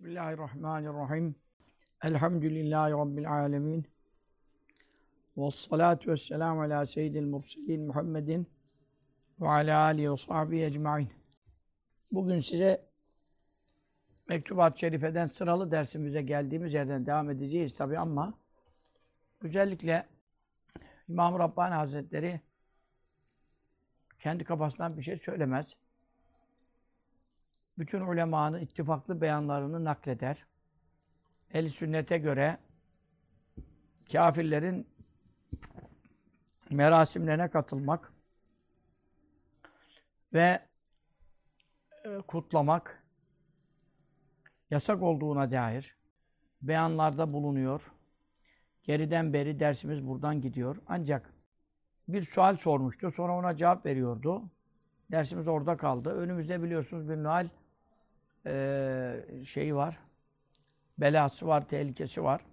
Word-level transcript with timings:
Bismillahirrahmanirrahim. 0.00 1.34
Elhamdülillahi 2.02 2.92
Rabbil 2.92 3.30
alemin. 3.32 3.86
Ve 5.36 5.50
salatu 5.50 6.10
ve 6.10 6.16
selamu 6.16 6.62
ala 6.62 6.86
seyyidil 6.86 7.24
murselin 7.24 7.86
Muhammedin 7.86 8.46
ve 9.40 9.48
ala 9.48 9.78
alihi 9.78 10.12
ve 10.12 10.16
sahbihi 10.16 10.64
ecmain. 10.64 11.10
Bugün 12.12 12.40
size 12.40 12.88
Mektubat-ı 14.28 14.78
Şerife'den 14.78 15.26
sıralı 15.26 15.70
dersimize 15.70 16.22
geldiğimiz 16.22 16.74
yerden 16.74 17.06
devam 17.06 17.30
edeceğiz 17.30 17.74
tabi 17.74 17.98
ama 17.98 18.34
özellikle 19.40 20.06
İmam-ı 21.08 21.38
Rabbani 21.38 21.74
Hazretleri 21.74 22.40
kendi 24.18 24.44
kafasından 24.44 24.96
bir 24.96 25.02
şey 25.02 25.16
söylemez. 25.16 25.76
Bütün 27.80 28.00
ulemanın 28.00 28.60
ittifaklı 28.60 29.20
beyanlarını 29.20 29.84
nakleder. 29.84 30.46
El 31.50 31.68
sünnete 31.68 32.18
göre 32.18 32.58
kafirlerin 34.12 34.88
merasimlerine 36.70 37.50
katılmak 37.50 38.12
ve 40.32 40.60
e, 42.04 42.18
kutlamak 42.26 43.04
yasak 44.70 45.02
olduğuna 45.02 45.52
dair 45.52 45.96
beyanlarda 46.62 47.32
bulunuyor. 47.32 47.92
Geriden 48.82 49.32
beri 49.32 49.60
dersimiz 49.60 50.06
buradan 50.06 50.40
gidiyor. 50.40 50.76
Ancak 50.86 51.34
bir 52.08 52.22
sual 52.22 52.56
sormuştu. 52.56 53.10
Sonra 53.10 53.36
ona 53.36 53.56
cevap 53.56 53.86
veriyordu. 53.86 54.50
Dersimiz 55.10 55.48
orada 55.48 55.76
kaldı. 55.76 56.10
Önümüzde 56.10 56.62
biliyorsunuz 56.62 57.08
bir 57.08 57.16
Noel 57.16 57.50
e, 58.46 59.44
şeyi 59.44 59.74
var. 59.74 59.98
Belası 60.98 61.46
var, 61.46 61.68
tehlikesi 61.68 62.22
var. 62.22 62.44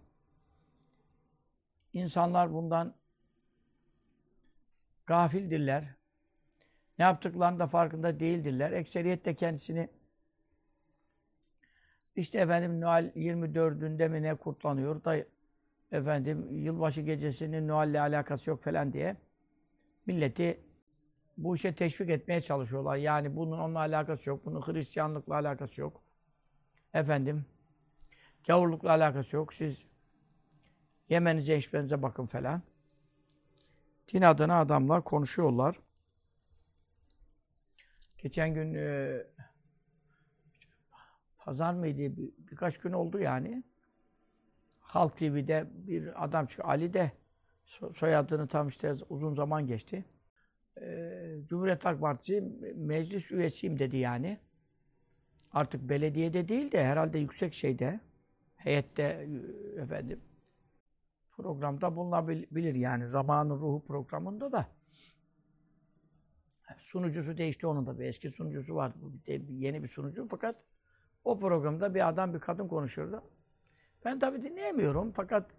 İnsanlar 1.94 2.54
bundan 2.54 2.96
gafildirler. 5.06 5.84
Ne 7.00 7.06
yaptıklarını 7.06 7.60
da 7.60 7.68
farkında 7.68 8.20
değildirler. 8.20 8.72
Ekseriyet 8.72 9.26
de 9.26 9.36
kendisini 9.36 9.90
işte 12.16 12.40
efendim 12.40 12.82
Noel 12.82 13.12
24'ünde 13.16 14.10
mi 14.10 14.22
ne 14.22 14.36
kutlanıyor 14.36 15.04
da 15.04 15.18
efendim 15.92 16.48
yılbaşı 16.52 17.02
gecesinin 17.02 17.68
Noel'le 17.68 18.02
alakası 18.02 18.50
yok 18.50 18.64
falan 18.64 18.94
diye 18.94 19.16
milleti 20.06 20.60
bu 21.38 21.56
işe 21.56 21.76
teşvik 21.76 22.10
etmeye 22.10 22.42
çalışıyorlar. 22.42 22.96
Yani 22.96 23.36
bunun 23.36 23.60
onunla 23.60 23.80
alakası 23.80 24.30
yok. 24.30 24.46
Bunun 24.46 24.62
Hristiyanlıkla 24.62 25.36
alakası 25.36 25.82
yok. 25.82 26.02
Efendim 26.94 27.46
gavurlukla 28.48 28.90
alakası 28.90 29.36
yok. 29.36 29.54
Siz 29.54 29.86
yemenize 31.10 31.58
içmenize 31.58 32.02
bakın 32.02 32.26
falan. 32.26 32.62
Din 34.14 34.22
adına 34.22 34.60
adamlar 34.60 35.04
konuşuyorlar. 35.04 35.80
Geçen 38.18 38.54
gün 38.54 38.74
e, 38.74 39.18
pazar 41.38 41.74
mıydı? 41.74 41.98
Bir, 42.00 42.32
birkaç 42.38 42.78
gün 42.78 42.92
oldu 42.92 43.20
yani. 43.20 43.64
Halk 44.80 45.18
TV'de 45.18 45.68
bir 45.72 46.24
adam 46.24 46.46
çıktı. 46.46 46.64
Ali 46.64 46.94
de 46.94 47.12
soyadını 47.92 48.48
tam 48.48 48.68
işte 48.68 48.94
uzun 49.10 49.34
zaman 49.34 49.68
geçti. 49.68 50.06
Ee, 50.82 51.38
Cumhuriyet 51.46 51.86
Halk 51.86 52.02
Partisi 52.02 52.42
meclis 52.76 53.32
üyesiyim 53.32 53.80
dedi 53.80 53.98
yani. 53.98 54.38
Artık 55.52 55.90
belediyede 55.90 56.48
değil 56.48 56.72
de 56.72 56.86
herhalde 56.86 57.20
yüksek 57.20 57.54
şeyde, 57.54 58.00
heyette 58.56 59.04
e, 59.04 59.82
efendim 59.82 60.22
programda 61.38 61.96
bulunabilir 61.96 62.76
yani. 62.76 63.08
Zamanın 63.08 63.60
Ruhu 63.60 63.84
programında 63.84 64.52
da. 64.52 64.68
Sunucusu 66.78 67.38
değişti 67.38 67.68
onun 67.68 67.86
da. 67.86 68.00
Bir 68.00 68.06
eski 68.06 68.30
sunucusu 68.30 68.76
vardı. 68.76 68.98
Yeni 69.50 69.84
bir 69.84 69.88
sunucu 69.88 70.28
fakat 70.28 70.56
o 71.24 71.40
programda 71.40 71.96
bir 71.96 72.10
adam 72.10 72.34
bir 72.34 72.40
kadın 72.40 72.68
konuşuyordu. 72.68 73.24
Ben 74.06 74.20
tabii 74.20 74.44
dinleyemiyorum 74.44 75.12
fakat 75.12 75.52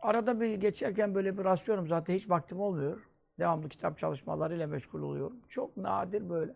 arada 0.00 0.40
bir 0.40 0.54
geçerken 0.54 1.14
böyle 1.14 1.38
bir 1.38 1.44
rastlıyorum 1.44 1.88
zaten 1.88 2.14
hiç 2.14 2.30
vaktim 2.30 2.60
olmuyor. 2.60 3.07
Devamlı 3.38 3.68
kitap 3.68 3.98
çalışmalarıyla 3.98 4.66
meşgul 4.66 5.02
oluyorum. 5.02 5.36
Çok 5.48 5.76
nadir 5.76 6.28
böyle. 6.30 6.54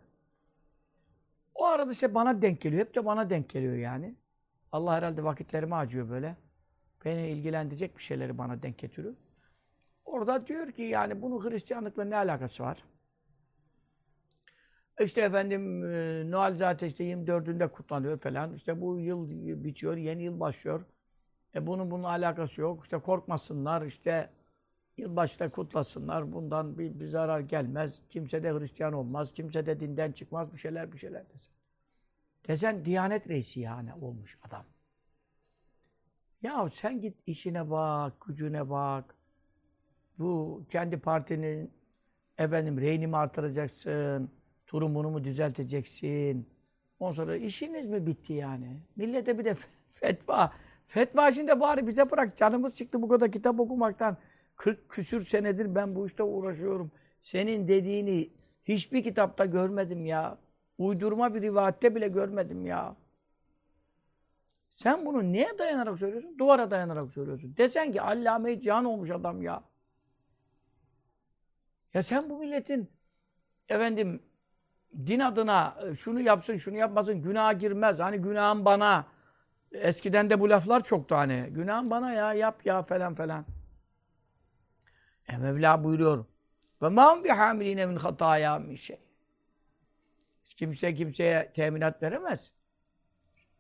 O 1.55 1.65
arada 1.65 1.93
işte 1.93 2.15
bana 2.15 2.43
denk 2.43 2.61
geliyor. 2.61 2.87
Hep 2.87 2.95
de 2.95 3.05
bana 3.05 3.31
denk 3.31 3.49
geliyor 3.49 3.75
yani. 3.75 4.15
Allah 4.73 4.93
herhalde 4.93 5.25
vakitlerimi 5.25 5.75
acıyor 5.75 6.11
böyle. 6.11 6.37
Beni 7.05 7.29
ilgilendirecek 7.29 7.97
bir 7.97 8.03
şeyleri 8.03 8.39
bana 8.39 8.63
denk 8.63 8.79
getiriyor. 8.79 9.15
Orada 10.05 10.47
diyor 10.47 10.73
ki 10.73 10.83
yani 10.83 11.23
bunun 11.23 11.51
Hristiyanlıkla 11.51 12.05
ne 12.05 12.17
alakası 12.17 12.63
var? 12.63 12.85
İşte 15.01 15.21
efendim 15.21 15.85
e, 15.85 16.31
Noel 16.31 16.57
zaten 16.57 16.87
işte 16.87 17.05
24'ünde 17.05 17.69
kutlanıyor 17.69 18.19
falan. 18.19 18.53
İşte 18.55 18.81
bu 18.81 19.01
yıl 19.01 19.31
bitiyor, 19.65 19.97
yeni 19.97 20.23
yıl 20.23 20.41
başlıyor. 20.41 20.85
E 21.55 21.67
bunun 21.67 21.91
bunun 21.91 22.05
alakası 22.05 22.61
yok. 22.61 22.83
İşte 22.83 22.99
korkmasınlar, 22.99 23.83
işte 23.83 24.31
Yılbaşı 24.97 25.51
kutlasınlar. 25.51 26.33
Bundan 26.33 26.79
bir, 26.79 27.01
bir 27.01 27.07
zarar 27.07 27.41
gelmez. 27.41 28.01
Kimse 28.09 28.43
de 28.43 28.53
Hristiyan 28.53 28.93
olmaz. 28.93 29.33
Kimse 29.33 29.67
de 29.67 29.81
dinden 29.81 30.13
çıkmaz. 30.13 30.53
Bir 30.53 30.59
şeyler 30.59 30.93
bir 30.93 30.99
şeyler 30.99 31.25
desen. 31.31 31.53
Desen 32.49 32.85
Diyanet 32.85 33.29
Reisi 33.29 33.61
yani 33.61 33.95
olmuş 33.95 34.39
adam. 34.43 34.65
Ya 36.43 36.69
sen 36.71 37.01
git 37.01 37.17
işine 37.27 37.71
bak, 37.71 38.21
gücüne 38.27 38.71
bak. 38.71 39.15
Bu 40.19 40.63
kendi 40.71 40.97
partinin 41.01 41.71
efendim 42.39 42.81
reyini 42.81 43.07
mi 43.07 43.17
artıracaksın? 43.17 44.31
Durumunu 44.73 45.11
mu 45.11 45.25
düzelteceksin? 45.25 46.49
Ondan 47.01 47.15
sonra 47.15 47.37
işiniz 47.37 47.89
mi 47.89 48.07
bitti 48.07 48.33
yani? 48.33 48.83
Millete 48.97 49.39
bir 49.39 49.45
de 49.45 49.55
fetva. 49.91 50.53
Fetva 50.87 51.33
şimdi 51.33 51.61
bari 51.61 51.87
bize 51.87 52.11
bırak. 52.11 52.37
Canımız 52.37 52.77
çıktı 52.77 53.03
bu 53.03 53.09
kadar 53.09 53.33
kitap 53.33 53.61
okumaktan. 53.61 54.17
40 54.63 54.89
küsür 54.89 55.25
senedir 55.25 55.75
ben 55.75 55.95
bu 55.95 56.07
işte 56.07 56.23
uğraşıyorum. 56.23 56.93
Senin 57.21 57.69
dediğini 57.69 58.31
hiçbir 58.65 59.03
kitapta 59.03 59.45
görmedim 59.45 60.07
ya. 60.07 60.39
Uydurma 60.79 61.35
bir 61.35 61.43
rivayette 61.43 61.95
bile 61.95 62.09
görmedim 62.09 62.67
ya. 62.67 62.97
Sen 64.71 65.07
bunu 65.07 65.33
neye 65.33 65.59
dayanarak 65.59 65.99
söylüyorsun? 65.99 66.39
Duvara 66.39 66.71
dayanarak 66.71 67.13
söylüyorsun. 67.13 67.57
Desen 67.57 67.93
ki 67.93 68.03
allame 68.03 68.61
can 68.61 68.85
olmuş 68.85 69.11
adam 69.11 69.43
ya. 69.43 69.63
Ya 71.95 72.03
sen 72.03 72.31
bu 72.31 72.39
milletin 72.39 72.91
efendim 73.69 74.23
din 75.07 75.21
adına 75.21 75.77
e, 75.87 75.95
şunu 75.95 76.21
yapsın, 76.21 76.57
şunu 76.57 76.77
yapmasın, 76.77 77.23
günaha 77.23 77.59
girmez. 77.59 77.99
Hani 77.99 78.19
günahım 78.19 78.65
bana. 78.65 79.07
Eskiden 79.73 80.31
de 80.31 80.41
bu 80.41 80.51
laflar 80.51 80.85
çoktu 80.85 81.17
hani. 81.17 81.47
Günahım 81.51 81.91
bana 81.91 82.13
ya, 82.13 82.35
yap 82.35 82.67
ya 82.67 82.83
falan 82.83 83.15
falan. 83.15 83.45
E 85.29 85.37
Mevla 85.37 85.85
buyuruyor. 85.85 86.25
Ve 86.83 86.89
ma 86.89 87.25
bi 87.25 87.29
hamiline 87.29 87.87
min 87.87 87.97
hataya 87.97 88.59
min 88.59 88.75
şey. 88.75 88.99
Kimse 90.45 90.95
kimseye 90.95 91.53
teminat 91.53 92.03
veremez. 92.03 92.53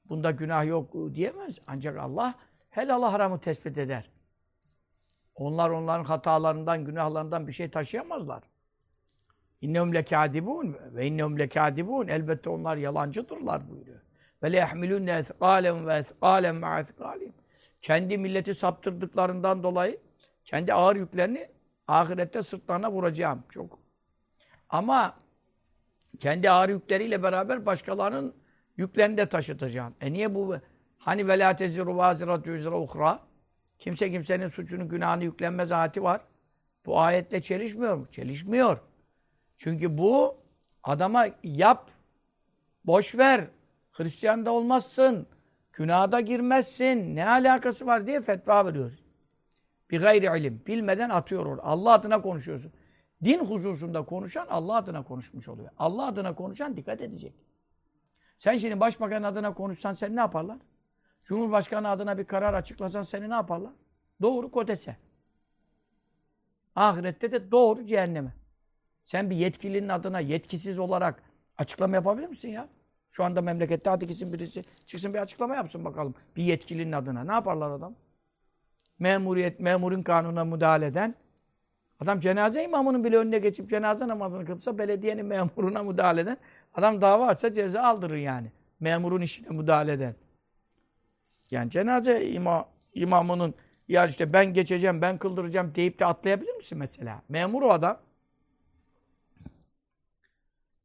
Bunda 0.04 0.30
günah 0.30 0.66
yok 0.66 0.94
diyemez. 1.14 1.58
Ancak 1.66 1.98
Allah 1.98 2.34
helal 2.70 3.02
haramı 3.02 3.40
tespit 3.40 3.78
eder. 3.78 4.10
Onlar 5.34 5.70
onların 5.70 6.04
hatalarından, 6.04 6.84
günahlarından 6.84 7.46
bir 7.46 7.52
şey 7.52 7.70
taşıyamazlar. 7.70 8.42
İnnehum 9.60 9.94
lekâdibûn 9.94 10.76
ve 10.94 11.06
innehum 11.06 11.38
lekâdibûn. 11.38 12.08
Elbette 12.08 12.50
onlar 12.50 12.76
yalancıdırlar 12.76 13.70
buyuruyor. 13.70 14.00
Ve 14.42 14.52
leyahmilûnne 14.52 15.10
ethqâlem 15.10 15.86
ve 15.86 15.94
ethqâlem 15.94 16.56
ma'a 16.56 16.80
ethqâlihim. 16.80 17.34
Kendi 17.80 18.18
milleti 18.18 18.54
saptırdıklarından 18.54 19.62
dolayı 19.62 20.00
kendi 20.44 20.74
ağır 20.74 20.96
yüklerini 20.96 21.48
ahirette 21.92 22.42
sırtlarına 22.42 22.92
vuracağım. 22.92 23.44
Çok. 23.48 23.78
Ama 24.68 25.16
kendi 26.18 26.50
ağır 26.50 26.68
yükleriyle 26.68 27.22
beraber 27.22 27.66
başkalarının 27.66 28.34
yüklerini 28.76 29.16
de 29.16 29.28
taşıtacağım. 29.28 29.94
E 30.00 30.12
niye 30.12 30.34
bu? 30.34 30.56
Hani 30.98 31.28
velâ 31.28 31.56
teziru 31.56 31.96
vâziratü 31.96 32.50
üzre 32.50 32.70
uhra. 32.70 33.20
Kimse 33.78 34.10
kimsenin 34.10 34.46
suçunu, 34.46 34.88
günahını 34.88 35.24
yüklenmez 35.24 35.72
ayeti 35.72 36.02
var. 36.02 36.20
Bu 36.86 37.00
ayetle 37.00 37.42
çelişmiyor 37.42 37.96
mu? 37.96 38.06
Çelişmiyor. 38.10 38.78
Çünkü 39.56 39.98
bu 39.98 40.36
adama 40.82 41.26
yap, 41.42 41.90
boş 42.84 43.18
ver, 43.18 43.48
Hristiyan 43.92 44.46
da 44.46 44.52
olmazsın, 44.52 45.26
günaha 45.72 46.26
girmezsin, 46.26 47.16
ne 47.16 47.28
alakası 47.28 47.86
var 47.86 48.06
diye 48.06 48.20
fetva 48.20 48.66
veriyor. 48.66 49.01
Bir 49.92 50.00
gayri 50.00 50.40
ilim. 50.40 50.62
Bilmeden 50.66 51.10
atıyor 51.10 51.46
orada. 51.46 51.64
Allah 51.64 51.92
adına 51.92 52.22
konuşuyorsun. 52.22 52.72
Din 53.24 53.38
hususunda 53.38 54.04
konuşan 54.04 54.46
Allah 54.46 54.76
adına 54.76 55.04
konuşmuş 55.04 55.48
oluyor. 55.48 55.70
Allah 55.78 56.06
adına 56.06 56.34
konuşan 56.34 56.76
dikkat 56.76 57.00
edecek. 57.00 57.34
Sen 58.38 58.56
şimdi 58.56 58.80
başbakan 58.80 59.22
adına 59.22 59.54
konuşsan 59.54 59.92
sen 59.92 60.16
ne 60.16 60.20
yaparlar? 60.20 60.58
Cumhurbaşkanı 61.20 61.88
adına 61.88 62.18
bir 62.18 62.24
karar 62.24 62.54
açıklasan 62.54 63.02
seni 63.02 63.30
ne 63.30 63.34
yaparlar? 63.34 63.72
Doğru 64.22 64.50
kodese. 64.50 64.96
Ahirette 66.76 67.32
de 67.32 67.50
doğru 67.50 67.84
cehenneme. 67.84 68.34
Sen 69.04 69.30
bir 69.30 69.36
yetkilinin 69.36 69.88
adına 69.88 70.20
yetkisiz 70.20 70.78
olarak 70.78 71.22
açıklama 71.58 71.94
yapabilir 71.94 72.28
misin 72.28 72.48
ya? 72.48 72.68
Şu 73.10 73.24
anda 73.24 73.42
memlekette 73.42 73.90
hadi 73.90 74.06
gitsin 74.06 74.32
birisi 74.32 74.62
çıksın 74.86 75.14
bir 75.14 75.18
açıklama 75.18 75.54
yapsın 75.54 75.84
bakalım. 75.84 76.14
Bir 76.36 76.42
yetkilinin 76.42 76.92
adına. 76.92 77.24
Ne 77.24 77.32
yaparlar 77.32 77.70
adam? 77.70 77.94
Memuriyet, 78.98 79.60
memurun 79.60 80.02
kanuna 80.02 80.44
müdahale 80.44 80.86
eden 80.86 81.14
adam 82.00 82.20
cenaze 82.20 82.64
imamının 82.64 83.04
bile 83.04 83.16
önüne 83.16 83.38
geçip 83.38 83.70
cenaze 83.70 84.08
namazını 84.08 84.46
kılsa 84.46 84.78
belediyenin 84.78 85.26
memuruna 85.26 85.82
müdahale 85.82 86.20
eden 86.20 86.36
adam 86.74 87.00
dava 87.00 87.26
açsa 87.26 87.54
ceza 87.54 87.82
aldırır 87.82 88.16
yani. 88.16 88.52
Memurun 88.80 89.20
işine 89.20 89.48
müdahale 89.48 89.92
eden. 89.92 90.14
Yani 91.50 91.70
cenaze 91.70 92.26
ima, 92.30 92.68
imamının 92.94 93.54
ya 93.88 94.06
işte 94.06 94.32
ben 94.32 94.54
geçeceğim, 94.54 95.02
ben 95.02 95.18
kıldıracağım 95.18 95.74
deyip 95.74 95.98
de 95.98 96.06
atlayabilir 96.06 96.56
misin 96.56 96.78
mesela? 96.78 97.22
Memur 97.28 97.62
o 97.62 97.70
adam. 97.70 97.98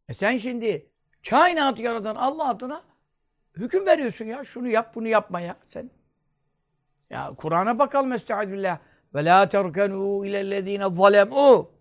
E 0.10 0.14
sen 0.14 0.38
şimdi 0.38 0.86
kainatı 1.30 1.84
yaratan 1.84 2.16
Allah 2.16 2.50
adına 2.50 2.84
hüküm 3.56 3.86
veriyorsun 3.86 4.26
ya. 4.26 4.44
Şunu 4.44 4.68
yap, 4.68 4.96
bunu 4.96 5.08
yapma 5.08 5.40
ya 5.42 5.56
sen. 5.68 5.90
Ya 7.10 7.34
Kur'an'a 7.38 7.80
bakalım 7.80 8.14
estağfirullah. 8.14 8.80
Ve 9.16 9.26
la 9.26 9.50
terkenu 9.50 10.26
ilellezine 10.26 10.90
zalemu. 10.90 11.72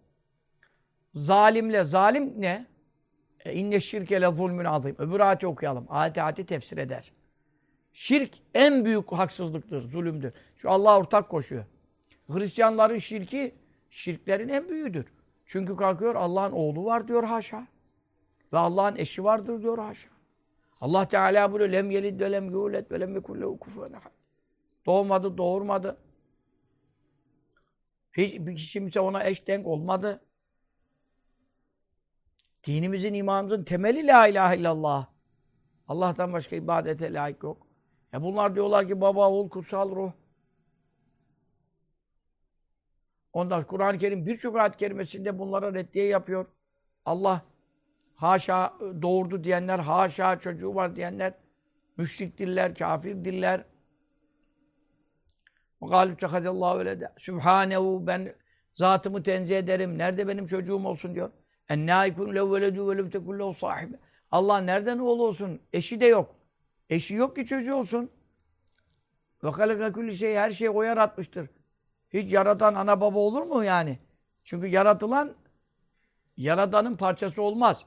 Zalimle, 1.14 1.84
zalim 1.84 2.34
ne? 2.40 2.66
E, 3.44 3.52
inne 3.54 3.80
şirke 3.80 4.20
le 4.20 4.30
zulmün 4.30 4.64
azim. 4.64 4.96
Öbür 4.98 5.20
ayeti 5.20 5.46
okuyalım. 5.46 5.86
Ayeti 5.88 6.22
ayeti 6.22 6.46
tefsir 6.46 6.78
eder. 6.78 7.12
Şirk 7.92 8.34
en 8.54 8.84
büyük 8.84 9.12
haksızlıktır, 9.12 9.82
zulümdür. 9.82 10.32
Şu 10.56 10.70
Allah 10.70 10.98
ortak 10.98 11.28
koşuyor. 11.28 11.64
Hristiyanların 12.30 12.98
şirki, 12.98 13.54
şirklerin 13.90 14.48
en 14.48 14.68
büyüğüdür. 14.68 15.06
Çünkü 15.46 15.76
kalkıyor 15.76 16.14
Allah'ın 16.14 16.52
oğlu 16.52 16.84
var 16.84 17.08
diyor 17.08 17.24
haşa. 17.24 17.66
Ve 18.52 18.58
Allah'ın 18.58 18.96
eşi 18.96 19.24
vardır 19.24 19.62
diyor 19.62 19.78
haşa. 19.78 20.08
Allah 20.80 21.06
Teala 21.06 21.52
böyle 21.52 21.72
lem 21.72 21.90
yelid 21.90 22.20
ve 22.20 22.32
lem 22.32 22.50
yulet 22.50 22.92
ve 22.92 23.00
lem 23.00 23.14
yekullehu 23.14 23.58
kufuven 23.58 23.92
ahad. 23.92 24.15
Doğmadı, 24.86 25.38
doğurmadı. 25.38 25.96
Hiç 28.16 28.72
kimse 28.72 29.00
ona 29.00 29.24
eş 29.24 29.46
denk 29.46 29.66
olmadı. 29.66 30.22
Dinimizin, 32.66 33.14
imanımızın 33.14 33.64
temeli 33.64 34.06
la 34.06 34.28
ilahe 34.28 34.56
illallah. 34.56 35.06
Allah'tan 35.88 36.32
başka 36.32 36.56
ibadete 36.56 37.12
layık 37.12 37.42
yok. 37.42 37.66
E 38.14 38.22
bunlar 38.22 38.54
diyorlar 38.54 38.88
ki 38.88 39.00
baba, 39.00 39.30
oğul, 39.30 39.48
kutsal 39.48 39.90
ruh. 39.96 40.12
Ondan 43.32 43.66
Kur'an-ı 43.66 43.98
Kerim 43.98 44.26
birçok 44.26 44.56
ayet 44.56 44.76
kerimesinde 44.76 45.38
bunlara 45.38 45.74
reddiye 45.74 46.06
yapıyor. 46.06 46.46
Allah 47.04 47.42
haşa 48.14 48.74
doğurdu 49.02 49.44
diyenler, 49.44 49.78
haşa 49.78 50.36
çocuğu 50.36 50.74
var 50.74 50.96
diyenler, 50.96 51.34
müşrik 51.96 52.38
diller, 52.38 52.74
kafir 52.74 53.24
diller, 53.24 53.64
Galip 55.82 56.18
tekadallahu 56.18 56.78
velede. 56.78 57.12
Sübhanehu 57.18 58.06
ben 58.06 58.34
zatımı 58.74 59.22
tenzih 59.22 59.58
ederim. 59.58 59.98
Nerede 59.98 60.28
benim 60.28 60.46
çocuğum 60.46 60.86
olsun 60.86 61.14
diyor. 61.14 61.30
En 61.68 61.86
naikun 61.86 62.34
lev 62.34 62.52
veledü 62.52 62.86
ve 62.86 62.96
lev 62.96 63.10
tekullehu 63.10 63.54
sahibi. 63.54 63.98
Allah 64.30 64.58
nereden 64.58 64.98
oğlu 64.98 65.26
olsun? 65.26 65.60
Eşi 65.72 66.00
de 66.00 66.06
yok. 66.06 66.34
Eşi 66.90 67.14
yok 67.14 67.36
ki 67.36 67.46
çocuğu 67.46 67.74
olsun. 67.74 68.10
Ve 69.44 69.48
halaka 69.48 69.92
kulli 69.92 70.16
şey 70.16 70.36
her 70.36 70.50
şeyi 70.50 70.70
o 70.70 70.82
yaratmıştır. 70.82 71.48
Hiç 72.12 72.32
yaratan 72.32 72.74
ana 72.74 73.00
baba 73.00 73.18
olur 73.18 73.42
mu 73.42 73.64
yani? 73.64 73.98
Çünkü 74.44 74.66
yaratılan 74.66 75.34
yaradanın 76.36 76.94
parçası 76.94 77.42
olmaz. 77.42 77.84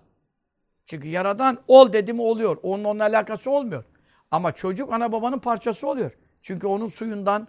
Çünkü 0.85 1.07
yaradan 1.07 1.57
ol 1.67 1.93
dedi 1.93 2.13
mi 2.13 2.21
oluyor. 2.21 2.57
Onun 2.63 2.83
onunla 2.83 3.03
alakası 3.03 3.51
olmuyor. 3.51 3.83
Ama 4.31 4.51
çocuk 4.51 4.93
ana 4.93 5.11
babanın 5.11 5.39
parçası 5.39 5.87
oluyor. 5.87 6.11
Çünkü 6.41 6.67
onun 6.67 6.87
suyundan, 6.87 7.47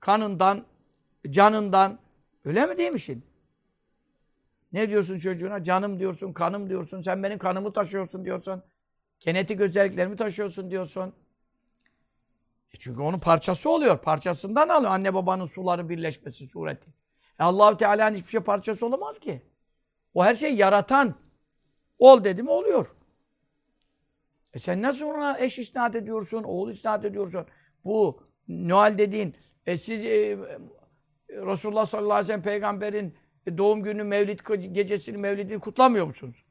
kanından, 0.00 0.66
canından 1.30 1.98
öyle 2.44 2.66
mi 2.66 2.78
değil 2.78 2.92
mi? 2.92 3.22
Ne 4.72 4.90
diyorsun 4.90 5.18
çocuğuna? 5.18 5.64
Canım 5.64 5.98
diyorsun, 5.98 6.32
kanım 6.32 6.68
diyorsun. 6.68 7.00
Sen 7.00 7.22
benim 7.22 7.38
kanımı 7.38 7.72
taşıyorsun 7.72 8.24
diyorsun. 8.24 8.62
Genetik 9.20 9.60
özelliklerimi 9.60 10.16
taşıyorsun 10.16 10.70
diyorsun. 10.70 11.12
E 12.74 12.76
çünkü 12.78 13.00
onun 13.00 13.18
parçası 13.18 13.70
oluyor. 13.70 13.98
Parçasından 13.98 14.68
alıyor. 14.68 14.92
Anne 14.92 15.14
babanın 15.14 15.44
suları 15.44 15.88
birleşmesi 15.88 16.46
sureti. 16.46 16.90
E 17.40 17.42
Allahu 17.42 17.76
Teala'nın 17.76 18.16
hiçbir 18.16 18.30
şey 18.30 18.40
parçası 18.40 18.86
olamaz 18.86 19.18
ki. 19.18 19.42
O 20.14 20.24
her 20.24 20.34
şeyi 20.34 20.56
yaratan. 20.56 21.14
Ol 21.98 22.24
dedim 22.24 22.48
oluyor. 22.48 22.86
E 24.54 24.58
sen 24.58 24.82
nasıl 24.82 25.06
ona 25.06 25.38
eş 25.38 25.58
isnat 25.58 25.96
ediyorsun, 25.96 26.42
oğul 26.42 26.70
isnat 26.70 27.04
ediyorsun? 27.04 27.46
Bu 27.84 28.22
Noel 28.48 28.98
dediğin, 28.98 29.36
e 29.70 29.78
siz 29.78 30.04
e, 30.04 30.38
Resulullah 31.28 31.86
sallallahu 31.86 32.12
aleyhi 32.12 32.24
ve 32.24 32.26
sellem 32.26 32.42
peygamberin 32.42 33.14
doğum 33.58 33.82
günü, 33.82 34.04
mevlid 34.04 34.40
gecesini, 34.72 35.16
mevlidini 35.16 35.58
kutlamıyor 35.58 36.06
musunuz? 36.06 36.44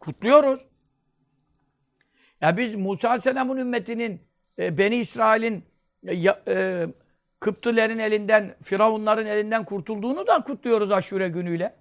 Kutluyoruz. 0.00 0.66
Ya 2.40 2.56
biz 2.56 2.74
Musa 2.74 3.08
aleyhisselamın 3.08 3.56
ümmetinin, 3.56 4.20
e, 4.58 4.78
Beni 4.78 4.96
İsrail'in, 4.96 5.64
e, 6.06 6.28
e, 6.48 6.86
Kıptılerin 7.40 7.98
elinden, 7.98 8.56
Firavunların 8.62 9.26
elinden 9.26 9.64
kurtulduğunu 9.64 10.26
da 10.26 10.44
kutluyoruz 10.44 10.92
aşure 10.92 11.28
günüyle. 11.28 11.76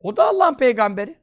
O 0.00 0.16
da 0.16 0.24
Allah'ın 0.24 0.54
peygamberi. 0.54 1.16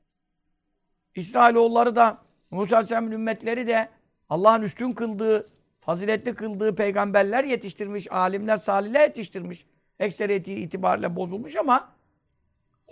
İsrailoğulları 1.16 1.96
da, 1.96 2.18
Musa 2.52 2.76
aleyhisselamın 2.76 3.12
ümmetleri 3.12 3.68
de 3.68 3.90
Allah'ın 4.30 4.62
üstün 4.62 4.92
kıldığı, 4.92 5.46
faziletli 5.86 6.36
kıldığı 6.36 6.76
peygamberler 6.76 7.44
yetiştirmiş, 7.44 8.12
alimler, 8.12 8.58
salihler 8.58 9.02
yetiştirmiş. 9.02 9.66
Ekseriyeti 10.00 10.54
itibariyle 10.54 11.16
bozulmuş 11.16 11.56
ama 11.56 11.90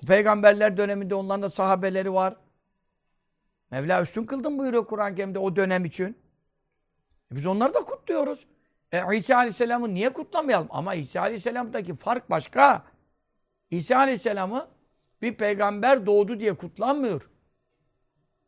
peygamberler 0.08 0.78
döneminde 0.78 1.16
onların 1.16 1.42
da 1.42 1.50
sahabeleri 1.50 2.14
var. 2.14 2.36
Mevla 3.72 4.02
üstün 4.02 4.26
kıldım 4.26 4.60
buyuruyor 4.60 4.86
Kur'an-ı 4.86 5.16
Kerim'de 5.16 5.40
o 5.40 5.56
dönem 5.56 5.86
için. 5.86 6.18
E 7.32 7.36
biz 7.36 7.46
onları 7.46 7.74
da 7.74 7.80
kutluyoruz. 7.80 8.46
E 8.92 9.16
İsa 9.16 9.36
Aleyhisselam'ı 9.36 9.94
niye 9.94 10.14
kutlamayalım? 10.14 10.68
Ama 10.72 10.96
İsa 10.96 11.22
Aleyhisselam'daki 11.22 11.96
fark 11.96 12.30
başka. 12.30 12.84
İsa 13.72 13.98
Aleyhisselam'ı 13.98 14.68
bir 15.22 15.36
peygamber 15.36 16.06
doğdu 16.06 16.40
diye 16.40 16.54
kutlanmıyor. 16.54 17.30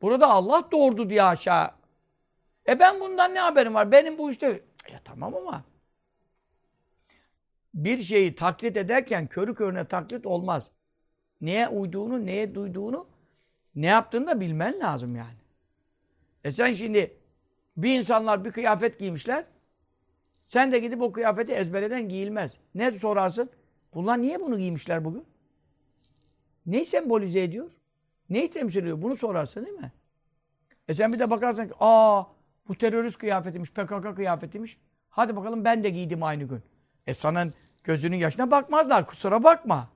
Burada 0.01 0.27
Allah 0.27 0.67
doğurdu 0.71 1.09
diye 1.09 1.23
aşağı. 1.23 1.71
E 2.67 2.79
ben 2.79 2.99
bundan 2.99 3.33
ne 3.33 3.39
haberim 3.39 3.73
var? 3.73 3.91
Benim 3.91 4.17
bu 4.17 4.31
işte... 4.31 4.63
Ya 4.91 5.01
tamam 5.03 5.35
ama 5.35 5.63
bir 7.75 7.97
şeyi 7.97 8.35
taklit 8.35 8.77
ederken 8.77 9.27
körü 9.27 9.55
körüne 9.55 9.87
taklit 9.87 10.25
olmaz. 10.25 10.71
Neye 11.41 11.67
uyduğunu, 11.67 12.25
neye 12.25 12.55
duyduğunu, 12.55 13.07
ne 13.75 13.87
yaptığını 13.87 14.27
da 14.27 14.39
bilmen 14.39 14.79
lazım 14.79 15.15
yani. 15.15 15.37
E 16.43 16.51
sen 16.51 16.71
şimdi 16.71 17.17
bir 17.77 17.99
insanlar 17.99 18.45
bir 18.45 18.51
kıyafet 18.51 18.99
giymişler. 18.99 19.45
Sen 20.47 20.71
de 20.71 20.79
gidip 20.79 21.01
o 21.01 21.11
kıyafeti 21.11 21.53
ezbereden 21.53 22.09
giyilmez. 22.09 22.57
Ne 22.75 22.91
sorarsın? 22.91 23.49
Bunlar 23.93 24.21
niye 24.21 24.39
bunu 24.39 24.57
giymişler 24.57 25.05
bugün? 25.05 25.25
Neyi 26.65 26.85
sembolize 26.85 27.43
ediyor? 27.43 27.71
Neyi 28.29 28.49
temsil 28.49 28.81
ediyor? 28.81 29.01
Bunu 29.01 29.15
sorarsın 29.15 29.65
değil 29.65 29.77
mi? 29.77 29.91
E 30.87 30.93
sen 30.93 31.13
bir 31.13 31.19
de 31.19 31.29
bakarsan 31.29 31.67
ki 31.67 31.73
aa 31.79 32.23
bu 32.67 32.75
terörist 32.75 33.17
kıyafetiymiş, 33.17 33.71
PKK 33.71 34.15
kıyafetiymiş. 34.15 34.77
Hadi 35.09 35.35
bakalım 35.35 35.65
ben 35.65 35.83
de 35.83 35.89
giydim 35.89 36.23
aynı 36.23 36.43
gün. 36.43 36.61
E 37.07 37.13
sana 37.13 37.47
gözünün 37.83 38.17
yaşına 38.17 38.51
bakmazlar. 38.51 39.07
Kusura 39.07 39.43
bakma. 39.43 39.89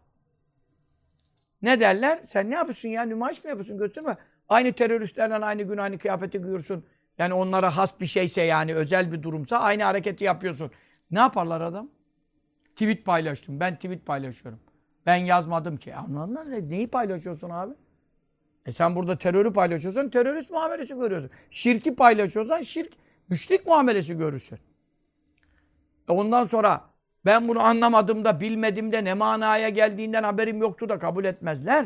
Ne 1.62 1.80
derler? 1.80 2.22
Sen 2.24 2.50
ne 2.50 2.56
yapıyorsun 2.56 2.90
ya? 2.90 3.04
Nümayiş 3.04 3.44
mi 3.44 3.48
yapıyorsun? 3.50 3.78
Gösterme. 3.78 4.18
Aynı 4.50 4.74
teröristlerle 4.74 5.46
aynı 5.46 5.64
gün 5.64 5.78
aynı 5.78 5.98
kıyafeti 5.98 6.42
giyiyorsun. 6.42 6.86
Yani 7.18 7.34
onlara 7.34 7.78
has 7.78 8.00
bir 8.00 8.06
şeyse 8.06 8.42
yani 8.42 8.76
özel 8.76 9.12
bir 9.12 9.24
durumsa 9.24 9.58
aynı 9.60 9.84
hareketi 9.84 10.24
yapıyorsun. 10.24 10.72
Ne 11.12 11.20
yaparlar 11.20 11.62
adam? 11.62 11.90
Tweet 12.76 13.06
paylaştım. 13.06 13.60
Ben 13.60 13.76
tweet 13.76 14.06
paylaşıyorum. 14.06 14.60
Ben 15.06 15.16
yazmadım 15.16 15.78
ki. 15.78 15.96
Anladın 15.96 16.34
mı? 16.34 16.70
Neyi 16.70 16.88
paylaşıyorsun 16.88 17.50
abi? 17.50 17.74
E 18.66 18.72
sen 18.72 18.96
burada 18.96 19.18
terörü 19.18 19.54
paylaşıyorsan 19.54 20.10
terörist 20.10 20.52
muamelesi 20.52 20.96
görüyorsun. 20.96 21.32
Şirki 21.50 21.96
paylaşıyorsan 21.96 22.62
şirk, 22.62 22.94
müşrik 23.30 23.68
muamelesi 23.68 24.18
görürsün. 24.18 24.60
E 26.10 26.12
ondan 26.12 26.44
sonra 26.44 26.90
ben 27.26 27.48
bunu 27.48 27.60
anlamadım 27.60 28.26
da 28.26 28.40
bilmedim 28.40 28.92
de 28.92 29.04
ne 29.04 29.14
manaya 29.14 29.70
geldiğinden 29.70 30.24
haberim 30.24 30.58
yoktu 30.58 30.90
da 30.90 31.00
kabul 31.00 31.26
etmezler. 31.26 31.86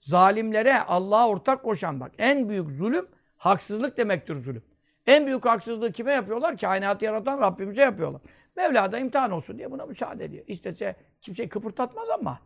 Zalimlere 0.00 0.80
Allah'a 0.80 1.28
ortak 1.28 1.62
koşan 1.62 2.00
bak 2.00 2.12
en 2.18 2.48
büyük 2.48 2.70
zulüm 2.70 3.06
haksızlık 3.36 3.96
demektir 3.96 4.36
zulüm. 4.36 4.62
En 5.06 5.26
büyük 5.26 5.44
haksızlığı 5.44 5.92
kime 5.92 6.12
yapıyorlar? 6.12 6.58
Kainatı 6.58 7.04
yaratan 7.04 7.40
Rabbimize 7.40 7.82
yapıyorlar. 7.82 8.20
Mevla 8.56 8.92
da 8.92 8.98
imtihan 8.98 9.30
olsun 9.30 9.58
diye 9.58 9.70
buna 9.70 9.86
müsaade 9.86 10.24
ediyor. 10.24 10.44
İstese 10.46 10.96
kimseyi 11.20 11.48
kıpırtatmaz 11.48 12.10
ama 12.10 12.40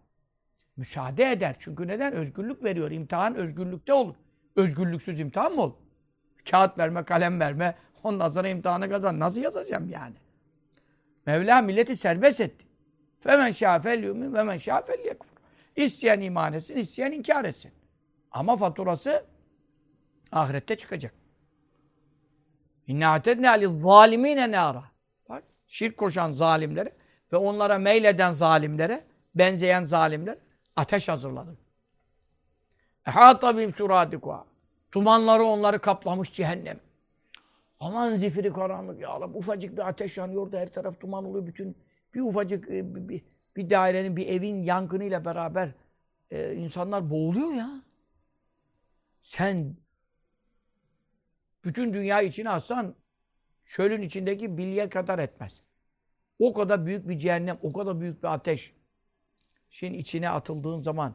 müsaade 0.76 1.30
eder. 1.32 1.56
Çünkü 1.58 1.88
neden? 1.88 2.12
Özgürlük 2.12 2.64
veriyor. 2.64 2.90
İmtihan 2.90 3.34
özgürlükte 3.34 3.92
olur. 3.92 4.14
Özgürlüksüz 4.56 5.20
imtihan 5.20 5.52
mı 5.52 5.62
olur? 5.62 5.76
Kağıt 6.50 6.78
verme, 6.78 7.04
kalem 7.04 7.40
verme. 7.40 7.74
Ondan 8.02 8.30
sonra 8.30 8.48
imtihanı 8.48 8.90
kazan. 8.90 9.20
Nasıl 9.20 9.42
yazacağım 9.42 9.88
yani? 9.88 10.14
Mevla 11.26 11.62
milleti 11.62 11.96
serbest 11.96 12.40
etti. 12.40 12.66
Femen 13.20 13.50
şâ 13.50 13.78
fel 13.78 14.04
yumin 14.04 14.34
ve 14.34 14.42
men 14.42 14.56
şâ 14.56 14.82
fel 14.82 15.04
yekfur. 15.04 15.36
İsteyen 15.76 16.20
iman 16.20 16.52
etsin, 16.52 16.76
isteyen 16.76 17.12
inkar 17.12 17.44
etsin. 17.44 17.72
Ama 18.30 18.56
faturası 18.56 19.24
ahirette 20.32 20.76
çıkacak. 20.76 21.14
İnne 22.86 23.06
atedne 23.06 23.50
ali 23.50 23.68
zalimine 23.70 24.50
nâra. 24.50 24.84
Bak, 25.28 25.44
şirk 25.66 25.96
koşan 25.96 26.30
zalimlere 26.30 26.92
ve 27.32 27.36
onlara 27.36 27.78
meyleden 27.78 28.32
zalimlere, 28.32 29.04
benzeyen 29.34 29.84
zalimler 29.84 30.38
ateş 30.76 31.08
hazırladık. 31.08 31.58
Ehâta 33.06 33.58
bim 33.58 33.70
surâdikûhâ. 33.70 34.44
Tumanları 34.90 35.44
onları 35.44 35.78
kaplamış 35.78 36.32
cehennem. 36.32 36.80
Aman 37.80 38.16
zifiri 38.16 38.52
karanlık 38.52 39.00
ya 39.00 39.08
Allah. 39.08 39.26
Ufacık 39.26 39.72
bir 39.72 39.88
ateş 39.88 40.18
yanıyor 40.18 40.52
da 40.52 40.58
her 40.58 40.72
taraf 40.72 41.00
duman 41.00 41.24
oluyor. 41.24 41.46
Bütün 41.46 41.76
bir 42.14 42.20
ufacık 42.20 42.70
e, 42.70 42.94
bir, 42.94 43.08
bir, 43.08 43.22
bir 43.56 43.70
dairenin, 43.70 44.16
bir 44.16 44.26
evin 44.26 44.62
yangınıyla 44.62 45.24
beraber 45.24 45.68
e, 46.30 46.54
insanlar 46.54 47.10
boğuluyor 47.10 47.52
ya. 47.52 47.82
Sen 49.22 49.76
bütün 51.64 51.94
dünya 51.94 52.22
içine 52.22 52.50
atsan 52.50 52.94
çölün 53.64 54.02
içindeki 54.02 54.58
bilye 54.58 54.88
kadar 54.88 55.18
etmez. 55.18 55.62
O 56.38 56.52
kadar 56.52 56.86
büyük 56.86 57.08
bir 57.08 57.18
cehennem, 57.18 57.58
o 57.62 57.72
kadar 57.72 58.00
büyük 58.00 58.22
bir 58.22 58.34
ateş. 58.34 58.74
Şimdi 59.72 59.96
içine 59.96 60.30
atıldığın 60.30 60.78
zaman 60.78 61.14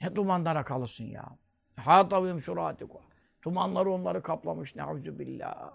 ne 0.00 0.16
dumanlara 0.16 0.64
kalırsın 0.64 1.04
ya. 1.04 1.38
Hatavim 1.76 2.40
suratiku. 2.40 3.00
Dumanları 3.42 3.90
onları 3.90 4.22
kaplamış. 4.22 4.76
Neuzu 4.76 5.18
billah. 5.18 5.72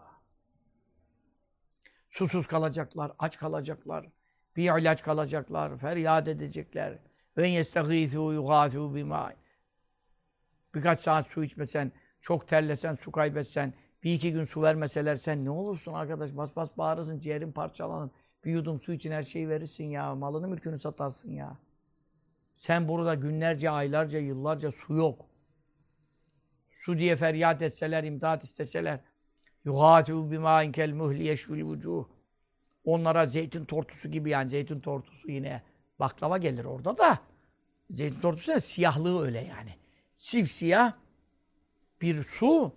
Susuz 2.10 2.48
kalacaklar, 2.48 3.12
aç 3.20 3.38
kalacaklar. 3.38 4.06
Bir 4.56 4.82
ilaç 4.82 5.04
kalacaklar, 5.04 5.78
feryat 5.78 6.28
edecekler. 6.28 7.00
Ve 7.38 7.50
yestagîthû 7.50 8.36
yugâthû 8.36 8.96
bimâ. 8.96 9.34
Birkaç 10.76 11.02
saat 11.02 11.28
su 11.28 11.44
içmesen, 11.44 11.92
çok 12.22 12.48
terlesen, 12.48 12.94
su 12.96 13.12
kaybetsen, 13.12 13.74
bir 14.04 14.14
iki 14.14 14.34
gün 14.34 14.44
su 14.44 14.62
vermeseler 14.62 15.16
sen 15.16 15.46
ne 15.46 15.50
olursun 15.50 15.94
arkadaş? 15.94 16.38
Bas 16.38 16.56
bas 16.56 16.70
bağırırsın, 16.78 17.20
ciğerin 17.20 17.52
parçalanır. 17.52 18.12
Bir 18.46 18.52
yudum 18.52 18.80
su 18.80 18.94
için 18.94 19.12
her 19.12 19.24
şeyi 19.24 19.50
verirsin 19.50 19.86
ya. 19.86 20.16
Malını 20.16 20.48
mülkünü 20.48 20.78
satarsın 20.78 21.32
ya. 21.32 21.58
Sen 22.56 22.88
burada 22.88 23.16
günlerce, 23.16 23.70
aylarca, 23.70 24.20
yıllarca 24.20 24.72
su 24.72 24.94
yok. 24.94 25.26
Su 26.72 26.98
diye 26.98 27.16
feryat 27.16 27.62
etseler, 27.62 28.04
imdat 28.04 28.44
isteseler. 28.44 29.00
Yuhâfû 29.66 30.32
bimâ 30.32 30.64
inkel 30.64 30.94
muhli 30.94 31.24
yeşvül 31.24 31.62
vücûh. 31.62 32.06
Onlara 32.84 33.26
zeytin 33.26 33.66
tortusu 33.66 34.12
gibi 34.12 34.30
yani 34.30 34.50
zeytin 34.50 34.80
tortusu 34.80 35.32
yine 35.32 35.64
baklava 36.00 36.38
gelir 36.38 36.66
orada 36.66 36.98
da. 36.98 37.20
Zeytin 37.92 38.20
tortusu 38.20 38.52
da 38.52 38.60
siyahlığı 38.60 39.22
öyle 39.22 39.40
yani. 39.40 39.76
Sipsiyah 40.16 40.94
bir 42.02 42.24
su 42.24 42.74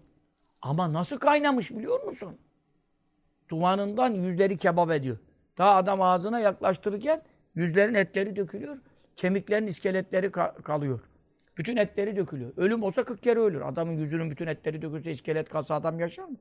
ama 0.62 0.93
nasıl 0.93 1.19
kaynamış 1.19 1.71
biliyor 1.71 2.02
musun? 2.05 2.38
Dumanından 3.49 4.14
yüzleri 4.14 4.57
kebap 4.57 4.90
ediyor. 4.90 5.19
Daha 5.61 5.75
adam 5.75 6.02
ağzına 6.02 6.40
yaklaştırırken 6.40 7.23
yüzlerin 7.55 7.95
etleri 7.95 8.37
dökülüyor. 8.37 8.79
Kemiklerin 9.17 9.67
iskeletleri 9.67 10.26
ka- 10.26 10.62
kalıyor. 10.62 11.00
Bütün 11.57 11.76
etleri 11.76 12.17
dökülüyor. 12.17 12.52
Ölüm 12.57 12.83
olsa 12.83 13.05
40 13.05 13.23
kere 13.23 13.40
ölür. 13.40 13.61
Adamın 13.61 13.93
yüzünün 13.93 14.31
bütün 14.31 14.47
etleri 14.47 14.83
dökülse 14.83 15.11
iskelet 15.11 15.49
kalsa 15.49 15.75
adam 15.75 16.00
yaşar 16.00 16.25
mı? 16.25 16.37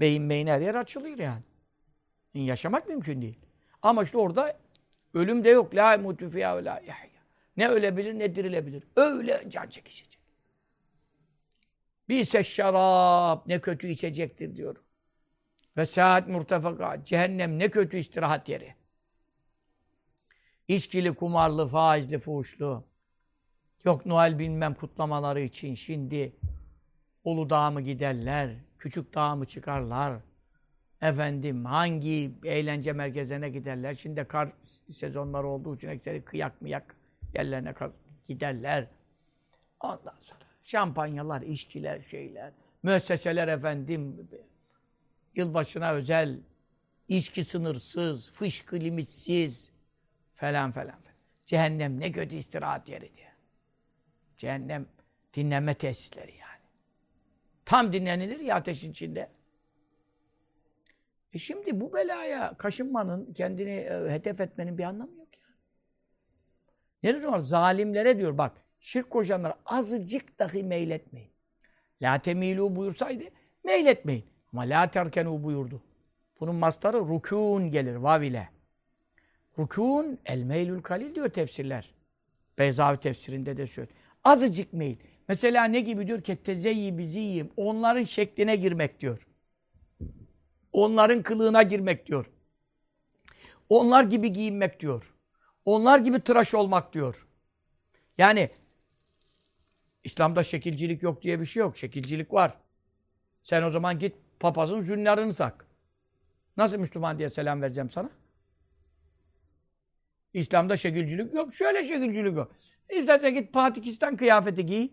Beyin 0.00 0.30
beyin 0.30 0.46
her 0.46 0.60
yer 0.60 0.74
açılıyor 0.74 1.18
yani. 1.18 1.42
Yaşamak 2.34 2.88
mümkün 2.88 3.22
değil. 3.22 3.38
Ama 3.82 4.02
işte 4.02 4.18
orada 4.18 4.58
ölüm 5.14 5.44
de 5.44 5.48
yok. 5.50 5.74
La 5.74 5.98
mutu 5.98 6.34
ve 6.34 6.40
la 6.40 6.82
yahya. 6.86 7.20
Ne 7.56 7.68
ölebilir 7.68 8.18
ne 8.18 8.34
dirilebilir. 8.34 8.84
Öyle 8.96 9.44
can 9.48 9.68
çekişecek. 9.68 10.20
Bise 12.08 12.42
şarap 12.42 13.46
ne 13.46 13.60
kötü 13.60 13.88
içecektir 13.88 14.56
diyor. 14.56 14.76
Ve 15.76 15.86
saat 15.86 16.28
murtefaka. 16.28 17.04
Cehennem 17.04 17.58
ne 17.58 17.70
kötü 17.70 17.96
istirahat 17.96 18.48
yeri. 18.48 18.74
İçkili, 20.68 21.14
kumarlı, 21.14 21.66
faizli, 21.66 22.18
fuhuşlu. 22.18 22.84
Yok 23.84 24.06
Noel 24.06 24.38
bilmem 24.38 24.74
kutlamaları 24.74 25.40
için 25.40 25.74
şimdi 25.74 26.32
Uludağ'a 27.24 27.70
mı 27.70 27.80
giderler? 27.80 28.56
Küçük 28.78 29.14
dağa 29.14 29.36
mı 29.36 29.46
çıkarlar? 29.46 30.20
Efendim 31.02 31.64
hangi 31.64 32.34
eğlence 32.44 32.92
merkezine 32.92 33.48
giderler? 33.48 33.94
Şimdi 33.94 34.24
kar 34.24 34.52
sezonları 34.90 35.46
olduğu 35.46 35.76
için 35.76 35.88
ekseri 35.88 36.24
kıyak 36.24 36.62
mıyak 36.62 36.96
yerlerine 37.34 37.74
giderler. 38.26 38.86
Ondan 39.80 40.16
sonra 40.20 40.40
şampanyalar, 40.64 41.42
içkiler, 41.42 42.00
şeyler, 42.00 42.52
müesseseler 42.82 43.48
efendim 43.48 44.28
yılbaşına 45.34 45.92
özel 45.92 46.40
içki 47.08 47.44
sınırsız, 47.44 48.30
fışkı 48.30 48.80
limitsiz 48.80 49.70
falan 50.34 50.72
falan. 50.72 51.00
Cehennem 51.44 52.00
ne 52.00 52.12
kötü 52.12 52.36
istirahat 52.36 52.88
yeri 52.88 53.16
diye. 53.16 53.32
Cehennem 54.36 54.86
dinleme 55.34 55.74
tesisleri 55.74 56.36
yani. 56.36 56.62
Tam 57.64 57.92
dinlenilir 57.92 58.40
ya 58.40 58.56
ateşin 58.56 58.90
içinde. 58.90 59.30
E 61.32 61.38
şimdi 61.38 61.80
bu 61.80 61.92
belaya 61.92 62.54
kaşınmanın, 62.58 63.32
kendini 63.32 63.70
e, 63.70 64.10
hedef 64.10 64.40
etmenin 64.40 64.78
bir 64.78 64.84
anlamı 64.84 65.16
yok 65.16 65.28
ya. 65.38 65.46
Ne 67.02 67.24
var? 67.24 67.38
Zalimlere 67.38 68.18
diyor 68.18 68.38
bak, 68.38 68.62
şirk 68.80 69.10
koşanlara 69.10 69.58
azıcık 69.66 70.38
dahi 70.38 70.62
meyletmeyin. 70.62 71.30
La 72.02 72.18
temilu 72.18 72.76
buyursaydı 72.76 73.24
meyletmeyin. 73.64 74.24
Ama 74.52 74.62
la 74.62 74.90
terkenu 74.90 75.42
buyurdu. 75.42 75.82
Bunun 76.40 76.54
mastarı 76.54 76.96
rukûn 76.96 77.70
gelir 77.70 77.94
vav 77.94 78.22
ile. 78.22 78.48
Rukûn 79.58 80.18
el 80.26 80.42
meylül 80.42 80.82
kalil 80.82 81.14
diyor 81.14 81.28
tefsirler. 81.28 81.94
Beyzavi 82.58 82.96
tefsirinde 82.96 83.56
de 83.56 83.66
söylüyor. 83.66 83.96
Azıcık 84.24 84.72
meyil. 84.72 84.96
Mesela 85.28 85.64
ne 85.64 85.80
gibi 85.80 86.06
diyor? 86.06 86.22
Kettezeyyi 86.22 86.98
biziyim. 86.98 87.50
Onların 87.56 88.04
şekline 88.04 88.56
girmek 88.56 89.00
diyor. 89.00 89.26
Onların 90.72 91.22
kılığına 91.22 91.62
girmek 91.62 92.06
diyor. 92.06 92.30
Onlar 93.68 94.04
gibi 94.04 94.32
giyinmek 94.32 94.80
diyor. 94.80 95.14
Onlar 95.64 95.98
gibi 95.98 96.20
tıraş 96.20 96.54
olmak 96.54 96.92
diyor. 96.92 97.26
Yani 98.18 98.48
İslam'da 100.04 100.44
şekilcilik 100.44 101.02
yok 101.02 101.22
diye 101.22 101.40
bir 101.40 101.46
şey 101.46 101.60
yok. 101.60 101.76
Şekilcilik 101.76 102.32
var. 102.32 102.54
Sen 103.42 103.62
o 103.62 103.70
zaman 103.70 103.98
git 103.98 104.14
papazın 104.40 104.80
zünnarını 104.80 105.34
tak. 105.34 105.66
Nasıl 106.56 106.78
Müslüman 106.78 107.18
diye 107.18 107.30
selam 107.30 107.62
vereceğim 107.62 107.90
sana? 107.90 108.10
İslam'da 110.32 110.76
şekilcilik 110.76 111.34
yok. 111.34 111.54
Şöyle 111.54 111.84
şekilcilik 111.84 112.36
yok. 112.36 112.52
İstersen 112.90 113.34
git 113.34 113.52
Pakistan 113.52 114.16
kıyafeti 114.16 114.66
giy. 114.66 114.88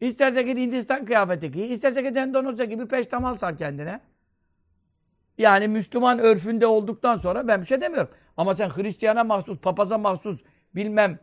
İstersen 0.00 0.44
git 0.46 0.58
Hindistan 0.58 1.04
kıyafeti 1.04 1.50
giy. 1.50 1.72
İstersen 1.72 2.04
git 2.04 2.16
Endonezya 2.16 2.64
gibi 2.64 2.88
peştemal 2.88 3.36
sar 3.36 3.58
kendine. 3.58 4.00
Yani 5.38 5.68
Müslüman 5.68 6.18
örfünde 6.18 6.66
olduktan 6.66 7.16
sonra 7.16 7.48
ben 7.48 7.60
bir 7.60 7.66
şey 7.66 7.80
demiyorum. 7.80 8.10
Ama 8.36 8.56
sen 8.56 8.68
Hristiyana 8.68 9.24
mahsus, 9.24 9.58
papaza 9.58 9.98
mahsus 9.98 10.42
bilmem 10.74 11.18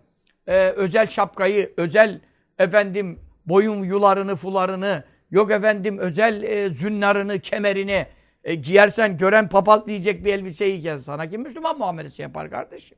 e, 0.47 0.69
özel 0.69 1.07
şapkayı, 1.07 1.73
özel 1.77 2.21
efendim 2.59 3.19
boyun 3.45 3.83
yularını, 3.83 4.35
fularını, 4.35 5.03
yok 5.33 5.51
efendim 5.51 5.97
özel 5.97 6.43
e, 6.43 6.69
zünnarını, 6.73 7.39
kemerini 7.39 8.07
e, 8.43 8.55
giyersen 8.55 9.17
gören 9.17 9.49
papaz 9.49 9.87
diyecek 9.87 10.25
bir 10.25 10.33
elbiseyi 10.33 10.81
giyer. 10.81 10.97
Sana 10.97 11.29
kim 11.29 11.41
Müslüman 11.41 11.77
muamelesi 11.77 12.21
yapar 12.21 12.49
kardeşim? 12.49 12.97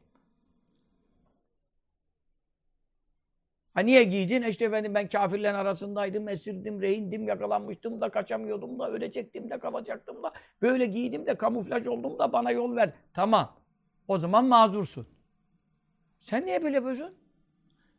Ha 3.73 3.81
niye 3.81 4.03
giydin? 4.03 4.41
E 4.41 4.49
işte 4.49 4.65
efendim 4.65 4.93
ben 4.93 5.09
kafirlerin 5.09 5.53
arasındaydım, 5.53 6.29
esirdim, 6.29 6.81
rehindim, 6.81 7.27
yakalanmıştım 7.27 8.01
da, 8.01 8.09
kaçamıyordum 8.09 8.79
da, 8.79 8.91
ölecektim 8.91 9.49
de, 9.49 9.59
kalacaktım 9.59 10.23
da, 10.23 10.33
böyle 10.61 10.85
giydim 10.85 11.25
de, 11.25 11.35
kamuflaj 11.35 11.87
oldum 11.87 12.19
da 12.19 12.33
bana 12.33 12.51
yol 12.51 12.75
ver. 12.75 12.93
Tamam. 13.13 13.55
O 14.07 14.19
zaman 14.19 14.45
mazursun. 14.45 15.07
Sen 16.19 16.45
niye 16.45 16.63
böyle 16.63 16.75
yapıyorsun? 16.75 17.15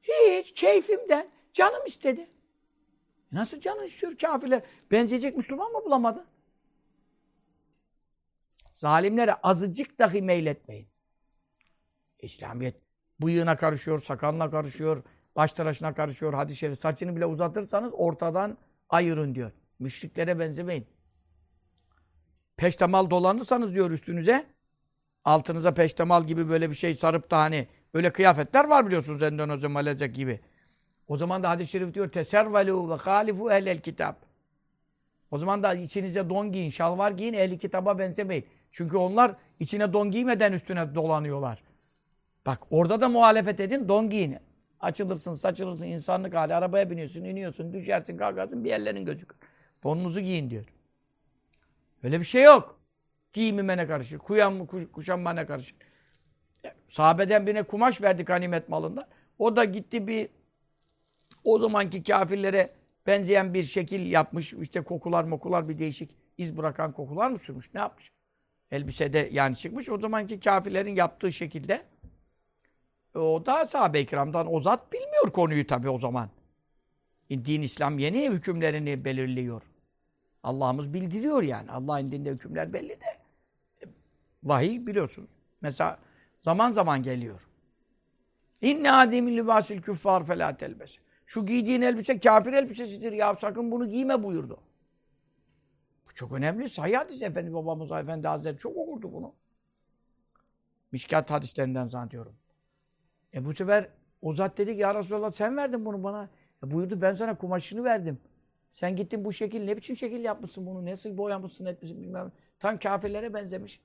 Hiç, 0.03 0.55
keyfimden. 0.55 1.29
Canım 1.53 1.87
istedi. 1.87 2.36
Nasıl 3.37 3.61
canın 3.61 3.85
istiyor 3.85 4.19
kafirler? 4.19 4.63
Benzeyecek 4.91 5.37
Müslüman 5.37 5.73
mı 5.73 5.79
bulamadın? 5.85 6.25
Zalimlere 8.73 9.35
azıcık 9.35 9.99
dahi 9.99 10.23
meyletmeyin. 10.23 10.89
İslamiyet 12.19 12.77
bıyığına 13.21 13.57
karışıyor, 13.57 13.99
sakalına 13.99 14.51
karışıyor, 14.51 15.03
baş 15.37 15.53
tıraşına 15.53 15.95
karışıyor, 15.95 16.35
hadis-i 16.35 16.59
şerif. 16.59 16.79
Saçını 16.79 17.17
bile 17.17 17.27
uzatırsanız 17.27 17.93
ortadan 17.95 18.59
ayırın 18.89 19.35
diyor. 19.35 19.53
Müşriklere 19.79 20.39
benzemeyin. 20.39 20.87
Peştemal 22.57 23.11
dolanırsanız 23.11 23.75
diyor 23.75 23.91
üstünüze, 23.91 24.47
altınıza 25.25 25.75
peştemal 25.75 26.27
gibi 26.27 26.49
böyle 26.49 26.71
bir 26.71 26.75
şey 26.75 26.95
sarıp 26.95 27.31
da 27.31 27.39
hani 27.39 27.69
öyle 27.95 28.13
kıyafetler 28.13 28.65
var 28.65 28.87
biliyorsunuz 28.87 29.23
Endonezya, 29.23 29.69
Malezya 29.69 30.07
gibi. 30.07 30.41
O 31.09 31.17
zaman 31.17 31.43
da 31.43 31.51
hadis-i 31.51 31.71
şerif 31.71 31.95
diyor 31.95 32.09
teservelu 32.09 32.91
ve 32.91 32.95
halifu 32.95 33.51
ehlel 33.51 33.81
kitap. 33.81 34.17
O 35.31 35.39
zaman 35.39 35.63
da 35.63 35.75
içinize 35.75 36.31
don 36.31 36.53
giyin, 36.53 36.71
şalvar 36.71 37.11
giyin, 37.11 37.33
ehli 37.33 37.59
kitaba 37.59 37.99
benzemeyin. 37.99 38.47
Çünkü 38.71 38.97
onlar 38.97 39.35
içine 39.61 39.93
don 39.93 40.11
giymeden 40.11 40.53
üstüne 40.53 40.95
dolanıyorlar. 40.95 41.63
Bak 42.47 42.59
orada 42.71 43.01
da 43.01 43.09
muhalefet 43.09 43.61
edin, 43.61 43.89
don 43.89 44.11
giyin. 44.11 44.37
Açılırsın, 44.81 45.35
saçılırsın, 45.35 45.85
insanlık 45.85 46.35
hali. 46.35 46.55
Arabaya 46.55 46.91
biniyorsun, 46.91 47.25
iniyorsun, 47.25 47.73
düşersin, 47.73 48.17
kalkarsın, 48.17 48.65
bir 48.65 48.69
yerlerin 48.69 49.05
gözükür. 49.05 49.37
Donunuzu 49.85 50.21
giyin 50.21 50.51
diyor. 50.51 50.65
Öyle 52.03 52.21
bir 52.21 52.25
şey 52.25 52.43
yok. 52.43 52.81
Giyimime 53.33 53.77
ne 53.77 53.87
karışır? 53.87 54.19
Kuyam, 54.19 54.67
kuş, 54.67 54.85
kuşanma 54.93 55.33
ne 55.33 55.47
karışır? 55.47 55.77
Sahabeden 56.89 57.47
birine 57.47 57.63
kumaş 57.63 58.03
verdik 58.03 58.27
ganimet 58.27 58.69
malında. 58.69 59.09
O 59.39 59.57
da 59.57 59.65
gitti 59.65 60.07
bir 60.07 60.29
o 61.47 61.59
zamanki 61.59 62.03
kafirlere 62.03 62.71
benzeyen 63.07 63.55
bir 63.55 63.63
şekil 63.63 64.11
yapmış. 64.13 64.53
İşte 64.55 64.81
kokular 64.81 65.25
mokular 65.25 65.69
bir 65.69 65.79
değişik 65.79 66.11
iz 66.39 66.57
bırakan 66.57 66.93
kokular 66.93 67.31
mı 67.31 67.39
sürmüş? 67.39 67.75
Ne 67.75 67.81
yapmış? 67.81 68.13
Elbisede 68.71 69.29
yani 69.33 69.57
çıkmış. 69.57 69.91
O 69.91 69.99
zamanki 69.99 70.41
kafirlerin 70.41 70.95
yaptığı 70.95 71.33
şekilde 71.33 71.83
o 73.15 73.47
da 73.47 73.67
sahabe-i 73.67 74.07
kiramdan 74.07 74.55
o 74.55 74.61
zat 74.61 74.93
bilmiyor 74.93 75.33
konuyu 75.33 75.67
tabii 75.67 75.89
o 75.89 75.99
zaman. 75.99 76.31
Din 77.31 77.63
İslam 77.63 77.99
yeni 77.99 78.31
hükümlerini 78.31 79.05
belirliyor. 79.05 79.63
Allah'ımız 80.43 80.95
bildiriyor 80.95 81.43
yani. 81.43 81.71
Allah'ın 81.71 82.11
dinde 82.11 82.31
hükümler 82.31 82.73
belli 82.73 82.89
de. 82.89 83.17
Vahiy 84.45 84.87
biliyorsunuz. 84.87 85.31
Mesela 85.61 85.99
zaman 86.41 86.69
zaman 86.69 87.03
geliyor. 87.03 87.49
İnne 88.61 88.93
ademil 88.93 89.37
libasil 89.37 89.83
küffar 89.83 90.25
felâ 90.25 90.57
telbes. 90.57 90.99
Şu 91.27 91.47
giydiğin 91.47 91.83
elbise 91.83 92.21
kafir 92.21 92.53
elbisesidir 92.53 93.13
ya 93.13 93.35
sakın 93.35 93.71
bunu 93.71 93.89
giyme 93.89 94.23
buyurdu. 94.23 94.61
Bu 96.09 96.15
çok 96.15 96.33
önemli. 96.33 96.69
Sahih 96.69 96.99
hadis 96.99 97.23
Efendi 97.23 97.55
babamız 97.55 97.93
Efendi 97.93 98.29
Hazretleri 98.29 98.59
çok 98.59 98.77
okurdu 98.77 99.13
bunu. 99.13 99.35
Mişkat 100.93 101.31
hadislerinden 101.31 101.87
zannediyorum. 101.87 102.35
E 103.35 103.45
bu 103.45 103.55
sefer 103.55 103.89
o 104.23 104.33
zat 104.33 104.59
dedi 104.59 104.75
ki 104.75 104.81
ya 104.81 104.95
Resulallah 104.95 105.31
sen 105.31 105.57
verdin 105.57 105.85
bunu 105.85 106.05
bana. 106.05 106.29
E 106.65 106.71
buyurdu 106.71 107.01
ben 107.03 107.13
sana 107.13 107.39
kumaşını 107.39 107.85
verdim. 107.85 108.19
Sen 108.71 108.97
gittin 108.97 109.25
bu 109.25 109.33
şekil 109.33 109.65
ne 109.65 109.77
biçim 109.77 109.97
şekil 109.97 110.25
yapmışsın 110.25 110.67
bunu? 110.67 110.87
Nasıl 110.87 111.19
boyamışsın 111.19 111.65
etmişsin 111.65 112.03
bilmem. 112.03 112.33
Tam 112.59 112.79
kafirlere 112.79 113.35
benzemiş. 113.35 113.81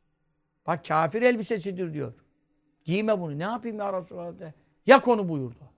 Bak 0.68 0.86
kafir 0.86 1.22
elbisesidir 1.22 1.94
diyor. 1.94 2.14
Giyme 2.84 3.20
bunu. 3.20 3.40
Ne 3.40 3.44
yapayım 3.44 3.80
ya 3.80 3.94
Resulallah 3.94 4.40
de. 4.40 4.54
Yak 4.86 5.08
onu 5.08 5.30
buyurdu. 5.30 5.72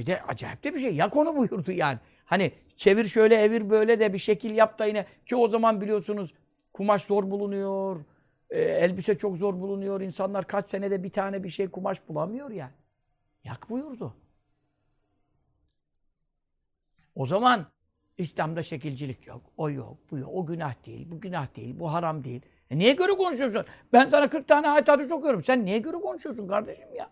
Bir 0.00 0.06
de 0.06 0.22
acayip 0.22 0.64
de 0.64 0.74
bir 0.74 0.80
şey. 0.80 0.94
Yak 0.94 1.16
onu 1.16 1.36
buyurdu 1.36 1.72
yani. 1.72 1.98
Hani 2.24 2.52
çevir 2.76 3.04
şöyle 3.04 3.36
evir 3.36 3.70
böyle 3.70 4.00
de 4.00 4.12
bir 4.12 4.18
şekil 4.18 4.54
yap 4.54 4.78
da 4.78 4.86
yine. 4.86 5.06
Ki 5.26 5.36
o 5.36 5.48
zaman 5.48 5.80
biliyorsunuz 5.80 6.34
kumaş 6.72 7.02
zor 7.02 7.30
bulunuyor. 7.30 8.04
E, 8.50 8.60
elbise 8.60 9.18
çok 9.18 9.36
zor 9.36 9.54
bulunuyor. 9.60 10.00
İnsanlar 10.00 10.46
kaç 10.46 10.66
senede 10.66 11.02
bir 11.02 11.10
tane 11.10 11.44
bir 11.44 11.48
şey 11.48 11.68
kumaş 11.70 12.08
bulamıyor 12.08 12.50
yani. 12.50 12.72
Yak 13.44 13.70
buyurdu. 13.70 14.14
O 17.14 17.26
zaman 17.26 17.66
İslam'da 18.18 18.62
şekilcilik 18.62 19.26
yok. 19.26 19.42
O 19.56 19.70
yok, 19.70 19.96
bu 20.10 20.18
yok. 20.18 20.30
O 20.32 20.46
günah 20.46 20.86
değil, 20.86 21.10
bu 21.10 21.20
günah 21.20 21.56
değil, 21.56 21.80
bu 21.80 21.92
haram 21.92 22.24
değil. 22.24 22.42
E 22.70 22.78
niye 22.78 22.92
göre 22.92 23.12
konuşuyorsun? 23.12 23.64
Ben 23.92 24.06
sana 24.06 24.30
40 24.30 24.48
tane 24.48 24.68
ayet 24.68 24.88
hadis 24.88 25.12
okuyorum. 25.12 25.42
Sen 25.44 25.64
niye 25.64 25.78
göre 25.78 25.96
konuşuyorsun 25.96 26.48
kardeşim 26.48 26.94
ya? 26.94 27.10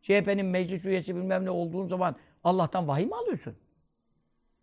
CHP'nin 0.00 0.46
meclis 0.46 0.86
üyesi 0.86 1.16
bilmem 1.16 1.44
ne 1.44 1.50
olduğun 1.50 1.86
zaman 1.86 2.16
Allah'tan 2.44 2.88
vahiy 2.88 3.06
mi 3.06 3.16
alıyorsun? 3.16 3.56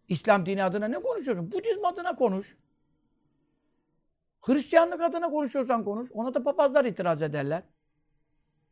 İslam 0.08 0.46
dini 0.46 0.64
adına 0.64 0.88
ne 0.88 1.00
konuşuyorsun? 1.00 1.52
Budizm 1.52 1.86
adına 1.86 2.16
konuş. 2.16 2.58
Hristiyanlık 4.42 5.02
adına 5.02 5.30
konuşuyorsan 5.30 5.84
konuş. 5.84 6.12
Ona 6.12 6.34
da 6.34 6.44
papazlar 6.44 6.86
itiraz 6.86 7.22
ederler. 7.22 7.64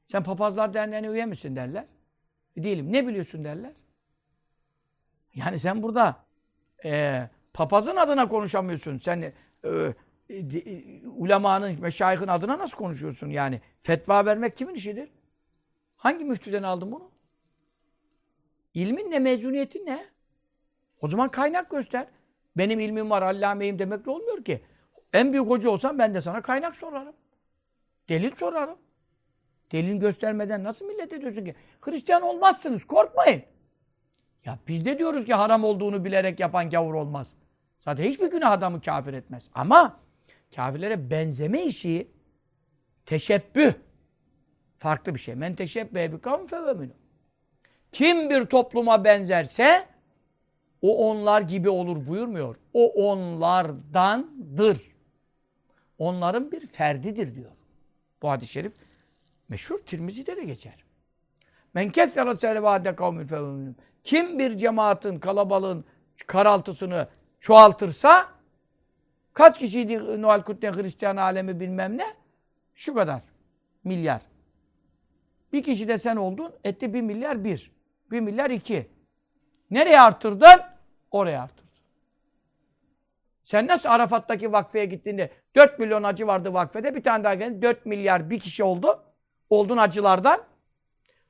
Sen 0.07 0.23
papazlar 0.23 0.73
derneğine 0.73 1.07
üye 1.07 1.25
misin 1.25 1.55
derler. 1.55 1.85
E 2.55 2.63
değilim. 2.63 2.93
Ne 2.93 3.07
biliyorsun 3.07 3.45
derler. 3.45 3.73
Yani 5.35 5.59
sen 5.59 5.83
burada 5.83 6.15
e, 6.85 7.21
papazın 7.53 7.95
adına 7.95 8.27
konuşamıyorsun. 8.27 8.97
Sen 8.97 9.21
e, 9.21 9.33
e, 9.69 9.93
ulemanın, 11.17 11.81
meşayihin 11.81 12.27
adına 12.27 12.59
nasıl 12.59 12.77
konuşuyorsun 12.77 13.29
yani? 13.29 13.61
Fetva 13.81 14.25
vermek 14.25 14.57
kimin 14.57 14.73
işidir? 14.73 15.09
Hangi 16.05 16.25
müftüden 16.25 16.63
aldın 16.63 16.91
bunu? 16.91 17.11
İlmin 18.73 19.11
ne, 19.11 19.19
mezuniyetin 19.19 19.85
ne? 19.85 20.05
O 21.01 21.07
zaman 21.07 21.29
kaynak 21.29 21.69
göster. 21.69 22.07
Benim 22.57 22.79
ilmim 22.79 23.09
var, 23.09 23.21
allameyim 23.21 23.79
demek 23.79 24.05
de 24.05 24.09
olmuyor 24.09 24.43
ki. 24.43 24.61
En 25.13 25.33
büyük 25.33 25.49
hoca 25.49 25.69
olsam 25.69 25.99
ben 25.99 26.13
de 26.13 26.21
sana 26.21 26.41
kaynak 26.41 26.75
sorarım. 26.75 27.15
Delil 28.09 28.35
sorarım. 28.35 28.77
Delil 29.71 29.99
göstermeden 29.99 30.63
nasıl 30.63 30.85
millet 30.85 31.13
ediyorsun 31.13 31.45
ki? 31.45 31.55
Hristiyan 31.81 32.21
olmazsınız, 32.21 32.85
korkmayın. 32.85 33.43
Ya 34.45 34.59
biz 34.67 34.85
de 34.85 34.97
diyoruz 34.97 35.25
ki 35.25 35.33
haram 35.33 35.63
olduğunu 35.63 36.05
bilerek 36.05 36.39
yapan 36.39 36.69
gavur 36.69 36.93
olmaz. 36.93 37.33
Zaten 37.79 38.03
hiçbir 38.03 38.31
günah 38.31 38.51
adamı 38.51 38.81
kafir 38.81 39.13
etmez. 39.13 39.49
Ama 39.53 39.99
kafirlere 40.55 41.09
benzeme 41.09 41.63
işi 41.63 42.11
teşebbüh. 43.05 43.73
Farklı 44.85 45.15
bir 45.15 45.19
şey. 45.19 45.35
Men 45.35 45.55
teşebbühe 45.55 46.13
bi 46.13 46.21
kavm. 46.21 46.47
Kim 47.91 48.29
bir 48.29 48.45
topluma 48.45 49.03
benzerse 49.03 49.85
o 50.81 51.09
onlar 51.09 51.41
gibi 51.41 51.69
olur 51.69 52.07
buyurmuyor. 52.07 52.55
O 52.73 53.11
onlardandır. 53.11 54.81
Onların 55.97 56.51
bir 56.51 56.67
ferdidir 56.67 57.35
diyor. 57.35 57.51
Bu 58.21 58.29
hadis-i 58.29 58.51
şerif 58.51 58.73
meşhur 59.49 59.77
Tirmizi'de 59.77 60.37
de 60.37 60.43
geçer. 60.43 60.83
Men 61.73 61.89
kessere 61.89 62.35
selevâde 62.35 62.95
kavmül 62.95 63.27
feveminu. 63.27 63.75
Kim 64.03 64.39
bir 64.39 64.57
cemaatin, 64.57 65.19
kalabalığın 65.19 65.85
karaltısını 66.27 67.07
çoğaltırsa 67.39 68.27
kaç 69.33 69.59
kişiydi 69.59 70.21
Noel 70.21 70.41
Kutlen 70.41 70.73
Hristiyan 70.73 71.17
alemi 71.17 71.59
bilmem 71.59 71.97
ne? 71.97 72.05
Şu 72.75 72.93
kadar. 72.93 73.21
Milyar. 73.83 74.34
Bir 75.53 75.63
kişi 75.63 75.87
de 75.87 75.97
sen 75.97 76.15
oldun, 76.15 76.53
etti 76.63 76.93
bir 76.93 77.01
milyar 77.01 77.43
bir. 77.43 77.71
Bir 78.11 78.19
milyar 78.19 78.49
iki. 78.49 78.87
Nereye 79.71 80.01
arttırdın? 80.01 80.61
Oraya 81.11 81.41
arttırdın. 81.41 81.65
Sen 83.43 83.67
nasıl 83.67 83.89
Arafat'taki 83.89 84.51
vakfeye 84.51 84.85
gittiğinde 84.85 85.29
4 85.55 85.79
milyon 85.79 86.03
acı 86.03 86.27
vardı 86.27 86.53
vakfede, 86.53 86.95
bir 86.95 87.03
tane 87.03 87.23
daha 87.23 87.33
geldi. 87.33 87.61
4 87.61 87.85
milyar 87.85 88.29
bir 88.29 88.39
kişi 88.39 88.63
oldu. 88.63 89.03
Oldun 89.49 89.77
acılardan. 89.77 90.39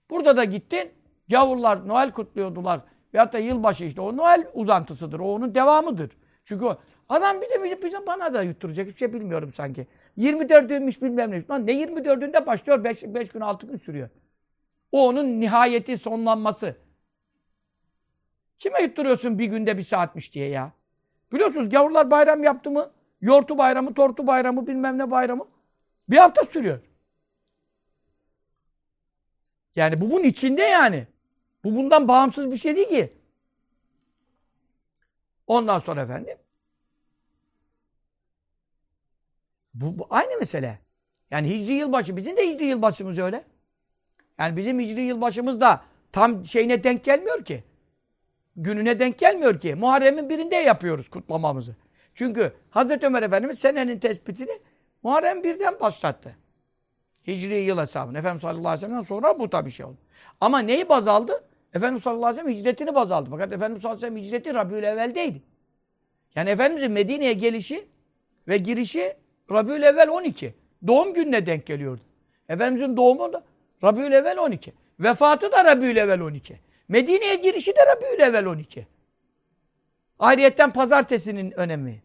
Burada 0.10 0.38
da 0.38 0.44
gittin. 0.44 0.92
Gavurlar 1.30 1.88
Noel 1.88 2.12
kutluyordular. 2.12 2.82
Veyahut 3.14 3.34
da 3.34 3.40
yılbaşı 3.40 3.84
işte. 3.84 4.02
O 4.02 4.18
Noel 4.18 4.48
uzantısıdır. 4.54 5.20
O 5.20 5.34
onun 5.34 5.56
devamıdır. 5.56 6.12
Çünkü 6.44 6.66
o 6.66 6.78
adam 7.10 7.42
bir 7.42 7.50
de 7.50 7.64
bir 7.64 7.92
de 7.92 8.08
bana 8.08 8.34
da 8.34 8.42
yutturacak. 8.42 8.88
Hiçbir 8.88 9.00
şey 9.00 9.14
bilmiyorum 9.14 9.52
sanki. 9.54 9.88
24'üymüş 10.18 11.02
bilmem 11.02 11.32
ne. 11.32 11.48
Lan 11.48 11.68
ne 11.68 11.72
24'ünde 11.72 12.46
başlıyor? 12.46 12.84
5, 12.84 13.04
5 13.04 13.30
gün 13.30 13.40
6 13.40 13.68
gün 13.68 13.78
sürüyor. 13.78 14.10
O 14.92 15.08
onun 15.08 15.40
nihayeti 15.40 15.98
sonlanması. 15.98 16.76
Kime 18.60 18.82
yutturuyorsun 18.82 19.40
bir 19.40 19.46
günde 19.46 19.78
bir 19.78 19.84
saatmiş 19.84 20.34
diye 20.34 20.50
ya? 20.50 20.72
Biliyorsunuz 21.34 21.70
gavurlar 21.70 22.12
bayram 22.12 22.44
yaptı 22.44 22.72
mı? 22.72 22.92
Yortu 23.22 23.58
bayramı, 23.58 23.94
tortu 23.94 24.28
bayramı, 24.28 24.68
bilmem 24.68 24.98
ne 24.98 25.12
bayramı. 25.12 25.48
Bir 26.10 26.18
hafta 26.18 26.44
sürüyor. 26.44 26.80
Yani 29.76 30.02
bu 30.02 30.12
bunun 30.12 30.24
içinde 30.24 30.62
yani. 30.62 31.08
Bu 31.64 31.76
bundan 31.76 32.08
bağımsız 32.08 32.52
bir 32.52 32.58
şey 32.58 32.76
değil 32.76 32.88
ki. 32.88 33.10
Ondan 35.48 35.80
sonra 35.80 36.02
efendim 36.02 36.38
bu, 39.76 40.00
bu 40.00 40.08
aynı 40.10 40.38
mesele. 40.40 40.80
Yani 41.32 41.50
hicri 41.50 41.74
yılbaşı, 41.74 42.18
bizim 42.18 42.38
de 42.38 42.48
hicri 42.48 42.66
yılbaşımız 42.66 43.18
öyle. 43.18 43.44
Yani 44.40 44.58
bizim 44.58 44.80
hicri 44.80 45.02
yılbaşımız 45.02 45.62
da 45.62 45.82
tam 46.12 46.46
şeyine 46.46 46.84
denk 46.84 47.04
gelmiyor 47.04 47.46
ki. 47.46 47.64
Gününe 48.56 49.00
denk 49.00 49.18
gelmiyor 49.20 49.60
ki. 49.60 49.76
Muharrem'in 49.76 50.30
birinde 50.30 50.56
yapıyoruz 50.56 51.10
kutlamamızı. 51.10 51.76
Çünkü 52.14 52.54
Hazreti 52.70 53.06
Ömer 53.06 53.24
Efendimiz 53.24 53.60
senenin 53.60 54.00
tespitini 54.00 54.60
Muharrem 55.04 55.44
birden 55.44 55.80
başlattı. 55.80 56.36
Hicri 57.28 57.56
yıl 57.56 57.78
hesabını. 57.78 58.18
Efendimiz 58.18 58.42
sallallahu 58.42 58.68
aleyhi 58.68 58.76
ve 58.76 58.88
sellem'den 58.88 59.02
sonra 59.02 59.40
bu 59.40 59.50
tabii 59.50 59.72
şey 59.72 59.86
oldu. 59.86 59.98
Ama 60.42 60.60
neyi 60.60 60.90
baz 60.90 61.08
aldı? 61.08 61.44
Efendimiz 61.74 62.04
sallallahu 62.04 62.26
aleyhi 62.26 62.46
ve 62.46 62.52
sellem 62.52 62.60
hicretini 62.60 62.96
baz 62.96 63.12
aldı. 63.12 63.30
Fakat 63.32 63.54
Efendimiz 63.54 63.82
sallallahu 63.82 64.06
aleyhi 64.06 64.16
ve 64.16 64.20
sellem 64.20 64.28
hicreti 64.28 64.54
Rabiül 64.54 64.84
evveldeydi. 64.84 65.42
Yani 66.36 66.50
Efendimizin 66.50 66.92
Medine'ye 66.92 67.34
gelişi 67.34 67.88
ve 68.48 68.58
girişi 68.58 69.16
Rabiül 69.52 69.84
evvel 69.84 70.10
12. 70.10 70.54
Doğum 70.88 71.14
gününe 71.14 71.46
denk 71.46 71.66
geliyordu. 71.66 72.02
Efendimizin 72.50 72.98
doğumu 72.98 73.34
da 73.34 73.44
Rabiül 73.84 74.12
evvel 74.12 74.38
12. 74.38 74.74
Vefatı 75.00 75.52
da 75.52 75.66
Rabiül 75.66 75.98
evvel 75.98 76.22
12. 76.22 76.60
Medine'ye 76.88 77.36
girişi 77.36 77.76
de 77.76 77.86
Rabiül 77.86 78.20
evvel 78.20 78.46
12. 78.46 78.88
Ayrıyetten 80.20 80.72
pazartesinin 80.72 81.52
önemi. 81.52 82.02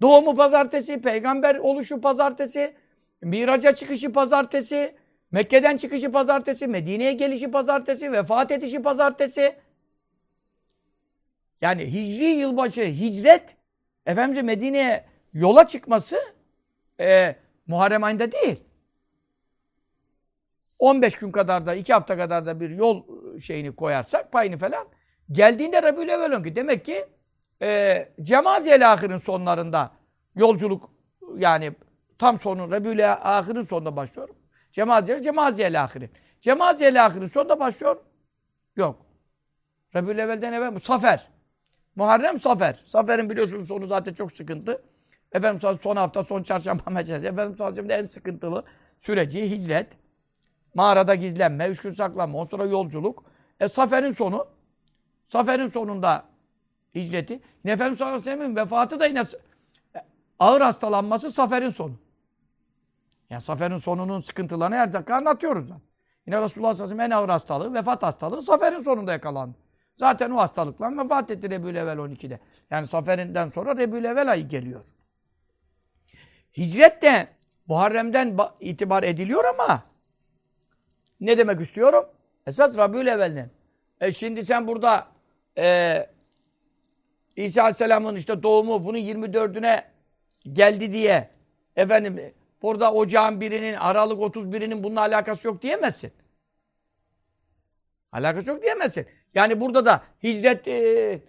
Doğumu 0.00 0.36
pazartesi, 0.36 1.00
peygamber 1.00 1.56
oluşu 1.56 2.00
pazartesi, 2.00 2.74
miraca 3.22 3.74
çıkışı 3.74 4.12
pazartesi, 4.12 4.94
Mekke'den 5.32 5.76
çıkışı 5.76 6.12
pazartesi, 6.12 6.66
Medine'ye 6.66 7.12
gelişi 7.12 7.50
pazartesi, 7.50 8.12
vefat 8.12 8.50
edişi 8.50 8.82
pazartesi. 8.82 9.56
Yani 11.60 11.92
hicri 11.92 12.24
yılbaşı, 12.24 12.84
hicret, 12.84 13.56
Efendimiz'in 14.06 14.44
Medine'ye 14.44 15.04
yola 15.34 15.66
çıkması 15.66 16.20
e, 17.00 17.36
Muharrem 17.66 18.04
ayında 18.04 18.32
değil. 18.32 18.64
15 20.78 21.14
gün 21.14 21.32
kadar 21.32 21.66
da, 21.66 21.74
2 21.74 21.92
hafta 21.92 22.16
kadar 22.16 22.46
da 22.46 22.60
bir 22.60 22.70
yol 22.70 23.02
şeyini 23.40 23.76
koyarsak, 23.76 24.32
payını 24.32 24.58
falan, 24.58 24.86
geldiğinde 25.32 25.82
Rabiül 25.82 26.08
Evvel 26.08 26.42
ki 26.42 26.56
demek 26.56 26.84
ki 26.84 27.06
e, 27.62 28.08
Cemaziyel 28.22 28.92
Ahir'in 28.92 29.16
sonlarında 29.16 29.90
yolculuk 30.36 30.90
yani 31.36 31.72
tam 32.18 32.38
sonu 32.38 32.70
Rabiül 32.70 33.12
Ahir'in 33.12 33.60
sonunda 33.60 33.96
başlıyor. 33.96 34.28
Cemaziyel, 34.72 35.22
Cemaziyel 35.22 35.84
Ahir'in. 35.84 36.10
Cemaziyel 36.40 37.06
Ahir'in 37.06 37.26
sonunda 37.26 37.60
başlıyor. 37.60 37.96
Yok. 38.76 39.06
Rabiül 39.94 40.18
Evvel'den 40.18 40.52
evvel 40.52 40.78
Safer. 40.78 41.28
Muharrem 41.96 42.38
Safer. 42.38 42.82
Safer'in 42.84 43.30
biliyorsunuz 43.30 43.68
sonu 43.68 43.86
zaten 43.86 44.14
çok 44.14 44.32
sıkıntı. 44.32 44.82
Efendim 45.34 45.78
son 45.80 45.96
hafta, 45.96 46.24
son 46.24 46.42
çarşamba 46.42 46.82
mecelesi. 46.90 47.26
Efendim 47.26 47.56
sallallahu 47.56 47.92
en 47.92 48.06
sıkıntılı 48.06 48.64
süreci 48.98 49.50
hicret. 49.50 49.88
Mağarada 50.74 51.14
gizlenme, 51.14 51.68
üç 51.68 51.82
gün 51.82 51.90
saklanma, 51.90 52.38
ondan 52.38 52.48
sonra 52.48 52.64
yolculuk. 52.64 53.24
E 53.60 53.68
Safer'in 53.68 54.12
sonu. 54.12 54.46
Safer'in 55.28 55.66
sonunda 55.66 56.24
hicreti. 56.94 57.32
Yine 57.64 57.72
Efendimiz 57.72 57.98
sallallahu 57.98 58.30
aleyhi 58.30 58.56
ve 58.56 58.60
vefatı 58.60 59.00
da 59.00 59.06
yine 59.06 59.20
e, 59.20 60.00
ağır 60.38 60.60
hastalanması 60.60 61.30
Safer'in 61.30 61.70
sonu. 61.70 61.94
Yani 63.30 63.42
Safer'in 63.42 63.76
sonunun 63.76 64.20
sıkıntılarını 64.20 64.74
her 64.74 64.92
dakika 64.92 65.16
anlatıyoruz. 65.16 65.68
Zaten. 65.68 65.82
Yine 66.26 66.40
Resulullah 66.40 66.74
sallallahu 66.74 66.94
aleyhi 66.94 67.10
ve 67.10 67.14
en 67.14 67.18
ağır 67.18 67.28
hastalığı, 67.28 67.74
vefat 67.74 68.02
hastalığı 68.02 68.42
Safer'in 68.42 68.78
sonunda 68.78 69.12
yakalandı. 69.12 69.58
Zaten 69.94 70.30
o 70.30 70.36
hastalıkla 70.36 71.04
vefat 71.04 71.30
etti 71.30 71.50
Rebül 71.50 71.76
Evvel 71.76 71.98
12'de. 71.98 72.40
Yani 72.70 72.86
Safer'inden 72.86 73.48
sonra 73.48 73.76
Rebül 73.76 74.04
Evvel 74.04 74.30
ayı 74.30 74.48
geliyor. 74.48 74.84
Hicret 76.56 77.02
de 77.02 77.28
Muharrem'den 77.66 78.36
itibar 78.60 79.02
ediliyor 79.02 79.44
ama 79.44 79.82
ne 81.20 81.38
demek 81.38 81.60
istiyorum? 81.60 82.04
Esas 82.46 82.76
Rabiül 82.76 83.06
Evvel'den. 83.06 83.50
E 84.00 84.12
şimdi 84.12 84.44
sen 84.44 84.68
burada 84.68 85.08
e, 85.58 85.96
İsa 87.36 87.62
Aleyhisselam'ın 87.62 88.16
işte 88.16 88.42
doğumu 88.42 88.84
bunun 88.84 88.98
24'üne 88.98 89.84
geldi 90.52 90.92
diye 90.92 91.30
efendim 91.76 92.34
burada 92.62 92.92
ocağın 92.92 93.40
birinin 93.40 93.74
Aralık 93.74 94.18
31'inin 94.18 94.84
bununla 94.84 95.00
alakası 95.00 95.48
yok 95.48 95.62
diyemezsin. 95.62 96.12
Alakası 98.12 98.50
yok 98.50 98.62
diyemezsin. 98.62 99.06
Yani 99.34 99.60
burada 99.60 99.86
da 99.86 100.02
hicret 100.22 100.68
e, 100.68 100.72
e, 100.72 101.20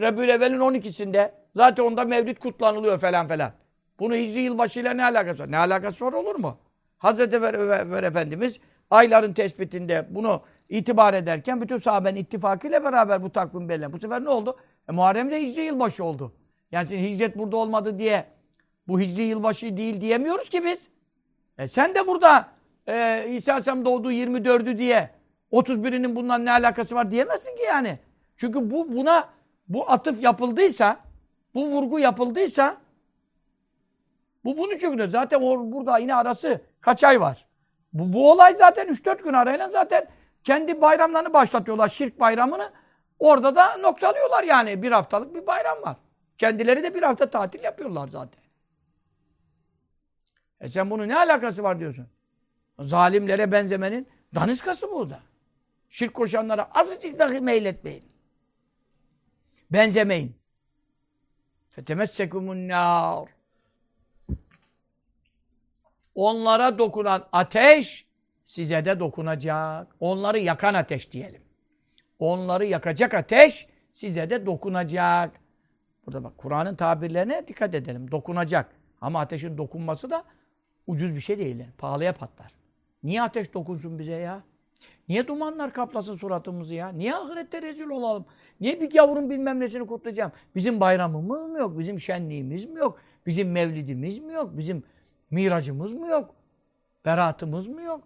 Rabiül 0.00 0.28
Evvel'in 0.28 0.58
12'sinde 0.58 1.32
zaten 1.56 1.84
onda 1.84 2.04
mevlid 2.04 2.36
kutlanılıyor 2.36 2.98
falan 2.98 3.28
falan. 3.28 3.52
Bunu 4.02 4.14
hicri 4.14 4.40
yılbaşıyla 4.40 4.94
ne 4.94 5.04
alakası 5.04 5.42
var? 5.42 5.50
Ne 5.50 5.58
alakası 5.58 6.04
var 6.04 6.12
olur 6.12 6.34
mu? 6.34 6.58
Hazreti 6.98 7.36
Ömer 7.36 8.02
Efendimiz 8.02 8.60
ayların 8.90 9.32
tespitinde 9.32 10.06
bunu 10.10 10.42
itibar 10.68 11.14
ederken 11.14 11.60
bütün 11.60 11.76
sahabenin 11.76 12.20
ittifakıyla 12.20 12.84
beraber 12.84 13.22
bu 13.22 13.30
takvim 13.30 13.68
belirlen. 13.68 13.92
Bu 13.92 13.98
sefer 13.98 14.24
ne 14.24 14.28
oldu? 14.28 14.56
E, 14.88 14.92
Muharrem'de 14.92 15.42
hicri 15.42 15.62
yılbaşı 15.62 16.04
oldu. 16.04 16.32
Yani 16.72 16.86
senin 16.86 17.08
hicret 17.08 17.38
burada 17.38 17.56
olmadı 17.56 17.98
diye 17.98 18.24
bu 18.88 19.00
hicri 19.00 19.22
yılbaşı 19.22 19.76
değil 19.76 20.00
diyemiyoruz 20.00 20.48
ki 20.48 20.64
biz. 20.64 20.88
E 21.58 21.68
sen 21.68 21.94
de 21.94 22.06
burada 22.06 22.48
e, 22.86 23.24
İsa 23.28 23.52
Aleyhisselam 23.52 23.84
doğduğu 23.84 24.12
24'ü 24.12 24.78
diye 24.78 25.10
31'inin 25.52 26.16
bundan 26.16 26.44
ne 26.44 26.50
alakası 26.50 26.94
var 26.94 27.10
diyemezsin 27.10 27.56
ki 27.56 27.62
yani. 27.62 27.98
Çünkü 28.36 28.70
bu 28.70 28.92
buna 28.96 29.28
bu 29.68 29.90
atıf 29.90 30.22
yapıldıysa, 30.22 30.96
bu 31.54 31.66
vurgu 31.66 31.98
yapıldıysa 31.98 32.82
bu 34.44 34.56
bunun 34.56 34.74
için 34.74 35.06
zaten 35.06 35.40
o, 35.40 35.72
burada 35.72 35.98
yine 35.98 36.14
arası 36.14 36.60
kaç 36.80 37.04
ay 37.04 37.20
var? 37.20 37.46
Bu, 37.92 38.12
bu 38.12 38.32
olay 38.32 38.54
zaten 38.54 38.88
3-4 38.88 39.22
gün 39.22 39.32
arayla 39.32 39.70
zaten 39.70 40.06
kendi 40.44 40.80
bayramlarını 40.80 41.32
başlatıyorlar. 41.32 41.88
Şirk 41.88 42.20
bayramını. 42.20 42.72
Orada 43.18 43.56
da 43.56 43.76
noktalıyorlar 43.76 44.44
yani. 44.44 44.82
Bir 44.82 44.92
haftalık 44.92 45.34
bir 45.34 45.46
bayram 45.46 45.82
var. 45.82 45.96
Kendileri 46.38 46.82
de 46.82 46.94
bir 46.94 47.02
hafta 47.02 47.30
tatil 47.30 47.64
yapıyorlar 47.64 48.08
zaten. 48.08 48.42
E 50.60 50.68
sen 50.68 50.90
bunun 50.90 51.08
ne 51.08 51.16
alakası 51.16 51.62
var 51.62 51.80
diyorsun? 51.80 52.06
Zalimlere 52.78 53.52
benzemenin 53.52 54.08
daniskası 54.34 54.90
burada. 54.90 55.20
Şirk 55.88 56.14
koşanlara 56.14 56.70
azıcık 56.74 57.18
dahi 57.18 57.40
meyletmeyin. 57.40 58.04
Benzemeyin. 59.70 60.36
Fetemessekumun 61.70 62.68
nar. 62.68 63.28
Onlara 66.14 66.78
dokunan 66.78 67.24
ateş 67.32 68.06
size 68.44 68.84
de 68.84 69.00
dokunacak. 69.00 69.96
Onları 70.00 70.38
yakan 70.38 70.74
ateş 70.74 71.12
diyelim. 71.12 71.42
Onları 72.18 72.64
yakacak 72.64 73.14
ateş 73.14 73.68
size 73.92 74.30
de 74.30 74.46
dokunacak. 74.46 75.40
Burada 76.06 76.24
bak 76.24 76.38
Kur'an'ın 76.38 76.74
tabirlerine 76.76 77.48
dikkat 77.48 77.74
edelim. 77.74 78.10
Dokunacak. 78.10 78.70
Ama 79.00 79.20
ateşin 79.20 79.58
dokunması 79.58 80.10
da 80.10 80.24
ucuz 80.86 81.14
bir 81.14 81.20
şey 81.20 81.38
değil. 81.38 81.64
Pahalıya 81.78 82.12
patlar. 82.12 82.52
Niye 83.02 83.22
ateş 83.22 83.54
dokunsun 83.54 83.98
bize 83.98 84.12
ya? 84.12 84.42
Niye 85.08 85.28
dumanlar 85.28 85.72
kaplasın 85.72 86.14
suratımızı 86.14 86.74
ya? 86.74 86.88
Niye 86.88 87.14
ahirette 87.14 87.62
rezil 87.62 87.88
olalım? 87.88 88.24
Niye 88.60 88.80
bir 88.80 88.94
yavrun 88.94 89.30
bilmem 89.30 89.60
nesini 89.60 89.86
kutlayacağım? 89.86 90.32
Bizim 90.54 90.80
bayramımız 90.80 91.50
mı 91.50 91.58
yok? 91.58 91.78
Bizim 91.78 92.00
şenliğimiz 92.00 92.64
mi 92.64 92.78
yok? 92.78 92.98
Bizim 93.26 93.52
mevlidimiz 93.52 94.18
mi 94.18 94.32
yok? 94.32 94.58
Bizim 94.58 94.82
miracımız 95.32 95.92
mı 95.92 96.06
yok? 96.06 96.34
Beratımız 97.04 97.66
mı 97.66 97.82
yok? 97.82 98.04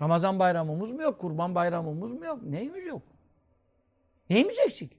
Ramazan 0.00 0.38
bayramımız 0.38 0.90
mı 0.90 1.02
yok? 1.02 1.20
Kurban 1.20 1.54
bayramımız 1.54 2.12
mı 2.12 2.26
yok? 2.26 2.42
Neyimiz 2.42 2.86
yok? 2.86 3.02
Neyimiz 4.30 4.58
eksik? 4.58 4.92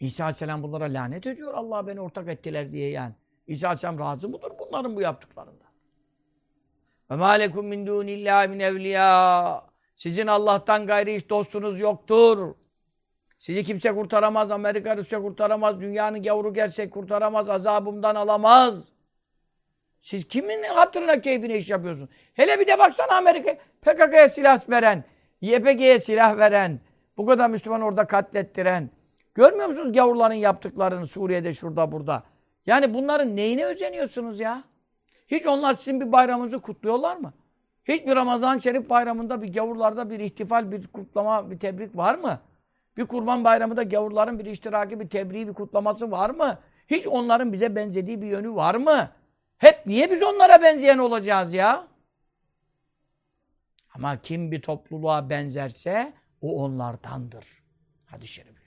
İsa 0.00 0.24
Aleyhisselam 0.24 0.62
bunlara 0.62 0.84
lanet 0.84 1.26
ediyor. 1.26 1.54
Allah 1.54 1.86
beni 1.86 2.00
ortak 2.00 2.28
ettiler 2.28 2.72
diye 2.72 2.90
yani. 2.90 3.14
İsa 3.46 3.68
Aleyhisselam 3.68 3.98
razı 3.98 4.28
mıdır 4.28 4.52
bunların 4.58 4.96
bu 4.96 5.00
yaptıklarında? 5.00 5.64
Ve 7.10 7.16
mâ 7.16 7.38
min 7.62 7.86
dûnillâhi 7.86 8.48
min 8.48 8.60
evliyâ. 8.60 9.64
Sizin 9.96 10.26
Allah'tan 10.26 10.86
gayri 10.86 11.16
hiç 11.16 11.30
dostunuz 11.30 11.80
yoktur. 11.80 12.54
Sizi 13.38 13.64
kimse 13.64 13.94
kurtaramaz, 13.94 14.50
Amerika 14.50 14.96
Rusya 14.96 15.22
kurtaramaz, 15.22 15.80
dünyanın 15.80 16.22
gavuru 16.22 16.54
gelsek 16.54 16.92
kurtaramaz, 16.92 17.48
azabımdan 17.48 18.14
alamaz. 18.14 18.88
Siz 20.00 20.28
kimin 20.28 20.62
hatırına 20.62 21.20
keyfine 21.20 21.56
iş 21.56 21.70
yapıyorsun? 21.70 22.08
Hele 22.34 22.60
bir 22.60 22.66
de 22.66 22.78
baksana 22.78 23.16
Amerika 23.16 23.56
PKK'ya 23.82 24.28
silah 24.28 24.70
veren, 24.70 25.04
YPG'ye 25.40 25.98
silah 25.98 26.38
veren, 26.38 26.80
bu 27.16 27.26
kadar 27.26 27.50
Müslüman 27.50 27.80
orada 27.80 28.06
katlettiren. 28.06 28.90
Görmüyor 29.34 29.68
musunuz 29.68 29.92
gavurların 29.92 30.34
yaptıklarını 30.34 31.06
Suriye'de, 31.06 31.54
şurada, 31.54 31.92
burada? 31.92 32.22
Yani 32.66 32.94
bunların 32.94 33.36
neyine 33.36 33.66
özeniyorsunuz 33.66 34.40
ya? 34.40 34.64
Hiç 35.28 35.46
onlar 35.46 35.72
sizin 35.72 36.00
bir 36.00 36.12
bayramınızı 36.12 36.58
kutluyorlar 36.60 37.16
mı? 37.16 37.32
Hiç 37.84 38.06
bir 38.06 38.16
Ramazan 38.16 38.58
Şerif 38.58 38.90
bayramında 38.90 39.42
bir 39.42 39.52
gavurlarda 39.52 40.10
bir 40.10 40.20
ihtifal, 40.20 40.72
bir 40.72 40.86
kutlama, 40.86 41.50
bir 41.50 41.58
tebrik 41.58 41.96
var 41.96 42.14
mı? 42.14 42.40
Bir 42.98 43.06
kurban 43.06 43.44
bayramında 43.44 43.82
gavurların 43.82 44.38
bir 44.38 44.46
iştiraki, 44.46 45.00
bir 45.00 45.08
tebriği, 45.08 45.48
bir 45.48 45.52
kutlaması 45.52 46.10
var 46.10 46.30
mı? 46.30 46.58
Hiç 46.86 47.06
onların 47.06 47.52
bize 47.52 47.76
benzediği 47.76 48.22
bir 48.22 48.26
yönü 48.26 48.54
var 48.54 48.74
mı? 48.74 49.10
Hep 49.58 49.86
niye 49.86 50.10
biz 50.10 50.22
onlara 50.22 50.62
benzeyen 50.62 50.98
olacağız 50.98 51.54
ya? 51.54 51.88
Ama 53.94 54.20
kim 54.22 54.52
bir 54.52 54.62
topluluğa 54.62 55.30
benzerse 55.30 56.12
o 56.40 56.64
onlardandır. 56.64 57.44
Hadi 58.06 58.26
şerif. 58.26 58.58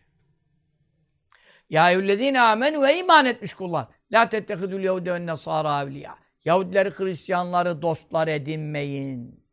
Ya 1.70 1.92
eyyühellezine 1.92 2.42
amenu 2.42 2.82
ve 2.82 3.00
iman 3.00 3.26
etmiş 3.26 3.54
kullar. 3.54 3.88
La 4.12 4.30
tettehidul 4.30 4.80
yehude 4.80 5.14
ve 5.14 5.26
nesara 5.26 5.84
evliya. 5.84 6.18
Yahudileri, 6.46 6.90
Hristiyanları 6.92 7.82
dostlar 7.82 8.28
edinmeyin. 8.28 9.46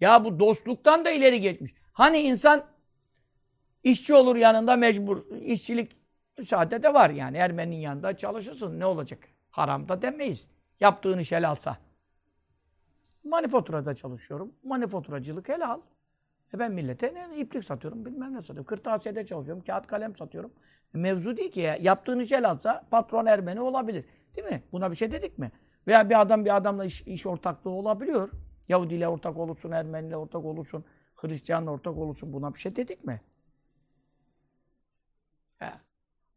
Ya 0.00 0.24
bu 0.24 0.40
dostluktan 0.40 1.04
da 1.04 1.10
ileri 1.10 1.40
geçmiş. 1.40 1.77
Hani 1.98 2.18
insan 2.18 2.64
işçi 3.84 4.14
olur 4.14 4.36
yanında 4.36 4.76
mecbur. 4.76 5.24
İşçilik 5.40 5.96
müsaade 6.38 6.82
de 6.82 6.94
var 6.94 7.10
yani. 7.10 7.36
Ermeninin 7.36 7.76
yanında 7.76 8.16
çalışırsın. 8.16 8.80
Ne 8.80 8.86
olacak? 8.86 9.18
Haramda 9.50 10.02
demeyiz. 10.02 10.48
Yaptığın 10.80 11.18
iş 11.18 11.32
helalsa. 11.32 11.76
Manifaturada 13.24 13.94
çalışıyorum. 13.94 14.54
Manifaturacılık 14.62 15.48
helal. 15.48 15.80
E 16.54 16.58
ben 16.58 16.72
millete 16.72 17.14
ne, 17.14 17.38
iplik 17.38 17.64
satıyorum, 17.64 18.04
bilmem 18.04 18.34
ne 18.34 18.40
satıyorum. 18.40 18.64
Kırtasiyede 18.64 19.26
çalışıyorum, 19.26 19.64
kağıt 19.64 19.86
kalem 19.86 20.16
satıyorum. 20.16 20.52
Mevzu 20.92 21.36
değil 21.36 21.50
ki 21.50 21.60
ya. 21.60 21.76
Yaptığın 21.80 22.18
iş 22.18 22.32
helalsa 22.32 22.84
patron 22.90 23.26
Ermeni 23.26 23.60
olabilir. 23.60 24.04
Değil 24.36 24.48
mi? 24.48 24.62
Buna 24.72 24.90
bir 24.90 24.96
şey 24.96 25.12
dedik 25.12 25.38
mi? 25.38 25.50
Veya 25.86 26.10
bir 26.10 26.20
adam 26.20 26.44
bir 26.44 26.56
adamla 26.56 26.84
iş, 26.84 27.02
iş 27.02 27.26
ortaklığı 27.26 27.70
olabiliyor. 27.70 28.30
Yahudi 28.68 28.94
ile 28.94 29.08
ortak 29.08 29.38
olursun, 29.38 29.70
Ermeni 29.70 30.08
ile 30.08 30.16
ortak 30.16 30.44
olursun, 30.44 30.84
Hristiyanla 31.22 31.70
ortak 31.70 31.98
olursun. 31.98 32.32
Buna 32.32 32.54
bir 32.54 32.58
şey 32.58 32.76
dedik 32.76 33.04
mi? 33.04 33.20
He. 35.58 35.72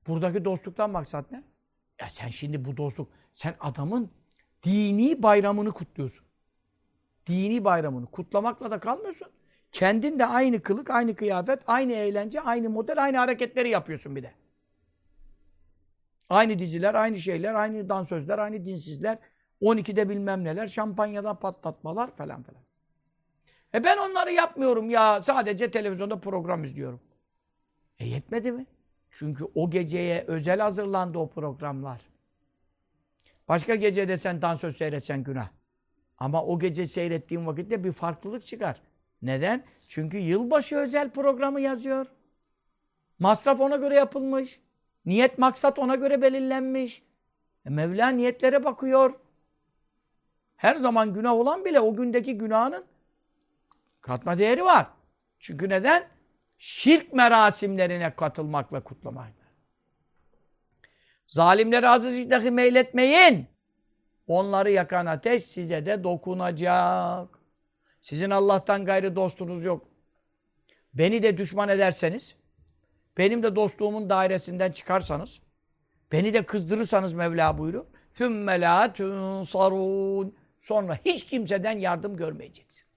Buradaki 0.08 0.46
dostluktan 0.46 0.90
maksat 0.90 1.32
ne? 1.32 1.44
Ya 2.02 2.10
sen 2.10 2.28
şimdi 2.28 2.66
bu 2.66 2.78
dostluk, 2.78 3.12
sen 3.34 3.56
adamın 3.60 4.12
dini 4.64 5.24
bayramını 5.24 5.72
kutluyorsun. 5.72 6.26
Dini 7.28 7.64
bayramını 7.64 8.06
kutlamakla 8.06 8.72
da 8.72 8.80
kalmıyorsun. 8.80 9.28
Kendin 9.72 10.20
de 10.20 10.26
aynı 10.26 10.62
kılık, 10.62 10.90
aynı 10.90 11.16
kıyafet, 11.16 11.60
aynı 11.68 11.94
eğlence, 11.94 12.42
aynı 12.42 12.70
model, 12.70 13.04
aynı 13.04 13.18
hareketleri 13.18 13.70
yapıyorsun 13.70 14.16
bir 14.16 14.24
de. 14.24 14.34
Aynı 16.30 16.60
diziler, 16.60 16.94
aynı 16.94 17.20
şeyler, 17.20 17.54
aynı 17.54 17.90
dansözler, 17.90 18.40
aynı 18.40 18.66
dinsizler, 18.66 19.20
12'de 19.62 20.10
bilmem 20.10 20.44
neler, 20.44 20.68
şampanyada 20.68 21.40
patlatmalar 21.40 22.16
falan 22.16 22.44
falan. 22.44 22.62
E 23.74 23.84
ben 23.84 23.98
onları 23.98 24.32
yapmıyorum 24.32 24.90
ya. 24.90 25.22
Sadece 25.22 25.72
televizyonda 25.72 26.20
program 26.20 26.64
izliyorum. 26.64 27.00
E 28.00 28.08
yetmedi 28.08 28.52
mi? 28.52 28.66
Çünkü 29.10 29.46
o 29.56 29.70
geceye 29.70 30.26
özel 30.28 30.60
hazırlandı 30.60 31.18
o 31.18 31.30
programlar. 31.30 32.02
Başka 33.48 33.76
gecede 33.76 34.18
sen 34.18 34.42
dansöz 34.42 34.78
seyretsen 34.78 35.24
günah. 35.24 35.50
Ama 36.18 36.44
o 36.44 36.60
gece 36.60 36.88
seyrettiğin 36.88 37.48
vakitte 37.48 37.84
bir 37.84 37.92
farklılık 37.92 38.46
çıkar. 38.46 38.82
Neden? 39.22 39.64
Çünkü 39.90 40.18
yılbaşı 40.18 40.76
özel 40.78 41.10
programı 41.10 41.62
yazıyor. 41.62 42.08
Masraf 43.20 43.60
ona 43.60 43.76
göre 43.76 43.96
yapılmış. 43.96 44.60
Niyet 45.06 45.38
maksat 45.38 45.80
ona 45.80 45.96
göre 45.96 46.22
belirlenmiş. 46.22 47.04
E 47.66 47.70
Mevla 47.70 48.10
niyetlere 48.10 48.64
bakıyor. 48.64 49.14
Her 50.56 50.76
zaman 50.76 51.14
günah 51.14 51.34
olan 51.34 51.66
bile 51.66 51.80
o 51.80 51.96
gündeki 51.96 52.38
günahının 52.38 52.86
Katma 54.02 54.38
değeri 54.38 54.66
var. 54.66 54.88
Çünkü 55.40 55.70
neden? 55.70 56.08
Şirk 56.58 57.14
merasimlerine 57.14 58.16
katılmak 58.16 58.74
ve 58.74 58.80
kutlamak. 58.80 59.34
Zalimleri 61.28 61.90
azizlikle 61.90 62.50
meyletmeyin. 62.50 63.48
Onları 64.28 64.72
yakan 64.72 65.06
ateş 65.06 65.44
size 65.44 65.86
de 65.86 66.04
dokunacak. 66.04 67.40
Sizin 68.02 68.30
Allah'tan 68.30 68.86
gayrı 68.86 69.16
dostunuz 69.16 69.66
yok. 69.66 69.88
Beni 70.94 71.24
de 71.24 71.38
düşman 71.38 71.70
ederseniz, 71.70 72.36
benim 73.18 73.44
de 73.44 73.56
dostluğumun 73.56 74.10
dairesinden 74.10 74.72
çıkarsanız, 74.72 75.40
beni 76.12 76.34
de 76.34 76.46
kızdırırsanız 76.46 77.14
Mevla 77.14 77.58
buyuruyor. 77.58 77.86
ثُمَّ 78.12 78.46
لَا 78.46 78.94
تُنْصَرُونَ 78.94 80.32
Sonra 80.60 81.00
hiç 81.06 81.26
kimseden 81.26 81.80
yardım 81.80 82.18
görmeyeceksin. 82.18 82.91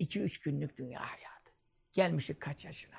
2-3 0.00 0.44
günlük 0.44 0.78
dünya 0.78 1.00
hayatı. 1.00 1.52
Gelmişik 1.92 2.40
kaç 2.40 2.64
yaşına. 2.64 2.96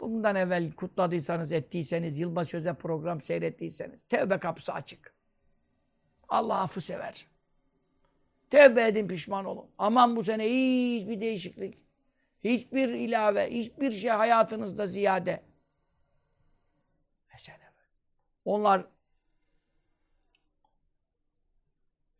Bundan 0.00 0.36
evvel 0.36 0.72
kutladıysanız, 0.72 1.52
ettiyseniz, 1.52 2.18
yılbaşı 2.18 2.56
özel 2.56 2.74
program 2.74 3.20
seyrettiyseniz, 3.20 4.04
tevbe 4.04 4.38
kapısı 4.38 4.72
açık. 4.72 5.14
Allah 6.28 6.60
affı 6.60 6.80
sever. 6.80 7.26
Tevbe 8.50 8.86
edin, 8.88 9.08
pişman 9.08 9.44
olun. 9.44 9.70
Aman 9.78 10.16
bu 10.16 10.24
sene 10.24 10.44
hiçbir 10.44 11.20
değişiklik, 11.20 11.78
hiçbir 12.44 12.88
ilave, 12.88 13.50
hiçbir 13.50 13.90
şey 13.90 14.10
hayatınızda 14.10 14.86
ziyade. 14.86 15.42
Mesela 17.32 17.72
onlar 18.44 18.86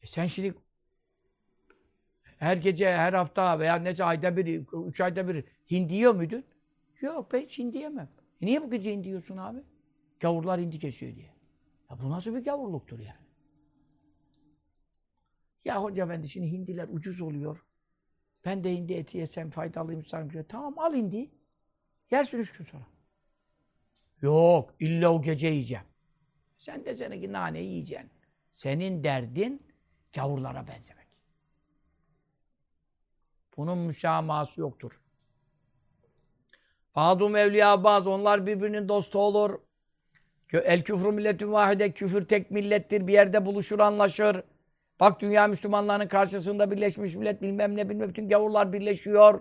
e 0.03 0.07
sen 0.07 0.27
şimdi 0.27 0.55
her 2.43 2.57
gece, 2.57 2.97
her 2.97 3.13
hafta 3.13 3.59
veya 3.59 3.77
nece 3.77 4.05
ayda 4.05 4.37
bir, 4.37 4.67
üç 4.89 5.01
ayda 5.01 5.29
bir 5.29 5.45
hindi 5.71 5.95
yiyor 5.95 6.15
muydun? 6.15 6.45
Yok 7.01 7.33
ben 7.33 7.41
hiç 7.41 7.59
hindi 7.59 7.79
yemem. 7.79 8.09
E 8.41 8.47
niye 8.47 8.63
bu 8.63 8.71
gece 8.71 8.93
hindi 8.93 9.09
yiyorsun 9.09 9.37
abi? 9.37 9.59
Gavurlar 10.21 10.61
hindi 10.61 10.79
kesiyor 10.79 11.17
diye. 11.17 11.31
Ya 11.91 11.99
bu 12.03 12.11
nasıl 12.11 12.35
bir 12.35 12.45
gavurluktur 12.45 12.99
yani? 12.99 13.27
Ya 15.65 15.83
hoca 15.83 16.05
efendi 16.05 16.29
şimdi 16.29 16.47
hindiler 16.47 16.89
ucuz 16.89 17.21
oluyor. 17.21 17.65
Ben 18.45 18.65
de 18.65 18.77
hindi 18.77 18.93
eti 18.93 19.19
yesem 19.19 19.51
faydalıyım 19.51 20.03
sanki. 20.03 20.45
Tamam 20.49 20.79
al 20.79 20.95
hindi. 20.95 21.31
Yersin 22.11 22.39
üç 22.39 22.59
gün 22.59 22.65
sonra. 22.65 22.87
Yok 24.23 24.75
illa 24.81 25.13
o 25.13 25.23
gece 25.23 25.49
yiyeceğim. 25.49 25.85
Sen 26.59 26.85
de 26.85 26.95
seninki 26.95 27.33
nane 27.33 27.61
yiyeceksin. 27.61 28.11
Senin 28.51 29.05
derdin 29.05 29.63
gavurlara 30.13 30.67
benzemek. 30.67 31.02
Bunun 33.57 33.79
müsamahası 33.79 34.61
yoktur. 34.61 35.01
Bazı 36.97 37.25
evliya 37.25 37.85
bazı 37.85 38.11
onlar 38.11 38.47
birbirinin 38.47 38.89
dostu 38.89 39.19
olur. 39.19 39.59
El 40.53 40.83
küfrü 40.83 41.13
milletin 41.13 41.53
vahide 41.53 41.93
küfür 41.93 42.27
tek 42.27 42.51
millettir. 42.51 43.07
Bir 43.07 43.13
yerde 43.13 43.47
buluşur 43.47 43.79
anlaşır. 43.79 44.43
Bak 45.01 45.21
dünya 45.21 45.47
Müslümanlarının 45.47 46.09
karşısında 46.09 46.71
birleşmiş 46.71 47.15
millet 47.15 47.43
bilmem 47.43 47.77
ne 47.77 47.89
bilmem 47.89 48.09
bütün 48.09 48.29
gavurlar 48.29 48.73
birleşiyor. 48.73 49.41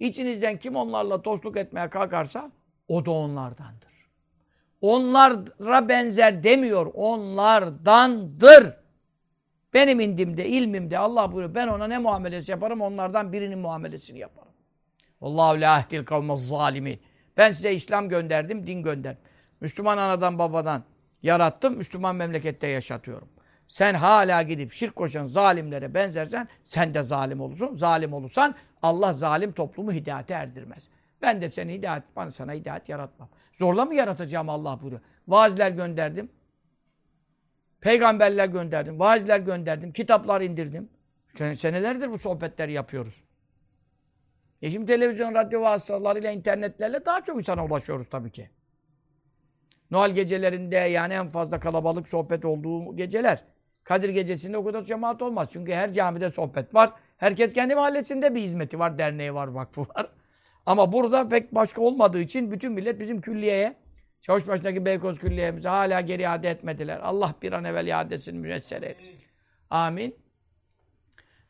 İçinizden 0.00 0.58
kim 0.58 0.76
onlarla 0.76 1.24
dostluk 1.24 1.56
etmeye 1.56 1.90
kalkarsa 1.90 2.50
o 2.88 3.04
da 3.04 3.10
onlardandır. 3.10 3.91
Onlara 4.82 5.88
benzer 5.88 6.42
demiyor. 6.42 6.90
Onlardandır. 6.94 8.74
Benim 9.74 10.00
indimde, 10.00 10.48
ilmimde 10.48 10.98
Allah 10.98 11.32
buyuruyor. 11.32 11.54
Ben 11.54 11.68
ona 11.68 11.86
ne 11.86 11.98
muamelesi 11.98 12.50
yaparım? 12.50 12.80
Onlardan 12.80 13.32
birinin 13.32 13.58
muamelesini 13.58 14.18
yaparım. 14.18 14.52
Allahu 15.20 15.60
la 15.60 15.74
ahdil 15.74 16.04
kavmez 16.04 16.48
zalimin. 16.48 17.00
Ben 17.36 17.50
size 17.50 17.74
İslam 17.74 18.08
gönderdim, 18.08 18.66
din 18.66 18.82
gönderdim. 18.82 19.22
Müslüman 19.60 19.98
anadan 19.98 20.38
babadan 20.38 20.82
yarattım, 21.22 21.76
Müslüman 21.76 22.16
memlekette 22.16 22.66
yaşatıyorum. 22.66 23.28
Sen 23.68 23.94
hala 23.94 24.42
gidip 24.42 24.72
şirk 24.72 24.96
koşan 24.96 25.26
zalimlere 25.26 25.94
benzersen 25.94 26.48
sen 26.64 26.94
de 26.94 27.02
zalim 27.02 27.40
olursun. 27.40 27.74
Zalim 27.74 28.12
olursan 28.12 28.54
Allah 28.82 29.12
zalim 29.12 29.52
toplumu 29.52 29.92
hidayete 29.92 30.34
erdirmez. 30.34 30.88
Ben 31.22 31.42
de 31.42 31.50
seni 31.50 31.72
hidayet, 31.72 32.02
bana 32.16 32.30
sana 32.30 32.52
hidayet 32.52 32.88
yaratmam. 32.88 33.28
Zorla 33.52 33.84
mı 33.84 33.94
yaratacağım 33.94 34.48
Allah 34.48 34.80
buyuruyor. 34.80 35.02
Vaazler 35.28 35.70
gönderdim. 35.70 36.30
Peygamberler 37.80 38.48
gönderdim. 38.48 38.98
Vaazler 38.98 39.40
gönderdim. 39.40 39.92
Kitaplar 39.92 40.40
indirdim. 40.40 40.88
Senelerdir 41.54 42.10
bu 42.10 42.18
sohbetleri 42.18 42.72
yapıyoruz. 42.72 43.22
E 44.62 44.70
şimdi 44.70 44.86
televizyon, 44.86 45.34
radyo 45.34 45.60
vasıtalarıyla, 45.60 46.30
internetlerle 46.30 47.04
daha 47.04 47.24
çok 47.24 47.36
insana 47.36 47.64
ulaşıyoruz 47.64 48.08
tabii 48.08 48.30
ki. 48.30 48.50
Noel 49.90 50.10
gecelerinde 50.10 50.76
yani 50.76 51.14
en 51.14 51.28
fazla 51.28 51.60
kalabalık 51.60 52.08
sohbet 52.08 52.44
olduğu 52.44 52.96
geceler. 52.96 53.44
Kadir 53.84 54.08
gecesinde 54.08 54.58
o 54.58 54.64
kadar 54.64 54.82
cemaat 54.82 55.22
olmaz. 55.22 55.48
Çünkü 55.52 55.72
her 55.72 55.92
camide 55.92 56.30
sohbet 56.30 56.74
var. 56.74 56.92
Herkes 57.16 57.52
kendi 57.52 57.74
mahallesinde 57.74 58.34
bir 58.34 58.40
hizmeti 58.40 58.78
var, 58.78 58.98
derneği 58.98 59.34
var, 59.34 59.48
vakfı 59.48 59.80
var. 59.80 60.12
Ama 60.66 60.92
burada 60.92 61.28
pek 61.28 61.54
başka 61.54 61.82
olmadığı 61.82 62.20
için 62.20 62.50
bütün 62.50 62.72
millet 62.72 63.00
bizim 63.00 63.20
külliyeye, 63.20 63.76
Çavuşbaşı'ndaki 64.20 64.84
Beykoz 64.84 65.18
Külliye'mize 65.18 65.68
hala 65.68 66.00
geri 66.00 66.22
iade 66.22 66.48
etmediler. 66.50 67.00
Allah 67.02 67.34
bir 67.42 67.52
an 67.52 67.64
evvel 67.64 67.86
iadesini 67.86 68.38
müyesser 68.38 68.82
eylesin. 68.82 69.20
Amin. 69.70 70.16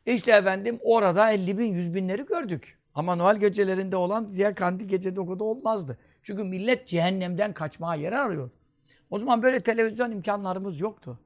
İşte 0.05 0.31
efendim 0.31 0.79
orada 0.81 1.31
50 1.31 1.57
bin, 1.57 1.65
100 1.65 1.95
binleri 1.95 2.25
gördük. 2.25 2.77
Ama 2.95 3.15
Noel 3.15 3.37
gecelerinde 3.39 3.95
olan 3.95 4.33
diğer 4.33 4.55
kandil 4.55 4.85
gecede 4.85 5.19
o 5.19 5.27
kadar 5.27 5.45
olmazdı. 5.45 5.97
Çünkü 6.23 6.43
millet 6.43 6.87
cehennemden 6.87 7.53
kaçmaya 7.53 8.01
yer 8.01 8.11
arıyor. 8.11 8.49
O 9.09 9.19
zaman 9.19 9.43
böyle 9.43 9.59
televizyon 9.59 10.11
imkanlarımız 10.11 10.79
yoktu. 10.79 11.19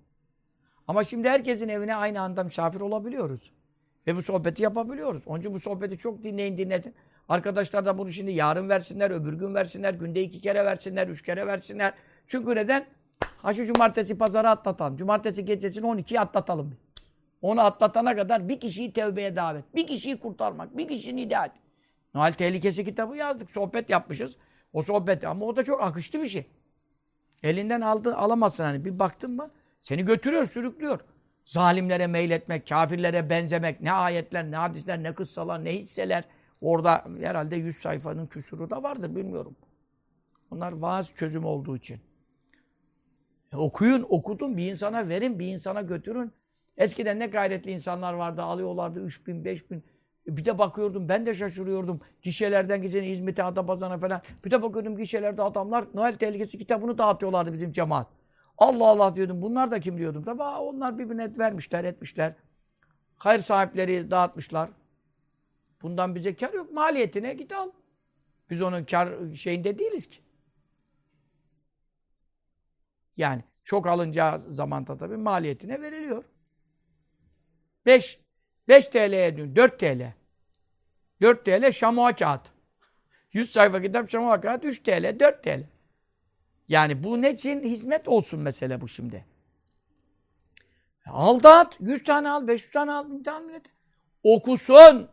Ama 0.87 1.03
şimdi 1.03 1.29
herkesin 1.29 1.69
evine 1.69 1.95
aynı 1.95 2.21
anda 2.21 2.43
misafir 2.43 2.81
olabiliyoruz. 2.81 3.51
Ve 4.07 4.15
bu 4.15 4.21
sohbeti 4.21 4.63
yapabiliyoruz. 4.63 5.27
Onun 5.27 5.39
için 5.39 5.53
bu 5.53 5.59
sohbeti 5.59 5.97
çok 5.97 6.23
dinleyin 6.23 6.57
dinletin. 6.57 6.93
Arkadaşlar 7.29 7.85
da 7.85 7.97
bunu 7.97 8.11
şimdi 8.11 8.31
yarın 8.31 8.69
versinler, 8.69 9.11
öbür 9.11 9.33
gün 9.33 9.55
versinler, 9.55 9.93
günde 9.93 10.23
iki 10.23 10.41
kere 10.41 10.65
versinler, 10.65 11.07
üç 11.07 11.21
kere 11.21 11.47
versinler. 11.47 11.93
Çünkü 12.27 12.55
neden? 12.55 12.85
Ha 13.41 13.53
şu 13.53 13.65
cumartesi 13.65 14.17
pazarı 14.17 14.49
atlatalım. 14.49 14.97
Cumartesi 14.97 15.45
gecesini 15.45 15.85
12'yi 15.85 16.19
atlatalım. 16.19 16.77
Onu 17.41 17.61
atlatana 17.61 18.15
kadar 18.15 18.49
bir 18.49 18.59
kişiyi 18.59 18.93
tevbeye 18.93 19.35
davet, 19.35 19.75
bir 19.75 19.87
kişiyi 19.87 20.19
kurtarmak, 20.19 20.77
bir 20.77 20.87
kişinin 20.87 21.21
hidayet. 21.21 21.51
Noel 22.13 22.33
Tehlikesi 22.33 22.85
kitabı 22.85 23.17
yazdık, 23.17 23.51
sohbet 23.51 23.89
yapmışız. 23.89 24.35
O 24.73 24.81
sohbet 24.81 25.25
ama 25.25 25.45
o 25.45 25.55
da 25.55 25.63
çok 25.63 25.81
akışlı 25.81 26.21
bir 26.21 26.27
şey. 26.27 26.45
Elinden 27.43 27.81
aldı, 27.81 28.15
alamazsın 28.15 28.63
hani. 28.63 28.85
Bir 28.85 28.99
baktın 28.99 29.35
mı 29.35 29.49
seni 29.81 30.05
götürüyor, 30.05 30.45
sürüklüyor. 30.45 30.99
Zalimlere 31.45 32.07
meyletmek, 32.07 32.67
kafirlere 32.67 33.29
benzemek, 33.29 33.81
ne 33.81 33.91
ayetler, 33.91 34.51
ne 34.51 34.55
hadisler, 34.55 35.03
ne 35.03 35.13
kıssalar, 35.13 35.65
ne 35.65 35.71
hisseler. 35.71 36.23
Orada 36.61 37.03
herhalde 37.19 37.55
100 37.55 37.75
sayfanın 37.75 38.27
küsuru 38.27 38.69
da 38.69 38.83
vardır, 38.83 39.15
bilmiyorum. 39.15 39.55
Bunlar 40.51 40.71
vaaz 40.71 41.13
çözüm 41.13 41.45
olduğu 41.45 41.77
için. 41.77 41.99
E, 43.53 43.57
okuyun, 43.57 44.05
okutun, 44.09 44.57
bir 44.57 44.71
insana 44.71 45.09
verin, 45.09 45.39
bir 45.39 45.47
insana 45.47 45.81
götürün. 45.81 46.31
Eskiden 46.77 47.19
ne 47.19 47.27
gayretli 47.27 47.71
insanlar 47.71 48.13
vardı, 48.13 48.41
alıyorlardı 48.41 48.99
3 48.99 49.27
bin, 49.27 49.45
5 49.45 49.71
bin. 49.71 49.83
E, 50.27 50.37
Bir 50.37 50.45
de 50.45 50.57
bakıyordum, 50.57 51.09
ben 51.09 51.25
de 51.25 51.33
şaşırıyordum. 51.33 52.01
Gişelerden 52.21 52.81
gidin 52.81 53.03
İzmit'e, 53.03 53.43
Adapazarı'na 53.43 53.97
falan. 53.97 54.21
Bir 54.45 54.51
de 54.51 54.61
bakıyordum 54.61 54.97
gişelerde 54.97 55.41
adamlar 55.41 55.85
Noel 55.93 56.17
Tehlikesi 56.17 56.57
kitabını 56.57 56.97
dağıtıyorlardı 56.97 57.53
bizim 57.53 57.71
cemaat. 57.71 58.07
Allah 58.57 58.87
Allah 58.87 59.15
diyordum. 59.15 59.41
Bunlar 59.41 59.71
da 59.71 59.79
kim 59.79 59.97
diyordum. 59.97 60.23
Tabi 60.23 60.43
onlar 60.43 60.99
birbirine 60.99 61.37
vermişler, 61.37 61.83
etmişler. 61.83 62.33
Hayır 63.17 63.39
sahipleri 63.39 64.11
dağıtmışlar. 64.11 64.69
Bundan 65.81 66.15
bize 66.15 66.35
kar 66.35 66.53
yok. 66.53 66.71
Maliyetine 66.71 67.33
git 67.33 67.51
al. 67.51 67.71
Biz 68.49 68.61
onun 68.61 68.83
kar 68.85 69.33
şeyinde 69.35 69.77
değiliz 69.77 70.09
ki. 70.09 70.21
Yani 73.17 73.43
çok 73.63 73.87
alınacağı 73.87 74.53
zamanda 74.53 74.97
tabii 74.97 75.17
maliyetine 75.17 75.81
veriliyor. 75.81 76.23
5 77.85 78.19
5 78.67 78.87
TL'ye 78.87 79.35
diyor. 79.35 79.55
4 79.55 79.79
TL. 79.79 80.13
4 81.21 81.45
TL 81.45 81.71
şamua 81.71 82.15
kağıt. 82.15 82.51
100 83.33 83.51
sayfa 83.51 83.81
kitap 83.81 84.09
şamua 84.09 84.41
kağıt 84.41 84.65
3 84.65 84.83
TL, 84.83 85.19
4 85.19 85.43
TL. 85.43 85.63
Yani 86.67 87.03
bu 87.03 87.21
ne 87.21 87.33
için? 87.33 87.63
Hizmet 87.63 88.07
olsun 88.07 88.39
mesele 88.39 88.81
bu 88.81 88.87
şimdi. 88.87 89.25
Al 91.05 91.43
dağıt. 91.43 91.77
100 91.79 92.03
tane 92.03 92.29
al, 92.29 92.47
500 92.47 92.71
tane 92.71 92.91
al, 92.91 93.11
1000 93.11 93.23
tane 93.23 93.45
millet. 93.45 93.65
Okusun. 94.23 95.09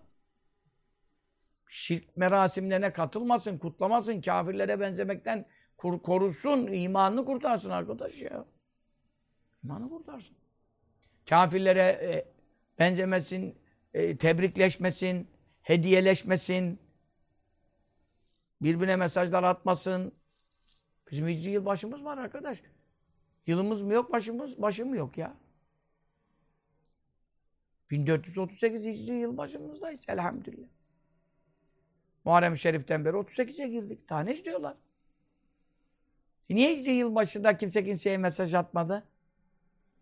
Şirk 1.75 2.17
merasimlerine 2.17 2.93
katılmasın, 2.93 3.59
kutlamasın, 3.59 4.21
kafirlere 4.21 4.81
benzemekten 4.81 5.47
kur- 5.77 6.03
korusun, 6.03 6.67
imanını 6.67 7.25
kurtarsın 7.25 7.71
arkadaş 7.71 8.23
ya. 8.23 8.45
İmanı 9.65 9.89
kurtarsın. 9.89 10.37
Kafirlere 11.29 11.81
e, 11.81 12.33
benzemesin, 12.79 13.59
e, 13.95 14.17
tebrikleşmesin, 14.17 15.31
hediyeleşmesin, 15.63 16.79
birbirine 18.63 18.97
mesajlar 18.97 19.43
atmasın. 19.43 20.13
Bizim 21.11 21.29
hicri 21.29 21.51
yılbaşımız 21.51 22.05
var 22.05 22.19
arkadaş. 22.19 22.63
Yılımız 23.47 23.83
mı 23.83 23.93
yok, 23.93 24.13
başımız, 24.13 24.63
başım 24.63 24.89
mı 24.89 24.97
yok 24.97 25.19
ya. 25.19 25.37
1438 27.91 28.85
hicri 28.85 29.15
yılbaşımızdayız 29.15 30.01
elhamdülillah. 30.09 30.84
Muharrem-i 32.25 32.59
Şerif'ten 32.59 33.05
beri 33.05 33.17
38'e 33.17 33.69
girdik. 33.69 34.11
Daha 34.11 34.21
ne 34.21 34.33
istiyorlar? 34.33 34.75
Niye 36.51 36.77
hicri 36.77 36.93
yılbaşında 36.93 37.57
kimse 37.57 37.85
kimseye 37.85 38.19
mesaj 38.19 38.55
atmadı? 38.55 39.05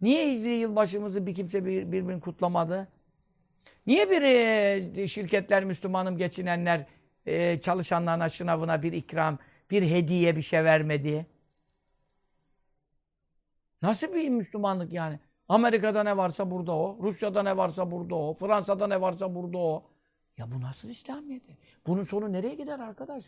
Niye 0.00 0.35
hicri 0.35 0.50
yılbaşımızı 0.50 1.26
bir 1.26 1.35
kimse 1.35 1.64
bir, 1.64 1.92
birbirini 1.92 2.20
kutlamadı? 2.20 2.88
Niye 3.87 4.11
bir 4.11 4.22
e, 4.22 5.08
şirketler, 5.08 5.64
Müslümanım 5.64 6.18
geçinenler 6.18 6.87
e, 7.26 7.61
çalışanlarına, 7.61 8.28
şınavına 8.28 8.82
bir 8.82 8.92
ikram, 8.92 9.38
bir 9.70 9.82
hediye 9.82 10.37
bir 10.37 10.42
şey 10.42 10.64
vermedi? 10.64 11.26
Nasıl 13.82 14.14
bir 14.14 14.28
Müslümanlık 14.28 14.92
yani? 14.92 15.20
Amerika'da 15.48 16.02
ne 16.02 16.16
varsa 16.16 16.50
burada 16.50 16.72
o, 16.72 16.98
Rusya'da 17.02 17.42
ne 17.42 17.56
varsa 17.56 17.90
burada 17.90 18.14
o, 18.14 18.35
Fransa'da 18.35 18.87
ne 18.87 19.00
varsa 19.00 19.35
burada 19.35 19.58
o. 19.58 19.91
Ya 20.42 20.50
bu 20.50 20.61
nasıl 20.61 20.88
İslamiyet? 20.88 21.42
Bunun 21.87 22.02
sonu 22.02 22.33
nereye 22.33 22.55
gider 22.55 22.78
arkadaş? 22.78 23.24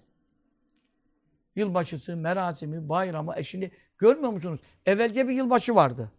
Yılbaşısı, 1.56 2.16
merasimi, 2.16 2.88
bayramı. 2.88 3.34
E 3.36 3.44
şimdi 3.44 3.70
görmüyor 3.98 4.32
musunuz? 4.32 4.60
Evvelce 4.86 5.28
bir 5.28 5.32
yılbaşı 5.34 5.74
vardı. 5.74 6.12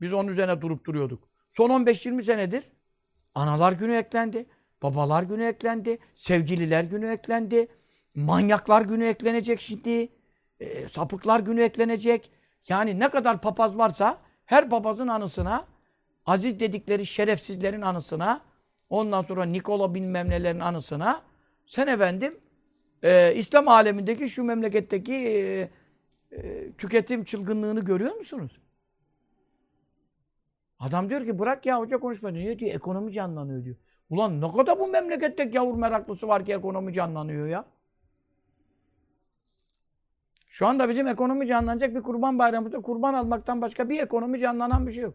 Biz 0.00 0.12
onun 0.12 0.28
üzerine 0.28 0.60
durup 0.60 0.84
duruyorduk. 0.84 1.28
Son 1.48 1.70
15-20 1.70 2.22
senedir 2.22 2.64
analar 3.34 3.72
günü 3.72 3.94
eklendi, 3.94 4.46
babalar 4.82 5.22
günü 5.22 5.44
eklendi, 5.44 5.98
sevgililer 6.14 6.84
günü 6.84 7.10
eklendi, 7.10 7.68
manyaklar 8.14 8.82
günü 8.82 9.04
eklenecek 9.04 9.60
şimdi, 9.60 10.08
e, 10.60 10.88
sapıklar 10.88 11.40
günü 11.40 11.62
eklenecek. 11.62 12.30
Yani 12.68 13.00
ne 13.00 13.08
kadar 13.08 13.40
papaz 13.40 13.78
varsa 13.78 14.18
her 14.44 14.70
papazın 14.70 15.08
anısına, 15.08 15.66
aziz 16.26 16.60
dedikleri 16.60 17.06
şerefsizlerin 17.06 17.82
anısına, 17.82 18.51
ondan 18.92 19.22
sonra 19.22 19.44
Nikola 19.44 19.94
bilmem 19.94 20.30
nelerin 20.30 20.60
anısına, 20.60 21.22
sen 21.66 21.86
efendim 21.86 22.40
e, 23.02 23.34
İslam 23.34 23.68
alemindeki 23.68 24.28
şu 24.28 24.44
memleketteki 24.44 25.14
e, 25.14 25.70
e, 26.32 26.72
tüketim 26.72 27.24
çılgınlığını 27.24 27.80
görüyor 27.80 28.14
musunuz? 28.14 28.58
Adam 30.78 31.10
diyor 31.10 31.24
ki 31.24 31.38
bırak 31.38 31.66
ya 31.66 31.78
hoca 31.78 31.98
konuşma. 31.98 32.30
Niye 32.30 32.58
diyor? 32.58 32.74
Ekonomi 32.74 33.12
canlanıyor 33.12 33.64
diyor. 33.64 33.76
Ulan 34.10 34.40
ne 34.40 34.52
kadar 34.52 34.78
bu 34.78 34.86
memlekette 34.86 35.44
gavur 35.44 35.74
meraklısı 35.74 36.28
var 36.28 36.44
ki 36.44 36.52
ekonomi 36.52 36.92
canlanıyor 36.92 37.46
ya. 37.46 37.64
Şu 40.48 40.66
anda 40.66 40.88
bizim 40.88 41.06
ekonomi 41.06 41.46
canlanacak 41.46 41.94
bir 41.94 42.02
kurban 42.02 42.38
bayramında 42.38 42.80
kurban 42.80 43.14
almaktan 43.14 43.62
başka 43.62 43.88
bir 43.88 44.00
ekonomi 44.00 44.38
canlanan 44.38 44.86
bir 44.86 44.92
şey 44.92 45.02
yok. 45.02 45.14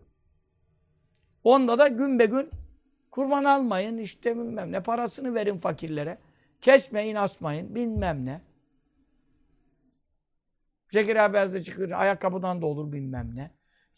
Onda 1.43 1.79
da 1.79 1.87
gün 1.87 2.19
be 2.19 2.25
gün 2.25 2.49
kurban 3.11 3.43
almayın 3.43 3.97
işte 3.97 4.35
bilmem 4.35 4.71
ne 4.71 4.83
parasını 4.83 5.35
verin 5.35 5.57
fakirlere. 5.57 6.17
Kesmeyin 6.61 7.15
asmayın 7.15 7.75
bilmem 7.75 8.25
ne. 8.25 8.41
Zekeriya 10.89 11.33
Beyaz'da 11.33 11.63
çıkıyor 11.63 11.91
ayakkabıdan 11.91 12.61
da 12.61 12.65
olur 12.65 12.91
bilmem 12.91 13.31
ne. 13.35 13.51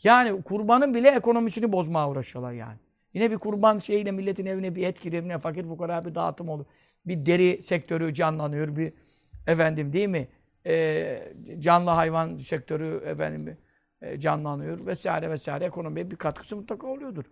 Yani 0.03 0.41
kurbanın 0.41 0.93
bile 0.93 1.09
ekonomisini 1.09 1.71
bozmaya 1.71 2.09
uğraşıyorlar 2.09 2.51
yani. 2.51 2.77
Yine 3.13 3.31
bir 3.31 3.37
kurban 3.37 3.77
şeyiyle 3.77 4.11
milletin 4.11 4.45
evine 4.45 4.75
bir 4.75 4.87
et 4.87 5.01
girer, 5.01 5.39
fakir 5.39 5.63
fukara 5.63 6.05
bir 6.05 6.15
dağıtım 6.15 6.49
olur. 6.49 6.65
Bir 7.05 7.25
deri 7.25 7.63
sektörü 7.63 8.13
canlanıyor, 8.13 8.75
bir 8.75 8.93
efendim 9.47 9.93
değil 9.93 10.09
mi? 10.09 10.27
Ee, 10.65 11.33
canlı 11.59 11.89
hayvan 11.89 12.37
sektörü 12.37 13.01
efendim 13.05 13.57
e, 14.01 14.19
canlanıyor 14.19 14.85
vesaire 14.85 15.29
vesaire 15.29 15.65
ekonomiye 15.65 16.11
bir 16.11 16.15
katkısı 16.15 16.55
mutlaka 16.55 16.87
oluyordur. 16.87 17.25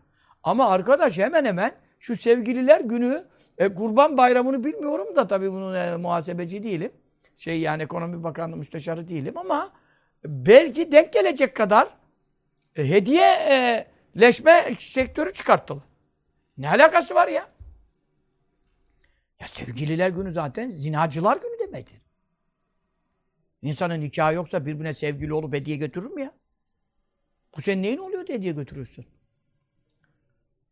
Ama 0.43 0.69
arkadaş 0.69 1.17
hemen 1.17 1.45
hemen 1.45 1.71
şu 1.99 2.15
sevgililer 2.15 2.81
günü 2.81 3.27
e, 3.57 3.73
kurban 3.73 4.17
bayramını 4.17 4.63
bilmiyorum 4.63 5.15
da 5.15 5.27
tabii 5.27 5.51
bunun 5.51 5.73
e, 5.73 5.97
muhasebeci 5.97 6.63
değilim. 6.63 6.91
Şey 7.35 7.59
yani 7.59 7.83
ekonomi 7.83 8.23
bakanlığı 8.23 8.57
müsteşarı 8.57 9.07
değilim 9.07 9.37
ama 9.37 9.73
belki 10.25 10.91
denk 10.91 11.13
gelecek 11.13 11.55
kadar 11.55 11.87
e, 12.75 12.89
hediyeleşme 12.89 14.75
sektörü 14.79 15.33
çıkarttılar. 15.33 15.83
Ne 16.57 16.69
alakası 16.69 17.15
var 17.15 17.27
ya? 17.27 17.49
Ya 19.39 19.47
sevgililer 19.47 20.09
günü 20.09 20.31
zaten 20.31 20.69
zinacılar 20.69 21.37
günü 21.37 21.59
demektir. 21.67 22.01
İnsanın 23.61 24.01
nikahı 24.01 24.33
yoksa 24.33 24.65
birbirine 24.65 24.93
sevgili 24.93 25.33
olup 25.33 25.53
hediye 25.53 25.77
götürür 25.77 26.11
mü 26.11 26.21
ya? 26.21 26.29
Bu 27.57 27.61
senin 27.61 27.83
neyin 27.83 27.97
oluyor 27.97 28.27
da 28.27 28.33
hediye 28.33 28.53
götürüyorsun? 28.53 29.05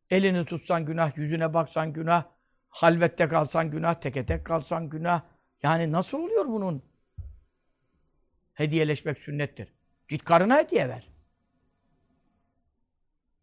Elini 0.09 0.45
tutsan 0.45 0.85
günah, 0.85 1.17
yüzüne 1.17 1.53
baksan 1.53 1.93
günah, 1.93 2.23
halvette 2.69 3.27
kalsan 3.27 3.71
günah, 3.71 3.93
teke 3.93 4.25
tek 4.25 4.45
kalsan 4.45 4.89
günah. 4.89 5.21
Yani 5.63 5.91
nasıl 5.91 6.19
oluyor 6.19 6.45
bunun? 6.45 6.83
Hediyeleşmek 8.53 9.19
sünnettir. 9.19 9.73
Git 10.07 10.23
karına 10.23 10.57
hediye 10.57 10.89
ver. 10.89 11.09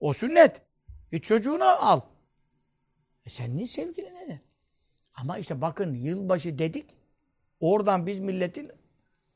O 0.00 0.12
sünnet. 0.12 0.62
Git 1.12 1.24
çocuğuna 1.24 1.78
al. 1.78 2.00
E 3.26 3.30
sen 3.30 3.56
niye 3.56 3.66
sevgiline 3.66 4.28
ne? 4.28 4.40
Ama 5.14 5.38
işte 5.38 5.60
bakın 5.60 5.94
yılbaşı 5.94 6.58
dedik. 6.58 6.90
Oradan 7.60 8.06
biz 8.06 8.20
milletin 8.20 8.72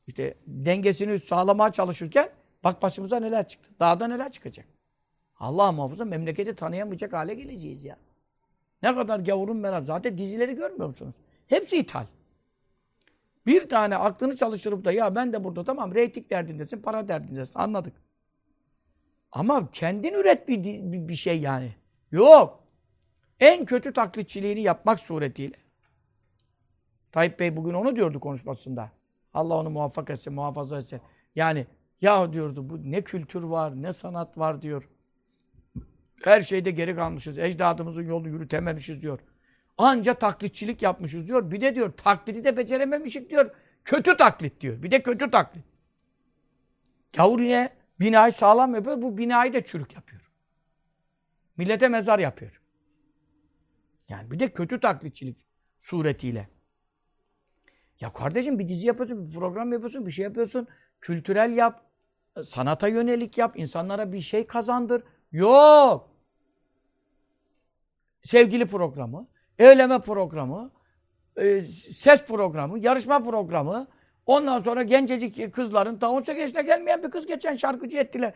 işte 0.07 0.37
dengesini 0.47 1.19
sağlamaya 1.19 1.71
çalışırken 1.71 2.29
bak 2.63 2.81
başımıza 2.81 3.19
neler 3.19 3.47
çıktı. 3.47 3.69
Dağda 3.79 4.07
neler 4.07 4.31
çıkacak. 4.31 4.76
Allah 5.39 5.71
muhafaza 5.71 6.05
memleketi 6.05 6.55
tanıyamayacak 6.55 7.13
hale 7.13 7.33
geleceğiz 7.33 7.85
ya. 7.85 7.97
Ne 8.83 8.95
kadar 8.95 9.19
gavurun 9.19 9.57
merak. 9.57 9.85
Zaten 9.85 10.17
dizileri 10.17 10.55
görmüyor 10.55 10.87
musunuz? 10.87 11.15
Hepsi 11.47 11.77
ithal. 11.77 12.05
Bir 13.45 13.69
tane 13.69 13.95
aklını 13.95 14.35
çalıştırıp 14.35 14.85
da 14.85 14.91
ya 14.91 15.15
ben 15.15 15.33
de 15.33 15.43
burada 15.43 15.63
tamam 15.63 15.95
reyting 15.95 16.29
derdindesin, 16.29 16.81
para 16.81 17.07
derdindesin. 17.07 17.59
Anladık. 17.59 17.93
Ama 19.31 19.71
kendin 19.71 20.13
üret 20.13 20.47
bir, 20.47 20.63
bir, 20.63 21.07
bir 21.07 21.15
şey 21.15 21.39
yani. 21.39 21.75
Yok. 22.11 22.63
En 23.39 23.65
kötü 23.65 23.93
taklitçiliğini 23.93 24.61
yapmak 24.61 24.99
suretiyle. 24.99 25.55
Tayyip 27.11 27.39
Bey 27.39 27.57
bugün 27.57 27.73
onu 27.73 27.95
diyordu 27.95 28.19
konuşmasında. 28.19 28.91
Allah 29.33 29.55
onu 29.55 29.69
muvaffak 29.69 30.09
etsin, 30.09 30.33
muhafaza 30.33 30.77
etsin. 30.77 31.01
Yani 31.35 31.67
ya 32.01 32.33
diyordu 32.33 32.69
bu 32.69 32.91
ne 32.91 33.01
kültür 33.01 33.43
var, 33.43 33.81
ne 33.81 33.93
sanat 33.93 34.37
var 34.37 34.61
diyor. 34.61 34.89
Her 36.27 36.41
şeyde 36.41 36.71
geri 36.71 36.95
kalmışız. 36.95 37.37
Ecdadımızın 37.37 38.03
yolunu 38.03 38.29
yürütememişiz 38.29 39.01
diyor. 39.01 39.19
Anca 39.77 40.13
taklitçilik 40.13 40.81
yapmışız 40.81 41.27
diyor. 41.27 41.51
Bir 41.51 41.61
de 41.61 41.75
diyor 41.75 41.91
taklidi 41.91 42.43
de 42.43 42.57
becerememişik 42.57 43.29
diyor. 43.29 43.51
Kötü 43.85 44.17
taklit 44.17 44.61
diyor. 44.61 44.83
Bir 44.83 44.91
de 44.91 45.03
kötü 45.03 45.31
taklit. 45.31 45.65
Gavur 47.17 47.39
yine 47.39 47.69
binayı 47.99 48.33
sağlam 48.33 48.75
yapıyor. 48.75 49.01
Bu 49.01 49.17
binayı 49.17 49.53
da 49.53 49.63
çürük 49.63 49.95
yapıyor. 49.95 50.21
Millete 51.57 51.87
mezar 51.87 52.19
yapıyor. 52.19 52.61
Yani 54.09 54.31
bir 54.31 54.39
de 54.39 54.47
kötü 54.47 54.79
taklitçilik 54.79 55.37
suretiyle. 55.79 56.49
Ya 57.99 58.13
kardeşim 58.13 58.59
bir 58.59 58.69
dizi 58.69 58.87
yapıyorsun, 58.87 59.29
bir 59.29 59.33
program 59.33 59.71
yapıyorsun, 59.71 60.05
bir 60.05 60.11
şey 60.11 60.23
yapıyorsun. 60.23 60.67
Kültürel 61.01 61.51
yap. 61.51 61.85
Sanata 62.43 62.87
yönelik 62.87 63.37
yap. 63.37 63.59
insanlara 63.59 64.11
bir 64.11 64.21
şey 64.21 64.47
kazandır. 64.47 65.03
Yok. 65.31 66.16
Sevgili 68.27 68.67
programı, 68.67 69.27
evleme 69.59 69.99
programı, 69.99 70.71
e, 71.37 71.61
ses 71.61 72.25
programı, 72.25 72.79
yarışma 72.79 73.23
programı. 73.23 73.87
Ondan 74.25 74.59
sonra 74.59 74.83
gencecik 74.83 75.53
kızların, 75.53 76.01
daha 76.01 76.11
18 76.11 76.41
yaşına 76.41 76.61
gelmeyen 76.61 77.03
bir 77.03 77.11
kız 77.11 77.27
geçen 77.27 77.55
şarkıcı 77.55 77.97
ettiler. 77.97 78.33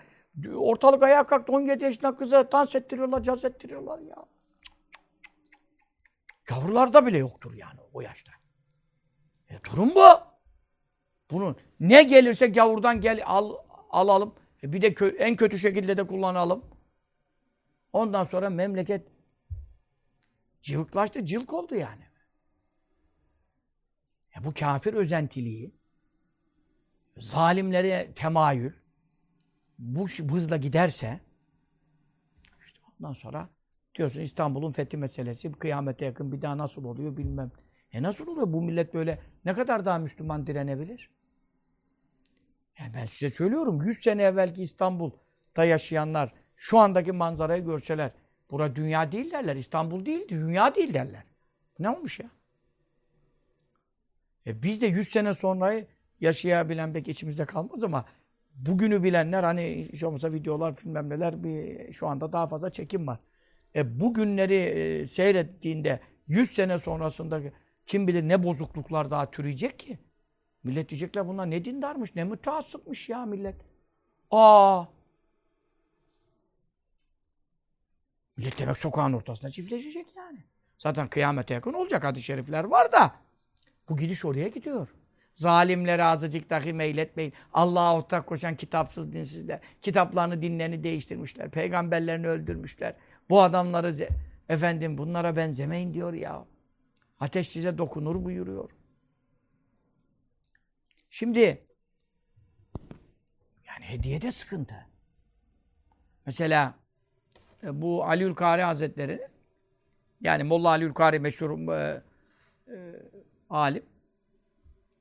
Ortalık 0.56 1.04
ayağa 1.04 1.24
kalktı, 1.24 1.54
17 1.54 1.84
yaşında 1.84 2.16
kıza 2.16 2.52
dans 2.52 2.76
ettiriyorlar, 2.76 3.24
caz 3.24 3.46
ettiriyorlar 3.46 4.00
ya. 4.00 4.16
Yavrularda 6.50 7.06
bile 7.06 7.18
yoktur 7.18 7.54
yani 7.54 7.80
o 7.94 8.02
yaşta. 8.02 8.32
E, 9.50 9.54
durum 9.72 9.96
bu. 9.96 10.06
Bunun 11.32 11.56
ne 11.80 12.04
gelirse 12.04 12.48
gavurdan 12.48 13.02
gel 13.02 13.24
al 13.26 13.56
alalım. 13.90 14.36
E, 14.64 14.74
bir 14.74 14.82
de 14.82 14.94
kö 14.94 15.08
en 15.08 15.36
kötü 15.36 15.60
şekilde 15.60 15.98
de 15.98 16.08
kullanalım. 16.08 16.66
Ondan 17.94 18.24
sonra 18.24 18.50
memleket 18.50 19.21
cıvıklaştı, 20.62 21.26
cılk 21.26 21.54
oldu 21.54 21.76
yani. 21.76 22.04
E, 24.38 24.44
bu 24.44 24.54
kafir 24.54 24.94
özentiliği, 24.94 25.76
zalimlere 27.18 28.14
temayül, 28.16 28.74
bu 29.80 30.08
hızla 30.08 30.58
giderse 30.58 31.20
işte 32.66 32.80
ondan 33.00 33.14
sonra 33.14 33.50
diyorsun 33.96 34.22
İstanbul'un 34.22 34.72
fethi 34.72 34.98
meselesi 34.98 35.52
kıyamete 35.52 36.06
yakın 36.06 36.32
bir 36.32 36.42
daha 36.42 36.58
nasıl 36.58 36.84
oluyor 36.84 37.18
bilmem. 37.18 37.52
E 37.94 38.02
nasıl 38.04 38.28
oluyor 38.28 38.54
bu 38.54 38.62
millet 38.62 38.94
böyle 38.94 39.20
ne 39.46 39.54
kadar 39.54 39.86
daha 39.86 39.98
Müslüman 39.98 40.48
direnebilir? 40.48 41.10
Yani 42.80 42.94
ben 42.94 43.06
size 43.06 43.30
söylüyorum 43.30 43.82
100 43.82 43.98
sene 43.98 44.24
evvelki 44.24 44.64
İstanbul'da 44.64 45.66
yaşayanlar 45.66 46.34
şu 46.56 46.78
andaki 46.78 47.12
manzarayı 47.12 47.66
görseler 47.66 48.12
bura 48.52 48.76
dünya 48.76 49.12
değil 49.12 49.32
derler. 49.32 49.56
İstanbul 49.56 50.06
değil, 50.06 50.28
dünya 50.30 50.76
değil 50.76 50.94
derler. 50.94 51.24
Ne 51.80 51.90
olmuş 51.90 52.20
ya? 52.20 52.30
E 54.48 54.64
biz 54.64 54.82
de 54.82 54.86
100 54.88 55.08
sene 55.08 55.34
sonrayı 55.34 55.88
yaşayabilen 56.20 56.94
pek 56.94 57.08
içimizde 57.08 57.46
kalmaz 57.46 57.84
ama 57.84 58.06
bugünü 58.56 59.04
bilenler 59.04 59.44
hani 59.44 59.88
hiç 59.94 60.04
olmazsa 60.04 60.34
videolar, 60.34 60.76
filmler 60.76 61.10
neler 61.10 61.44
bir 61.44 61.94
şu 61.94 62.08
anda 62.08 62.34
daha 62.34 62.48
fazla 62.48 62.70
çekim 62.70 63.08
var. 63.08 63.20
E 63.76 64.00
bugünleri 64.00 64.56
e, 64.56 65.08
seyrettiğinde 65.08 66.00
100 66.28 66.52
sene 66.52 66.78
sonrasında 66.78 67.42
kim 67.86 68.08
bilir 68.08 68.28
ne 68.28 68.44
bozukluklar 68.44 69.12
daha 69.12 69.32
türeyecek 69.32 69.80
ki? 69.80 70.00
Millet 70.64 70.90
diyecekler 70.90 71.28
bunlar 71.28 71.52
ne 71.52 71.66
dindarmış, 71.66 72.16
ne 72.16 72.24
müteassıpmış 72.24 73.10
ya 73.10 73.26
millet. 73.26 73.56
Aa! 74.32 74.86
Millet 78.42 78.60
demek 78.60 78.78
sokağın 78.78 79.14
ortasında 79.14 79.52
çiftleşecek 79.52 80.16
yani. 80.16 80.44
Zaten 80.78 81.08
kıyamete 81.08 81.54
yakın 81.54 81.74
olacak 81.74 82.04
hadis-i 82.04 82.26
şerifler 82.26 82.64
var 82.64 82.92
da. 82.92 83.16
Bu 83.90 83.98
gidiş 83.98 84.26
oraya 84.26 84.48
gidiyor. 84.48 84.88
Zalimlere 85.34 86.04
azıcık 86.04 86.50
dahi 86.50 86.74
meyletmeyin. 86.74 87.34
Allah'a 87.54 87.98
ortak 87.98 88.28
koşan 88.28 88.56
kitapsız 88.56 89.14
dinsizler. 89.14 89.60
Kitaplarını, 89.82 90.42
dinlerini 90.42 90.84
değiştirmişler. 90.84 91.52
Peygamberlerini 91.52 92.28
öldürmüşler. 92.28 92.96
Bu 93.30 93.42
adamları 93.42 94.10
efendim 94.50 94.98
bunlara 94.98 95.36
benzemeyin 95.36 95.94
diyor 95.94 96.14
ya. 96.14 96.46
Ateş 97.20 97.50
size 97.50 97.78
dokunur 97.78 98.26
buyuruyor. 98.26 98.70
Şimdi 101.10 101.66
yani 103.68 103.86
hediye 103.86 104.22
de 104.22 104.32
sıkıntı. 104.32 104.88
Mesela 106.26 106.81
bu 107.64 108.06
Aliül 108.06 108.34
Kari 108.34 108.62
Hazretleri 108.62 109.28
yani 110.22 110.44
Molla 110.44 110.70
Aliül 110.70 110.94
Kari 110.94 111.20
meşhur 111.20 111.74
e, 111.74 112.02
e, 112.68 112.76
alim 113.50 113.84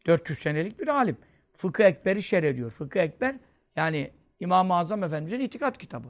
400 0.06 0.38
senelik 0.38 0.80
bir 0.80 0.88
alim. 0.88 1.16
Fıkıh 1.52 1.84
Ekber'i 1.84 2.22
şer 2.22 2.42
ediyor. 2.42 2.70
Fıkıh 2.70 3.00
Ekber 3.00 3.36
yani 3.76 4.10
İmam-ı 4.40 4.74
Azam 4.74 5.04
Efendimiz'in 5.04 5.40
itikat 5.40 5.78
kitabı. 5.78 6.08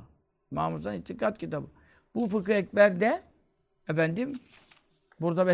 İmam-ı 0.52 0.76
Azam 0.76 0.94
itikat 0.94 1.38
kitabı. 1.38 1.66
Bu 2.14 2.28
Fıkıh 2.28 2.54
Ekber'de 2.54 3.22
efendim 3.88 4.40
burada 5.20 5.46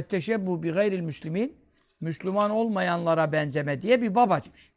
bu 0.46 0.62
bir 0.62 0.72
gayril 0.72 1.00
müslimin 1.00 1.56
Müslüman 2.00 2.50
olmayanlara 2.50 3.32
benzeme 3.32 3.82
diye 3.82 4.02
bir 4.02 4.14
bab 4.14 4.30
açmış. 4.30 4.72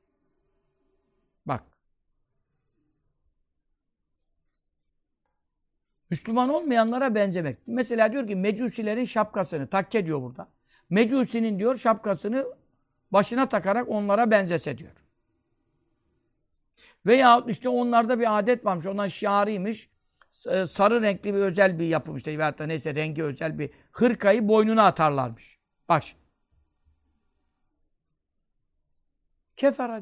Bak. 1.46 1.64
Müslüman 6.10 6.50
olmayanlara 6.50 7.16
benzemek. 7.16 7.58
Mesela 7.68 8.12
diyor 8.12 8.28
ki 8.28 8.36
mecusilerin 8.36 9.06
şapkasını, 9.06 9.68
takke 9.68 10.06
diyor 10.06 10.22
burada. 10.22 10.50
Mecusinin 10.90 11.60
diyor 11.60 11.76
şapkasını 11.76 12.46
başına 13.12 13.50
takarak 13.50 13.90
onlara 13.90 14.32
benzese 14.32 14.78
diyor. 14.78 14.92
Veya 17.06 17.44
işte 17.48 17.70
onlarda 17.70 18.20
bir 18.20 18.40
adet 18.40 18.66
varmış. 18.66 18.86
Ondan 18.86 19.08
şiariymiş. 19.08 19.90
E, 20.48 20.66
sarı 20.66 21.02
renkli 21.02 21.34
bir 21.34 21.40
özel 21.40 21.80
bir 21.80 21.86
yapım 21.86 22.18
işte. 22.18 22.38
Veyahut 22.38 22.60
da 22.60 22.66
neyse 22.66 22.96
rengi 22.96 23.24
özel 23.24 23.60
bir 23.60 23.70
hırkayı 23.92 24.48
boynuna 24.48 24.86
atarlarmış. 24.86 25.60
Bak 25.90 26.04
şimdi. 26.04 26.20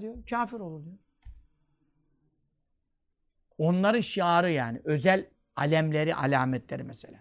Diyor. 0.01 0.15
Kafir 0.29 0.59
olur 0.59 0.85
diyor. 0.85 0.97
Onların 3.57 4.01
şiarı 4.01 4.51
yani. 4.51 4.81
Özel 4.83 5.29
alemleri, 5.57 6.15
alametleri 6.15 6.83
mesela. 6.83 7.19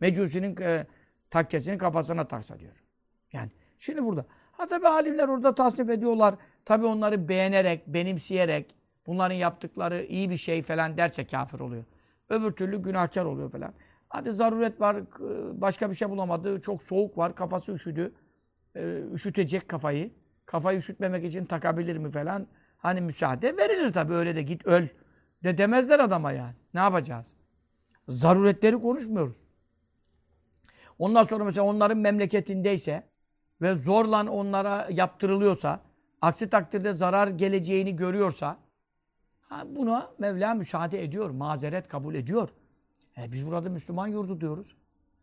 Mecusinin 0.00 0.56
e, 0.60 0.86
takkesini 1.30 1.78
kafasına 1.78 2.28
taksa 2.28 2.58
diyor. 2.58 2.84
Yani 3.32 3.50
şimdi 3.78 4.04
burada. 4.04 4.26
Ha 4.52 4.68
tabi 4.68 4.88
alimler 4.88 5.28
orada 5.28 5.54
tasnif 5.54 5.90
ediyorlar. 5.90 6.34
Tabi 6.64 6.86
onları 6.86 7.28
beğenerek, 7.28 7.86
benimseyerek 7.86 8.74
bunların 9.06 9.34
yaptıkları 9.34 10.04
iyi 10.04 10.30
bir 10.30 10.36
şey 10.36 10.62
falan 10.62 10.96
derse 10.96 11.26
kafir 11.26 11.60
oluyor. 11.60 11.84
Öbür 12.28 12.52
türlü 12.52 12.82
günahkar 12.82 13.24
oluyor 13.24 13.50
falan. 13.50 13.74
Hadi 14.08 14.32
zaruret 14.32 14.80
var, 14.80 14.96
başka 15.60 15.90
bir 15.90 15.94
şey 15.94 16.10
bulamadı, 16.10 16.60
çok 16.60 16.82
soğuk 16.82 17.18
var, 17.18 17.34
kafası 17.34 17.72
üşüdü. 17.72 18.14
E, 18.76 19.00
üşütecek 19.12 19.68
kafayı. 19.68 20.10
Kafayı 20.46 20.78
üşütmemek 20.78 21.24
için 21.24 21.44
takabilir 21.44 21.96
mi 21.96 22.10
falan. 22.10 22.46
Hani 22.76 23.00
müsaade 23.00 23.56
verilir 23.56 23.92
tabii 23.92 24.14
öyle 24.14 24.36
de 24.36 24.42
git 24.42 24.66
öl. 24.66 24.88
De 25.44 25.58
demezler 25.58 26.00
adama 26.00 26.32
yani. 26.32 26.54
Ne 26.74 26.80
yapacağız? 26.80 27.33
Zaruretleri 28.08 28.80
konuşmuyoruz. 28.80 29.36
Ondan 30.98 31.22
sonra 31.22 31.44
mesela 31.44 31.66
onların 31.66 31.98
memleketindeyse 31.98 33.08
ve 33.62 33.74
zorla 33.74 34.30
onlara 34.30 34.88
yaptırılıyorsa, 34.90 35.80
aksi 36.20 36.50
takdirde 36.50 36.92
zarar 36.92 37.28
geleceğini 37.28 37.96
görüyorsa, 37.96 38.58
buna 39.66 40.10
Mevla 40.18 40.54
müsaade 40.54 41.04
ediyor, 41.04 41.30
mazeret 41.30 41.88
kabul 41.88 42.14
ediyor. 42.14 42.48
E 43.18 43.32
biz 43.32 43.46
burada 43.46 43.70
Müslüman 43.70 44.06
yurdu 44.06 44.40
diyoruz. 44.40 44.76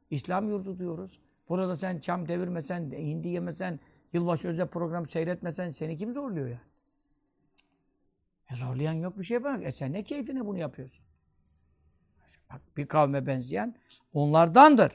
İslam 0.10 0.50
yurdu 0.50 0.80
diyoruz. 0.80 1.20
Burada 1.50 1.78
sen 1.78 2.00
çam 2.00 2.28
devirmesen, 2.28 2.92
hindi 2.92 3.28
yemesen, 3.28 3.80
yılbaşı 4.14 4.48
özel 4.48 4.68
program 4.68 5.06
seyretmesen 5.06 5.70
seni 5.70 5.98
kim 5.98 6.14
zorluyor 6.14 6.48
ya? 6.48 6.62
E 8.52 8.56
zorlayan 8.56 8.94
yok 8.94 9.20
bir 9.20 9.24
şey 9.24 9.36
yapamaz. 9.36 9.62
E 9.64 9.72
sen 9.72 9.94
ne 9.94 10.04
keyfine 10.04 10.46
bunu 10.46 10.58
yapıyorsun? 10.58 11.06
Bir 12.78 12.88
kavme 12.88 13.28
benzeyen 13.28 13.76
onlardandır. 14.14 14.92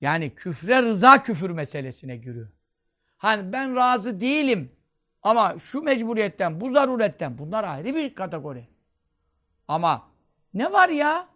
Yani 0.00 0.34
küfre 0.34 0.82
rıza 0.82 1.22
küfür 1.22 1.50
meselesine 1.50 2.16
giriyor. 2.16 2.48
Hani 3.18 3.52
ben 3.52 3.76
razı 3.76 4.20
değilim 4.20 4.72
ama 5.22 5.58
şu 5.58 5.82
mecburiyetten, 5.82 6.60
bu 6.60 6.70
zaruretten 6.70 7.38
bunlar 7.38 7.64
ayrı 7.64 7.94
bir 7.94 8.14
kategori. 8.14 8.68
Ama 9.68 10.02
ne 10.54 10.72
var 10.72 10.88
ya? 10.88 11.28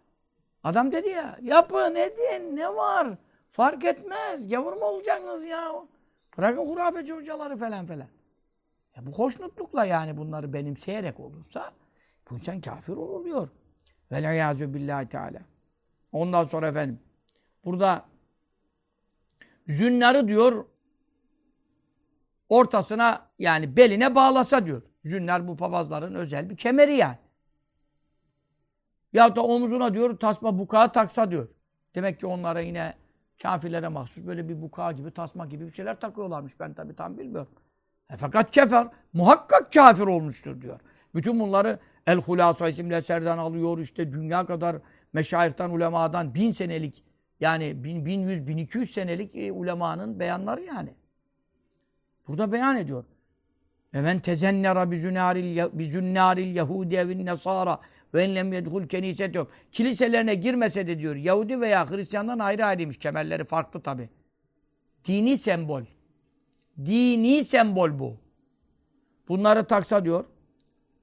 Adam 0.64 0.92
dedi 0.92 1.08
ya, 1.08 1.38
yapın 1.42 1.94
edin 1.94 2.56
ne 2.56 2.74
var? 2.74 3.08
Fark 3.50 3.84
etmez. 3.84 4.48
Gavur 4.48 4.72
mu 4.72 4.84
olacaksınız 4.84 5.44
ya? 5.44 5.74
Bırakın 6.38 6.66
hurafeci 6.66 7.12
hocaları 7.12 7.56
falan 7.56 7.86
falan. 7.86 8.08
Ya 8.96 9.06
bu 9.06 9.12
hoşnutlukla 9.12 9.84
yani 9.84 10.16
bunları 10.16 10.52
benimseyerek 10.52 11.20
olursa 11.20 11.72
insan 12.32 12.60
kafir 12.60 12.92
olur 12.92 13.24
diyor. 13.24 13.48
Veleyâzü 14.12 14.74
billahi 14.74 15.08
teala. 15.08 15.38
Ondan 16.12 16.44
sonra 16.44 16.68
efendim 16.68 17.00
burada 17.64 18.04
zünnarı 19.66 20.28
diyor 20.28 20.64
ortasına 22.48 23.30
yani 23.38 23.76
beline 23.76 24.14
bağlasa 24.14 24.66
diyor. 24.66 24.82
Zünnar 25.04 25.48
bu 25.48 25.56
papazların 25.56 26.14
özel 26.14 26.50
bir 26.50 26.56
kemeri 26.56 26.94
yani. 26.96 27.18
Ya 29.12 29.36
da 29.36 29.42
omuzuna 29.42 29.94
diyor 29.94 30.18
tasma 30.18 30.58
bukağı 30.58 30.92
taksa 30.92 31.30
diyor. 31.30 31.48
Demek 31.94 32.20
ki 32.20 32.26
onlara 32.26 32.60
yine 32.60 32.94
kafirlere 33.42 33.88
mahsus 33.88 34.26
böyle 34.26 34.48
bir 34.48 34.62
bukağı 34.62 34.92
gibi 34.92 35.10
tasma 35.10 35.46
gibi 35.46 35.66
bir 35.66 35.72
şeyler 35.72 36.00
takıyorlarmış. 36.00 36.60
Ben 36.60 36.74
tabii 36.74 36.96
tam 36.96 37.18
bilmiyorum. 37.18 37.52
E 38.10 38.16
fakat 38.16 38.50
kefer 38.50 38.88
muhakkak 39.12 39.72
kafir 39.72 40.06
olmuştur 40.06 40.60
diyor. 40.60 40.80
Bütün 41.14 41.40
bunları 41.40 41.78
El 42.06 42.16
Hulasa 42.16 42.68
isimli 42.68 42.94
eserden 42.94 43.38
alıyor. 43.38 43.78
işte 43.78 44.12
dünya 44.12 44.46
kadar 44.46 44.76
meşayihtan, 45.12 45.70
ulemadan 45.70 46.34
bin 46.34 46.50
senelik 46.50 47.04
yani 47.40 47.84
bin, 47.84 48.06
bin 48.06 48.20
yüz, 48.20 48.46
bin 48.46 48.58
iki 48.58 48.78
yüz 48.78 48.90
senelik 48.90 49.36
e, 49.36 49.52
ulemanın 49.52 50.20
beyanları 50.20 50.62
yani. 50.62 50.94
Burada 52.28 52.52
beyan 52.52 52.76
ediyor. 52.76 53.04
Ve 53.94 54.00
men 54.00 54.20
tezennera 54.20 54.90
bizünnaril 55.72 56.54
yahudi 56.54 56.96
evin 56.96 57.26
nesara 57.26 57.80
ve 58.14 58.24
enlem 58.24 58.52
yedhul 58.52 58.86
keniset 58.86 59.34
yok. 59.34 59.50
Kiliselerine 59.72 60.34
girmese 60.34 60.86
de 60.86 60.98
diyor 60.98 61.16
Yahudi 61.16 61.60
veya 61.60 61.90
Hristiyandan 61.90 62.38
ayrı 62.38 62.64
ayrıymış. 62.64 62.98
Kemerleri 62.98 63.44
farklı 63.44 63.80
tabi. 63.80 64.08
Dini 65.04 65.36
sembol. 65.38 65.82
Dini 66.86 67.44
sembol 67.44 67.98
bu. 67.98 68.16
Bunları 69.28 69.64
taksa 69.64 70.04
diyor. 70.04 70.24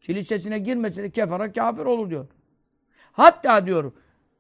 Kilisesine 0.08 0.60
girmese 0.60 1.04
de 1.04 1.10
kefara 1.10 1.52
kafir 1.52 1.86
olur 1.86 2.10
diyor. 2.10 2.28
Hatta 3.12 3.66
diyor 3.66 3.92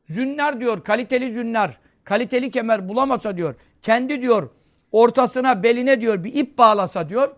zünnar 0.03 0.59
diyor 0.59 0.84
kaliteli 0.84 1.32
zünnar 1.32 1.80
kaliteli 2.03 2.51
kemer 2.51 2.89
bulamasa 2.89 3.38
diyor. 3.38 3.55
Kendi 3.82 4.22
diyor 4.22 4.49
ortasına 4.91 5.63
beline 5.63 6.01
diyor 6.01 6.24
bir 6.24 6.34
ip 6.34 6.57
bağlasa 6.57 7.09
diyor. 7.09 7.36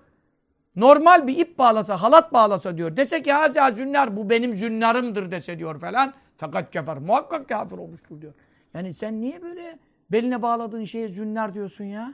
Normal 0.75 1.27
bir 1.27 1.37
ip 1.37 1.57
bağlasa, 1.57 2.01
halat 2.01 2.33
bağlasa 2.33 2.77
diyor. 2.77 2.97
Dese 2.97 3.23
ki 3.23 3.33
haza 3.33 3.71
zünnar 3.71 4.17
bu 4.17 4.29
benim 4.29 4.55
zünnarımdır 4.55 5.31
dese 5.31 5.59
diyor 5.59 5.79
falan. 5.79 6.13
Fakat 6.37 6.71
kefer 6.71 6.97
muhakkak 6.97 7.49
kafir 7.49 7.77
olmuştur 7.77 8.21
diyor. 8.21 8.33
Yani 8.73 8.93
sen 8.93 9.21
niye 9.21 9.41
böyle 9.41 9.79
beline 10.11 10.41
bağladığın 10.41 10.83
şeye 10.83 11.07
zünnar 11.07 11.53
diyorsun 11.53 11.83
ya? 11.83 12.13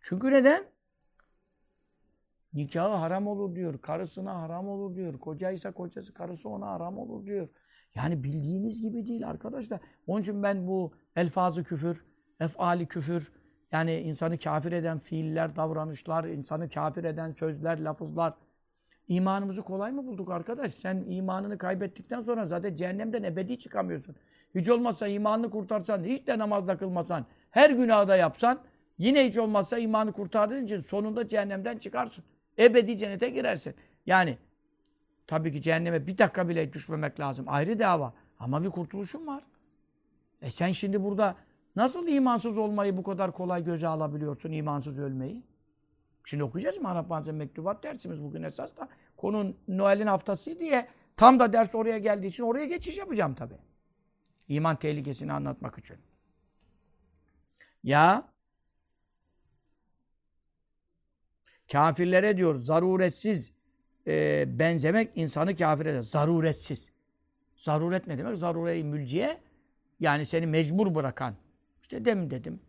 Çünkü 0.00 0.30
neden? 0.30 0.75
Nikahı 2.56 2.94
haram 2.94 3.26
olur 3.26 3.54
diyor. 3.54 3.80
Karısına 3.80 4.42
haram 4.42 4.68
olur 4.68 4.96
diyor. 4.96 5.18
Kocaysa 5.18 5.72
kocası, 5.72 6.14
karısı 6.14 6.48
ona 6.48 6.66
haram 6.66 6.98
olur 6.98 7.26
diyor. 7.26 7.48
Yani 7.94 8.24
bildiğiniz 8.24 8.82
gibi 8.82 9.06
değil 9.06 9.28
arkadaşlar. 9.28 9.80
Onun 10.06 10.22
için 10.22 10.42
ben 10.42 10.66
bu 10.66 10.92
elfazı 11.16 11.64
küfür, 11.64 12.04
efali 12.40 12.86
küfür, 12.86 13.32
yani 13.72 13.94
insanı 13.94 14.38
kafir 14.38 14.72
eden 14.72 14.98
fiiller, 14.98 15.56
davranışlar, 15.56 16.24
insanı 16.24 16.68
kafir 16.68 17.04
eden 17.04 17.32
sözler, 17.32 17.78
lafızlar. 17.78 18.34
İmanımızı 19.08 19.62
kolay 19.62 19.92
mı 19.92 20.06
bulduk 20.06 20.30
arkadaş? 20.30 20.74
Sen 20.74 21.04
imanını 21.08 21.58
kaybettikten 21.58 22.20
sonra 22.20 22.46
zaten 22.46 22.74
cehennemden 22.74 23.22
ebedi 23.22 23.58
çıkamıyorsun. 23.58 24.16
Hiç 24.54 24.68
olmazsa 24.68 25.08
imanını 25.08 25.50
kurtarsan, 25.50 26.04
hiç 26.04 26.26
de 26.26 26.38
namazda 26.38 26.76
kılmasan, 26.78 27.26
her 27.50 27.70
günahda 27.70 28.16
yapsan, 28.16 28.60
yine 28.98 29.26
hiç 29.26 29.38
olmazsa 29.38 29.78
imanı 29.78 30.12
kurtardığın 30.12 30.64
için 30.64 30.78
sonunda 30.78 31.28
cehennemden 31.28 31.78
çıkarsın. 31.78 32.24
Ebedi 32.58 32.98
cennete 32.98 33.30
girersin. 33.30 33.74
Yani 34.06 34.38
tabii 35.26 35.52
ki 35.52 35.62
cehenneme 35.62 36.06
bir 36.06 36.18
dakika 36.18 36.48
bile 36.48 36.72
düşmemek 36.72 37.20
lazım. 37.20 37.44
Ayrı 37.48 37.78
dava. 37.78 38.14
Ama 38.38 38.64
bir 38.64 38.70
kurtuluşun 38.70 39.26
var. 39.26 39.42
E 40.42 40.50
sen 40.50 40.72
şimdi 40.72 41.02
burada 41.02 41.36
Nasıl 41.76 42.08
imansız 42.08 42.58
olmayı 42.58 42.96
bu 42.96 43.02
kadar 43.02 43.32
kolay 43.32 43.64
göze 43.64 43.88
alabiliyorsun, 43.88 44.52
imansız 44.52 44.98
ölmeyi? 44.98 45.42
Şimdi 46.24 46.44
okuyacağız 46.44 46.78
mı 46.78 46.88
Arap 46.88 47.10
Bankası 47.10 47.32
Mektubat 47.32 47.82
dersimiz 47.82 48.24
bugün 48.24 48.42
esas 48.42 48.76
da. 48.76 48.88
Konun 49.16 49.56
Noel'in 49.68 50.06
haftası 50.06 50.60
diye 50.60 50.88
tam 51.16 51.38
da 51.38 51.52
ders 51.52 51.74
oraya 51.74 51.98
geldiği 51.98 52.26
için 52.26 52.42
oraya 52.42 52.64
geçiş 52.64 52.98
yapacağım 52.98 53.34
tabii. 53.34 53.58
İman 54.48 54.76
tehlikesini 54.76 55.32
anlatmak 55.32 55.78
için. 55.78 55.96
Ya 57.82 58.28
kafirlere 61.72 62.36
diyor 62.36 62.54
zaruretsiz 62.54 63.52
e, 64.06 64.44
benzemek 64.58 65.10
insanı 65.14 65.56
kafir 65.56 65.86
eder. 65.86 66.02
Zaruretsiz. 66.02 66.90
Zaruret 67.56 68.06
ne 68.06 68.18
demek? 68.18 68.36
Zarure-i 68.36 68.84
mülciye 68.84 69.40
yani 70.00 70.26
seni 70.26 70.46
mecbur 70.46 70.94
bırakan, 70.94 71.34
işte 71.82 72.04
demin 72.04 72.30
dedim. 72.30 72.60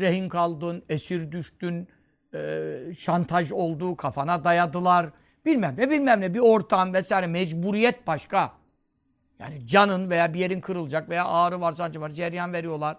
Rehin 0.00 0.28
kaldın, 0.28 0.82
esir 0.88 1.32
düştün, 1.32 1.88
e, 2.34 2.80
şantaj 2.98 3.52
oldu, 3.52 3.96
kafana 3.96 4.44
dayadılar. 4.44 5.10
Bilmem 5.44 5.74
ne 5.78 5.90
bilmem 5.90 6.20
ne 6.20 6.34
bir 6.34 6.40
ortam 6.40 6.94
vesaire 6.94 7.26
mecburiyet 7.26 8.06
başka. 8.06 8.52
Yani 9.38 9.66
canın 9.66 10.10
veya 10.10 10.34
bir 10.34 10.38
yerin 10.38 10.60
kırılacak 10.60 11.08
veya 11.08 11.24
ağrı 11.24 11.60
var, 11.60 11.72
sancı 11.72 12.00
var, 12.00 12.10
ceryan 12.10 12.52
veriyorlar. 12.52 12.98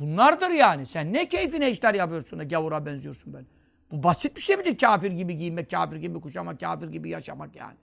Bunlardır 0.00 0.50
yani. 0.50 0.86
Sen 0.86 1.12
ne 1.12 1.28
keyfine 1.28 1.70
işler 1.70 1.94
yapıyorsun 1.94 2.38
da 2.38 2.44
gavura 2.44 2.86
benziyorsun 2.86 3.34
ben. 3.34 3.46
Bu 3.90 4.02
basit 4.02 4.36
bir 4.36 4.40
şey 4.40 4.56
midir 4.56 4.78
kafir 4.78 5.10
gibi 5.10 5.36
giymek, 5.36 5.70
kafir 5.70 5.96
gibi 5.96 6.20
kuşamak, 6.20 6.60
kafir 6.60 6.88
gibi 6.88 7.10
yaşamak 7.10 7.56
yani? 7.56 7.76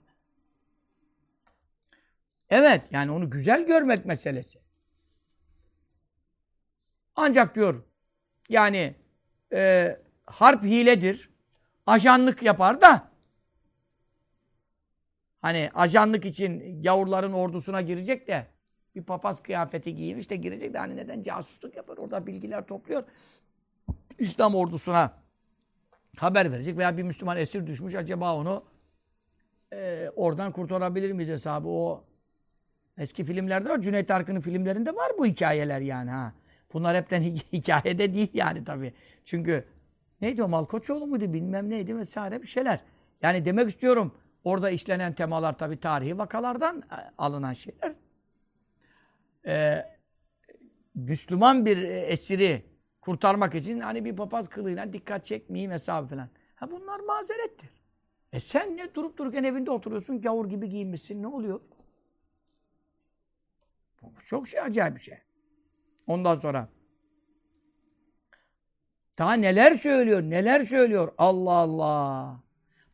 Evet 2.50 2.84
yani 2.90 3.10
onu 3.10 3.30
güzel 3.30 3.66
görmek 3.66 4.06
meselesi. 4.06 4.58
Ancak 7.16 7.54
diyor 7.54 7.84
yani 8.48 8.94
e, 9.52 9.96
harp 10.26 10.62
hiledir. 10.62 11.32
Ajanlık 11.86 12.42
yapar 12.42 12.80
da 12.80 13.10
hani 15.40 15.70
ajanlık 15.74 16.24
için 16.24 16.82
gavurların 16.82 17.32
ordusuna 17.32 17.80
girecek 17.80 18.28
de 18.28 18.46
bir 18.94 19.02
papaz 19.02 19.42
kıyafeti 19.42 19.94
giymiş 19.96 20.30
de 20.30 20.36
girecek 20.36 20.74
de 20.74 20.78
hani 20.78 20.96
neden 20.96 21.22
casusluk 21.22 21.76
yapar 21.76 21.96
orada 21.96 22.26
bilgiler 22.26 22.66
topluyor. 22.66 23.04
İslam 24.18 24.54
ordusuna 24.54 25.21
haber 26.16 26.52
verecek 26.52 26.78
veya 26.78 26.96
bir 26.96 27.02
Müslüman 27.02 27.36
esir 27.36 27.66
düşmüş 27.66 27.94
acaba 27.94 28.36
onu 28.36 28.64
e, 29.72 30.10
oradan 30.16 30.52
kurtarabilir 30.52 31.12
miyiz 31.12 31.30
hesabı 31.30 31.68
o 31.68 32.04
eski 32.98 33.24
filmlerde 33.24 33.68
var. 33.68 33.80
Cüneyt 33.80 34.10
Arkın'ın 34.10 34.40
filmlerinde 34.40 34.94
var 34.94 35.12
bu 35.18 35.26
hikayeler 35.26 35.80
yani 35.80 36.10
ha. 36.10 36.32
Bunlar 36.72 36.96
hepten 36.96 37.22
hikayede 37.52 38.14
değil 38.14 38.30
yani 38.34 38.64
tabii. 38.64 38.94
Çünkü 39.24 39.64
neydi 40.20 40.42
o 40.42 40.48
Malkoçoğlu 40.48 41.06
muydu 41.06 41.32
bilmem 41.32 41.70
neydi 41.70 41.96
vesaire 41.96 42.42
bir 42.42 42.46
şeyler. 42.46 42.80
Yani 43.22 43.44
demek 43.44 43.68
istiyorum 43.68 44.14
orada 44.44 44.70
işlenen 44.70 45.12
temalar 45.12 45.58
tabii 45.58 45.80
tarihi 45.80 46.18
vakalardan 46.18 46.78
e, 46.78 46.96
alınan 47.18 47.52
şeyler. 47.52 47.94
Ee, 49.46 49.86
Müslüman 50.94 51.66
bir 51.66 51.76
e, 51.76 52.00
esiri 52.00 52.62
kurtarmak 53.02 53.54
için 53.54 53.80
hani 53.80 54.04
bir 54.04 54.16
papaz 54.16 54.48
kılığıyla 54.48 54.92
dikkat 54.92 55.26
çekmeyeyim 55.26 55.70
hesabı 55.70 56.08
falan. 56.08 56.28
Ha 56.54 56.70
bunlar 56.70 57.00
mazerettir. 57.00 57.70
E 58.32 58.40
sen 58.40 58.76
ne 58.76 58.94
durup 58.94 59.18
dururken 59.18 59.44
evinde 59.44 59.70
oturuyorsun 59.70 60.20
gavur 60.20 60.48
gibi 60.48 60.68
giyinmişsin 60.68 61.22
ne 61.22 61.26
oluyor? 61.26 61.60
Bu 64.02 64.20
çok 64.24 64.48
şey 64.48 64.60
acayip 64.60 64.94
bir 64.94 65.00
şey. 65.00 65.18
Ondan 66.06 66.34
sonra 66.34 66.68
daha 69.18 69.32
neler 69.32 69.74
söylüyor, 69.74 70.22
neler 70.22 70.60
söylüyor. 70.60 71.12
Allah 71.18 71.52
Allah. 71.52 72.40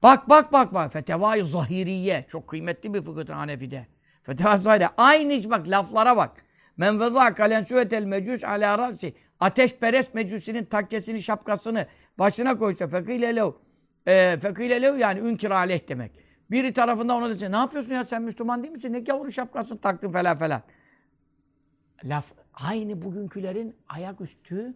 Bak 0.03 0.29
bak 0.29 0.53
bak 0.53 0.75
bak. 0.75 0.93
Fetevai 0.93 1.45
zahiriye. 1.45 2.27
Çok 2.29 2.49
kıymetli 2.49 2.95
bir 2.95 3.03
fıkıhtır 3.03 3.33
Hanefi'de. 3.33 3.87
Fetevai 4.23 4.59
zahiriye. 4.59 4.89
Aynı 4.97 5.33
iş 5.33 5.51
bak 5.51 5.69
laflara 5.69 6.17
bak. 6.17 6.45
Men 6.77 7.01
veza 7.01 7.35
kalen 7.35 7.63
süvetel 7.63 8.05
mecus 8.05 8.45
ala 8.45 8.79
rasi. 8.79 9.15
Ateşperest 9.41 10.14
mecusinin 10.14 10.64
takkesini, 10.64 11.22
şapkasını 11.22 11.86
başına 12.18 12.59
koysa 12.59 12.89
fekile 12.89 13.36
lev. 13.36 13.51
E, 14.07 14.36
fekile 14.39 14.82
lehu 14.82 14.99
yani 14.99 15.20
ünkir 15.20 15.51
aleyh 15.51 15.89
demek. 15.89 16.12
Biri 16.51 16.72
tarafından 16.72 17.16
ona 17.16 17.26
diyecek, 17.26 17.51
ne 17.51 17.57
yapıyorsun 17.57 17.95
ya 17.95 18.05
sen 18.05 18.22
Müslüman 18.22 18.62
değil 18.62 18.72
misin? 18.72 18.93
Ne 18.93 19.01
gavuru 19.01 19.32
şapkası 19.32 19.80
taktın 19.80 20.12
falan 20.12 20.39
falan. 20.39 20.62
Laf, 22.05 22.32
aynı 22.55 23.03
bugünkülerin 23.03 23.76
ayaküstü 23.89 24.74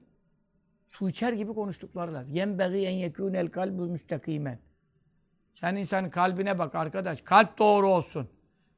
su 0.87 1.09
içer 1.09 1.33
gibi 1.33 1.55
konuştukları 1.55 2.15
laf. 2.15 2.25
Yenbeği 2.29 2.87
en 2.87 2.95
yekûnel 2.95 3.49
kalbu 3.49 3.87
müstakimen. 3.87 4.59
Sen 5.55 5.77
insanın 5.77 6.11
kalbine 6.11 6.59
bak 6.59 6.75
arkadaş. 6.75 7.23
Kalp 7.23 7.59
doğru 7.59 7.89
olsun. 7.89 8.29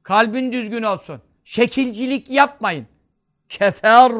Kalbin 0.03 0.51
düzgün 0.51 0.83
olsun. 0.83 1.21
Şekilcilik 1.43 2.29
yapmayın. 2.29 2.87
Kefer 3.49 4.11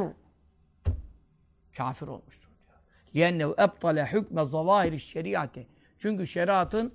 kafir 1.78 2.08
olmuştur 2.08 2.50
diyor. 2.50 2.80
Yennev 3.14 3.52
ebtale 3.52 4.06
hükme 4.06 4.46
zavahiri 4.46 5.00
şeriatı. 5.00 5.66
Çünkü 5.98 6.28
şeriatın 6.28 6.94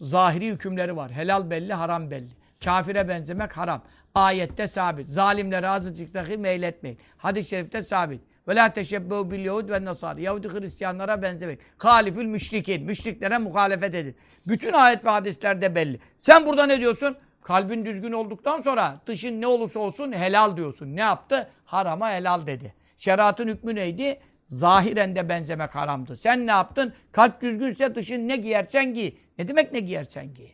zahiri 0.00 0.52
hükümleri 0.52 0.96
var. 0.96 1.10
Helal 1.10 1.50
belli, 1.50 1.72
haram 1.72 2.10
belli. 2.10 2.30
Kafire 2.64 3.08
benzemek 3.08 3.56
haram. 3.56 3.82
Ayette 4.14 4.68
sabit. 4.68 5.10
Zalimlere 5.10 5.68
azıcıktaki 5.68 6.36
meyletmeyin. 6.36 6.98
Hadis-i 7.16 7.48
şerifte 7.48 7.82
sabit. 7.82 8.20
Ve 8.48 8.54
la 8.54 8.72
teşebbehu 8.72 9.30
bil 9.30 9.44
yahud 9.44 9.70
ve 9.70 9.84
nasar. 9.84 10.16
Yahudi 10.16 10.48
Hristiyanlara 10.48 11.22
benzemeyin. 11.22 11.60
Halifül 11.78 12.24
müşrikin. 12.24 12.84
Müşriklere 12.84 13.38
muhalefet 13.38 13.94
edin. 13.94 14.16
Bütün 14.46 14.72
ayet 14.72 15.04
ve 15.04 15.10
hadislerde 15.10 15.74
belli. 15.74 16.00
Sen 16.16 16.46
burada 16.46 16.66
ne 16.66 16.80
diyorsun? 16.80 17.16
Kalbin 17.42 17.84
düzgün 17.84 18.12
olduktan 18.12 18.60
sonra 18.60 19.00
dışın 19.06 19.40
ne 19.40 19.46
olursa 19.46 19.80
olsun 19.80 20.12
helal 20.12 20.56
diyorsun. 20.56 20.96
Ne 20.96 21.00
yaptı? 21.00 21.48
Harama 21.64 22.10
helal 22.10 22.46
dedi. 22.46 22.74
Şeriatın 22.96 23.48
hükmü 23.48 23.74
neydi? 23.74 24.20
Zahiren 24.46 25.16
de 25.16 25.28
benzemek 25.28 25.74
haramdı. 25.74 26.16
Sen 26.16 26.46
ne 26.46 26.50
yaptın? 26.50 26.94
Kalp 27.12 27.40
düzgünse 27.40 27.94
dışın 27.94 28.28
ne 28.28 28.36
giyersen 28.36 28.94
giy. 28.94 29.14
Ne 29.38 29.48
demek 29.48 29.72
ne 29.72 29.80
giyersen 29.80 30.34
giy? 30.34 30.50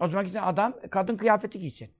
O 0.00 0.08
zaman 0.08 0.24
gitsin 0.24 0.38
adam 0.42 0.76
kadın 0.90 1.16
kıyafeti 1.16 1.58
giysin. 1.58 1.90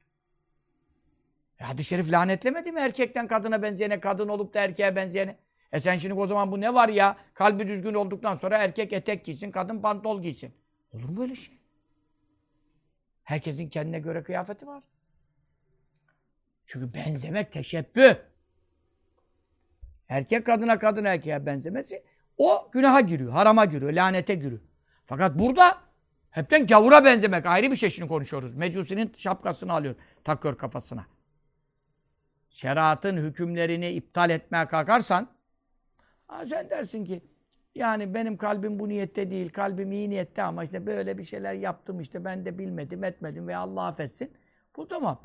E 1.60 1.64
hadis-i 1.64 1.88
şerif 1.88 2.12
lanetlemedi 2.12 2.72
mi 2.72 2.80
erkekten 2.80 3.28
kadına 3.28 3.62
benzeyene, 3.62 4.00
kadın 4.00 4.28
olup 4.28 4.54
da 4.54 4.60
erkeğe 4.60 4.96
benzeyene? 4.96 5.36
E 5.72 5.80
sen 5.80 5.96
şimdi 5.96 6.14
o 6.14 6.26
zaman 6.26 6.52
bu 6.52 6.60
ne 6.60 6.74
var 6.74 6.88
ya? 6.88 7.16
Kalbi 7.34 7.68
düzgün 7.68 7.94
olduktan 7.94 8.34
sonra 8.34 8.58
erkek 8.58 8.92
etek 8.92 9.24
giysin, 9.24 9.50
kadın 9.50 9.80
pantol 9.80 10.22
giysin. 10.22 10.54
Olur 10.92 11.08
mu 11.08 11.16
böyle 11.16 11.34
şey? 11.34 11.58
Herkesin 13.22 13.68
kendine 13.68 13.98
göre 13.98 14.22
kıyafeti 14.22 14.66
var. 14.66 14.82
Çünkü 16.66 16.94
benzemek 16.94 17.52
teşebbüh. 17.52 18.14
Erkek 20.08 20.46
kadına, 20.46 20.78
kadın 20.78 21.04
erkeğe 21.04 21.46
benzemesi 21.46 22.02
o 22.38 22.68
günaha 22.72 23.06
giriyor, 23.06 23.32
harama 23.32 23.64
giriyor, 23.64 23.92
lanete 23.92 24.34
giriyor. 24.34 24.60
Fakat 25.04 25.38
burada 25.38 25.78
hepten 26.30 26.66
gavura 26.66 27.04
benzemek 27.04 27.46
ayrı 27.46 27.70
bir 27.70 27.76
şey 27.76 27.90
şimdi 27.90 28.08
konuşuyoruz. 28.08 28.54
Mecusinin 28.54 29.12
şapkasını 29.16 29.72
alıyor, 29.72 29.94
takıyor 30.24 30.58
kafasına. 30.58 31.06
Şeriatın 32.50 33.16
hükümlerini 33.16 33.90
iptal 33.90 34.30
etmeye 34.30 34.66
kalkarsan 34.66 35.28
ha 36.26 36.46
sen 36.46 36.70
dersin 36.70 37.04
ki 37.04 37.22
yani 37.74 38.14
benim 38.14 38.36
kalbim 38.36 38.78
bu 38.78 38.88
niyette 38.88 39.30
değil, 39.30 39.48
kalbim 39.48 39.92
iyi 39.92 40.10
niyette 40.10 40.42
ama 40.42 40.64
işte 40.64 40.86
böyle 40.86 41.18
bir 41.18 41.24
şeyler 41.24 41.54
yaptım 41.54 42.00
işte 42.00 42.24
ben 42.24 42.44
de 42.44 42.58
bilmedim, 42.58 43.04
etmedim 43.04 43.48
ve 43.48 43.56
Allah 43.56 43.86
affetsin. 43.86 44.32
Bu 44.76 44.88
tamam. 44.88 45.22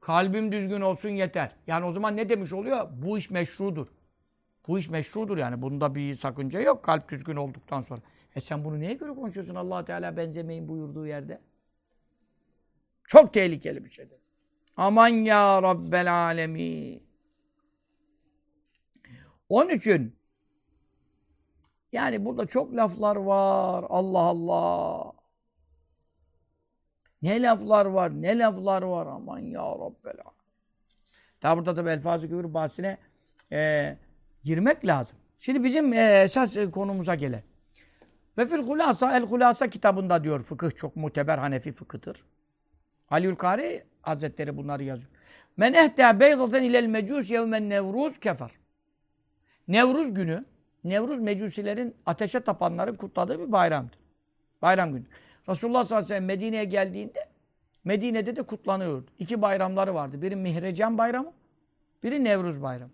Kalbim 0.00 0.52
düzgün 0.52 0.80
olsun 0.80 1.08
yeter. 1.08 1.56
Yani 1.66 1.84
o 1.86 1.92
zaman 1.92 2.16
ne 2.16 2.28
demiş 2.28 2.52
oluyor? 2.52 2.88
Bu 2.92 3.18
iş 3.18 3.30
meşrudur. 3.30 3.86
Bu 4.68 4.78
iş 4.78 4.88
meşrudur 4.88 5.36
yani. 5.36 5.62
Bunda 5.62 5.94
bir 5.94 6.14
sakınca 6.14 6.60
yok 6.60 6.82
kalp 6.84 7.08
düzgün 7.08 7.36
olduktan 7.36 7.80
sonra. 7.80 8.00
E 8.36 8.40
sen 8.40 8.64
bunu 8.64 8.80
neye 8.80 8.94
göre 8.94 9.14
konuşuyorsun 9.14 9.54
allah 9.54 9.84
Teala 9.84 10.16
benzemeyin 10.16 10.68
buyurduğu 10.68 11.06
yerde? 11.06 11.40
Çok 13.04 13.34
tehlikeli 13.34 13.84
bir 13.84 13.90
şeydir. 13.90 14.18
Aman 14.76 15.08
ya 15.08 15.62
Rabbel 15.62 16.14
Alemin. 16.14 17.02
Onun 19.48 19.70
için 19.70 20.16
yani 21.92 22.24
burada 22.24 22.46
çok 22.46 22.74
laflar 22.74 23.16
var. 23.16 23.84
Allah 23.88 24.18
Allah. 24.18 25.12
Ne 27.22 27.42
laflar 27.42 27.86
var, 27.86 28.22
ne 28.22 28.38
laflar 28.38 28.82
var. 28.82 29.06
Aman 29.06 29.38
ya 29.38 29.62
Rabbel 29.62 30.12
Alemin. 30.12 30.42
Daha 31.42 31.56
burada 31.56 31.84
da 31.84 31.92
Elfaz-ı 31.92 32.28
Küfür 32.28 32.54
bahsine 32.54 32.98
e, 33.52 33.96
girmek 34.44 34.86
lazım. 34.86 35.16
Şimdi 35.36 35.64
bizim 35.64 35.92
e, 35.92 36.22
esas 36.22 36.56
konumuza 36.72 37.14
gele. 37.14 37.44
Ve 38.38 38.46
fil 38.46 38.58
hulasa, 38.58 39.16
el 39.16 39.22
hulasa 39.22 39.70
kitabında 39.70 40.24
diyor 40.24 40.42
fıkıh 40.42 40.70
çok 40.76 40.96
muteber 40.96 41.38
Hanefi 41.38 41.72
fıkıhtır. 41.72 42.22
Aliül 43.10 43.34
Kari 43.34 43.84
Hazretleri 44.02 44.56
bunları 44.56 44.84
yazıyor. 44.84 45.10
Men 45.56 45.72
ehte 45.72 46.20
beyzaten 46.20 46.62
ilel 46.62 46.86
mecus 46.86 47.30
yevmen 47.30 47.68
nevruz 47.68 48.20
kefer. 48.20 48.50
Nevruz 49.68 50.14
günü, 50.14 50.44
Nevruz 50.84 51.20
mecusilerin 51.20 51.96
ateşe 52.06 52.40
tapanların 52.40 52.94
kutladığı 52.94 53.46
bir 53.46 53.52
bayramdır. 53.52 53.98
Bayram 54.62 54.92
günü. 54.92 55.04
Resulullah 55.48 55.84
sallallahu 55.84 56.04
aleyhi 56.04 56.04
ve 56.04 56.16
sellem 56.16 56.24
Medine'ye 56.24 56.64
geldiğinde 56.64 57.28
Medine'de 57.84 58.36
de 58.36 58.42
kutlanıyordu. 58.42 59.06
İki 59.18 59.42
bayramları 59.42 59.94
vardı. 59.94 60.22
Biri 60.22 60.36
Mihrecan 60.36 60.98
bayramı, 60.98 61.32
biri 62.02 62.24
Nevruz 62.24 62.62
bayramı. 62.62 62.92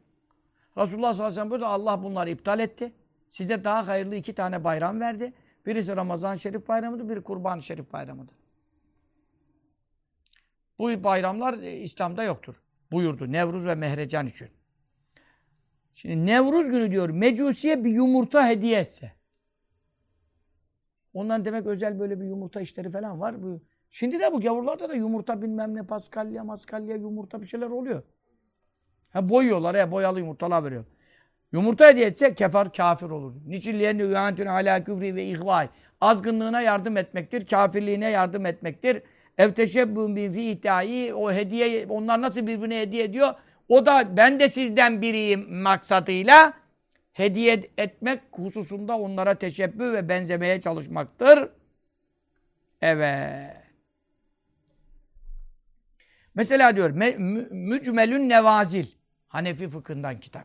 Resulullah 0.78 1.14
sallallahu 1.14 1.24
aleyhi 1.24 1.30
ve 1.30 1.34
sellem 1.34 1.50
burada 1.50 1.66
Allah 1.66 2.02
bunları 2.02 2.30
iptal 2.30 2.60
etti. 2.60 2.92
Size 3.28 3.64
daha 3.64 3.86
hayırlı 3.86 4.14
iki 4.14 4.34
tane 4.34 4.64
bayram 4.64 5.00
verdi. 5.00 5.32
Birisi 5.66 5.96
Ramazan 5.96 6.34
Şerif 6.34 6.68
bayramıdır, 6.68 7.08
biri 7.08 7.22
Kurban 7.22 7.58
Şerif 7.58 7.92
bayramıdır. 7.92 8.34
Bu 10.78 11.04
bayramlar 11.04 11.58
e, 11.58 11.76
İslam'da 11.76 12.22
yoktur. 12.22 12.62
Buyurdu 12.92 13.32
Nevruz 13.32 13.66
ve 13.66 13.74
Mehrecan 13.74 14.26
için. 14.26 14.48
Şimdi 15.94 16.26
Nevruz 16.26 16.70
günü 16.70 16.90
diyor 16.90 17.08
Mecusi'ye 17.08 17.84
bir 17.84 17.90
yumurta 17.90 18.48
hediye 18.48 18.78
etse. 18.78 19.12
Onların 21.14 21.44
demek 21.44 21.66
özel 21.66 22.00
böyle 22.00 22.20
bir 22.20 22.24
yumurta 22.24 22.60
işleri 22.60 22.90
falan 22.90 23.20
var. 23.20 23.36
Şimdi 23.90 24.20
de 24.20 24.32
bu 24.32 24.40
gavurlarda 24.40 24.88
da 24.88 24.94
yumurta 24.94 25.42
bilmem 25.42 25.74
ne 25.74 25.82
paskalya 25.82 26.44
maskalya 26.44 26.96
yumurta 26.96 27.40
bir 27.40 27.46
şeyler 27.46 27.66
oluyor. 27.66 28.02
Ha 29.12 29.28
boyuyorlar 29.28 29.74
ya 29.74 29.90
boyalı 29.90 30.18
yumurtalar 30.18 30.64
veriyor. 30.64 30.84
Yumurta 31.52 31.88
hediye 31.88 32.06
etse 32.06 32.34
kefar 32.34 32.72
kafir 32.72 33.10
olur. 33.10 33.34
Niçin 33.46 33.78
liyenne 33.78 34.02
üyantün 34.02 34.46
ala 34.46 34.84
küfri 34.84 35.14
ve 35.14 35.24
ihvay. 35.24 35.68
Azgınlığına 36.00 36.60
yardım 36.60 36.96
etmektir, 36.96 37.46
kafirliğine 37.46 38.10
yardım 38.10 38.46
etmektir. 38.46 39.02
Evteşebbün 39.38 40.16
bin 40.16 40.32
fi 40.32 40.42
iddiayı 40.50 41.16
o 41.16 41.32
hediye 41.32 41.86
onlar 41.88 42.20
nasıl 42.20 42.46
birbirine 42.46 42.80
hediye 42.80 43.04
ediyor? 43.04 43.34
O 43.68 43.86
da 43.86 44.16
ben 44.16 44.40
de 44.40 44.48
sizden 44.48 45.02
biriyim 45.02 45.62
maksadıyla 45.62 46.52
hediye 47.12 47.70
etmek 47.78 48.20
hususunda 48.32 48.98
onlara 48.98 49.34
teşebbü 49.34 49.92
ve 49.92 50.08
benzemeye 50.08 50.60
çalışmaktır. 50.60 51.48
Evet. 52.82 53.56
Mesela 56.34 56.76
diyor 56.76 56.90
Mücmelün 57.50 58.28
Nevazil 58.28 58.86
Hanefi 59.28 59.68
fıkhından 59.68 60.20
kitap. 60.20 60.44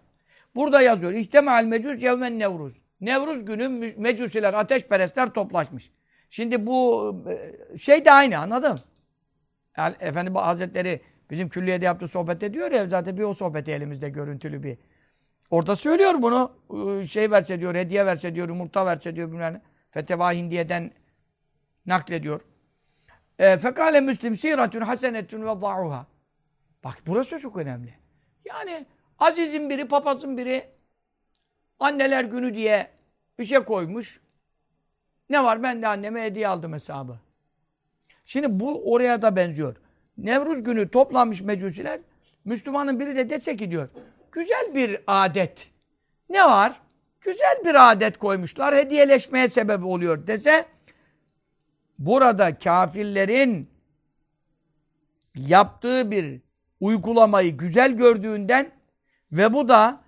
Burada 0.56 0.82
yazıyor. 0.82 1.12
İctema'l 1.12 1.64
mecus 1.64 2.04
yevmen 2.04 2.40
nevruz. 2.40 2.74
Nevruz 3.02 3.46
günü 3.46 3.94
mecusiler, 3.98 4.54
ateşperestler 4.54 5.34
toplaşmış. 5.34 5.92
Şimdi 6.30 6.68
bu 6.68 7.16
e, 7.30 7.78
şey 7.78 8.06
de 8.06 8.12
aynı 8.12 8.38
anladın 8.38 8.78
yani 9.78 9.96
Efendi 10.00 10.32
Hazretleri 10.32 11.02
bizim 11.30 11.50
külliyede 11.50 11.86
yaptığı 11.86 12.08
sohbet 12.08 12.44
ediyor 12.44 12.72
ya 12.72 12.86
zaten 12.86 13.18
bir 13.18 13.24
o 13.24 13.34
sohbeti 13.34 13.72
elimizde 13.72 14.10
görüntülü 14.10 14.64
bir. 14.64 14.78
Orada 15.50 15.76
söylüyor 15.76 16.14
bunu. 16.22 16.52
Şey 17.06 17.32
verse 17.32 17.60
diyor, 17.60 17.76
hediye 17.76 18.06
verse 18.06 18.36
diyor, 18.36 18.50
yumurta 18.50 18.86
verse 18.86 19.16
diyor 19.16 19.32
bilmem 19.32 19.54
ne. 19.54 19.62
Feteva 19.90 20.32
Hindiye'den 20.32 20.92
naklediyor. 21.86 22.42
E, 23.40 23.58
Fekale 23.58 24.02
Müslim 24.02 24.36
siratun 24.36 24.82
hasenetun 24.82 25.42
ve 25.42 25.62
da'uha. 25.62 26.08
Bak 26.84 26.98
burası 27.08 27.40
çok 27.40 27.58
önemli. 27.58 28.03
Yani 28.46 28.86
azizin 29.20 29.70
biri, 29.70 29.88
papazın 29.88 30.38
biri 30.38 30.66
anneler 31.80 32.24
günü 32.24 32.54
diye 32.54 32.89
bir 33.39 33.46
şey 33.46 33.60
koymuş. 33.60 34.22
Ne 35.30 35.44
var? 35.44 35.64
Ben 35.64 35.82
de 35.82 35.88
anneme 35.88 36.24
hediye 36.24 36.48
aldım 36.48 36.74
hesabı. 36.74 37.20
Şimdi 38.26 38.60
bu 38.60 38.94
oraya 38.94 39.22
da 39.22 39.36
benziyor. 39.36 39.76
Nevruz 40.18 40.64
günü 40.64 40.89
toplanmış 40.89 41.41
mecusiler. 41.41 42.00
Müslümanın 42.46 43.00
biri 43.00 43.16
de 43.16 43.30
dese 43.30 43.56
ki 43.56 43.72
diyor. 43.72 43.89
Güzel 44.32 44.76
bir 44.76 45.02
adet. 45.08 45.68
Ne 46.30 46.46
var? 46.46 46.82
Güzel 47.22 47.62
bir 47.66 47.91
adet 47.91 48.18
koymuşlar. 48.18 48.76
Hediyeleşmeye 48.76 49.50
sebep 49.50 49.86
oluyor 49.86 50.28
dese. 50.28 50.66
Burada 52.00 52.58
kafirlerin 52.58 53.70
yaptığı 55.36 56.12
bir 56.12 56.41
uygulamayı 56.84 57.58
güzel 57.58 57.92
gördüğünden 57.92 58.72
ve 59.32 59.54
bu 59.54 59.70
da 59.70 60.04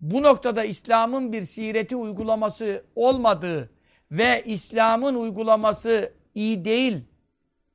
bu 0.00 0.22
noktada 0.22 0.64
İslam'ın 0.64 1.32
bir 1.32 1.42
sireti 1.42 1.96
uygulaması 1.96 2.84
olmadığı 2.94 3.70
ve 4.10 4.42
İslam'ın 4.46 5.14
uygulaması 5.14 6.12
iyi 6.34 6.64
değil. 6.64 7.04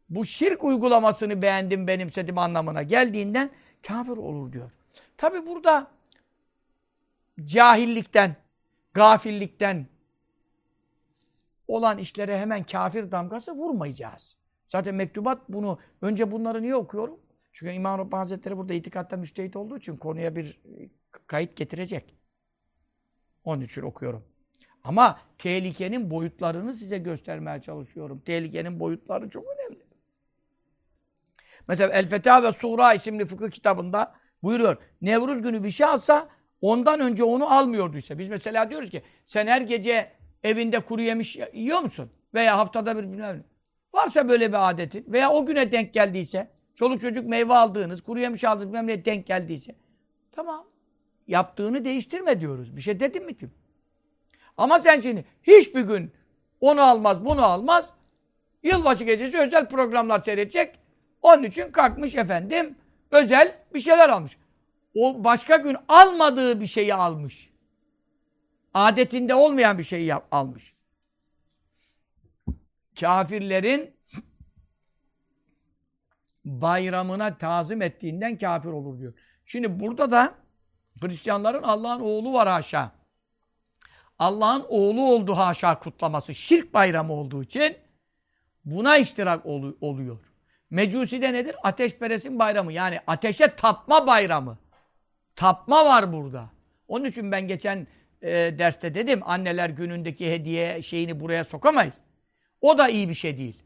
Bu 0.10 0.26
şirk 0.26 0.64
uygulamasını 0.64 1.42
beğendim, 1.42 1.88
benimsedim 1.88 2.38
anlamına 2.38 2.84
geldiğinden 2.84 3.50
kafir 3.88 4.18
olur 4.18 4.54
diyor. 4.54 4.72
Tabi 5.18 5.46
burada 5.46 5.88
cahillikten, 7.46 8.36
gafillikten 8.94 9.88
olan 11.68 11.98
işlere 11.98 12.40
hemen 12.40 12.64
kafir 12.64 13.12
damgası 13.12 13.52
vurmayacağız. 13.52 14.38
Zaten 14.68 14.96
mektubat 14.96 15.50
bunu, 15.50 15.80
önce 16.02 16.32
bunları 16.32 16.62
niye 16.62 16.76
okuyorum? 16.76 17.20
Çünkü 17.52 17.72
İmam 17.72 18.00
Rabbani 18.00 18.20
Hazretleri 18.20 18.58
burada 18.58 18.74
itikatta 18.74 19.18
müştehit 19.18 19.56
olduğu 19.56 19.78
için 19.78 19.96
konuya 19.96 20.36
bir 20.36 20.62
kayıt 21.28 21.56
getirecek. 21.56 22.16
Onun 23.44 23.62
için 23.62 23.82
okuyorum. 23.82 24.24
Ama 24.84 25.20
tehlikenin 25.38 26.12
boyutlarını 26.12 26.74
size 26.74 26.98
göstermeye 26.98 27.62
çalışıyorum. 27.62 28.20
Tehlikenin 28.20 28.80
boyutları 28.80 29.30
çok 29.30 29.46
önemli. 29.46 29.86
Mesela 31.68 31.94
El 31.94 32.08
Fetha 32.08 32.44
ve 32.44 32.52
Sura 32.52 32.94
isimli 32.94 33.26
fıkıh 33.26 33.50
kitabında 33.50 34.16
buyuruyor. 34.44 34.78
Nevruz 35.02 35.42
günü 35.42 35.64
bir 35.64 35.72
şey 35.72 35.86
alsa 35.86 36.30
ondan 36.62 37.00
önce 37.00 37.24
onu 37.24 37.54
almıyorduysa. 37.54 38.20
Biz 38.20 38.30
mesela 38.30 38.70
diyoruz 38.70 38.90
ki 38.90 39.04
sen 39.28 39.48
her 39.48 39.62
gece 39.62 40.12
evinde 40.44 40.80
kuru 40.80 41.02
yemiş 41.02 41.38
yiyor 41.54 41.80
musun? 41.80 42.12
Veya 42.34 42.58
haftada 42.58 42.98
bir 42.98 43.04
bilmem 43.04 43.44
Varsa 43.94 44.30
böyle 44.30 44.50
bir 44.50 44.70
adetin 44.70 45.06
veya 45.08 45.32
o 45.32 45.46
güne 45.46 45.72
denk 45.72 45.94
geldiyse 45.94 46.48
çoluk 46.82 47.02
çocuk 47.02 47.26
meyve 47.26 47.54
aldığınız, 47.54 48.02
kuru 48.02 48.20
yemiş 48.20 48.44
aldığınız 48.44 48.68
bilmem 48.68 48.88
ne 48.88 49.06
denk 49.06 49.28
geldiyse 49.28 49.76
tamam. 50.32 50.68
Yaptığını 51.28 51.86
değiştirme 51.86 52.40
diyoruz. 52.40 52.76
Bir 52.76 52.82
şey 52.82 53.00
dedim 53.00 53.26
mi 53.26 53.38
ki? 53.38 53.50
Ama 54.58 54.80
sen 54.80 55.00
şimdi 55.00 55.26
hiçbir 55.44 55.82
gün 55.82 56.12
onu 56.62 56.82
almaz, 56.82 57.26
bunu 57.26 57.46
almaz. 57.46 57.90
Yılbaşı 58.64 59.04
gecesi 59.04 59.38
özel 59.38 59.70
programlar 59.70 60.22
seyredecek. 60.22 60.80
Onun 61.22 61.44
için 61.44 61.72
kalkmış 61.72 62.16
efendim 62.16 62.76
özel 63.12 63.58
bir 63.74 63.80
şeyler 63.80 64.10
almış. 64.10 64.38
O 64.96 65.24
başka 65.24 65.58
gün 65.58 65.78
almadığı 65.88 66.62
bir 66.62 66.68
şeyi 66.68 66.94
almış. 66.94 67.50
Adetinde 68.74 69.36
olmayan 69.36 69.78
bir 69.78 69.84
şeyi 69.84 70.14
almış. 70.14 70.74
Kafirlerin 73.00 73.94
bayramına 76.46 77.38
tazim 77.38 77.82
ettiğinden 77.82 78.38
kafir 78.38 78.70
olur 78.70 79.00
diyor. 79.00 79.14
Şimdi 79.46 79.80
burada 79.80 80.12
da 80.12 80.34
Hristiyanların 81.02 81.64
Allah'ın 81.64 82.00
oğlu 82.00 82.34
var 82.34 82.48
haşa. 82.48 82.92
Allah'ın 84.20 84.66
oğlu 84.70 85.02
oldu 85.02 85.38
haşa 85.38 85.80
kutlaması 85.80 86.36
şirk 86.36 86.74
bayramı 86.74 87.14
olduğu 87.14 87.44
için 87.44 87.78
buna 88.66 88.98
iştirak 88.98 89.46
ol 89.46 89.74
oluyor. 89.82 90.20
Mecusi 90.70 91.22
de 91.22 91.34
nedir? 91.34 91.56
Ateşperestin 91.64 92.40
bayramı. 92.40 92.74
Yani 92.74 93.00
ateşe 93.08 93.56
tapma 93.56 94.08
bayramı. 94.08 94.58
Tapma 95.36 95.86
var 95.86 96.14
burada. 96.14 96.50
Onun 96.88 97.06
için 97.06 97.32
ben 97.32 97.48
geçen 97.48 97.88
e, 98.22 98.30
derste 98.32 98.96
dedim 98.96 99.20
anneler 99.24 99.70
günündeki 99.70 100.32
hediye 100.32 100.82
şeyini 100.82 101.20
buraya 101.20 101.44
sokamayız. 101.44 101.96
O 102.62 102.78
da 102.78 102.90
iyi 102.90 103.10
bir 103.10 103.14
şey 103.14 103.38
değil. 103.38 103.64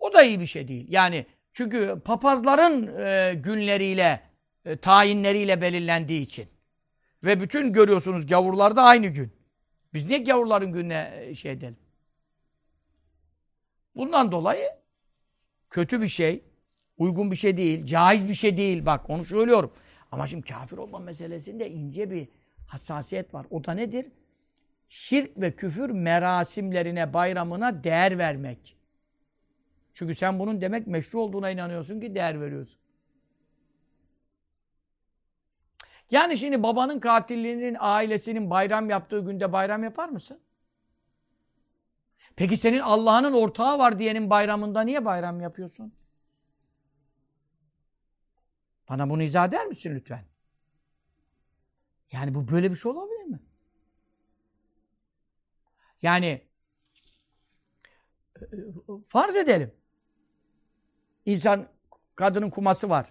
O 0.00 0.12
da 0.12 0.22
iyi 0.22 0.40
bir 0.40 0.46
şey 0.46 0.68
değil. 0.68 0.86
Yani 0.88 1.26
çünkü 1.52 2.00
papazların 2.04 2.96
e, 2.98 3.34
günleriyle, 3.34 4.20
e, 4.64 4.76
tayinleriyle 4.76 5.60
belirlendiği 5.60 6.20
için. 6.20 6.48
Ve 7.24 7.40
bütün 7.40 7.72
görüyorsunuz 7.72 8.26
gavurlarda 8.26 8.82
aynı 8.82 9.06
gün. 9.06 9.32
Biz 9.94 10.06
niye 10.06 10.18
gavurların 10.18 10.72
gününe 10.72 11.12
e, 11.16 11.34
şey 11.34 11.52
edelim? 11.52 11.76
Bundan 13.96 14.32
dolayı 14.32 14.70
kötü 15.70 16.02
bir 16.02 16.08
şey, 16.08 16.44
uygun 16.98 17.30
bir 17.30 17.36
şey 17.36 17.56
değil, 17.56 17.86
caiz 17.86 18.28
bir 18.28 18.34
şey 18.34 18.56
değil. 18.56 18.86
Bak 18.86 19.10
onu 19.10 19.24
söylüyorum. 19.24 19.72
Ama 20.12 20.26
şimdi 20.26 20.46
kafir 20.46 20.78
olma 20.78 20.98
meselesinde 20.98 21.70
ince 21.70 22.10
bir 22.10 22.28
hassasiyet 22.66 23.34
var. 23.34 23.46
O 23.50 23.64
da 23.64 23.72
nedir? 23.72 24.06
Şirk 24.88 25.40
ve 25.40 25.56
küfür 25.56 25.90
merasimlerine, 25.90 27.14
bayramına 27.14 27.84
değer 27.84 28.18
vermek. 28.18 28.76
Çünkü 30.00 30.14
sen 30.14 30.38
bunun 30.38 30.60
demek 30.60 30.86
meşru 30.86 31.20
olduğuna 31.20 31.50
inanıyorsun 31.50 32.00
ki 32.00 32.14
değer 32.14 32.40
veriyorsun. 32.40 32.80
Yani 36.10 36.38
şimdi 36.38 36.62
babanın 36.62 37.00
katilliğinin 37.00 37.76
ailesinin 37.80 38.50
bayram 38.50 38.90
yaptığı 38.90 39.20
günde 39.20 39.52
bayram 39.52 39.84
yapar 39.84 40.08
mısın? 40.08 40.40
Peki 42.36 42.56
senin 42.56 42.78
Allah'ın 42.78 43.32
ortağı 43.32 43.78
var 43.78 43.98
diyenin 43.98 44.30
bayramında 44.30 44.80
niye 44.80 45.04
bayram 45.04 45.40
yapıyorsun? 45.40 45.92
Bana 48.88 49.10
bunu 49.10 49.22
izah 49.22 49.48
eder 49.48 49.66
misin 49.66 49.94
lütfen? 49.94 50.24
Yani 52.12 52.34
bu 52.34 52.48
böyle 52.48 52.70
bir 52.70 52.76
şey 52.76 52.92
olabilir 52.92 53.24
mi? 53.24 53.40
Yani 56.02 56.42
farz 59.04 59.36
edelim. 59.36 59.79
İnsan 61.26 61.66
kadının 62.16 62.50
kuması 62.50 62.90
var. 62.90 63.06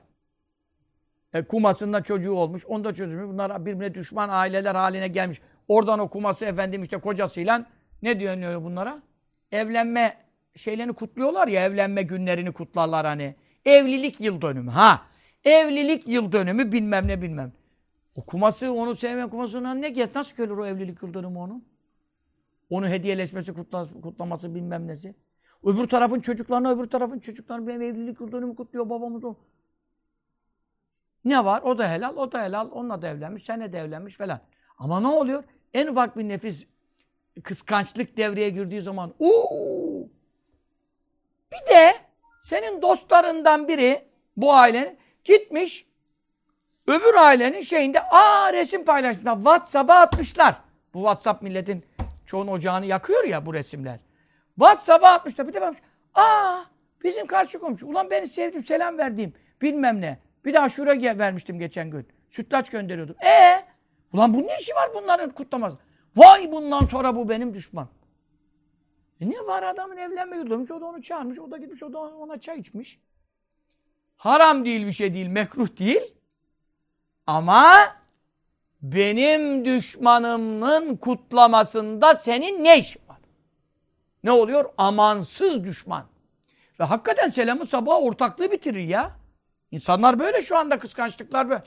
E, 1.33 1.43
kumasında 1.43 2.03
çocuğu 2.03 2.31
olmuş, 2.31 2.65
onda 2.65 2.93
çocuğu. 2.93 3.29
Bunlar 3.29 3.65
birbirine 3.65 3.93
düşman 3.93 4.29
aileler 4.29 4.75
haline 4.75 5.07
gelmiş. 5.07 5.41
Oradan 5.67 5.99
o 5.99 6.09
kuması 6.09 6.45
efendim 6.45 6.83
işte 6.83 6.97
kocasıyla 6.97 7.65
ne 8.01 8.19
diyor 8.19 8.63
bunlara? 8.63 9.01
Evlenme 9.51 10.17
şeylerini 10.55 10.93
kutluyorlar 10.93 11.47
ya, 11.47 11.65
evlenme 11.65 12.01
günlerini 12.01 12.51
kutlarlar 12.51 13.05
hani. 13.05 13.35
Evlilik 13.65 14.21
yıl 14.21 14.41
dönümü. 14.41 14.71
Ha. 14.71 15.01
Evlilik 15.43 16.07
yıl 16.07 16.31
dönümü 16.31 16.71
bilmem 16.71 17.07
ne 17.07 17.21
bilmem. 17.21 17.53
O 18.15 18.25
kuması, 18.25 18.71
onu 18.71 18.95
sevmeyen 18.95 19.29
kumasından 19.29 19.81
ne 19.81 19.89
gez? 19.89 20.15
Nasıl 20.15 20.37
gelir 20.37 20.49
o 20.49 20.65
evlilik 20.65 21.03
yıl 21.03 21.13
dönümü 21.13 21.37
onun? 21.37 21.65
Onu 22.69 22.87
hediyeleşmesi, 22.87 23.53
kutlaması, 23.53 24.01
kutlaması 24.01 24.55
bilmem 24.55 24.87
nesi. 24.87 25.15
Öbür 25.63 25.87
tarafın 25.87 26.19
çocuklarını, 26.19 26.69
öbür 26.71 26.89
tarafın 26.89 27.19
çocuklarını 27.19 27.67
benim 27.67 27.81
evlilik 27.81 28.19
yıl 28.19 28.31
dönümü 28.31 28.55
kutluyor 28.55 28.89
babamız 28.89 29.25
o. 29.25 29.35
Ne 31.25 31.45
var? 31.45 31.61
O 31.61 31.77
da 31.77 31.89
helal, 31.89 32.17
o 32.17 32.31
da 32.31 32.43
helal. 32.43 32.71
Onunla 32.71 33.01
da 33.01 33.07
evlenmiş, 33.07 33.43
senle 33.43 33.73
de 33.73 33.79
evlenmiş 33.79 34.17
falan. 34.17 34.41
Ama 34.77 34.99
ne 34.99 35.07
oluyor? 35.07 35.43
En 35.73 35.87
ufak 35.87 36.17
bir 36.17 36.27
nefis 36.27 36.65
kıskançlık 37.43 38.17
devreye 38.17 38.49
girdiği 38.49 38.81
zaman 38.81 39.13
uuu 39.19 40.09
bir 41.51 41.75
de 41.75 41.95
senin 42.41 42.81
dostlarından 42.81 43.67
biri 43.67 44.01
bu 44.37 44.53
ailenin 44.53 44.97
gitmiş 45.23 45.85
öbür 46.87 47.15
ailenin 47.15 47.61
şeyinde 47.61 48.01
aa 48.01 48.53
resim 48.53 48.85
paylaşmışlar. 48.85 49.35
WhatsApp'a 49.35 49.95
atmışlar. 49.95 50.55
Bu 50.93 50.99
WhatsApp 50.99 51.41
milletin 51.41 51.85
çoğun 52.25 52.47
ocağını 52.47 52.85
yakıyor 52.85 53.23
ya 53.23 53.45
bu 53.45 53.53
resimler. 53.53 53.99
WhatsApp'a 54.59 55.09
atmışlar. 55.09 55.47
Bir 55.47 55.53
de 55.53 55.61
bakmış. 55.61 55.79
Aa 56.13 56.61
bizim 57.03 57.27
karşı 57.27 57.59
komşu. 57.59 57.87
Ulan 57.87 58.09
beni 58.11 58.27
sevdim 58.27 58.63
selam 58.63 58.97
verdiğim 58.97 59.33
bilmem 59.61 60.01
ne. 60.01 60.19
Bir 60.45 60.53
daha 60.53 60.69
şuraya 60.69 61.17
vermiştim 61.17 61.59
geçen 61.59 61.89
gün. 61.89 62.07
Sütlaç 62.29 62.69
gönderiyordum. 62.69 63.15
E 63.25 63.65
Ulan 64.13 64.33
bu 64.33 64.47
ne 64.47 64.57
işi 64.59 64.75
var 64.75 64.89
bunların 64.95 65.29
kutlaması? 65.29 65.77
Vay 66.15 66.51
bundan 66.51 66.85
sonra 66.85 67.15
bu 67.15 67.29
benim 67.29 67.53
düşman. 67.53 67.87
E 69.21 69.29
ne 69.29 69.47
var 69.47 69.63
adamın 69.63 69.97
evlenme 69.97 70.37
yıldırmış, 70.37 70.71
o 70.71 70.81
da 70.81 70.85
onu 70.85 71.01
çağırmış, 71.01 71.39
o 71.39 71.51
da 71.51 71.57
gitmiş, 71.57 71.83
o 71.83 71.93
da 71.93 71.99
ona 71.99 72.39
çay 72.39 72.59
içmiş. 72.59 72.99
Haram 74.17 74.65
değil 74.65 74.87
bir 74.87 74.91
şey 74.91 75.13
değil, 75.13 75.27
mekruh 75.27 75.77
değil. 75.79 76.13
Ama 77.27 77.95
benim 78.81 79.65
düşmanımın 79.65 80.95
kutlamasında 80.95 82.15
senin 82.15 82.63
ne 82.63 82.79
işin? 82.79 83.01
Ne 84.23 84.31
oluyor? 84.31 84.69
Amansız 84.77 85.63
düşman. 85.63 86.05
Ve 86.79 86.83
hakikaten 86.83 87.29
selamı 87.29 87.67
sabah 87.67 87.95
ortaklığı 88.03 88.51
bitirir 88.51 88.83
ya. 88.83 89.11
İnsanlar 89.71 90.19
böyle 90.19 90.41
şu 90.41 90.57
anda 90.57 90.79
kıskançlıklar 90.79 91.49
böyle. 91.49 91.63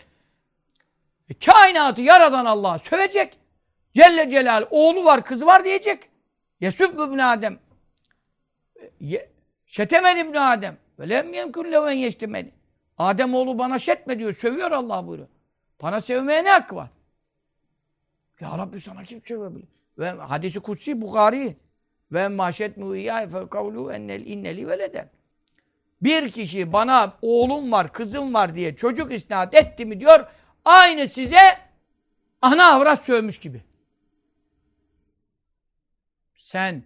E, 1.31 1.35
kainatı 1.35 2.03
yaradan 2.03 2.45
Allah 2.45 2.79
sövecek. 2.79 3.39
Celle 3.95 4.31
Celal 4.31 4.67
oğlu 4.71 5.05
var 5.05 5.25
kızı 5.25 5.47
var 5.47 5.65
diyecek. 5.65 6.11
Yesüb 6.61 6.95
ibn 6.95 7.19
Adem. 7.19 7.59
Şetemen 9.67 10.17
ibn 10.17 10.37
Adem. 10.37 10.77
Ve 10.99 11.09
lem 11.09 11.35
yemkun 11.35 11.73
leven 11.73 11.93
yeştemeni. 11.93 12.53
Adem 12.99 13.35
oğlu 13.35 13.59
bana 13.59 13.79
şetme 13.79 14.19
diyor. 14.19 14.33
Sövüyor 14.33 14.71
Allah 14.71 15.07
buyuruyor. 15.07 15.29
Bana 15.83 16.01
sevmeye 16.01 16.45
ne 16.45 16.51
hakkı 16.51 16.77
var? 16.77 16.89
Ya 18.41 18.59
Rabbi 18.59 18.81
sana 18.81 19.05
kim 19.05 19.21
sövebilir? 19.21 19.69
Ve 19.99 20.11
hadisi 20.11 20.61
kutsi 20.61 21.01
Bukhari 21.01 21.57
ve 22.13 22.29
maşet 22.29 22.77
muhiyyâ 22.77 23.29
fe 23.29 23.49
kavlu 23.51 23.93
ennel 23.93 24.27
inneli 24.27 24.69
veleden. 24.69 25.11
Bir 26.03 26.31
kişi 26.31 26.73
bana 26.73 27.13
oğlum 27.23 27.73
var, 27.73 27.93
kızım 27.93 28.35
var 28.35 28.55
diye 28.55 28.77
çocuk 28.77 29.13
isnat 29.13 29.55
etti 29.55 29.85
mi 29.85 30.01
diyor. 30.01 30.27
Aynı 30.65 31.09
size 31.09 31.59
ana 32.43 32.73
avrat 32.73 33.05
sövmüş 33.05 33.39
gibi. 33.39 33.63
sen 36.53 36.85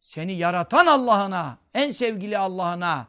seni 0.00 0.32
yaratan 0.32 0.86
Allah'ına, 0.86 1.58
en 1.74 1.90
sevgili 1.90 2.38
Allah'ına, 2.38 3.06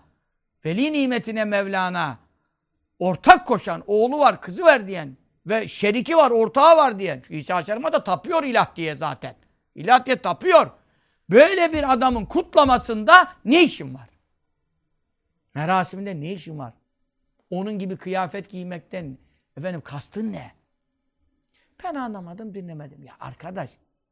veli 0.65 0.93
nimetine 0.93 1.45
Mevlana 1.45 2.17
ortak 2.99 3.47
koşan, 3.47 3.83
oğlu 3.87 4.19
var, 4.19 4.41
kızı 4.41 4.63
var 4.63 4.87
diyen 4.87 5.17
ve 5.45 5.67
şeriki 5.67 6.17
var, 6.17 6.31
ortağı 6.31 6.77
var 6.77 6.99
diyen. 6.99 7.21
Çünkü 7.21 7.35
İsa 7.35 7.53
Aleyhisselam'a 7.53 7.93
da 7.93 8.03
tapıyor 8.03 8.43
ilah 8.43 8.75
diye 8.75 8.95
zaten. 8.95 9.35
İlah 9.75 10.05
diye 10.05 10.15
tapıyor. 10.15 10.71
Böyle 11.29 11.73
bir 11.73 11.93
adamın 11.93 12.25
kutlamasında 12.25 13.33
ne 13.45 13.63
işin 13.63 13.93
var? 13.93 14.09
Merasiminde 15.55 16.19
ne 16.19 16.33
işin 16.33 16.59
var? 16.59 16.73
Onun 17.49 17.79
gibi 17.79 17.97
kıyafet 17.97 18.49
giymekten 18.49 19.17
efendim 19.57 19.81
kastın 19.81 20.33
ne? 20.33 20.51
Ben 21.83 21.95
anlamadım, 21.95 22.53
dinlemedim. 22.53 23.03
Ya 23.03 23.13
arkadaş 23.19 23.71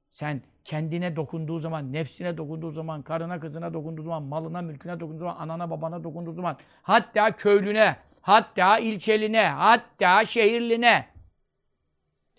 sen 0.10 0.42
kendine 0.64 1.16
dokunduğu 1.16 1.60
zaman, 1.60 1.94
nefsine 1.94 2.38
dokunduğu 2.38 2.72
zaman, 2.72 3.02
karına 3.02 3.40
kızına 3.40 3.74
dokunduğu 3.74 4.04
zaman, 4.04 4.24
malına 4.24 4.62
mülküne 4.62 5.00
dokunduğu 5.00 5.20
zaman, 5.20 5.36
anana 5.36 5.70
babana 5.70 6.04
dokunduğu 6.04 6.32
zaman, 6.32 6.58
hatta 6.82 7.36
köylüne, 7.36 7.96
hatta 8.22 8.80
ilçeline, 8.80 9.48
hatta 9.48 10.26
şehirline. 10.26 11.06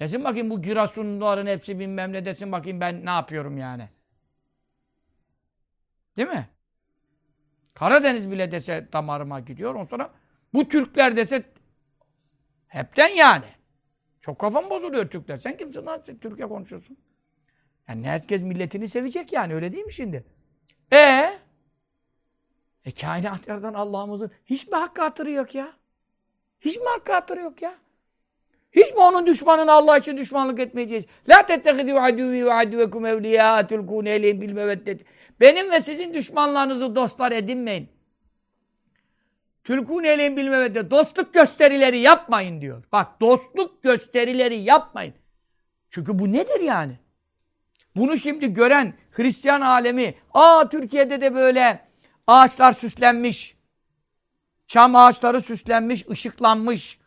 Desin 0.00 0.24
bakayım 0.24 0.50
bu 0.50 0.62
Girasunluların 0.62 1.46
hepsi 1.46 1.78
bilmem 1.78 2.12
ne 2.12 2.24
desin 2.24 2.52
bakayım 2.52 2.80
ben 2.80 3.06
ne 3.06 3.10
yapıyorum 3.10 3.58
yani. 3.58 3.88
Değil 6.16 6.28
mi? 6.28 6.48
Karadeniz 7.74 8.30
bile 8.30 8.52
dese 8.52 8.88
damarıma 8.92 9.40
gidiyor. 9.40 9.74
Ondan 9.74 9.84
sonra 9.84 10.10
bu 10.54 10.68
Türkler 10.68 11.16
dese 11.16 11.42
hepten 12.68 13.08
yani. 13.08 13.46
Çok 14.20 14.38
kafam 14.38 14.70
bozuluyor 14.70 15.08
Türkler. 15.08 15.38
Sen 15.38 15.56
kimsin 15.56 15.86
lan? 15.86 16.04
Türkiye 16.04 16.48
konuşuyorsun. 16.48 16.96
Yani 17.88 18.06
herkes 18.06 18.42
milletini 18.42 18.88
sevecek 18.88 19.32
yani 19.32 19.54
öyle 19.54 19.72
değil 19.72 19.84
mi 19.84 19.92
şimdi? 19.92 20.24
E 20.92 21.32
e 22.84 22.92
kainat 23.00 23.48
yaradan 23.48 23.74
Allah'ımızın 23.74 24.30
hiç 24.44 24.68
mi 24.68 24.76
hakkı 24.76 25.02
hatırı 25.02 25.30
yok 25.30 25.54
ya? 25.54 25.72
Hiç 26.60 26.76
mi 26.76 26.84
hakkı 26.86 27.12
hatırı 27.12 27.40
yok 27.40 27.62
ya? 27.62 27.78
Hiç 28.72 28.92
mi 28.94 29.00
onun 29.00 29.26
düşmanını 29.26 29.72
Allah 29.72 29.98
için 29.98 30.16
düşmanlık 30.16 30.60
etmeyeceğiz? 30.60 31.04
La 31.28 31.46
tettehidu 31.46 31.98
aduvi 31.98 32.46
ve 32.46 32.52
aduvekum 32.52 33.06
evliya 33.06 33.66
tulkun 33.66 34.06
eyleyim 34.06 34.40
bil 34.40 34.52
meveddet. 34.52 35.00
Benim 35.40 35.70
ve 35.70 35.80
sizin 35.80 36.14
düşmanlarınızı 36.14 36.94
dostlar 36.94 37.32
edinmeyin. 37.32 37.88
Tülkun 39.64 40.04
eyleyim 40.04 40.36
bil 40.36 40.48
meveddet. 40.48 40.90
Dostluk 40.90 41.34
gösterileri 41.34 41.98
yapmayın 41.98 42.60
diyor. 42.60 42.84
Bak 42.92 43.20
dostluk 43.20 43.82
gösterileri 43.82 44.58
yapmayın. 44.58 45.14
Çünkü 45.90 46.18
bu 46.18 46.32
nedir 46.32 46.60
yani? 46.60 46.98
Bunu 47.96 48.16
şimdi 48.16 48.52
gören 48.52 48.94
Hristiyan 49.10 49.60
alemi, 49.60 50.14
aa 50.34 50.68
Türkiye'de 50.68 51.20
de 51.20 51.34
böyle 51.34 51.88
ağaçlar 52.26 52.72
süslenmiş, 52.72 53.56
çam 54.66 54.96
ağaçları 54.96 55.40
süslenmiş, 55.40 56.08
ışıklanmış, 56.10 56.98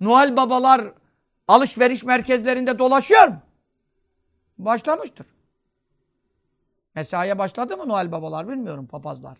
Noel 0.00 0.36
babalar 0.36 0.92
alışveriş 1.48 2.04
merkezlerinde 2.04 2.78
dolaşıyor 2.78 3.28
mu? 3.28 3.40
Başlamıştır. 4.58 5.26
Mesaiye 6.94 7.38
başladı 7.38 7.76
mı 7.76 7.88
Noel 7.88 8.12
babalar 8.12 8.48
bilmiyorum 8.48 8.86
papazlar. 8.86 9.38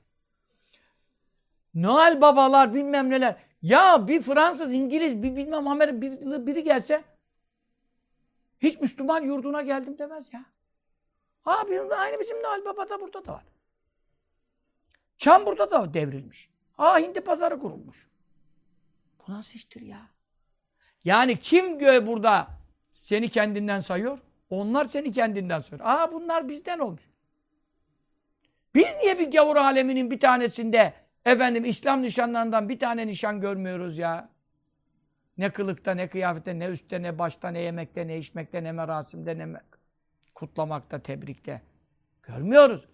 Noel 1.75 2.21
babalar 2.21 2.75
bilmem 2.75 3.11
neler. 3.11 3.37
Ya 3.63 4.09
bir 4.09 4.23
Fransız, 4.23 4.73
İngiliz, 4.73 5.23
bir 5.23 5.37
bilmem 5.37 5.69
Amerika 5.69 6.47
biri, 6.47 6.65
gelse 6.65 7.05
hiç 8.61 8.81
Müslüman 8.81 9.23
yurduna 9.23 9.63
geldim 9.63 9.99
demez 9.99 10.33
ya. 10.33 10.45
De 11.47 11.97
aynı 11.97 12.21
bizim 12.21 12.43
Noel 12.43 12.65
Baba 12.65 12.89
da 12.89 13.01
burada 13.01 13.27
da 13.27 13.33
var. 13.33 13.45
Çam 15.19 15.47
burada 15.47 15.71
da 15.71 15.95
devrilmiş. 15.95 16.49
Ha 16.77 16.99
hindi 16.99 17.21
pazarı 17.21 17.59
kurulmuş. 17.59 18.09
Bu 19.19 19.33
nasıl 19.33 19.55
iştir 19.55 19.81
ya? 19.81 20.14
Yani 21.05 21.37
kim 21.37 21.79
göğe 21.79 22.07
burada 22.07 22.49
seni 22.91 23.29
kendinden 23.29 23.81
sayıyor? 23.81 24.19
Onlar 24.51 24.85
seni 24.85 25.13
kendinden 25.13 25.61
sayıyor. 25.61 25.89
Aa 25.89 26.13
bunlar 26.13 26.49
bizden 26.49 26.79
olmuş. 26.79 27.03
Biz 28.75 28.97
niye 29.03 29.19
bir 29.19 29.31
gavur 29.31 29.57
aleminin 29.57 30.11
bir 30.11 30.21
tanesinde 30.21 30.93
efendim 31.25 31.65
İslam 31.65 32.03
nişanlarından 32.03 32.69
bir 32.69 32.79
tane 32.79 33.07
nişan 33.07 33.41
görmüyoruz 33.41 33.99
ya? 33.99 34.29
Ne 35.39 35.51
kılıkta, 35.51 35.95
ne 35.95 36.09
kıyafette, 36.09 36.59
ne 36.59 36.67
üstte, 36.67 37.03
ne 37.03 37.19
başta, 37.19 37.49
ne 37.49 37.61
yemekte, 37.61 38.07
ne 38.07 38.19
içmekte, 38.19 38.65
ne 38.65 38.73
merasimde, 38.73 39.39
ne 39.39 39.61
kutlamakta, 40.35 40.99
tebrikte. 41.03 41.63
Görmüyoruz. 42.23 42.87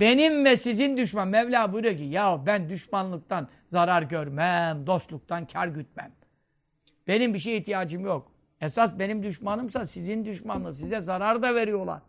Benim 0.00 0.44
ve 0.44 0.56
sizin 0.56 0.96
düşman. 0.96 1.28
Mevla 1.28 1.72
buyuruyor 1.72 1.96
ki 1.96 2.02
ya 2.02 2.46
ben 2.46 2.68
düşmanlıktan 2.68 3.48
zarar 3.66 4.02
görmem, 4.02 4.86
dostluktan 4.86 5.46
kar 5.46 5.68
gütmem. 5.68 6.12
Benim 7.08 7.34
bir 7.34 7.38
şeye 7.38 7.56
ihtiyacım 7.56 8.04
yok. 8.04 8.32
Esas 8.60 8.98
benim 8.98 9.22
düşmanımsa 9.22 9.86
sizin 9.86 10.24
düşmanınız. 10.24 10.78
Size 10.78 11.00
zarar 11.00 11.42
da 11.42 11.54
veriyorlar. 11.54 12.02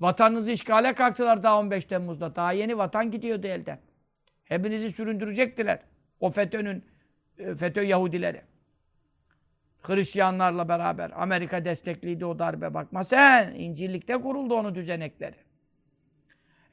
Vatanınızı 0.00 0.50
işgale 0.50 0.94
kalktılar 0.94 1.42
daha 1.42 1.58
15 1.58 1.84
Temmuz'da. 1.84 2.36
Daha 2.36 2.52
yeni 2.52 2.78
vatan 2.78 3.10
gidiyordu 3.10 3.46
elden. 3.46 3.78
Hepinizi 4.44 4.92
süründürecektiler. 4.92 5.80
O 6.20 6.30
FETÖ'nün, 6.30 6.84
e, 7.38 7.54
FETÖ 7.54 7.82
Yahudileri. 7.82 8.42
Hristiyanlarla 9.82 10.68
beraber. 10.68 11.22
Amerika 11.22 11.64
destekliydi 11.64 12.24
o 12.24 12.38
darbe 12.38 12.74
bakma 12.74 13.04
sen. 13.04 13.54
İncirlik'te 13.54 14.16
kuruldu 14.16 14.54
onu 14.54 14.74
düzenekleri. 14.74 15.36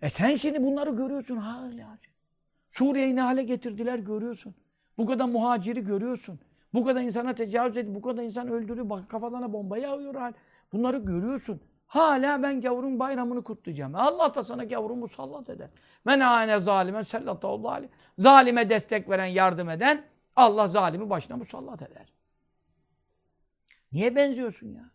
E 0.01 0.09
sen 0.09 0.35
şimdi 0.35 0.63
bunları 0.63 0.89
görüyorsun 0.89 1.37
hala. 1.37 1.97
Suriye'yi 2.69 3.15
ne 3.15 3.21
hale 3.21 3.43
getirdiler 3.43 3.99
görüyorsun. 3.99 4.55
Bu 4.97 5.05
kadar 5.05 5.25
muhaciri 5.25 5.83
görüyorsun. 5.83 6.39
Bu 6.73 6.85
kadar 6.85 7.01
insana 7.01 7.35
tecavüz 7.35 7.77
edip 7.77 7.95
bu 7.95 8.01
kadar 8.01 8.23
insan 8.23 8.47
öldürüyor. 8.47 8.89
Bak 8.89 9.09
kafalarına 9.09 9.53
bomba 9.53 9.77
yağıyor 9.77 10.15
hal. 10.15 10.33
Bunları 10.73 10.97
görüyorsun. 10.97 11.61
Hala 11.87 12.43
ben 12.43 12.61
gavurun 12.61 12.99
bayramını 12.99 13.43
kutlayacağım. 13.43 13.95
Allah 13.95 14.35
da 14.35 14.43
sana 14.43 14.63
gavuru 14.63 14.95
musallat 14.95 15.49
eder. 15.49 15.69
Men 16.05 16.19
âne 16.19 16.59
zalime 16.59 17.03
sellatallâhu 17.03 17.69
aleyh. 17.69 17.89
Zalime 18.17 18.69
destek 18.69 19.09
veren, 19.09 19.25
yardım 19.25 19.69
eden 19.69 20.03
Allah 20.35 20.67
zalimi 20.67 21.09
başına 21.09 21.37
musallat 21.37 21.81
eder. 21.81 22.13
Niye 23.91 24.15
benziyorsun 24.15 24.67
ya? 24.67 24.91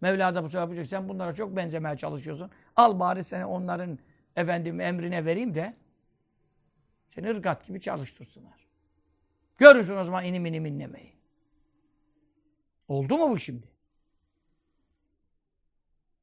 Mevla 0.00 0.34
da 0.34 0.44
bu 0.44 0.48
sefer 0.48 0.60
yapacak. 0.60 0.86
Sen 0.86 1.08
bunlara 1.08 1.34
çok 1.34 1.56
benzemeye 1.56 1.96
çalışıyorsun. 1.96 2.50
Al 2.76 3.00
bari 3.00 3.24
seni 3.24 3.44
onların 3.44 3.98
efendim 4.36 4.80
emrine 4.80 5.24
vereyim 5.24 5.54
de 5.54 5.74
seni 7.06 7.30
ırgat 7.30 7.66
gibi 7.66 7.80
çalıştırsınlar. 7.80 8.65
Görürsün 9.58 9.96
o 9.96 10.04
zaman 10.04 10.24
inim 10.24 10.46
inim 10.46 10.66
inlemeyi. 10.66 11.12
Oldu 12.88 13.18
mu 13.18 13.30
bu 13.30 13.38
şimdi? 13.38 13.68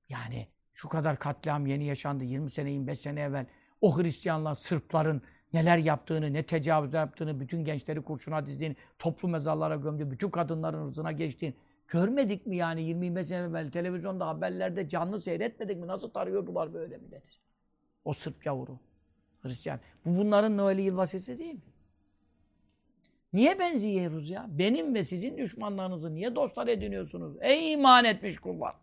Yani 0.09 0.47
şu 0.73 0.89
kadar 0.89 1.19
katliam 1.19 1.67
yeni 1.67 1.85
yaşandı 1.85 2.23
20 2.23 2.51
sene 2.51 2.71
25 2.71 2.99
sene 2.99 3.21
evvel 3.21 3.45
o 3.81 3.97
Hristiyanlar 3.97 4.55
Sırpların 4.55 5.21
neler 5.53 5.77
yaptığını, 5.77 6.33
ne 6.33 6.45
tecavüz 6.45 6.93
yaptığını, 6.93 7.39
bütün 7.39 7.65
gençleri 7.65 8.01
kurşuna 8.01 8.45
dizdiğini, 8.45 8.75
toplu 8.99 9.27
mezarlara 9.27 9.75
gömdüğünü, 9.75 10.11
bütün 10.11 10.29
kadınların 10.29 10.83
hırzına 10.83 11.11
geçtiğini 11.11 11.55
görmedik 11.87 12.45
mi 12.45 12.57
yani 12.57 12.83
25 12.83 13.27
sene 13.27 13.47
evvel 13.47 13.71
televizyonda 13.71 14.27
haberlerde 14.27 14.89
canlı 14.89 15.21
seyretmedik 15.21 15.77
mi? 15.77 15.87
Nasıl 15.87 16.09
tarıyordular 16.09 16.73
böyle 16.73 16.97
milleti? 16.97 17.29
O 18.05 18.13
Sırp 18.13 18.45
yavru. 18.45 18.79
Hristiyan. 19.41 19.79
Bu 20.05 20.17
bunların 20.17 20.57
Noel'i 20.57 20.81
yılbaşısı 20.81 21.39
değil 21.39 21.53
mi? 21.53 21.72
Niye 23.33 23.59
benziyoruz 23.59 24.29
ya? 24.29 24.45
Benim 24.47 24.95
ve 24.95 25.03
sizin 25.03 25.37
düşmanlarınızı 25.37 26.15
niye 26.15 26.35
dostlar 26.35 26.67
ediniyorsunuz? 26.67 27.37
Ey 27.41 27.73
iman 27.73 28.05
etmiş 28.05 28.37
kullar! 28.37 28.75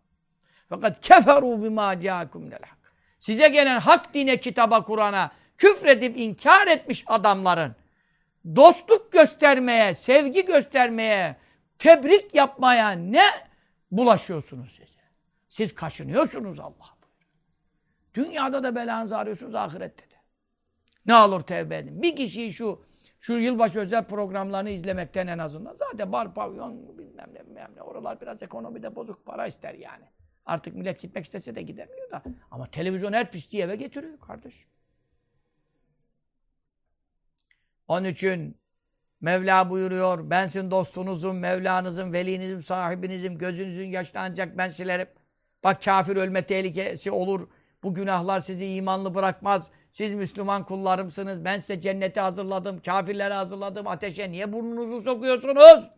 Fakat 0.69 1.01
keferu 1.01 1.63
bima 1.63 1.99
ca'akum 1.99 2.51
hak. 2.51 2.77
Size 3.19 3.47
gelen 3.47 3.79
hak 3.79 4.13
dine, 4.13 4.37
kitaba, 4.37 4.83
Kur'an'a 4.83 5.31
küfredip 5.57 6.19
inkar 6.19 6.67
etmiş 6.67 7.03
adamların 7.07 7.75
dostluk 8.55 9.11
göstermeye, 9.11 9.93
sevgi 9.93 10.45
göstermeye, 10.45 11.35
tebrik 11.79 12.35
yapmaya 12.35 12.91
ne 12.91 13.25
bulaşıyorsunuz 13.91 14.75
siz? 14.77 14.87
Siz 15.49 15.75
kaşınıyorsunuz 15.75 16.59
Allah 16.59 16.91
Dünyada 18.13 18.63
da 18.63 18.75
belanızı 18.75 19.17
arıyorsunuz, 19.17 19.55
ahirette 19.55 20.03
de. 20.11 20.15
Ne 21.05 21.15
olur 21.15 21.41
tevbe 21.41 21.77
edin. 21.77 22.01
Bir 22.01 22.15
kişiyi 22.15 22.53
şu 22.53 22.81
şu 23.21 23.33
yılbaşı 23.33 23.79
özel 23.79 24.05
programlarını 24.05 24.69
izlemekten 24.69 25.27
en 25.27 25.37
azından. 25.37 25.75
Zaten 25.75 26.11
bar, 26.11 26.33
pavyon, 26.33 26.97
bilmem 26.97 27.29
ne, 27.33 27.45
bilmem 27.45 27.71
ne. 27.75 27.81
Oralar 27.81 28.21
biraz 28.21 28.43
ekonomide 28.43 28.95
bozuk 28.95 29.25
para 29.25 29.47
ister 29.47 29.73
yani. 29.73 30.05
Artık 30.45 30.75
millet 30.75 31.01
gitmek 31.01 31.25
istese 31.25 31.55
de 31.55 31.61
gidemiyor 31.61 32.11
da. 32.11 32.23
Ama 32.51 32.71
televizyon 32.71 33.13
her 33.13 33.31
pisliği 33.31 33.63
eve 33.63 33.75
getiriyor 33.75 34.19
kardeş. 34.19 34.67
Onun 37.87 38.05
için 38.05 38.61
Mevla 39.21 39.69
buyuruyor, 39.69 40.29
ben 40.29 40.45
sizin 40.45 40.71
dostunuzum, 40.71 41.39
Mevlanızım, 41.39 42.13
velinizim, 42.13 42.63
sahibinizim, 42.63 43.37
gözünüzün 43.37 43.87
yaşını 43.87 44.21
ancak 44.21 44.57
ben 44.57 44.69
silerim. 44.69 45.07
Bak 45.63 45.83
kafir 45.83 46.15
ölme 46.15 46.45
tehlikesi 46.45 47.11
olur, 47.11 47.49
Bu 47.83 47.93
günahlar 47.93 48.39
sizi 48.39 48.67
imanlı 48.67 49.15
bırakmaz. 49.15 49.71
Siz 49.91 50.13
Müslüman 50.13 50.65
kullarımsınız. 50.65 51.45
Ben 51.45 51.57
size 51.57 51.81
cenneti 51.81 52.19
hazırladım. 52.19 52.81
Kafirlere 52.81 53.33
hazırladım. 53.33 53.87
Ateşe 53.87 54.31
niye 54.31 54.53
burnunuzu 54.53 54.99
sokuyorsunuz? 54.99 55.89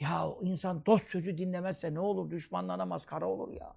Ya 0.00 0.26
insan 0.40 0.86
dost 0.86 1.10
sözü 1.10 1.38
dinlemezse 1.38 1.94
ne 1.94 2.00
olur? 2.00 2.30
Düşmanlarına 2.30 2.86
maskara 2.86 3.28
olur 3.28 3.52
ya. 3.52 3.76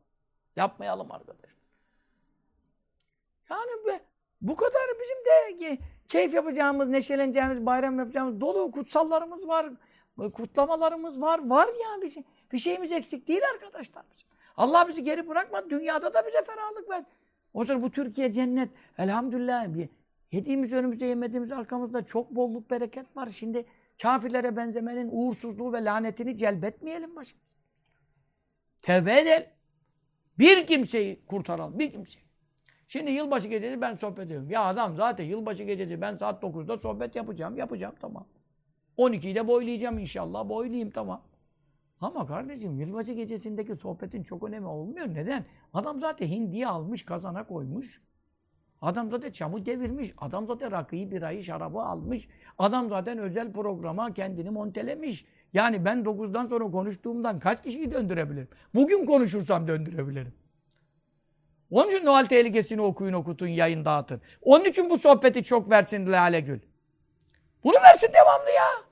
Yapmayalım 0.56 1.12
arkadaşlar. 1.12 1.60
Yani 3.50 3.88
be, 3.88 4.02
bu 4.42 4.56
kadar 4.56 4.82
bizim 5.02 5.18
de 5.18 5.66
e, 5.66 5.78
keyif 6.08 6.34
yapacağımız, 6.34 6.90
neşeleneceğimiz, 6.90 7.66
bayram 7.66 8.00
yapacağımız 8.00 8.42
dolu 8.42 8.72
kutsallarımız 8.72 9.48
var. 9.48 9.70
Kutlamalarımız 10.34 11.22
var. 11.22 11.50
Var 11.50 11.68
ya 11.68 12.02
bir, 12.02 12.10
şey, 12.10 12.24
bir 12.52 12.58
şeyimiz 12.58 12.92
eksik 12.92 13.28
değil 13.28 13.42
arkadaşlar. 13.54 14.04
Allah 14.58 14.88
bizi 14.88 15.04
geri 15.04 15.28
bırakmadı. 15.28 15.70
Dünyada 15.70 16.14
da 16.14 16.28
bize 16.28 16.44
ferahlık 16.44 16.90
ver. 16.90 17.04
O 17.54 17.66
zaman 17.66 17.84
bu 17.84 17.92
Türkiye 17.92 18.32
cennet. 18.32 18.70
Elhamdülillah. 18.98 19.68
Yediğimiz 20.32 20.74
önümüzde 20.74 21.06
yemediğimiz 21.06 21.52
arkamızda 21.52 22.06
çok 22.06 22.36
bolluk 22.36 22.72
bereket 22.72 23.18
var. 23.18 23.30
Şimdi 23.30 23.66
kafirlere 24.02 24.56
benzemenin 24.56 25.10
uğursuzluğu 25.12 25.74
ve 25.74 25.86
lanetini 25.86 26.38
celbetmeyelim 26.38 27.16
başım. 27.16 27.40
Tevbe 28.82 29.20
edelim. 29.20 29.48
Bir 30.40 30.68
kimseyi 30.68 31.26
kurtaralım. 31.26 31.80
Bir 31.80 31.92
kimseyi. 31.92 32.24
Şimdi 32.88 33.12
yılbaşı 33.12 33.48
gecesi 33.48 33.82
ben 33.82 33.96
sohbet 33.96 34.26
ediyorum. 34.26 34.50
Ya 34.50 34.64
adam 34.64 34.96
zaten 34.96 35.24
yılbaşı 35.24 35.64
gecesi 35.64 36.02
ben 36.02 36.18
saat 36.18 36.44
9'da 36.44 36.78
sohbet 36.78 37.16
yapacağım. 37.16 37.58
Yapacağım 37.58 37.96
tamam. 38.02 38.28
12'yi 38.98 39.36
de 39.36 39.48
boylayacağım 39.48 40.00
inşallah. 40.00 40.50
Boylayayım 40.50 40.92
tamam. 40.92 41.22
Ama 42.02 42.28
kardeşim 42.28 42.80
yılbaşı 42.80 43.12
gecesindeki 43.12 43.76
sohbetin 43.76 44.24
çok 44.24 44.44
önemi 44.44 44.68
olmuyor. 44.68 45.08
Neden? 45.08 45.46
Adam 45.74 46.00
zaten 46.00 46.28
hindiyi 46.28 46.68
almış, 46.68 47.06
kazana 47.06 47.48
koymuş. 47.48 48.02
Adam 48.82 49.12
zaten 49.12 49.32
çamur 49.32 49.66
devirmiş. 49.66 50.14
Adam 50.18 50.48
zaten 50.48 50.72
rakıyı, 50.72 51.12
birayı, 51.12 51.44
şarabı 51.44 51.80
almış. 51.80 52.28
Adam 52.58 52.90
zaten 52.90 53.18
özel 53.18 53.54
programa 53.54 54.14
kendini 54.14 54.50
montelemiş. 54.50 55.26
Yani 55.54 55.86
ben 55.86 55.98
9'dan 56.04 56.48
sonra 56.48 56.72
konuştuğumdan 56.72 57.40
kaç 57.40 57.64
kişiyi 57.64 57.92
döndürebilirim? 57.92 58.48
Bugün 58.76 59.06
konuşursam 59.06 59.68
döndürebilirim. 59.68 60.34
Onun 61.72 61.92
için 61.92 62.06
Noel 62.06 62.26
tehlikesini 62.26 62.82
okuyun, 62.82 63.14
okutun, 63.14 63.48
yayın 63.48 63.86
dağıtın. 63.86 64.22
Onun 64.42 64.66
için 64.66 64.90
bu 64.90 64.98
sohbeti 64.98 65.44
çok 65.44 65.70
versin 65.70 66.12
Lale 66.12 66.40
Gül. 66.40 66.60
Bunu 67.64 67.76
versin 67.84 68.10
devamlı 68.14 68.50
ya. 68.50 68.89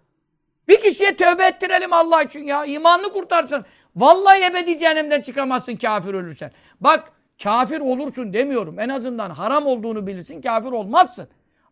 Bir 0.68 0.82
kişiye 0.82 1.15
tövbe 1.15 1.45
ettirelim 1.45 1.93
Allah 1.93 2.24
için 2.24 2.43
ya. 2.43 2.65
İmanını 2.65 3.11
kurtarsın. 3.13 3.65
Vallahi 3.95 4.43
ebedi 4.43 4.78
cehennemden 4.78 5.22
çıkamazsın 5.22 5.76
kafir 5.76 6.13
ölürsen. 6.13 6.51
Bak 6.82 7.11
kafir 7.43 7.80
olursun 7.80 8.34
demiyorum. 8.34 8.80
En 8.80 8.89
azından 8.89 9.30
haram 9.30 9.65
olduğunu 9.65 10.07
bilirsin 10.07 10.41
kafir 10.41 10.72
olmazsın. 10.72 11.28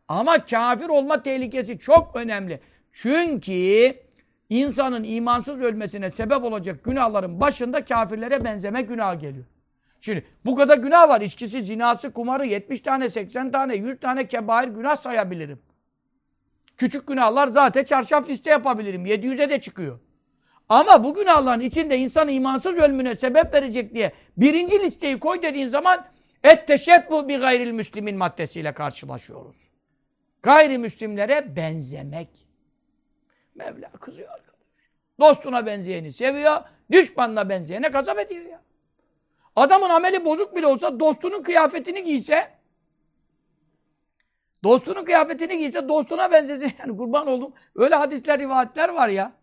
Ama 0.07 0.45
kafir 0.45 0.89
olma 0.89 1.23
tehlikesi 1.23 1.79
çok 1.79 2.15
önemli. 2.15 2.59
Çünkü 2.91 3.93
insanın 4.49 5.03
imansız 5.03 5.61
ölmesine 5.61 6.11
sebep 6.11 6.43
olacak 6.43 6.83
günahların 6.83 7.39
başında 7.41 7.85
kafirlere 7.85 8.43
benzeme 8.43 8.81
günah 8.81 9.19
geliyor. 9.19 9.45
Şimdi 10.01 10.25
bu 10.45 10.55
kadar 10.55 10.77
günah 10.77 11.09
var. 11.09 11.21
İçkisi, 11.21 11.61
zinası, 11.61 12.13
kumarı 12.13 12.45
70 12.45 12.81
tane, 12.81 13.09
80 13.09 13.51
tane, 13.51 13.75
100 13.75 13.99
tane 13.99 14.27
kebair 14.27 14.67
günah 14.67 14.95
sayabilirim. 14.95 15.59
Küçük 16.77 17.07
günahlar 17.07 17.47
zaten 17.47 17.83
çarşaf 17.83 18.29
liste 18.29 18.49
yapabilirim. 18.49 19.05
700'e 19.05 19.49
de 19.49 19.61
çıkıyor. 19.61 19.99
Ama 20.69 21.03
bu 21.03 21.13
günahların 21.13 21.61
içinde 21.61 21.97
insan 21.97 22.29
imansız 22.29 22.77
ölümüne 22.77 23.15
sebep 23.15 23.53
verecek 23.53 23.93
diye 23.93 24.11
birinci 24.37 24.79
listeyi 24.79 25.19
koy 25.19 25.41
dediğin 25.41 25.67
zaman 25.67 26.05
et 26.43 26.67
teşebbu 26.67 27.27
bi 27.27 27.37
gayril 27.37 27.71
müslimin 27.71 28.17
maddesiyle 28.17 28.73
karşılaşıyoruz. 28.73 29.67
Gayrimüslimlere 30.43 31.55
benzemek. 31.55 32.29
Mevla 33.55 33.91
kızıyor 33.91 34.29
arkadaş. 34.29 34.59
Dostuna 35.19 35.65
benzeyeni 35.65 36.13
seviyor, 36.13 36.61
düşmanına 36.91 37.49
benzeyene 37.49 37.87
gazap 37.87 38.19
ediyor 38.19 38.45
ya. 38.45 38.61
Adamın 39.55 39.89
ameli 39.89 40.25
bozuk 40.25 40.55
bile 40.55 40.67
olsa 40.67 40.99
dostunun 40.99 41.43
kıyafetini 41.43 42.03
giyse 42.03 42.54
dostunun 44.65 45.05
kıyafetini 45.05 45.57
giyse 45.57 45.89
dostuna 45.89 46.31
benzesin. 46.31 46.71
Yani 46.79 46.97
kurban 46.97 47.27
oldum. 47.27 47.53
Öyle 47.75 47.95
hadisler, 47.95 48.39
rivayetler 48.39 48.89
var 48.89 49.07
ya. 49.07 49.33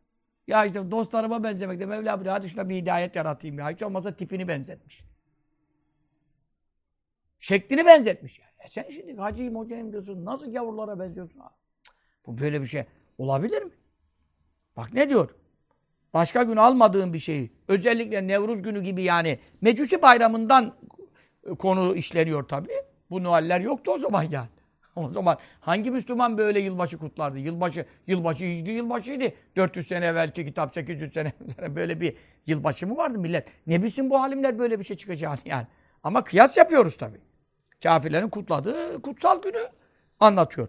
Ya 0.46 0.64
işte 0.64 0.90
dostlarıma 0.90 1.42
benzemek 1.44 1.80
de 1.80 1.86
Mevla 1.86 2.20
bir 2.20 2.26
hadi 2.26 2.50
şuna 2.50 2.68
bir 2.68 2.76
hidayet 2.76 3.16
yaratayım 3.16 3.58
ya. 3.58 3.70
Hiç 3.70 3.82
olmazsa 3.82 4.16
tipini 4.16 4.48
benzetmiş. 4.48 5.04
Şeklini 7.38 7.86
benzetmiş 7.86 8.38
yani. 8.38 8.50
E 8.64 8.68
sen 8.68 8.88
şimdi 8.90 9.16
hacıyım 9.16 9.56
hocayım 9.56 9.92
diyorsun. 9.92 10.24
Nasıl 10.24 10.52
gavurlara 10.52 10.98
benziyorsun? 10.98 11.40
Cık, 11.82 11.94
bu 12.26 12.38
böyle 12.38 12.60
bir 12.60 12.66
şey 12.66 12.84
olabilir 13.18 13.62
mi? 13.62 13.72
Bak 14.76 14.92
ne 14.92 15.08
diyor? 15.08 15.34
Başka 16.14 16.42
gün 16.42 16.56
almadığın 16.56 17.12
bir 17.12 17.18
şeyi, 17.18 17.50
özellikle 17.68 18.28
Nevruz 18.28 18.62
günü 18.62 18.82
gibi 18.82 19.04
yani 19.04 19.38
Mecusi 19.60 20.02
bayramından 20.02 20.74
konu 21.58 21.94
işleniyor 21.94 22.48
tabii. 22.48 22.82
Bu 23.10 23.24
Noeller 23.24 23.60
yoktu 23.60 23.90
o 23.90 23.98
zaman 23.98 24.22
yani. 24.30 24.48
O 24.96 25.10
zaman 25.10 25.38
hangi 25.60 25.90
Müslüman 25.90 26.38
böyle 26.38 26.60
yılbaşı 26.60 26.98
kutlardı? 26.98 27.38
Yılbaşı, 27.38 27.86
yılbaşı 28.06 28.44
hicri 28.44 28.72
yılbaşıydı. 28.72 29.34
400 29.56 29.86
sene 29.86 30.06
evvelki 30.06 30.44
kitap, 30.44 30.72
800 30.72 31.12
sene 31.12 31.32
böyle 31.76 32.00
bir 32.00 32.16
yılbaşı 32.46 32.86
mı 32.86 32.96
vardı 32.96 33.18
millet? 33.18 33.48
Ne 33.66 33.82
bilsin 33.82 34.10
bu 34.10 34.20
halimler 34.20 34.58
böyle 34.58 34.78
bir 34.78 34.84
şey 34.84 34.96
çıkacağını 34.96 35.38
yani. 35.44 35.66
Ama 36.02 36.24
kıyas 36.24 36.56
yapıyoruz 36.58 36.96
tabii. 36.96 37.20
Kafirlerin 37.82 38.28
kutladığı 38.28 39.02
kutsal 39.02 39.42
günü 39.42 39.68
anlatıyor. 40.20 40.68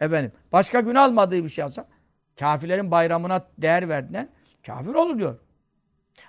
Efendim, 0.00 0.32
başka 0.52 0.80
gün 0.80 0.94
almadığı 0.94 1.44
bir 1.44 1.48
şey 1.48 1.64
alsa, 1.64 1.88
kafirlerin 2.38 2.90
bayramına 2.90 3.46
değer 3.58 3.88
verdiğinden 3.88 4.28
kafir 4.66 4.94
olur 4.94 5.18
diyor. 5.18 5.38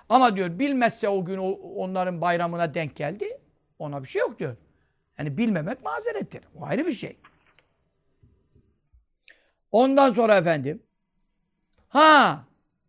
Ama 0.08 0.36
diyor 0.36 0.58
bilmezse 0.58 1.08
o 1.08 1.24
gün 1.24 1.38
onların 1.76 2.20
bayramına 2.20 2.74
denk 2.74 2.96
geldi, 2.96 3.38
ona 3.78 4.02
bir 4.02 4.08
şey 4.08 4.20
yok 4.20 4.38
diyor. 4.38 4.56
Yani 5.18 5.38
bilmemek 5.38 5.84
mazerettir. 5.84 6.40
O 6.60 6.64
ayrı 6.64 6.86
bir 6.86 6.92
şey. 6.92 7.16
Ondan 9.72 10.10
sonra 10.10 10.36
efendim 10.36 10.82
ha 11.88 12.44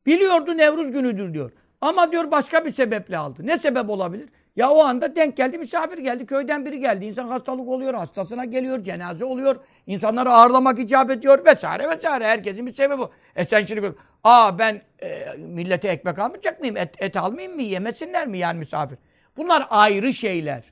biliyordu 0.06 0.58
Nevruz 0.58 0.92
günüdür 0.92 1.34
diyor. 1.34 1.52
Ama 1.82 2.12
diyor 2.12 2.32
başka 2.32 2.66
bir 2.66 2.72
sebeple 2.72 3.18
aldı. 3.18 3.42
Ne 3.46 3.58
sebep 3.58 3.90
olabilir? 3.90 4.30
Ya 4.56 4.70
o 4.70 4.84
anda 4.84 5.16
denk 5.16 5.38
geldi, 5.38 5.58
misafir 5.58 5.98
geldi, 5.98 6.26
köyden 6.26 6.66
biri 6.66 6.80
geldi. 6.80 7.06
İnsan 7.06 7.28
hastalık 7.28 7.68
oluyor, 7.68 7.94
hastasına 7.94 8.46
geliyor, 8.46 8.84
cenaze 8.84 9.26
oluyor. 9.26 9.56
İnsanları 9.88 10.30
ağırlamak 10.30 10.80
icap 10.80 11.12
ediyor 11.12 11.46
vesaire 11.46 11.90
vesaire. 11.90 12.28
Herkesin 12.28 12.66
bir 12.66 12.74
sebebi 12.74 13.00
bu. 13.00 13.12
E 13.36 13.46
sen 13.46 13.64
şimdi 13.64 13.94
aa 14.24 14.60
ben 14.60 14.82
e, 15.02 15.34
millete 15.38 15.88
ekmek 15.88 16.20
almayacak 16.20 16.60
mıyım? 16.60 16.78
Et, 16.78 16.96
et 16.98 17.18
almayayım 17.18 17.56
mı? 17.56 17.62
Yemesinler 17.62 18.28
mi 18.28 18.38
yani 18.38 18.60
misafir? 18.60 18.98
Bunlar 19.38 19.68
ayrı 19.70 20.14
şeyler. 20.14 20.64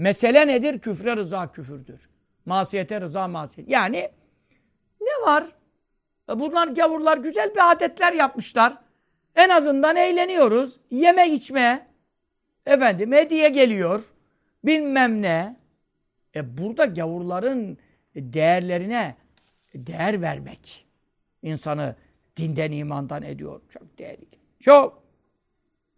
Mesele 0.00 0.46
nedir? 0.46 0.78
Küfre 0.78 1.16
rıza 1.16 1.52
küfürdür. 1.52 2.08
Masiyete 2.46 3.00
rıza 3.00 3.28
masiyet. 3.28 3.70
Yani 3.70 4.10
ne 5.00 5.26
var? 5.26 5.46
E, 6.28 6.40
bunlar 6.40 6.68
gavurlar 6.68 7.18
güzel 7.18 7.54
bir 7.54 7.72
adetler 7.72 8.12
yapmışlar. 8.12 8.78
En 9.34 9.48
azından 9.48 9.96
eğleniyoruz. 9.96 10.80
Yeme 10.90 11.30
içme. 11.30 11.86
Efendim 12.66 13.12
hediye 13.12 13.48
geliyor. 13.48 14.12
Bilmem 14.64 15.22
ne. 15.22 15.56
E 16.36 16.58
burada 16.58 16.84
gavurların 16.84 17.78
değerlerine 18.16 19.16
değer 19.74 20.22
vermek. 20.22 20.86
insanı 21.42 21.96
dinden 22.36 22.72
imandan 22.72 23.22
ediyor. 23.22 23.60
Çok 23.68 23.98
değerli. 23.98 24.26
Çok. 24.60 25.02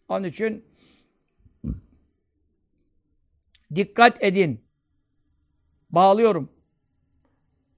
Onun 0.09 0.25
için 0.25 0.65
dikkat 3.75 4.25
edin. 4.25 4.65
Bağlıyorum. 5.91 6.53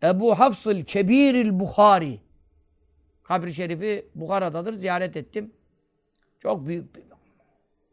Ebu 0.02 0.38
Hafsıl 0.38 0.84
Kebiril 0.84 1.60
Bukhari. 1.60 2.20
Kabri 3.22 3.54
şerifi 3.54 4.08
Bukhara'dadır. 4.14 4.72
Ziyaret 4.72 5.16
ettim. 5.16 5.52
Çok 6.38 6.66
büyük 6.66 6.96
bir 6.96 7.04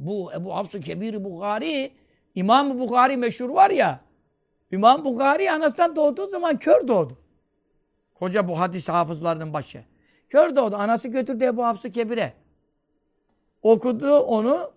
bu 0.06 0.34
Ebu 0.34 0.56
Hafs-ı 0.56 0.80
Kebir 0.80 1.24
Bukhari, 1.24 1.91
İmam 2.36 2.80
Bukhari 2.80 3.18
meşhur 3.18 3.49
var 3.49 3.70
ya. 3.70 3.99
İmam 4.72 5.06
Bukhari 5.06 5.52
anasından 5.52 5.95
doğduğu 5.95 6.26
zaman 6.26 6.58
kör 6.60 6.88
doğdu. 6.88 7.18
Koca 8.14 8.47
bu 8.47 8.60
hadis 8.60 8.89
hafızlarının 8.89 9.54
başı. 9.54 9.84
Kör 10.30 10.56
doğdu. 10.56 10.76
Anası 10.76 11.08
götürdü 11.08 11.43
Ebu 11.43 11.66
Hafs-ı 11.66 11.91
Kebir'e. 11.91 12.34
Okudu 13.62 14.20
onu. 14.20 14.72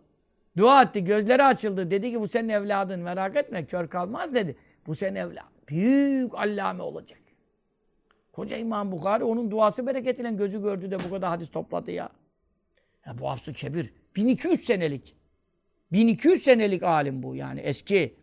Dua 0.57 0.83
etti. 0.83 1.05
Gözleri 1.05 1.45
açıldı. 1.45 1.91
Dedi 1.91 2.11
ki 2.11 2.21
bu 2.21 2.29
senin 2.29 2.49
evladın. 2.49 3.01
Merak 3.01 3.37
etme. 3.37 3.67
Kör 3.67 3.89
kalmaz 3.89 4.35
dedi. 4.35 4.57
Bu 4.87 4.95
senin 4.95 5.15
evladın. 5.15 5.49
Büyük 5.69 6.35
allame 6.35 6.83
olacak. 6.83 7.19
Koca 8.33 8.57
İmam 8.57 8.93
Bukhari 8.93 9.25
onun 9.25 9.51
duası 9.51 9.87
bereketiyle 9.87 10.33
gözü 10.33 10.63
gördü 10.63 10.91
de 10.91 10.99
bu 10.99 11.11
kadar 11.11 11.29
hadis 11.29 11.51
topladı 11.51 11.91
ya. 11.91 12.09
Ebu 13.07 13.31
Hafs-ı 13.31 13.53
Kebir 13.53 13.93
1200 14.17 14.65
senelik. 14.65 15.17
1200 15.93 16.43
senelik 16.43 16.83
alim 16.83 17.23
bu 17.23 17.37
yani 17.37 17.61
eski. 17.61 18.15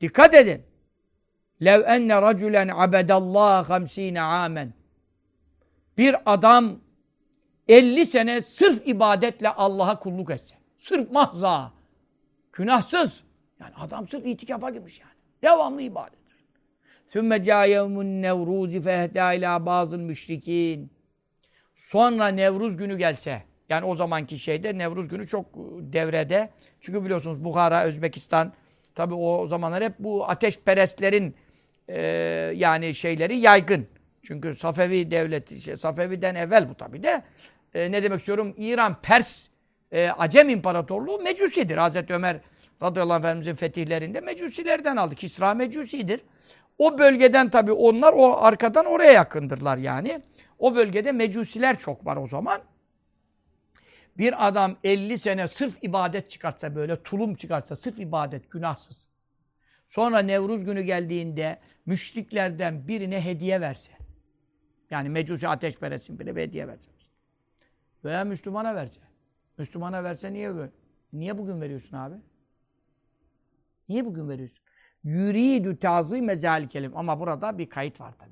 Dikkat 0.00 0.34
edin. 0.34 0.62
Lev 1.64 1.82
enne 1.86 2.22
raculen 2.22 2.70
abedallah 2.74 3.70
hamsine 3.70 4.20
amen. 4.20 4.72
Bir 5.98 6.16
adam 6.26 6.80
50 7.68 8.06
sene 8.06 8.40
sırf 8.40 8.88
ibadetle 8.88 9.48
Allah'a 9.48 9.98
kulluk 9.98 10.30
etse. 10.30 10.56
Sırf 10.84 11.10
mahza. 11.10 11.72
Günahsız. 12.52 13.22
Yani 13.60 13.72
adam 13.76 14.06
sırf 14.06 14.26
itikafa 14.26 14.70
girmiş 14.70 15.00
yani. 15.00 15.12
Devamlı 15.42 15.82
ibadet. 15.82 16.18
Sümme 17.06 17.42
cayevmun 17.42 18.22
nevruzi 18.22 18.80
fehda 18.80 19.32
ila 19.32 19.66
bazı 19.66 19.98
müşrikin. 19.98 20.92
Sonra 21.74 22.28
Nevruz 22.28 22.76
günü 22.76 22.98
gelse. 22.98 23.42
Yani 23.68 23.86
o 23.86 23.94
zamanki 23.94 24.38
şeyde 24.38 24.78
Nevruz 24.78 25.08
günü 25.08 25.26
çok 25.26 25.46
e, 25.46 25.92
devrede. 25.92 26.50
Çünkü 26.80 27.04
biliyorsunuz 27.04 27.44
Bukhara, 27.44 27.84
Özbekistan 27.84 28.52
tabi 28.94 29.14
o 29.14 29.46
zamanlar 29.46 29.84
hep 29.84 29.98
bu 29.98 30.28
ateşperestlerin 30.28 31.34
e, 31.88 32.00
yani 32.56 32.94
şeyleri 32.94 33.36
yaygın. 33.36 33.86
Çünkü 34.22 34.54
Safevi 34.54 35.10
devleti, 35.10 35.60
şey, 35.60 35.76
Safevi'den 35.76 36.34
evvel 36.34 36.68
bu 36.68 36.74
tabi 36.74 37.02
de. 37.02 37.22
E, 37.74 37.92
ne 37.92 38.02
demek 38.02 38.18
istiyorum? 38.18 38.54
İran, 38.58 39.02
Pers 39.02 39.53
e, 39.94 40.08
Acem 40.08 40.48
İmparatorluğu 40.48 41.18
mecusidir. 41.18 41.76
Hazreti 41.76 42.14
Ömer 42.14 42.40
radıyallahu 42.82 43.14
anh 43.14 43.20
efendimizin 43.20 43.54
fetihlerinde 43.54 44.20
mecusilerden 44.20 44.96
aldı. 44.96 45.14
Kisra 45.14 45.54
mecusidir. 45.54 46.20
O 46.78 46.98
bölgeden 46.98 47.50
tabi 47.50 47.72
onlar 47.72 48.12
o 48.12 48.36
arkadan 48.36 48.86
oraya 48.86 49.12
yakındırlar 49.12 49.76
yani. 49.76 50.20
O 50.58 50.74
bölgede 50.74 51.12
mecusiler 51.12 51.78
çok 51.78 52.06
var 52.06 52.16
o 52.16 52.26
zaman. 52.26 52.60
Bir 54.18 54.48
adam 54.48 54.76
50 54.84 55.18
sene 55.18 55.48
sırf 55.48 55.74
ibadet 55.82 56.30
çıkartsa 56.30 56.74
böyle 56.74 57.02
tulum 57.02 57.34
çıkartsa 57.34 57.76
sırf 57.76 57.98
ibadet 58.00 58.50
günahsız. 58.50 59.08
Sonra 59.86 60.18
Nevruz 60.18 60.64
günü 60.64 60.82
geldiğinde 60.82 61.58
müşriklerden 61.86 62.88
birine 62.88 63.24
hediye 63.24 63.60
verse. 63.60 63.92
Yani 64.90 65.08
mecusi 65.08 65.48
ateşperestsin 65.48 66.18
bile 66.18 66.42
hediye 66.42 66.68
verse. 66.68 66.90
Veya 68.04 68.24
Müslümana 68.24 68.74
verse. 68.74 69.00
Müslümana 69.58 70.04
verse 70.04 70.32
niye 70.32 70.54
böyle? 70.54 70.72
Niye 71.12 71.38
bugün 71.38 71.60
veriyorsun 71.60 71.96
abi? 71.96 72.14
Niye 73.88 74.04
bugün 74.04 74.28
veriyorsun? 74.28 74.64
Yüridü 75.04 75.78
tazime 75.78 76.68
kelim. 76.68 76.96
Ama 76.96 77.20
burada 77.20 77.58
bir 77.58 77.68
kayıt 77.68 78.00
var 78.00 78.18
tabi. 78.18 78.30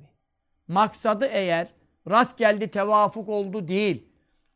Maksadı 0.68 1.26
eğer 1.26 1.74
rast 2.10 2.38
geldi, 2.38 2.70
tevafuk 2.70 3.28
oldu 3.28 3.68
değil. 3.68 4.08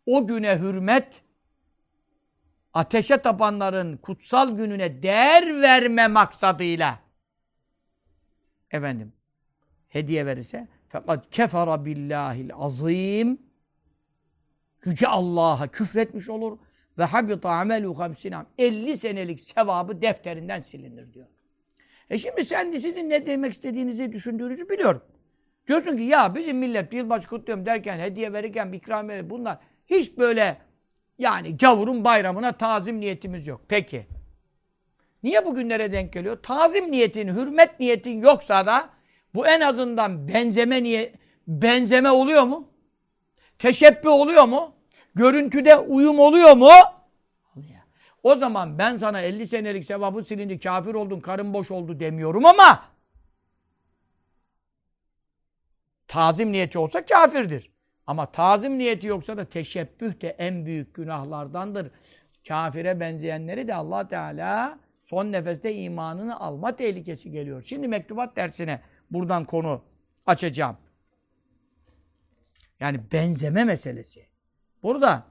O 0.06 0.26
güne 0.26 0.58
hürmet, 0.58 1.22
ateşe 2.74 3.18
tapanların 3.18 3.96
kutsal 3.96 4.56
gününe 4.56 5.02
değer 5.02 5.60
verme 5.62 6.08
maksadıyla 6.08 6.98
efendim 8.70 9.12
hediye 9.88 10.26
verirse 10.26 10.68
fakat 10.88 11.30
kefara 11.30 11.84
billahil 11.84 12.50
azim 12.54 13.45
yüce 14.84 15.08
Allah'a 15.08 15.68
küfretmiş 15.68 16.28
olur 16.28 16.58
ve 16.98 17.04
habita 17.04 17.50
amelu 17.50 17.98
hamsinam 17.98 18.46
50 18.58 18.96
senelik 18.96 19.40
sevabı 19.40 20.02
defterinden 20.02 20.60
silinir 20.60 21.12
diyor. 21.12 21.26
E 22.10 22.18
şimdi 22.18 22.44
sen 22.44 22.72
sizin 22.72 23.10
ne 23.10 23.26
demek 23.26 23.52
istediğinizi 23.52 24.12
düşündüğünüzü 24.12 24.68
biliyorum. 24.68 25.02
Diyorsun 25.68 25.96
ki 25.96 26.02
ya 26.02 26.34
bizim 26.34 26.58
millet 26.58 26.92
yılbaşı 26.92 27.28
kutluyorum 27.28 27.66
derken, 27.66 27.98
hediye 27.98 28.32
verirken, 28.32 28.72
ikramiye 28.72 29.30
bunlar 29.30 29.58
hiç 29.86 30.18
böyle 30.18 30.58
yani 31.18 31.56
gavurun 31.56 32.04
bayramına 32.04 32.52
tazim 32.52 33.00
niyetimiz 33.00 33.46
yok. 33.46 33.60
Peki. 33.68 34.06
Niye 35.22 35.44
bugünlere 35.44 35.92
denk 35.92 36.12
geliyor? 36.12 36.42
Tazim 36.42 36.90
niyetin, 36.90 37.28
hürmet 37.28 37.80
niyetin 37.80 38.20
yoksa 38.20 38.66
da 38.66 38.90
bu 39.34 39.46
en 39.46 39.60
azından 39.60 40.28
benzeme 40.28 40.82
niye 40.82 41.12
benzeme 41.46 42.10
oluyor 42.10 42.42
mu? 42.42 42.68
Teşebbü 43.58 44.08
oluyor 44.08 44.44
mu? 44.44 44.72
Görüntüde 45.14 45.76
uyum 45.76 46.18
oluyor 46.18 46.56
mu? 46.56 46.70
O 48.22 48.34
zaman 48.34 48.78
ben 48.78 48.96
sana 48.96 49.20
50 49.20 49.46
senelik 49.46 49.84
sevabı 49.84 50.24
silindi, 50.24 50.58
kafir 50.60 50.94
oldun, 50.94 51.20
karın 51.20 51.54
boş 51.54 51.70
oldu 51.70 52.00
demiyorum 52.00 52.46
ama 52.46 52.84
tazim 56.08 56.52
niyeti 56.52 56.78
olsa 56.78 57.04
kafirdir. 57.04 57.70
Ama 58.06 58.26
tazim 58.26 58.78
niyeti 58.78 59.06
yoksa 59.06 59.36
da 59.36 59.44
teşebbüh 59.44 60.20
de 60.20 60.28
en 60.28 60.66
büyük 60.66 60.94
günahlardandır. 60.94 61.90
Kafire 62.48 63.00
benzeyenleri 63.00 63.68
de 63.68 63.74
allah 63.74 64.08
Teala 64.08 64.78
son 65.02 65.32
nefeste 65.32 65.74
imanını 65.74 66.40
alma 66.40 66.76
tehlikesi 66.76 67.30
geliyor. 67.30 67.62
Şimdi 67.66 67.88
mektubat 67.88 68.36
dersine 68.36 68.80
buradan 69.10 69.44
konu 69.44 69.82
açacağım. 70.26 70.76
Yani 72.80 73.00
benzeme 73.12 73.64
meselesi. 73.64 74.26
Burada 74.82 75.26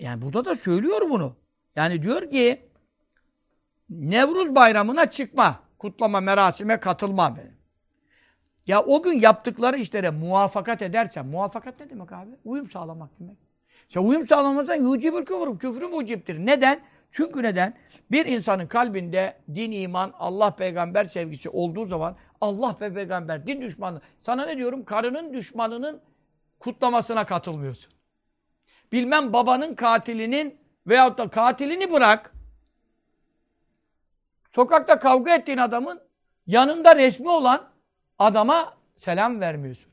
yani 0.00 0.22
burada 0.22 0.44
da 0.44 0.54
söylüyor 0.54 1.00
bunu. 1.10 1.36
Yani 1.76 2.02
diyor 2.02 2.30
ki 2.30 2.68
Nevruz 3.90 4.54
bayramına 4.54 5.10
çıkma, 5.10 5.60
kutlama, 5.78 6.20
merasime 6.20 6.80
katılma. 6.80 7.36
Ya 8.66 8.82
o 8.82 9.02
gün 9.02 9.20
yaptıkları 9.20 9.78
işlere 9.78 10.10
muvafakat 10.10 10.82
edersen, 10.82 11.26
muvafakat 11.26 11.80
ne 11.80 11.90
demek 11.90 12.12
abi? 12.12 12.30
Uyum 12.44 12.66
sağlamak 12.66 13.20
demek. 13.20 13.36
Sen 13.88 14.00
uyum 14.00 14.26
sağlamazsan 14.26 14.92
yücibül 14.92 15.24
küfür, 15.24 15.58
küfrü 15.58 15.86
muciptir. 15.86 16.46
Neden? 16.46 16.80
Çünkü 17.10 17.42
neden? 17.42 17.74
Bir 18.10 18.26
insanın 18.26 18.66
kalbinde 18.66 19.36
din, 19.54 19.72
iman, 19.72 20.12
Allah, 20.18 20.56
peygamber 20.56 21.04
sevgisi 21.04 21.48
olduğu 21.48 21.84
zaman 21.84 22.16
Allah 22.40 22.76
ve 22.80 22.94
peygamber, 22.94 23.46
din 23.46 23.62
düşmanı. 23.62 24.00
Sana 24.20 24.46
ne 24.46 24.56
diyorum? 24.56 24.84
Karının 24.84 25.34
düşmanının 25.34 26.00
kutlamasına 26.58 27.26
katılmıyorsun. 27.26 27.92
Bilmem 28.92 29.32
babanın 29.32 29.74
katilinin 29.74 30.58
veyahut 30.86 31.18
da 31.18 31.28
katilini 31.28 31.92
bırak. 31.92 32.32
Sokakta 34.50 34.98
kavga 34.98 35.34
ettiğin 35.34 35.58
adamın 35.58 36.00
yanında 36.46 36.96
resmi 36.96 37.30
olan 37.30 37.68
adama 38.18 38.76
selam 38.96 39.40
vermiyorsun. 39.40 39.92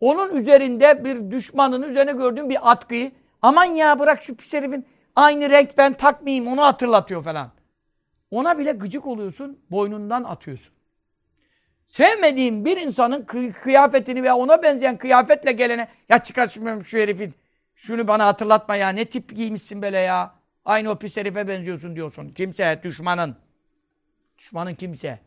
Onun 0.00 0.36
üzerinde 0.36 1.04
bir 1.04 1.30
düşmanın 1.30 1.82
üzerine 1.82 2.12
gördüğün 2.12 2.50
bir 2.50 2.70
atkıyı 2.70 3.12
aman 3.42 3.64
ya 3.64 3.98
bırak 3.98 4.22
şu 4.22 4.36
pis 4.36 4.54
herifin 4.54 4.86
aynı 5.16 5.50
renk 5.50 5.78
ben 5.78 5.92
takmayayım 5.92 6.46
onu 6.46 6.62
hatırlatıyor 6.62 7.24
falan. 7.24 7.50
Ona 8.30 8.58
bile 8.58 8.72
gıcık 8.72 9.06
oluyorsun, 9.06 9.60
boynundan 9.70 10.24
atıyorsun. 10.24 10.74
Sevmediğin 11.92 12.64
bir 12.64 12.76
insanın 12.76 13.24
kıyafetini 13.62 14.22
veya 14.22 14.36
ona 14.36 14.62
benzeyen 14.62 14.98
kıyafetle 14.98 15.52
gelene 15.52 15.88
ya 16.08 16.22
çıkar 16.22 16.46
şu, 16.46 16.98
herifin 16.98 17.34
şunu 17.74 18.08
bana 18.08 18.26
hatırlatma 18.26 18.76
ya 18.76 18.88
ne 18.88 19.04
tip 19.04 19.36
giymişsin 19.36 19.82
böyle 19.82 19.98
ya. 19.98 20.34
Aynı 20.64 20.90
o 20.90 20.98
pis 20.98 21.16
herife 21.16 21.48
benziyorsun 21.48 21.96
diyorsun. 21.96 22.28
Kimse 22.28 22.80
düşmanın. 22.82 23.36
Düşmanın 24.38 24.74
kimse. 24.74 25.18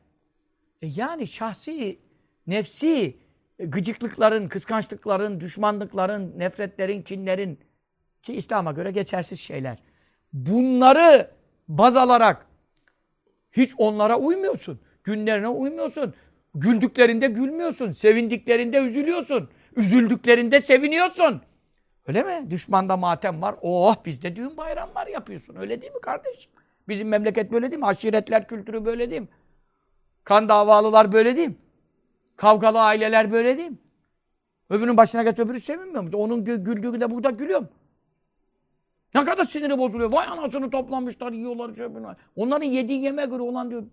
E 0.82 0.88
yani 0.96 1.28
şahsi, 1.28 2.00
nefsi 2.48 3.18
gıcıklıkların, 3.60 4.48
kıskançlıkların, 4.48 5.40
düşmanlıkların, 5.40 6.40
nefretlerin, 6.40 7.02
kinlerin 7.02 7.60
ki 8.24 8.34
İslam'a 8.34 8.72
göre 8.72 8.92
geçersiz 8.92 9.40
şeyler. 9.40 9.78
Bunları 10.34 11.32
baz 11.68 11.98
alarak 11.98 12.46
hiç 13.52 13.74
onlara 13.78 14.20
uymuyorsun. 14.20 14.80
Günlerine 15.04 15.48
uymuyorsun. 15.48 16.14
Güldüklerinde 16.56 17.28
gülmüyorsun. 17.28 17.92
Sevindiklerinde 17.92 18.78
üzülüyorsun. 18.78 19.50
Üzüldüklerinde 19.76 20.62
seviniyorsun. 20.62 21.42
Öyle 22.08 22.24
mi? 22.24 22.52
Düşmanda 22.52 22.98
matem 22.98 23.42
var. 23.42 23.56
Oh 23.62 23.96
bizde 24.06 24.36
düğün 24.36 24.58
bayramlar 24.58 25.08
yapıyorsun. 25.08 25.56
Öyle 25.56 25.82
değil 25.82 25.94
mi 25.94 26.02
kardeşim? 26.02 26.52
Bizim 26.88 27.08
memleket 27.08 27.52
böyle 27.52 27.72
değil 27.72 27.80
mi? 27.80 27.86
Aşiretler 27.86 28.48
kültürü 28.48 28.86
böyle 28.86 29.12
değil 29.12 29.22
mi? 29.22 29.28
Kan 30.24 30.50
davalılar 30.50 31.12
böyle 31.12 31.36
değil 31.36 31.48
mi? 31.48 31.56
Kavgalı 32.38 32.82
aileler 32.82 33.32
böyle 33.32 33.58
değil 33.58 33.70
mi? 33.70 33.78
Öbürünün 34.70 34.98
başına 34.98 35.24
geç 35.24 35.40
öbürü 35.40 35.60
sevinmiyor 35.60 36.04
mu? 36.04 36.10
Onun 36.14 36.44
güldüğünde 36.44 37.12
burada 37.12 37.30
gülüyorum. 37.30 37.70
Ne 39.16 39.26
kadar 39.26 39.44
siniri 39.44 39.78
bozuluyor. 39.78 40.12
Vay 40.12 40.28
anasını 40.28 40.70
toplamışlar, 40.70 41.32
yiyorlar. 41.32 41.76
Şey 41.76 41.88
Onların 42.36 42.66
yediği 42.66 43.04
yemeğe 43.04 43.28
göre 43.28 43.42
olan 43.42 43.70
diyor. 43.70 43.84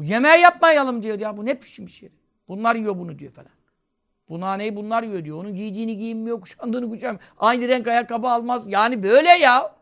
Yemeği 0.00 0.40
yapmayalım 0.40 1.02
diyor 1.02 1.18
ya. 1.18 1.36
Bu 1.36 1.46
ne 1.46 1.54
pişmiş 1.54 2.02
yeri. 2.02 2.12
Bunlar 2.48 2.74
yiyor 2.74 2.98
bunu 2.98 3.18
diyor 3.18 3.32
falan. 3.32 3.50
Bu 4.28 4.40
naneyi 4.40 4.76
bunlar 4.76 5.02
yiyor 5.02 5.24
diyor. 5.24 5.38
Onun 5.38 5.54
giydiğini 5.54 5.98
giyinmiyor, 5.98 6.40
kuşandığını 6.40 6.90
kuşanmıyor. 6.90 7.20
Aynı 7.38 7.68
renk 7.68 7.88
ayakkabı 7.88 8.28
almaz. 8.28 8.64
Yani 8.66 9.02
böyle 9.02 9.28
ya. 9.28 9.76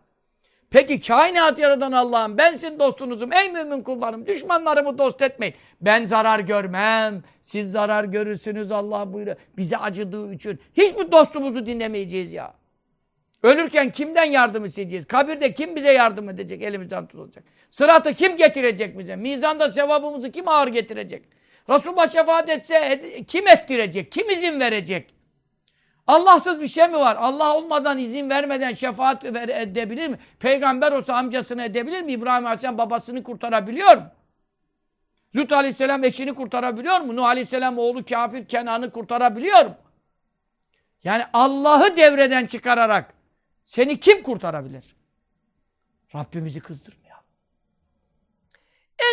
Peki 0.70 1.00
kainat 1.00 1.58
yaradan 1.58 1.92
Allah'ım 1.92 2.38
ben 2.38 2.52
sizin 2.52 2.78
dostunuzum 2.78 3.32
ey 3.32 3.52
mümin 3.52 3.82
kullarım 3.82 4.26
düşmanlarımı 4.26 4.98
dost 4.98 5.22
etmeyin. 5.22 5.54
Ben 5.80 6.04
zarar 6.04 6.40
görmem. 6.40 7.22
Siz 7.42 7.70
zarar 7.70 8.04
görürsünüz 8.04 8.72
Allah 8.72 9.12
buyuruyor. 9.12 9.36
Bize 9.56 9.76
acıdığı 9.76 10.34
için. 10.34 10.60
Hiç 10.74 10.96
mi 10.96 11.12
dostumuzu 11.12 11.66
dinlemeyeceğiz 11.66 12.32
ya? 12.32 12.54
Ölürken 13.44 13.90
kimden 13.90 14.24
yardım 14.24 14.64
isteyeceğiz? 14.64 15.06
Kabirde 15.06 15.54
kim 15.54 15.76
bize 15.76 15.92
yardım 15.92 16.28
edecek? 16.28 16.62
Elimizden 16.62 17.06
tutulacak. 17.06 17.44
Sıratı 17.70 18.14
kim 18.14 18.36
getirecek 18.36 18.98
bize? 18.98 19.16
Mizanda 19.16 19.70
sevabımızı 19.70 20.30
kim 20.30 20.48
ağır 20.48 20.68
getirecek? 20.68 21.24
Resulullah 21.70 22.12
şefaat 22.12 22.48
etse 22.48 23.00
kim 23.28 23.48
ettirecek? 23.48 24.12
Kim 24.12 24.30
izin 24.30 24.60
verecek? 24.60 25.14
Allahsız 26.06 26.60
bir 26.60 26.68
şey 26.68 26.88
mi 26.88 26.98
var? 26.98 27.16
Allah 27.20 27.56
olmadan 27.56 27.98
izin 27.98 28.30
vermeden 28.30 28.74
şefaat 28.74 29.24
edebilir 29.24 30.08
mi? 30.08 30.18
Peygamber 30.38 30.92
olsa 30.92 31.14
amcasını 31.14 31.62
edebilir 31.62 32.02
mi? 32.02 32.12
İbrahim 32.12 32.46
Aleyhisselam 32.46 32.78
babasını 32.78 33.22
kurtarabiliyor 33.22 33.96
mu? 33.96 34.06
Lut 35.36 35.52
Aleyhisselam 35.52 36.04
eşini 36.04 36.34
kurtarabiliyor 36.34 37.00
mu? 37.00 37.16
Nuh 37.16 37.24
Aleyhisselam 37.24 37.78
oğlu 37.78 38.04
kafir 38.04 38.44
Kenan'ı 38.48 38.90
kurtarabiliyor 38.90 39.64
mu? 39.66 39.74
Yani 41.04 41.22
Allah'ı 41.32 41.96
devreden 41.96 42.46
çıkararak 42.46 43.14
seni 43.64 44.00
kim 44.00 44.22
kurtarabilir? 44.22 44.96
Rabbimizi 46.14 46.60
kızdırmayalım. 46.60 47.24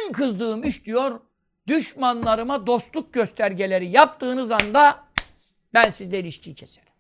En 0.06 0.11
kızdığım 0.11 0.64
iş 0.64 0.86
diyor, 0.86 1.19
düşmanlarıma 1.68 2.68
dostluk 2.68 3.14
göstergeleri 3.14 3.88
yaptığınız 3.88 4.52
anda 4.52 5.03
ben 5.73 5.90
sizle 5.90 6.19
ilişkiyi 6.19 6.56
keserim. 6.56 6.91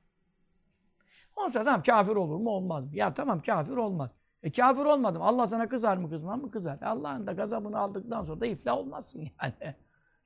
Sonra 1.35 1.63
tamam 1.63 1.83
kafir 1.83 2.15
olur 2.15 2.37
mu 2.37 2.49
olmaz 2.49 2.85
mı? 2.85 2.89
Ya 2.93 3.13
tamam 3.13 3.41
kafir 3.41 3.77
olmaz. 3.77 4.11
E 4.43 4.51
kafir 4.51 4.85
olmadım. 4.85 5.21
Allah 5.21 5.47
sana 5.47 5.69
kızar 5.69 5.97
mı 5.97 6.09
kızmaz 6.09 6.41
mı? 6.41 6.51
Kızar. 6.51 6.77
E 6.81 6.85
Allah'ın 6.85 7.27
da 7.27 7.31
gazabını 7.31 7.79
aldıktan 7.79 8.23
sonra 8.23 8.41
da 8.41 8.45
iflah 8.45 8.77
olmazsın 8.77 9.19
yani. 9.19 9.75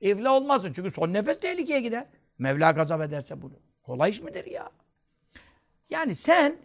iflah 0.00 0.32
olmazsın. 0.32 0.72
Çünkü 0.72 0.90
son 0.90 1.12
nefes 1.12 1.40
tehlikeye 1.40 1.80
gider. 1.80 2.06
Mevla 2.38 2.70
gazap 2.70 3.00
ederse 3.00 3.42
bunu. 3.42 3.54
Kolay 3.82 4.10
iş 4.10 4.22
midir 4.22 4.44
ya? 4.44 4.70
Yani 5.90 6.14
sen 6.14 6.56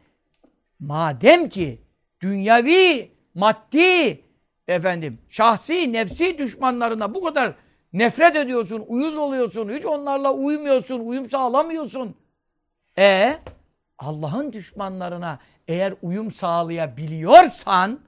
madem 0.82 1.49
ki 1.49 1.82
dünyavi, 2.22 3.12
maddi, 3.36 4.24
efendim, 4.68 5.20
şahsi, 5.30 5.94
nefsi 5.94 6.38
düşmanlarına 6.38 7.14
bu 7.14 7.24
kadar 7.24 7.56
nefret 7.94 8.36
ediyorsun, 8.36 8.84
uyuz 8.88 9.18
oluyorsun, 9.18 9.70
hiç 9.70 9.86
onlarla 9.86 10.34
uymuyorsun, 10.34 10.99
uyum 10.99 11.30
sağlamıyorsun. 11.30 12.16
E 12.98 13.38
Allah'ın 13.98 14.53
düşmanlarına 14.53 15.40
eğer 15.68 15.94
uyum 16.02 16.32
sağlayabiliyorsan 16.32 17.99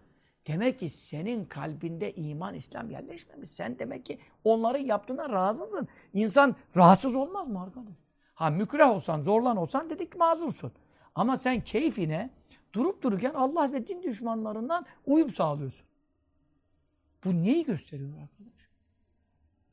demek 0.48 0.80
ki 0.80 0.90
senin 0.90 1.45
kalbinde 1.45 2.14
iman, 2.14 2.54
İslam 2.54 2.90
yerleşmemiş. 2.90 3.52
Sen 3.52 3.80
demek 3.80 4.06
ki 4.06 4.20
onların 4.44 4.86
yaptığına 4.86 5.30
razısın. 5.30 5.88
İnsan 6.14 6.56
rahatsız 6.76 7.16
olmaz 7.16 7.48
mı 7.48 7.62
arkadaş? 7.64 7.94
Ha 8.34 8.50
mükrah 8.50 8.90
olsan, 8.90 9.22
zorlan 9.22 9.58
olsan 9.58 9.90
dedik 9.90 10.18
mazursun. 10.18 10.72
Ama 11.16 11.38
sen 11.38 11.62
keyfine 11.62 12.30
durup 12.74 13.04
dururken 13.04 13.34
Allah 13.34 13.74
ve 13.74 13.88
din 13.88 14.04
düşmanlarından 14.04 14.86
uyum 15.06 15.30
sağlıyorsun. 15.30 15.88
Bu 17.24 17.44
neyi 17.44 17.66
gösteriyor 17.66 18.22
arkadaş? 18.22 18.54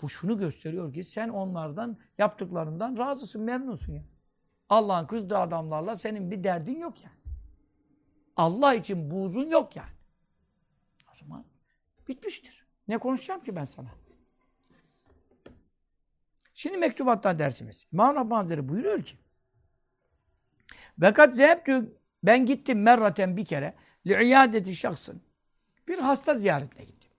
Bu 0.03 0.09
şunu 0.09 0.39
gösteriyor 0.39 0.95
ki 0.95 1.05
sen 1.05 1.29
onlardan 1.29 1.97
yaptıklarından 2.19 2.97
razısın, 2.99 3.43
memnunsun 3.43 3.93
ya. 3.93 4.03
Allah'ın 4.69 5.07
kızdığı 5.07 5.39
adamlarla 5.39 5.97
senin 5.97 6.31
bir 6.31 6.45
derdin 6.45 6.79
yok 6.79 7.05
yani. 7.05 7.15
Allah 8.37 8.75
için 8.75 9.11
buğzun 9.11 9.49
yok 9.49 9.77
yani. 9.77 9.93
O 11.13 11.15
zaman 11.15 11.45
bitmiştir. 12.09 12.67
Ne 12.89 12.99
konuşacağım 12.99 13.45
ki 13.45 13.57
ben 13.57 13.65
sana? 13.65 13.89
Şimdi 16.55 16.77
mektubattan 16.77 17.39
dersimiz. 17.39 17.87
İmam 17.93 18.17
Rabbani 18.17 18.69
buyuruyor 18.69 19.03
ki 19.03 19.17
Vekat 20.99 21.37
zehebtü 21.37 22.00
ben 22.23 22.47
gittim 22.47 22.83
merraten 22.83 23.37
bir 23.37 23.45
kere 23.45 23.75
li'iyadeti 24.07 24.77
şahsın. 24.77 25.23
Bir 25.89 25.99
hasta 25.99 26.35
ziyaretine 26.35 26.85
gittim. 26.85 27.11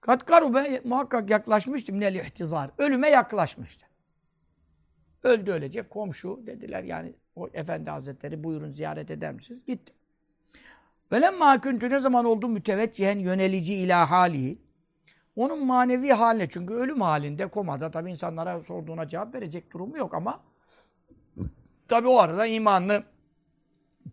Kat 0.00 0.26
karube 0.26 0.80
muhakkak 0.84 1.30
yaklaşmıştım 1.30 2.00
nel 2.00 2.14
ihtizar. 2.14 2.70
Ölüme 2.78 3.10
yaklaşmıştı. 3.10 3.86
Öldü 5.22 5.50
ölecek 5.50 5.90
komşu 5.90 6.42
dediler 6.46 6.82
yani 6.82 7.14
o 7.36 7.48
efendi 7.52 7.90
hazretleri 7.90 8.44
buyurun 8.44 8.70
ziyaret 8.70 9.10
eder 9.10 9.32
misiniz? 9.32 9.64
Gittim. 9.64 9.94
Velemma 11.12 11.60
küntü 11.60 11.90
ne 11.90 12.00
zaman 12.00 12.24
oldu 12.24 12.48
müteveccehen 12.48 13.18
yönelici 13.18 13.74
ila 13.74 14.10
halihi. 14.10 14.58
Onun 15.36 15.66
manevi 15.66 16.12
haline 16.12 16.48
çünkü 16.48 16.74
ölüm 16.74 17.00
halinde 17.00 17.46
komada 17.46 17.90
tabi 17.90 18.10
insanlara 18.10 18.60
sorduğuna 18.60 19.08
cevap 19.08 19.34
verecek 19.34 19.72
durumu 19.72 19.98
yok 19.98 20.14
ama 20.14 20.40
tabi 21.88 22.08
o 22.08 22.18
arada 22.18 22.46
imanını 22.46 23.02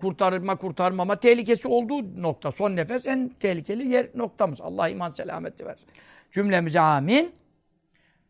kurtarma 0.01 0.55
kurtarmama 0.55 1.19
tehlikesi 1.19 1.68
olduğu 1.68 2.22
nokta. 2.22 2.51
Son 2.51 2.76
nefes 2.76 3.07
en 3.07 3.30
tehlikeli 3.30 3.88
yer 3.88 4.07
noktamız. 4.15 4.61
Allah 4.61 4.89
iman 4.89 5.11
selameti 5.11 5.65
versin. 5.65 5.88
Cümlemize 6.31 6.80
amin. 6.80 7.34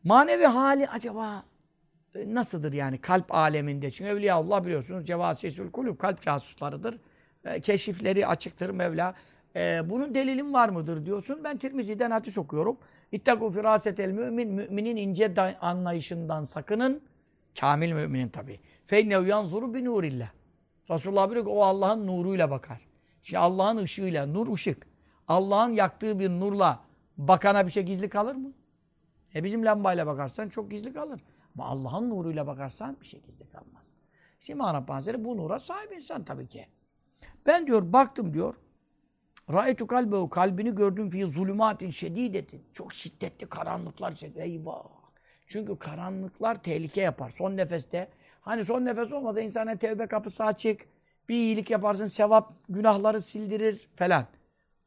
Manevi 0.03 0.45
hali 0.45 0.89
acaba 0.89 1.43
e, 2.15 2.34
nasıldır 2.34 2.73
yani 2.73 2.97
kalp 2.97 3.34
aleminde? 3.34 3.91
Çünkü 3.91 4.11
Evliyaullah 4.11 4.65
biliyorsunuz 4.65 5.05
cevasisül 5.05 5.71
kulüp 5.71 5.99
kalp 5.99 6.21
casuslarıdır. 6.21 6.99
E, 7.45 7.59
keşifleri 7.59 8.27
açıktır 8.27 8.69
Mevla. 8.69 9.13
E, 9.55 9.89
bunun 9.89 10.15
delilim 10.15 10.53
var 10.53 10.69
mıdır 10.69 11.05
diyorsun. 11.05 11.43
Ben 11.43 11.57
Tirmizi'den 11.57 12.11
hadis 12.11 12.38
okuyorum. 12.38 12.77
İttakû 13.13 13.53
firâsetel 13.53 14.11
mümin. 14.11 14.49
Müminin 14.49 14.95
ince 14.95 15.35
anlayışından 15.61 16.43
sakının. 16.43 17.01
Kamil 17.59 17.93
müminin 17.93 18.29
tabi. 18.29 18.59
Feynev 18.85 19.27
yanzuru 19.27 19.73
bi 19.73 19.85
nurillah. 19.85 20.36
Resulullah 20.89 21.26
buyuruyor 21.26 21.45
ki 21.45 21.51
o 21.51 21.61
Allah'ın 21.61 22.07
nuruyla 22.07 22.51
bakar. 22.51 22.88
Şimdi 23.22 23.39
Allah'ın 23.39 23.77
ışığıyla, 23.77 24.26
nur 24.26 24.53
ışık. 24.53 24.88
Allah'ın 25.27 25.72
yaktığı 25.72 26.19
bir 26.19 26.30
nurla 26.30 26.84
bakana 27.18 27.65
bir 27.65 27.72
şey 27.72 27.84
gizli 27.84 28.09
kalır 28.09 28.35
mı? 28.35 28.53
E 29.35 29.43
bizim 29.43 29.65
lambayla 29.65 30.07
bakarsan 30.07 30.49
çok 30.49 30.72
gizli 30.72 30.93
kalır. 30.93 31.22
Ama 31.55 31.65
Allah'ın 31.65 32.09
nuruyla 32.09 32.47
bakarsan 32.47 32.97
bir 33.01 33.05
şey 33.05 33.22
gizli 33.22 33.49
kalmaz. 33.49 33.85
Şimdi 34.39 34.57
İmam 34.57 34.85
Hazretleri 34.88 35.26
bu 35.26 35.38
nura 35.38 35.59
sahip 35.59 35.93
insan 35.93 36.23
tabii 36.23 36.47
ki. 36.47 36.68
Ben 37.45 37.68
diyor 37.68 37.93
baktım 37.93 38.34
diyor. 38.34 38.55
Ra'etu 39.53 39.88
kalbehu 39.88 40.30
kalbini 40.30 40.76
gördüm 40.76 41.09
fi 41.09 41.27
zulümatin 41.27 41.89
şedidetin. 41.89 42.64
Çok 42.73 42.93
şiddetli 42.93 43.49
karanlıklar 43.49 44.11
çekiyor. 44.11 44.45
Eyvah. 44.45 44.84
Çünkü 45.45 45.80
karanlıklar 45.80 46.64
tehlike 46.64 47.01
yapar. 47.01 47.30
Son 47.30 47.57
nefeste 47.57 48.09
Hani 48.48 48.65
son 48.65 48.86
nefes 48.86 49.14
olmasa 49.14 49.41
insana 49.41 49.76
tevbe 49.76 50.07
kapısı 50.07 50.44
açık. 50.44 50.82
Bir 51.30 51.36
iyilik 51.36 51.69
yaparsın, 51.69 52.06
sevap 52.06 52.53
günahları 52.69 53.22
sildirir 53.22 53.90
falan. 53.95 54.22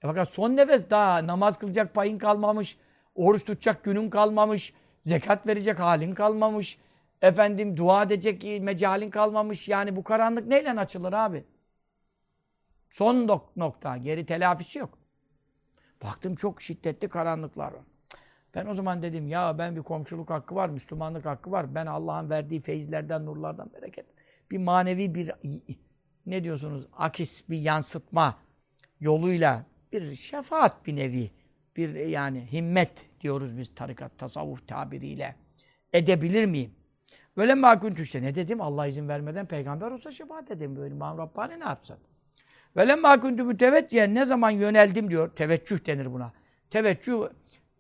E 0.03 0.07
fakat 0.07 0.33
son 0.33 0.57
nefes 0.57 0.91
daha 0.91 1.27
namaz 1.27 1.59
kılacak 1.59 1.95
payın 1.95 2.19
kalmamış, 2.19 2.79
oruç 3.15 3.45
tutacak 3.45 3.85
günün 3.85 4.11
kalmamış, 4.11 4.75
zekat 5.05 5.47
verecek 5.47 5.79
halin 5.81 6.15
kalmamış, 6.15 6.79
efendim 7.23 7.77
dua 7.77 8.03
edecek 8.03 8.63
mecalin 8.63 9.11
kalmamış. 9.11 9.69
Yani 9.69 9.97
bu 9.97 10.05
karanlık 10.05 10.47
neyle 10.47 10.73
açılır 10.73 11.13
abi? 11.13 11.45
Son 12.91 13.47
nokta, 13.57 13.97
geri 13.97 14.27
telafisi 14.27 14.79
yok. 14.79 14.99
Baktım 16.03 16.35
çok 16.35 16.63
şiddetli 16.63 17.09
karanlıklar 17.09 17.73
var. 17.73 17.85
Ben 18.55 18.67
o 18.67 18.75
zaman 18.75 19.03
dedim 19.03 19.29
ya 19.29 19.59
ben 19.59 19.77
bir 19.77 19.83
komşuluk 19.83 20.31
hakkı 20.31 20.55
var, 20.55 20.69
Müslümanlık 20.69 21.27
hakkı 21.27 21.51
var. 21.51 21.75
Ben 21.75 21.87
Allah'ın 21.87 22.31
verdiği 22.31 22.61
feyizlerden, 22.61 23.27
nurlardan 23.27 23.71
bereket. 23.73 24.07
Bir 24.51 24.59
manevi 24.59 25.15
bir 25.15 25.33
ne 26.27 26.45
diyorsunuz? 26.45 26.87
Akis 26.97 27.49
bir 27.51 27.59
yansıtma 27.59 28.39
yoluyla 29.01 29.67
bir 29.93 30.15
şefaat 30.15 30.87
bir 30.87 30.97
nevi. 30.97 31.31
Bir 31.77 31.95
yani 31.95 32.49
himmet 32.53 33.21
diyoruz 33.21 33.59
biz 33.59 33.75
tarikat, 33.75 34.19
tasavvuf 34.19 34.69
tabiriyle. 34.69 35.35
Edebilir 35.93 36.45
miyim? 36.45 36.71
Böyle 37.37 37.55
makun 37.55 37.95
işte 37.95 38.23
ne 38.23 38.35
dedim? 38.35 38.61
Allah 38.61 38.87
izin 38.87 39.09
vermeden 39.09 39.47
peygamber 39.47 39.91
olsa 39.91 40.13
şefaat 40.13 40.51
edeyim. 40.51 40.77
Böyle 40.77 40.95
İmam 40.95 41.19
Rabbani 41.19 41.61
ne 41.61 41.65
yapsın? 41.65 41.97
Ve 42.77 42.89
lemma 42.89 43.21
kuntu 43.21 43.45
müteveccühen 43.45 44.15
ne 44.15 44.25
zaman 44.25 44.51
yöneldim 44.51 45.11
diyor. 45.11 45.31
Teveccüh 45.35 45.87
denir 45.87 46.13
buna. 46.13 46.33
Teveccüh 46.71 47.23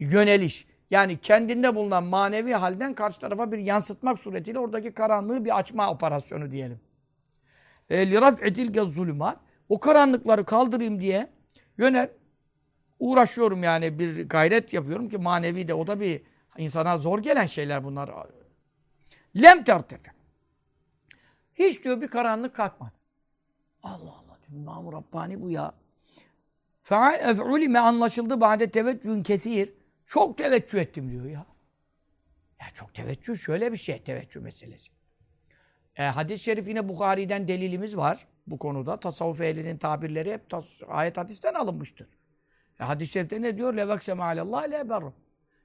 yöneliş. 0.01 0.67
Yani 0.91 1.19
kendinde 1.19 1.75
bulunan 1.75 2.05
manevi 2.05 2.53
halden 2.53 2.95
karşı 2.95 3.21
tarafa 3.21 3.53
bir 3.53 3.59
yansıtmak 3.59 4.19
suretiyle 4.19 4.59
oradaki 4.59 4.93
karanlığı 4.93 5.45
bir 5.45 5.59
açma 5.59 5.91
operasyonu 5.91 6.51
diyelim. 6.51 6.81
E, 7.91 8.11
Liraf 8.11 8.43
etilge 8.43 8.85
zulümat. 8.85 9.39
O 9.69 9.81
karanlıkları 9.81 10.45
kaldırayım 10.45 11.01
diye 11.01 11.31
yönel. 11.79 12.11
Uğraşıyorum 12.99 13.63
yani 13.63 13.99
bir 13.99 14.29
gayret 14.29 14.73
yapıyorum 14.73 15.09
ki 15.09 15.19
manevi 15.19 15.69
de 15.69 15.75
o 15.75 15.87
da 15.87 16.01
bir 16.01 16.23
insana 16.59 16.99
zor 16.99 17.19
gelen 17.19 17.47
şeyler 17.47 17.85
bunlar. 17.85 18.11
Lem 19.43 19.65
tertefe. 19.65 20.11
Hiç 21.55 21.85
diyor 21.85 22.01
bir 22.01 22.09
karanlık 22.09 22.57
kalkmadı. 22.57 22.93
Allah 23.83 24.11
Allah. 24.11 24.31
İmam 24.53 24.93
Rabbani 24.93 25.43
bu 25.43 25.51
ya. 25.51 25.73
Fe'ulime 26.83 27.79
anlaşıldı 27.79 28.41
bade 28.41 28.71
teveccühün 28.71 29.23
kesir. 29.23 29.80
Çok 30.11 30.39
teveccüh 30.39 30.79
ettim 30.79 31.11
diyor 31.11 31.25
ya. 31.25 31.47
Ya 32.61 32.67
çok 32.75 32.95
teveccüh 32.95 33.37
şöyle 33.37 33.73
bir 33.73 33.77
şey 33.77 34.03
teveccüh 34.03 34.41
meselesi. 34.41 34.91
E, 35.97 36.03
hadis-i 36.05 36.45
şerif 36.45 36.69
yine 36.69 36.89
Bukhari'den 36.89 37.49
delilimiz 37.49 37.97
var. 37.97 38.27
bu 38.47 38.59
konuda. 38.59 39.01
Tasavvuf 39.01 39.41
ehlinin 39.41 39.79
tabirleri 39.79 40.33
hep 40.33 40.51
tas- 40.51 40.83
ayet 40.89 41.17
hadisten 41.17 41.55
alınmıştır. 41.55 42.09
E, 42.81 42.85
hadis-i 42.85 43.13
şerifte 43.13 43.43
ne 43.43 43.57
diyor? 43.57 43.75
Levekseme 43.75 44.23
alallah 44.23 44.71
le 44.71 44.89
berru. 44.89 45.13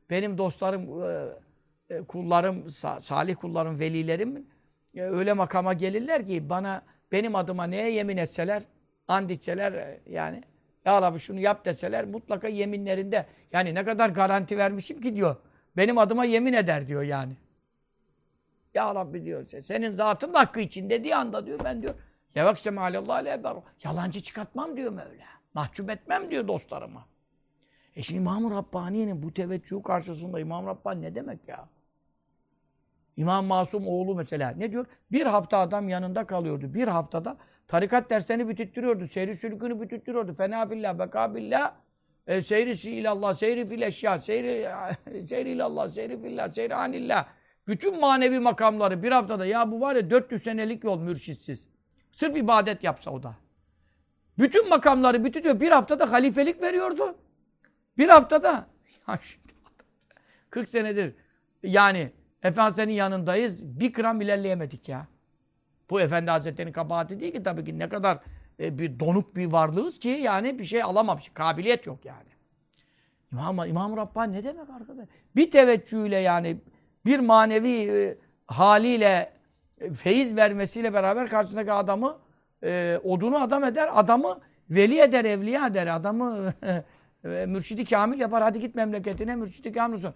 Benim 0.09 0.37
dostlarım, 0.37 1.03
e, 1.03 1.95
e, 1.95 2.01
kullarım, 2.01 2.67
sa- 2.67 3.01
salih 3.01 3.35
kullarım, 3.35 3.79
velilerim 3.79 4.47
e, 4.95 5.01
öyle 5.01 5.33
makama 5.33 5.73
gelirler 5.73 6.27
ki 6.27 6.49
bana 6.49 6.81
benim 7.11 7.35
adıma 7.35 7.63
neye 7.63 7.91
yemin 7.91 8.17
etseler, 8.17 8.63
and 9.07 9.29
içseler 9.29 9.73
e, 9.73 10.01
yani 10.09 10.43
ya 10.85 11.01
Rabbi 11.01 11.19
şunu 11.19 11.39
yap 11.39 11.65
deseler 11.65 12.05
mutlaka 12.05 12.47
yeminlerinde 12.47 13.25
yani 13.51 13.75
ne 13.75 13.85
kadar 13.85 14.09
garanti 14.09 14.57
vermişim 14.57 15.01
ki 15.01 15.15
diyor. 15.15 15.35
Benim 15.77 15.97
adıma 15.97 16.25
yemin 16.25 16.53
eder 16.53 16.87
diyor 16.87 17.03
yani. 17.03 17.33
Ya 18.73 18.95
Rabbi 18.95 19.23
diyor 19.23 19.47
senin 19.47 19.91
zatın 19.91 20.33
hakkı 20.33 20.59
için 20.59 20.89
dediği 20.89 21.15
anda 21.15 21.45
diyor 21.45 21.59
ben 21.63 21.81
diyor 21.81 21.95
levaksem 22.37 22.77
alallah 22.77 23.25
le 23.25 23.43
berru. 23.43 23.63
Yalancı 23.83 24.23
çıkartmam 24.23 24.77
diyor 24.77 24.91
Mevla. 24.91 25.25
Mahcup 25.53 25.89
etmem 25.89 26.31
diyor 26.31 26.47
dostlarıma. 26.47 27.05
E 27.95 28.03
şimdi 28.03 28.21
İmam-ı 28.21 28.51
Rabbani'nin 28.51 29.23
bu 29.23 29.33
teveccühü 29.33 29.83
karşısında 29.83 30.39
İmam 30.39 30.67
Rabbani 30.67 31.01
ne 31.01 31.15
demek 31.15 31.47
ya? 31.47 31.69
İmam 33.17 33.45
Masum 33.45 33.87
oğlu 33.87 34.15
mesela 34.15 34.51
ne 34.51 34.71
diyor? 34.71 34.85
Bir 35.11 35.25
hafta 35.25 35.57
adam 35.57 35.89
yanında 35.89 36.27
kalıyordu. 36.27 36.73
Bir 36.73 36.87
haftada 36.87 37.37
tarikat 37.67 38.09
derslerini 38.09 38.47
bütüttürüyordu. 38.47 39.07
Seyri 39.07 39.37
sülükünü 39.37 39.81
bütüttürüyordu. 39.81 40.33
Fena 40.33 40.67
fillah, 40.67 40.99
beka 40.99 41.35
billah. 41.35 41.73
E, 42.27 42.41
seyri 42.41 42.71
ilallah, 42.71 43.33
seyri 43.33 43.67
fil 43.67 43.81
eşya, 43.81 44.19
seyri, 44.19 44.69
seyri 45.27 45.49
ilallah, 45.49 45.89
seyri 45.89 46.21
fillah, 46.21 46.53
seyri 46.53 46.75
anillah. 46.75 47.27
Bütün 47.67 47.99
manevi 47.99 48.39
makamları 48.39 49.03
bir 49.03 49.11
haftada. 49.11 49.45
Ya 49.45 49.71
bu 49.71 49.81
var 49.81 49.95
ya 49.95 50.09
400 50.09 50.43
senelik 50.43 50.83
yol 50.83 50.99
mürşitsiz. 50.99 51.69
Sırf 52.11 52.37
ibadet 52.37 52.83
yapsa 52.83 53.11
o 53.11 53.23
da. 53.23 53.35
Bütün 54.39 54.69
makamları 54.69 55.25
bütünüyor. 55.25 55.59
Bir 55.59 55.71
haftada 55.71 56.11
halifelik 56.11 56.61
veriyordu. 56.61 57.15
Bir 57.97 58.09
haftada. 58.09 58.67
Ya 59.07 59.19
şimdi 59.23 59.53
40 60.49 60.69
senedir 60.69 61.15
yani 61.63 62.11
Efendimiz'in 62.43 62.89
yanındayız. 62.89 63.79
Bir 63.79 63.93
gram 63.93 64.21
ilerleyemedik 64.21 64.89
ya. 64.89 65.07
Bu 65.89 66.01
Efendi 66.01 66.31
Hazretleri'nin 66.31 66.73
kabahati 66.73 67.19
değil 67.19 67.33
ki 67.33 67.43
tabii 67.43 67.65
ki 67.65 67.79
ne 67.79 67.89
kadar 67.89 68.19
e, 68.59 68.79
bir 68.79 68.99
donuk 68.99 69.35
bir 69.35 69.51
varlığız 69.51 69.99
ki 69.99 70.09
yani 70.09 70.59
bir 70.59 70.65
şey 70.65 70.83
alamamış. 70.83 71.29
Kabiliyet 71.29 71.85
yok 71.85 72.05
yani. 72.05 72.29
İmam, 73.31 73.69
İmam 73.69 73.97
Rabbani 73.97 74.33
ne 74.33 74.43
demek 74.43 74.69
arkadaş? 74.69 75.07
Bir 75.35 75.51
teveccühle 75.51 76.17
yani 76.17 76.57
bir 77.05 77.19
manevi 77.19 77.91
e, 77.91 78.17
haliyle 78.47 79.33
e, 79.81 79.93
feyiz 79.93 80.35
vermesiyle 80.35 80.93
beraber 80.93 81.29
karşısındaki 81.29 81.71
adamı 81.71 82.17
e, 82.63 82.99
odunu 83.03 83.41
adam 83.41 83.63
eder, 83.63 83.89
adamı 83.93 84.39
veli 84.69 84.99
eder, 84.99 85.25
evliya 85.25 85.67
eder, 85.67 85.87
adamı 85.87 86.53
e, 87.25 87.45
mürşidi 87.45 87.85
kamil 87.85 88.19
yapar. 88.19 88.43
Hadi 88.43 88.59
git 88.59 88.75
memleketine 88.75 89.35
mürşidi 89.35 89.71
kamil 89.71 89.97
olsun. 89.97 90.13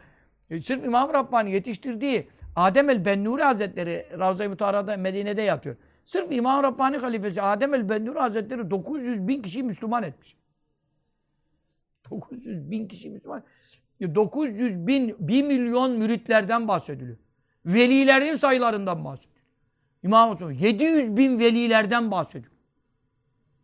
E, 0.49 0.59
sırf 0.59 0.85
İmam 0.85 1.13
Rabbani 1.13 1.51
yetiştirdiği 1.51 2.27
Adem 2.55 2.89
el 2.89 3.05
Bennuri 3.05 3.43
Hazretleri 3.43 4.05
Ravza-i 4.19 4.47
Mutahara'da 4.47 4.97
Medine'de 4.97 5.41
yatıyor. 5.41 5.75
Sırf 6.05 6.31
İmam 6.31 6.63
Rabbani 6.63 6.97
halifesi 6.97 7.41
Adem 7.41 7.73
el 7.73 7.89
Bennuri 7.89 8.19
Hazretleri 8.19 8.71
900 8.71 9.27
bin 9.27 9.41
kişi 9.41 9.63
Müslüman 9.63 10.03
etmiş. 10.03 10.35
900 12.09 12.71
bin 12.71 12.87
kişi 12.87 13.09
Müslüman. 13.09 13.43
900 14.01 14.87
bin, 14.87 15.15
1 15.19 15.43
milyon 15.43 15.91
müritlerden 15.91 16.67
bahsediliyor. 16.67 17.17
Velilerin 17.65 18.33
sayılarından 18.33 19.05
bahsediliyor. 19.05 19.39
İmam 20.03 20.31
Osman 20.31 20.51
700 20.51 21.17
bin 21.17 21.39
velilerden 21.39 22.11
bahsediyor. 22.11 22.53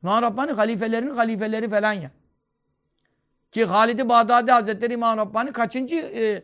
İmam 0.04 0.22
Rabbani 0.22 0.52
halifelerinin 0.52 1.16
halifeleri 1.16 1.70
falan 1.70 1.94
ya. 1.94 2.12
Ki 3.52 3.66
Halid-i 3.66 4.10
Bağdadi 4.10 4.52
Hazretleri 4.52 4.94
İmam 4.94 5.18
Rabbani 5.18 5.52
kaçıncı 5.52 5.96
e, 5.96 6.44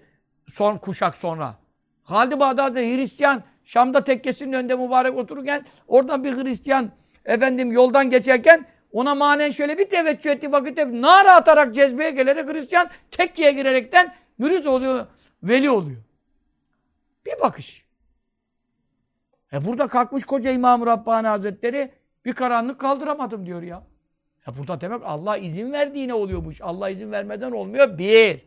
son 0.51 0.77
kuşak 0.77 1.17
sonra? 1.17 1.55
Halid-i 2.03 2.39
Bağdadi 2.39 2.79
Hristiyan 2.79 3.43
Şam'da 3.63 4.03
tekkesinin 4.03 4.53
önünde 4.53 4.75
mübarek 4.75 5.17
otururken 5.17 5.65
oradan 5.87 6.23
bir 6.23 6.37
Hristiyan 6.37 6.91
efendim 7.25 7.71
yoldan 7.71 8.09
geçerken 8.09 8.65
ona 8.91 9.15
manen 9.15 9.49
şöyle 9.49 9.77
bir 9.77 9.89
teveccüh 9.89 10.31
etti 10.31 10.51
vakitte 10.51 11.01
nara 11.01 11.35
atarak 11.35 11.75
cezbeye 11.75 12.11
gelerek 12.11 12.47
Hristiyan 12.47 12.89
tekkeye 13.11 13.51
girerekten 13.51 14.15
mürit 14.37 14.67
oluyor, 14.67 15.07
veli 15.43 15.69
oluyor. 15.69 16.01
Bir 17.25 17.39
bakış. 17.41 17.85
E 19.53 19.65
burada 19.65 19.87
kalkmış 19.87 20.23
koca 20.23 20.51
İmam-ı 20.51 20.85
Rabbani 20.85 21.27
Hazretleri 21.27 21.91
bir 22.25 22.33
karanlık 22.33 22.79
kaldıramadım 22.79 23.45
diyor 23.45 23.61
ya. 23.61 23.83
Ya 24.47 24.57
burada 24.57 24.81
demek 24.81 25.01
Allah 25.05 25.37
izin 25.37 25.71
verdiğine 25.71 26.13
oluyormuş. 26.13 26.61
Allah 26.61 26.89
izin 26.89 27.11
vermeden 27.11 27.51
olmuyor. 27.51 27.97
Bir. 27.97 28.45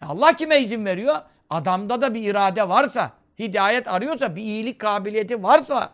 Allah 0.00 0.36
kime 0.36 0.60
izin 0.60 0.84
veriyor? 0.84 1.16
Adamda 1.52 2.00
da 2.00 2.14
bir 2.14 2.30
irade 2.30 2.68
varsa, 2.68 3.12
hidayet 3.38 3.88
arıyorsa, 3.88 4.36
bir 4.36 4.42
iyilik 4.42 4.78
kabiliyeti 4.78 5.42
varsa. 5.42 5.92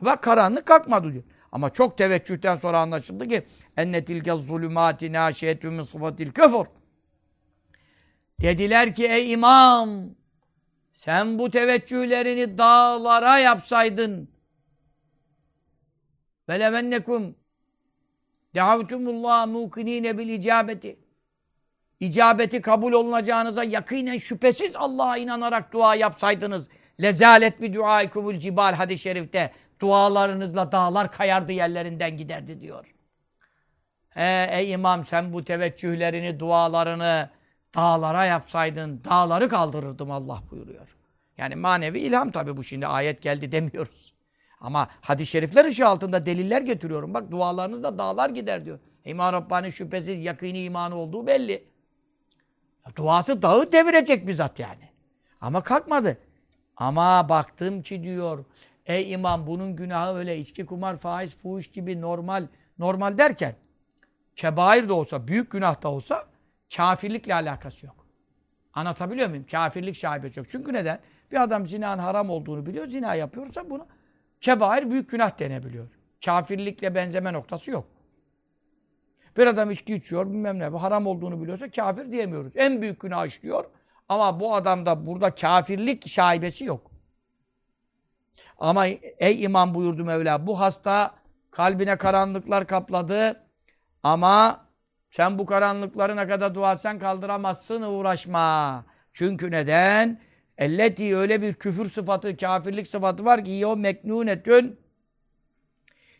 Bak 0.00 0.22
karanlık 0.22 0.66
kalkmadı 0.66 1.12
diyor. 1.12 1.24
Ama 1.52 1.70
çok 1.70 1.98
teveccühten 1.98 2.56
sonra 2.56 2.80
anlaşıldı 2.80 3.28
ki 3.28 3.46
enne 3.76 4.04
tilke 4.04 4.32
zulümati 4.32 5.12
naşiyetü 5.12 5.70
min 5.70 5.82
sıfatil 5.82 6.32
küfür. 6.32 6.66
Dediler 8.40 8.94
ki 8.94 9.06
ey 9.06 9.32
imam 9.32 9.90
sen 10.92 11.38
bu 11.38 11.50
teveccühlerini 11.50 12.58
dağlara 12.58 13.38
yapsaydın 13.38 14.28
ve 16.48 16.60
levennekum 16.60 17.36
Deavtumullah 18.54 19.46
mukinine 19.46 20.18
bil 20.18 20.28
icabeti. 20.28 21.05
İcabeti 22.00 22.60
kabul 22.60 22.92
olunacağınıza 22.92 23.64
yakinen 23.64 24.18
şüphesiz 24.18 24.76
Allah'a 24.76 25.16
inanarak 25.16 25.72
dua 25.72 25.94
yapsaydınız. 25.94 26.68
Lezalet 27.02 27.60
bi 27.60 27.74
duaikumul 27.74 28.38
cibal 28.38 28.74
hadis-i 28.74 29.02
şerifte. 29.02 29.52
Dualarınızla 29.80 30.72
dağlar 30.72 31.12
kayardı 31.12 31.52
yerlerinden 31.52 32.16
giderdi 32.16 32.60
diyor. 32.60 32.94
He, 34.08 34.48
ey 34.50 34.72
imam 34.72 35.04
sen 35.04 35.32
bu 35.32 35.44
teveccühlerini, 35.44 36.40
dualarını 36.40 37.30
dağlara 37.74 38.24
yapsaydın, 38.24 39.04
dağları 39.04 39.48
kaldırırdım 39.48 40.10
Allah 40.10 40.42
buyuruyor. 40.50 40.96
Yani 41.38 41.56
manevi 41.56 41.98
ilham 41.98 42.30
tabi 42.30 42.56
bu 42.56 42.64
şimdi 42.64 42.86
ayet 42.86 43.22
geldi 43.22 43.52
demiyoruz. 43.52 44.14
Ama 44.60 44.88
hadis-i 45.00 45.30
şerifler 45.30 45.64
ışığı 45.64 45.86
altında 45.86 46.26
deliller 46.26 46.60
getiriyorum. 46.60 47.14
Bak 47.14 47.30
dualarınızda 47.30 47.98
dağlar 47.98 48.30
gider 48.30 48.64
diyor. 48.64 48.78
İmam 49.04 49.32
Rabbani 49.32 49.72
şüphesiz 49.72 50.20
yakini 50.20 50.62
imanı 50.62 50.94
olduğu 50.96 51.26
belli. 51.26 51.64
Duası 52.96 53.42
dağı 53.42 53.72
devirecek 53.72 54.26
bir 54.26 54.32
zat 54.32 54.58
yani. 54.58 54.88
Ama 55.40 55.60
kalkmadı. 55.60 56.18
Ama 56.76 57.28
baktım 57.28 57.82
ki 57.82 58.02
diyor, 58.02 58.44
ey 58.86 59.12
imam 59.12 59.46
bunun 59.46 59.76
günahı 59.76 60.14
öyle 60.14 60.38
içki, 60.38 60.66
kumar, 60.66 60.96
faiz, 60.96 61.36
fuhuş 61.36 61.70
gibi 61.70 62.00
normal, 62.00 62.46
normal 62.78 63.18
derken, 63.18 63.54
kebair 64.36 64.88
de 64.88 64.92
olsa, 64.92 65.28
büyük 65.28 65.50
günah 65.50 65.82
da 65.82 65.88
olsa, 65.88 66.26
kafirlikle 66.76 67.34
alakası 67.34 67.86
yok. 67.86 68.06
Anlatabiliyor 68.72 69.28
muyum? 69.28 69.46
Kafirlik 69.50 69.96
şaibesi 69.96 70.40
yok. 70.40 70.48
Çünkü 70.50 70.72
neden? 70.72 71.00
Bir 71.32 71.42
adam 71.42 71.66
zinanın 71.66 72.02
haram 72.02 72.30
olduğunu 72.30 72.66
biliyor, 72.66 72.86
zina 72.86 73.14
yapıyorsa 73.14 73.70
bunu 73.70 73.86
kebair 74.40 74.90
büyük 74.90 75.10
günah 75.10 75.38
denebiliyor. 75.38 75.88
Kafirlikle 76.24 76.94
benzeme 76.94 77.32
noktası 77.32 77.70
yok. 77.70 77.86
Bir 79.36 79.46
adam 79.46 79.70
içki 79.70 79.94
içiyor, 79.94 80.26
bilmem 80.26 80.58
ne, 80.58 80.64
haram 80.64 81.06
olduğunu 81.06 81.42
biliyorsa 81.42 81.70
kafir 81.70 82.12
diyemiyoruz. 82.12 82.52
En 82.56 82.82
büyük 82.82 83.00
günah 83.00 83.26
işliyor 83.26 83.64
ama 84.08 84.40
bu 84.40 84.54
adamda 84.54 85.06
burada 85.06 85.34
kafirlik 85.34 86.08
şaibesi 86.08 86.64
yok. 86.64 86.90
Ama 88.58 88.86
ey 89.18 89.42
imam 89.44 89.74
buyurdu 89.74 90.04
Mevla, 90.04 90.46
bu 90.46 90.60
hasta 90.60 91.14
kalbine 91.50 91.96
karanlıklar 91.96 92.66
kapladı 92.66 93.42
ama 94.02 94.66
sen 95.10 95.38
bu 95.38 95.46
karanlıkları 95.46 96.16
ne 96.16 96.28
kadar 96.28 96.54
dua 96.54 96.72
etsen 96.72 96.98
kaldıramazsın, 96.98 97.82
uğraşma. 97.82 98.84
Çünkü 99.12 99.50
neden? 99.50 100.20
Elleti 100.58 101.16
öyle 101.16 101.42
bir 101.42 101.54
küfür 101.54 101.90
sıfatı, 101.90 102.36
kafirlik 102.36 102.88
sıfatı 102.88 103.24
var 103.24 103.44
ki 103.44 103.66
o 103.66 103.76
meknunetün 103.76 104.80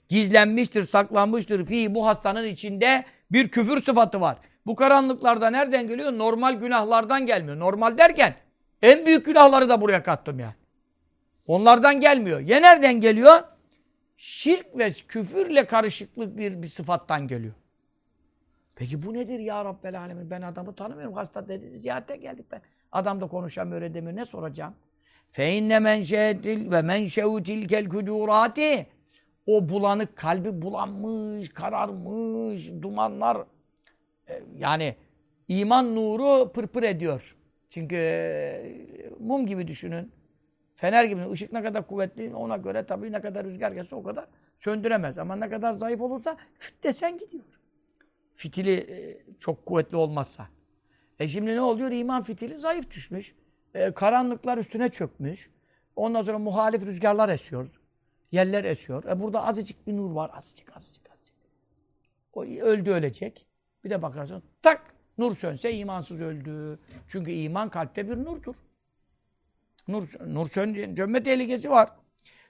gizlenmiştir, 0.09 0.83
saklanmıştır. 0.83 1.65
Fi 1.65 1.95
bu 1.95 2.07
hastanın 2.07 2.45
içinde 2.45 3.05
bir 3.31 3.49
küfür 3.49 3.83
sıfatı 3.83 4.21
var. 4.21 4.39
Bu 4.67 4.75
karanlıklarda 4.75 5.51
nereden 5.51 5.89
geliyor? 5.89 6.13
Normal 6.19 6.55
günahlardan 6.55 7.27
gelmiyor. 7.27 7.59
Normal 7.59 7.99
derken 7.99 8.35
en 8.83 9.07
büyük 9.07 9.27
günahları 9.27 9.69
da 9.69 9.81
buraya 9.81 10.03
kattım 10.03 10.39
yani. 10.39 10.55
Onlardan 11.47 12.01
gelmiyor. 12.01 12.41
Ya 12.41 12.61
nereden 12.61 13.01
geliyor? 13.01 13.43
Şirk 14.17 14.79
ve 14.79 14.91
küfürle 14.91 15.67
karışıklık 15.67 16.37
bir, 16.37 16.63
bir 16.63 16.69
sıfattan 16.69 17.27
geliyor. 17.27 17.55
Peki 18.77 19.07
bu 19.07 19.15
nedir 19.15 19.39
ya 19.39 19.65
Rabbel 19.65 20.01
Alemin? 20.01 20.31
Ben 20.31 20.43
adamı 20.43 20.75
tanımıyorum. 20.75 21.15
Hasta 21.15 21.49
dedi. 21.49 21.79
Ziyarete 21.79 22.17
geldik 22.17 22.47
ben. 22.51 22.61
Adam 22.93 23.21
da 23.21 23.27
konuşamıyor 23.27 23.83
edemiyor. 23.83 24.17
Ne 24.17 24.25
soracağım? 24.25 24.75
İnne 25.39 25.79
menşetil 25.79 26.71
ve 26.73 26.83
menşevu 26.83 27.43
tilkel 27.43 27.89
kudurati. 27.89 28.87
O 29.47 29.69
bulanık 29.69 30.17
kalbi 30.17 30.63
bulanmış, 30.63 31.49
kararmış, 31.49 32.73
dumanlar 32.83 33.39
e, 34.29 34.43
yani 34.59 34.97
iman 35.49 35.97
nuru 35.97 36.53
pırpır 36.53 36.83
ediyor. 36.83 37.37
Çünkü 37.69 37.97
e, 37.97 39.11
mum 39.21 39.47
gibi 39.47 39.69
düşünün. 39.69 40.13
Fener 40.77 41.05
gibi. 41.05 41.31
ışık 41.31 41.53
ne 41.53 41.63
kadar 41.63 41.87
kuvvetli 41.87 42.35
ona 42.35 42.57
göre 42.57 42.87
tabii 42.87 43.13
ne 43.13 43.21
kadar 43.21 43.45
rüzgar 43.45 43.73
gelse 43.73 43.97
o 43.97 44.03
kadar 44.03 44.27
söndüremez. 44.57 45.19
Ama 45.19 45.37
ne 45.37 45.49
kadar 45.49 45.73
zayıf 45.73 46.01
olursa 46.01 46.37
füt 46.59 46.85
desen 46.85 47.19
gidiyor. 47.19 47.45
Fitili 48.35 48.73
e, 48.73 49.19
çok 49.39 49.67
kuvvetli 49.67 49.97
olmazsa. 49.97 50.49
E 51.19 51.29
şimdi 51.29 51.55
ne 51.55 51.61
oluyor? 51.61 51.91
İman 51.91 52.23
fitili 52.23 52.59
zayıf 52.59 52.91
düşmüş. 52.91 53.35
E, 53.75 53.91
karanlıklar 53.91 54.59
üstüne 54.59 54.89
çökmüş. 54.89 55.51
Ondan 55.97 56.23
sonra 56.23 56.39
muhalif 56.39 56.87
rüzgarlar 56.87 57.29
esiyor. 57.29 57.81
Yerler 58.33 58.65
esiyor. 58.65 59.05
E 59.05 59.21
burada 59.21 59.47
azıcık 59.47 59.87
bir 59.87 59.97
nur 59.97 60.11
var. 60.11 60.31
Azıcık, 60.35 60.77
azıcık, 60.77 61.11
azıcık. 61.11 61.35
O 62.33 62.45
öldü 62.45 62.91
ölecek. 62.91 63.47
Bir 63.85 63.91
de 63.91 64.03
bakarsın 64.03 64.43
tak 64.63 64.95
nur 65.19 65.35
sönse 65.35 65.75
imansız 65.75 66.21
öldü. 66.21 66.79
Çünkü 67.09 67.31
iman 67.31 67.69
kalpte 67.69 68.09
bir 68.09 68.17
nurdur. 68.17 68.55
Nur, 69.89 70.05
nur 70.27 70.47
sön, 70.47 70.95
sönme 70.95 71.23
tehlikesi 71.23 71.71
var. 71.71 71.91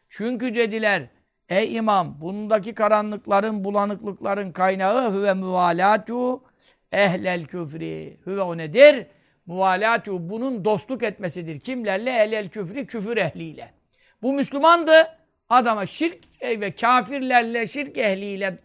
Çünkü 0.09 0.55
dediler 0.55 1.09
ey 1.49 1.77
imam 1.77 2.21
bundaki 2.21 2.75
karanlıkların, 2.75 3.65
bulanıklıkların 3.65 4.53
kaynağı 4.53 5.15
hüve 5.15 5.33
muvalatu 5.35 6.43
ehlel 6.93 7.45
küfri. 7.45 8.21
Hüve 8.27 8.43
o 8.43 8.57
nedir? 8.57 9.07
Muvalatu 9.47 10.31
bunun 10.31 10.65
dostluk 10.65 11.03
etmesidir. 11.03 11.61
Kimlerle? 11.61 12.11
Ehlel 12.11 12.49
küfri 12.49 12.87
küfür 12.87 13.17
ehliyle. 13.17 13.75
Bu 14.23 14.33
Müslümandı. 14.33 14.93
Adama 15.49 15.87
şirk 15.87 16.19
e, 16.41 16.61
ve 16.61 16.75
kafirlerle, 16.75 17.67
şirk 17.67 17.99
ehliyle, 17.99 18.59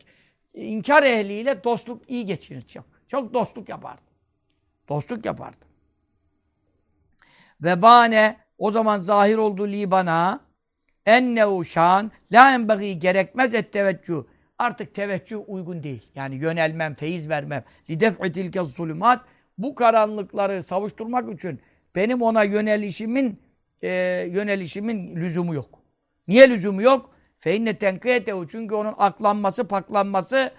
inkar 0.54 1.04
ehliyle 1.04 1.64
dostluk 1.64 2.10
iyi 2.10 2.26
geçirir 2.26 2.62
çok. 2.62 2.86
Çok 3.08 3.34
dostluk 3.34 3.70
yapardı. 3.70 4.02
Dostluk 4.90 5.26
yapardı. 5.26 5.66
Ve 7.62 7.82
bane 7.82 8.38
o 8.58 8.72
zaman 8.72 9.00
zahir 9.00 9.38
oldu 9.38 9.68
li 9.68 9.92
bana 9.92 10.40
ennehu 11.06 11.66
şan 11.66 12.12
la 12.32 12.54
enbeği 12.54 13.00
gerekmez 13.00 13.54
et 13.54 13.74
teveccüh. 13.74 14.24
Artık 14.58 14.96
teveccüh 14.96 15.40
uygun 15.48 15.84
değil. 15.84 16.10
Yani 16.16 16.36
yönelmem, 16.36 16.96
feyiz 16.96 17.30
vermem. 17.30 17.64
Li 17.90 18.00
def'i 18.00 18.32
tilke 18.32 18.64
zulümat 18.64 19.26
bu 19.58 19.76
karanlıkları 19.76 20.64
savuşturmak 20.64 21.34
için 21.34 21.60
benim 21.96 22.22
ona 22.22 22.44
yönelişimin 22.44 23.40
e, 23.82 23.90
yönelişimin 24.32 25.16
lüzumu 25.16 25.54
yok. 25.54 25.81
Niye 26.32 26.50
lüzumu 26.50 26.82
yok? 26.82 27.10
Fe 27.40 27.56
inne 27.56 27.78
tenkiyetehu 27.78 28.48
çünkü 28.48 28.76
onun 28.76 28.94
aklanması, 28.98 29.68
paklanması 29.68 30.52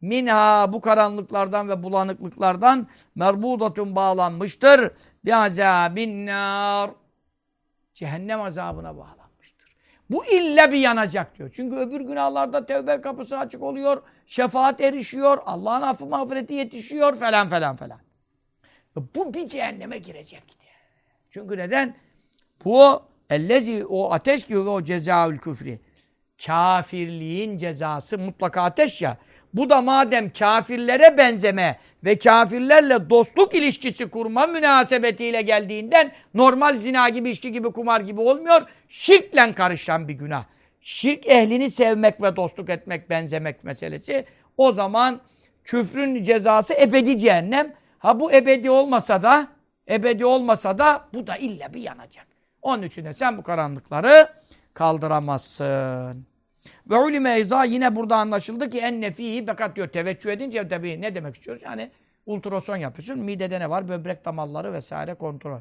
minha 0.00 0.72
bu 0.72 0.80
karanlıklardan 0.80 1.68
ve 1.68 1.82
bulanıklıklardan 1.82 2.86
merbudatun 3.14 3.96
bağlanmıştır. 3.96 4.90
Bi 5.24 5.34
azabin 5.34 6.26
nar. 6.26 6.90
Cehennem 7.94 8.40
azabına 8.40 8.96
bağlanmıştır. 8.96 9.76
Bu 10.10 10.24
illa 10.24 10.72
bir 10.72 10.78
yanacak 10.78 11.38
diyor. 11.38 11.50
Çünkü 11.54 11.76
öbür 11.76 12.00
günahlarda 12.00 12.66
tevbe 12.66 13.00
kapısı 13.00 13.38
açık 13.38 13.62
oluyor. 13.62 14.02
Şefaat 14.26 14.80
erişiyor. 14.80 15.38
Allah'ın 15.46 15.82
affı 15.82 16.06
mağfireti 16.06 16.54
yetişiyor 16.54 17.16
falan 17.16 17.48
falan 17.48 17.76
falan. 17.76 17.98
Bu 18.96 19.34
bir 19.34 19.48
cehenneme 19.48 19.98
girecek 19.98 20.42
diye. 20.60 20.72
Çünkü 21.30 21.58
neden? 21.58 21.94
Bu 22.64 23.09
ellezi 23.30 23.84
o 23.86 24.12
ateş 24.12 24.46
gibi 24.46 24.58
o 24.58 24.82
cezaül 24.82 25.38
küfri. 25.38 25.80
Kafirliğin 26.46 27.58
cezası 27.58 28.18
mutlaka 28.18 28.62
ateş 28.62 29.02
ya. 29.02 29.16
Bu 29.54 29.70
da 29.70 29.82
madem 29.82 30.30
kafirlere 30.30 31.18
benzeme 31.18 31.78
ve 32.04 32.18
kafirlerle 32.18 33.10
dostluk 33.10 33.54
ilişkisi 33.54 34.10
kurma 34.10 34.46
münasebetiyle 34.46 35.42
geldiğinden 35.42 36.12
normal 36.34 36.76
zina 36.76 37.08
gibi, 37.08 37.30
içki 37.30 37.52
gibi, 37.52 37.72
kumar 37.72 38.00
gibi 38.00 38.20
olmuyor. 38.20 38.62
Şirkle 38.88 39.52
karışan 39.52 40.08
bir 40.08 40.14
günah. 40.14 40.44
Şirk 40.80 41.26
ehlini 41.26 41.70
sevmek 41.70 42.22
ve 42.22 42.36
dostluk 42.36 42.70
etmek, 42.70 43.10
benzemek 43.10 43.64
meselesi. 43.64 44.24
O 44.56 44.72
zaman 44.72 45.20
küfrün 45.64 46.22
cezası 46.22 46.74
ebedi 46.74 47.18
cehennem. 47.18 47.74
Ha 47.98 48.20
bu 48.20 48.32
ebedi 48.32 48.70
olmasa 48.70 49.22
da 49.22 49.48
ebedi 49.88 50.24
olmasa 50.24 50.78
da 50.78 51.04
bu 51.14 51.26
da 51.26 51.36
illa 51.36 51.74
bir 51.74 51.80
yanacak. 51.80 52.29
Onun 52.62 52.82
için 52.82 53.04
de 53.04 53.14
sen 53.14 53.38
bu 53.38 53.42
karanlıkları 53.42 54.28
kaldıramazsın. 54.74 56.26
Ve 56.90 56.96
ulime 56.96 57.34
eyza 57.34 57.64
yine 57.64 57.96
burada 57.96 58.16
anlaşıldı 58.16 58.68
ki 58.68 58.78
en 58.78 59.00
nefihi 59.00 59.46
fakat 59.46 59.76
diyor 59.76 59.88
teveccüh 59.88 60.30
edince 60.30 60.68
tabii 60.68 61.00
ne 61.00 61.14
demek 61.14 61.34
istiyoruz? 61.34 61.62
Yani 61.64 61.90
ultrason 62.26 62.76
yapıyorsun. 62.76 63.18
Midede 63.18 63.60
ne 63.60 63.70
var? 63.70 63.88
Böbrek 63.88 64.24
damarları 64.24 64.72
vesaire 64.72 65.14
kontrol. 65.14 65.60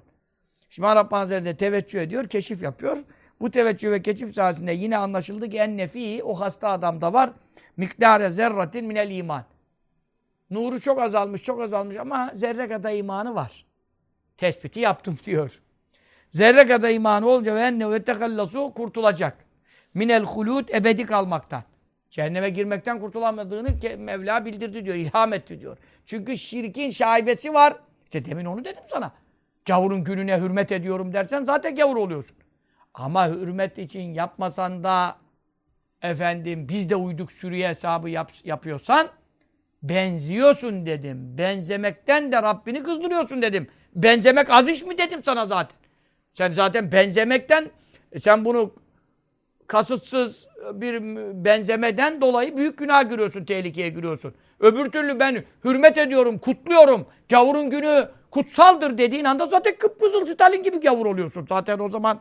Şimdi 0.69 0.87
Arap 0.87 1.11
Hazretleri 1.11 1.57
teveccüh 1.57 2.01
ediyor, 2.01 2.27
keşif 2.27 2.63
yapıyor. 2.63 2.97
Bu 3.41 3.51
teveccüh 3.51 3.91
ve 3.91 4.01
keşif 4.01 4.33
sayesinde 4.33 4.71
yine 4.71 4.97
anlaşıldı 4.97 5.49
ki 5.49 5.57
en 5.57 5.77
nefihi 5.77 6.23
o 6.23 6.33
hasta 6.33 6.69
adamda 6.69 7.13
var. 7.13 7.29
Miktare 7.77 8.29
zerratin 8.29 8.85
minel 8.85 9.11
iman. 9.11 9.45
Nuru 10.49 10.79
çok 10.79 11.01
azalmış, 11.01 11.43
çok 11.43 11.61
azalmış 11.61 11.97
ama 11.97 12.31
zerre 12.33 12.67
kadar 12.67 12.93
imanı 12.93 13.35
var. 13.35 13.65
Tespiti 14.37 14.79
yaptım 14.79 15.19
diyor. 15.25 15.61
Zerre 16.31 16.67
kadar 16.67 16.89
imanı 16.89 17.27
olunca 17.27 17.55
ve 17.55 17.61
enne 17.61 17.91
ve 17.91 18.03
tekallasu 18.03 18.73
kurtulacak. 18.73 19.37
Minel 19.93 20.23
hulud 20.23 20.69
ebedi 20.69 21.05
kalmaktan. 21.05 21.63
Cehenneme 22.09 22.49
girmekten 22.49 22.99
kurtulamadığını 22.99 23.69
Mevla 23.97 24.45
bildirdi 24.45 24.85
diyor, 24.85 24.95
ilham 24.95 25.33
etti 25.33 25.59
diyor. 25.59 25.77
Çünkü 26.05 26.37
şirkin 26.37 26.91
şaibesi 26.91 27.53
var. 27.53 27.75
İşte 28.03 28.25
demin 28.25 28.45
onu 28.45 28.65
dedim 28.65 28.83
sana. 28.89 29.11
Gavurun 29.65 30.03
gününe 30.03 30.37
hürmet 30.37 30.71
ediyorum 30.71 31.13
dersen 31.13 31.43
zaten 31.43 31.75
gavur 31.75 31.95
oluyorsun. 31.95 32.37
Ama 32.93 33.27
hürmet 33.27 33.77
için 33.77 34.13
yapmasan 34.13 34.83
da 34.83 35.15
efendim 36.01 36.69
biz 36.69 36.89
de 36.89 36.95
uyduk 36.95 37.31
sürüye 37.31 37.69
hesabı 37.69 38.09
yap, 38.09 38.31
yapıyorsan 38.43 39.09
benziyorsun 39.83 40.85
dedim. 40.85 41.37
Benzemekten 41.37 42.31
de 42.31 42.41
Rabbini 42.41 42.83
kızdırıyorsun 42.83 43.41
dedim. 43.41 43.67
Benzemek 43.95 44.49
az 44.49 44.69
iş 44.69 44.83
mi 44.83 44.97
dedim 44.97 45.23
sana 45.23 45.45
zaten. 45.45 45.78
Sen 46.39 46.51
zaten 46.51 46.91
benzemekten 46.91 47.71
sen 48.17 48.45
bunu 48.45 48.73
kasıtsız 49.67 50.47
bir 50.73 51.01
benzemeden 51.45 52.21
dolayı 52.21 52.57
büyük 52.57 52.77
günah 52.77 53.09
giriyorsun, 53.09 53.45
tehlikeye 53.45 53.89
giriyorsun. 53.89 54.33
Öbür 54.59 54.91
türlü 54.91 55.19
ben 55.19 55.43
hürmet 55.65 55.97
ediyorum, 55.97 56.39
kutluyorum. 56.39 57.07
Gavurun 57.29 57.69
günü 57.69 58.09
kutsaldır 58.31 58.97
dediğin 58.97 59.25
anda 59.25 59.45
zaten 59.45 59.75
Kıpkızıl 59.77 60.25
Stalin 60.25 60.63
gibi 60.63 60.79
gavur 60.79 61.05
oluyorsun. 61.05 61.45
Zaten 61.49 61.79
o 61.79 61.89
zaman 61.89 62.19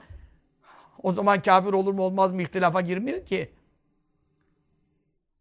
o 1.02 1.12
zaman 1.12 1.42
kafir 1.42 1.72
olur 1.72 1.92
mu 1.92 2.02
olmaz 2.02 2.32
mı 2.32 2.42
ihtilafa 2.42 2.80
girmiyor 2.80 3.26
ki. 3.26 3.50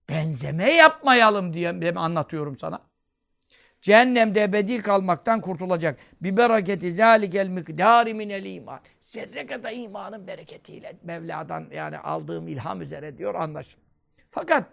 Benzeme 0.10 0.74
yapmayalım 0.74 1.54
diye 1.54 1.94
anlatıyorum 1.95 2.58
sana. 2.58 2.82
Cehennemde 3.82 4.44
ebedi 4.44 4.78
kalmaktan 4.78 5.41
kurtulacak. 5.41 5.99
Bi 6.22 6.38
bereketi 6.38 6.91
zâlikel 6.91 7.48
mikdâri 7.48 8.14
minel 8.14 8.45
iman. 8.45 8.80
Zerre 9.02 9.45
kadar 9.45 9.72
imanın 9.72 10.28
bereketiyle 10.28 10.98
Mevla'dan 11.04 11.68
yani 11.74 11.98
aldığım 11.98 12.48
ilham 12.48 12.82
üzere 12.82 13.18
diyor 13.18 13.36
anlaşın. 13.36 13.82
Fakat 14.30 14.66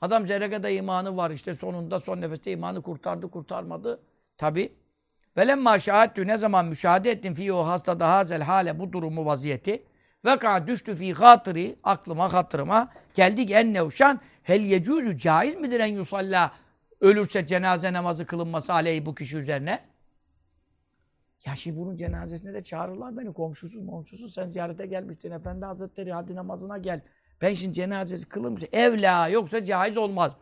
adam 0.00 0.26
zerre 0.26 0.50
kadar 0.50 0.70
imanı 0.70 1.16
var 1.16 1.30
işte 1.30 1.54
sonunda 1.54 2.00
son 2.00 2.20
nefeste 2.20 2.52
imanı 2.52 2.82
kurtardı 2.82 3.30
kurtarmadı. 3.30 4.00
Tabi. 4.38 4.72
Velemma 5.36 5.78
şahattü 5.78 6.26
ne 6.26 6.38
zaman 6.38 6.66
müşahede 6.66 7.10
ettim 7.10 7.34
fi 7.34 7.52
o 7.52 7.66
hastada 7.66 8.12
hazel 8.12 8.42
hale 8.42 8.78
bu 8.78 8.92
durumu 8.92 9.26
vaziyeti. 9.26 9.82
Ve 10.24 10.38
ka 10.38 10.66
düştü 10.66 10.96
fi 10.96 11.12
hatırı 11.12 11.76
aklıma 11.84 12.32
hatırıma 12.32 12.88
geldik 13.14 13.50
en 13.50 13.74
nevşan 13.74 14.20
hel 14.42 14.60
yecuzu 14.60 15.16
caiz 15.16 15.56
midir 15.56 15.80
en 15.80 15.86
yusalla 15.86 16.52
ölürse 17.04 17.46
cenaze 17.46 17.92
namazı 17.92 18.26
kılınması 18.26 18.72
aleyhi 18.72 19.06
bu 19.06 19.14
kişi 19.14 19.38
üzerine. 19.38 19.80
Ya 21.46 21.56
şimdi 21.56 21.78
bunun 21.78 21.96
cenazesine 21.96 22.54
de 22.54 22.62
çağırırlar 22.62 23.16
beni. 23.16 23.32
Komşusuz 23.32 23.82
momşusuz 23.82 24.34
sen 24.34 24.48
ziyarete 24.48 24.86
gelmiştin. 24.86 25.30
Efendi 25.30 25.64
Hazretleri 25.64 26.12
hadi 26.12 26.34
namazına 26.34 26.78
gel. 26.78 27.00
Ben 27.40 27.54
şimdi 27.54 27.74
cenazesi 27.74 28.28
kılınmışsa 28.28 28.66
evla 28.72 29.28
yoksa 29.28 29.64
caiz 29.64 29.96
olmaz. 29.96 30.32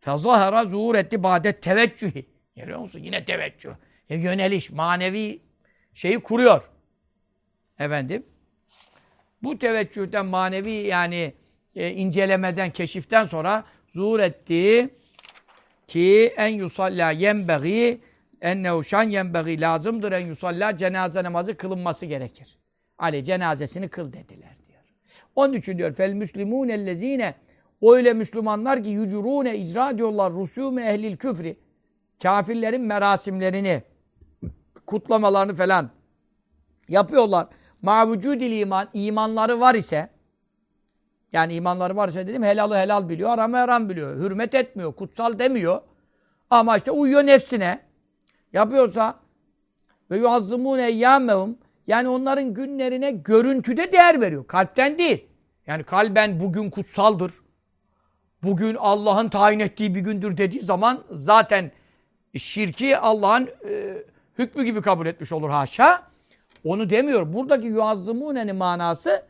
Fezahara 0.00 0.64
zuhur 0.64 0.94
etti 0.94 1.22
badet 1.22 1.62
teveccühi. 1.62 2.26
Görüyor 2.56 2.78
musun? 2.78 3.00
Yine 3.00 3.24
teveccüh. 3.24 3.72
Ya 4.08 4.16
yöneliş, 4.16 4.70
manevi 4.70 5.40
şeyi 5.94 6.18
kuruyor. 6.20 6.68
Efendim. 7.78 8.22
Bu 9.42 9.58
teveccühten 9.58 10.26
manevi 10.26 10.72
yani 10.72 11.34
e, 11.74 11.90
incelemeden, 11.90 12.70
keşiften 12.70 13.24
sonra 13.24 13.64
zuhur 13.88 14.20
ettiği 14.20 14.90
ki 15.92 16.34
en 16.36 16.48
yusalla 16.48 17.10
yenbeği 17.10 17.98
ennehu 18.40 18.84
şan 18.84 19.02
yenbeği 19.02 19.60
lazımdır 19.60 20.12
en 20.12 20.26
yusalla 20.26 20.76
cenaze 20.76 21.24
namazı 21.24 21.56
kılınması 21.56 22.06
gerekir. 22.06 22.58
Ali 22.98 23.24
cenazesini 23.24 23.88
kıl 23.88 24.12
dediler 24.12 24.56
diyor. 24.68 24.80
Onun 25.36 25.52
için 25.52 25.78
diyor 25.78 25.92
fel 25.92 26.12
müslimun 26.12 26.68
ellezine 26.68 27.34
öyle 27.82 28.12
Müslümanlar 28.12 28.82
ki 28.82 28.88
yucurune 28.88 29.58
icra 29.58 29.90
ediyorlar 29.90 30.32
rusume 30.32 30.82
ehlil 30.82 31.16
küfri. 31.16 31.56
Kafirlerin 32.22 32.82
merasimlerini, 32.82 33.82
kutlamalarını 34.86 35.54
falan 35.54 35.90
yapıyorlar. 36.88 37.46
Ma 37.82 38.12
vücudil 38.12 38.60
iman, 38.60 38.88
imanları 38.94 39.60
var 39.60 39.74
ise 39.74 40.08
yani 41.32 41.54
imanları 41.54 41.96
var 41.96 42.08
ise 42.08 42.26
dedim 42.26 42.42
helalı 42.42 42.76
helal 42.76 43.08
biliyor, 43.08 43.30
haramı 43.30 43.56
haram 43.56 43.88
biliyor. 43.88 44.16
Hürmet 44.16 44.54
etmiyor, 44.54 44.92
kutsal 44.92 45.38
demiyor. 45.38 45.80
Ama 46.50 46.76
işte 46.76 46.90
uyuyor 46.90 47.26
nefsine. 47.26 47.80
Yapıyorsa 48.52 49.14
ve 50.10 50.18
yuazzimun 50.18 50.78
eyyâmehum 50.78 51.58
yani 51.86 52.08
onların 52.08 52.54
günlerine 52.54 53.10
görüntüde 53.10 53.92
değer 53.92 54.20
veriyor. 54.20 54.46
Kalpten 54.46 54.98
değil. 54.98 55.26
Yani 55.66 55.84
kalben 55.84 56.40
bugün 56.40 56.70
kutsaldır. 56.70 57.32
Bugün 58.42 58.74
Allah'ın 58.74 59.28
tayin 59.28 59.60
ettiği 59.60 59.94
bir 59.94 60.00
gündür 60.00 60.36
dediği 60.36 60.62
zaman 60.62 61.04
zaten 61.10 61.70
şirki 62.36 62.98
Allah'ın 62.98 63.48
e, 63.68 64.02
hükmü 64.38 64.64
gibi 64.64 64.82
kabul 64.82 65.06
etmiş 65.06 65.32
olur 65.32 65.50
haşa. 65.50 66.02
Onu 66.64 66.90
demiyor. 66.90 67.32
Buradaki 67.32 67.66
yuazzimune'nin 67.66 68.56
manası 68.56 69.22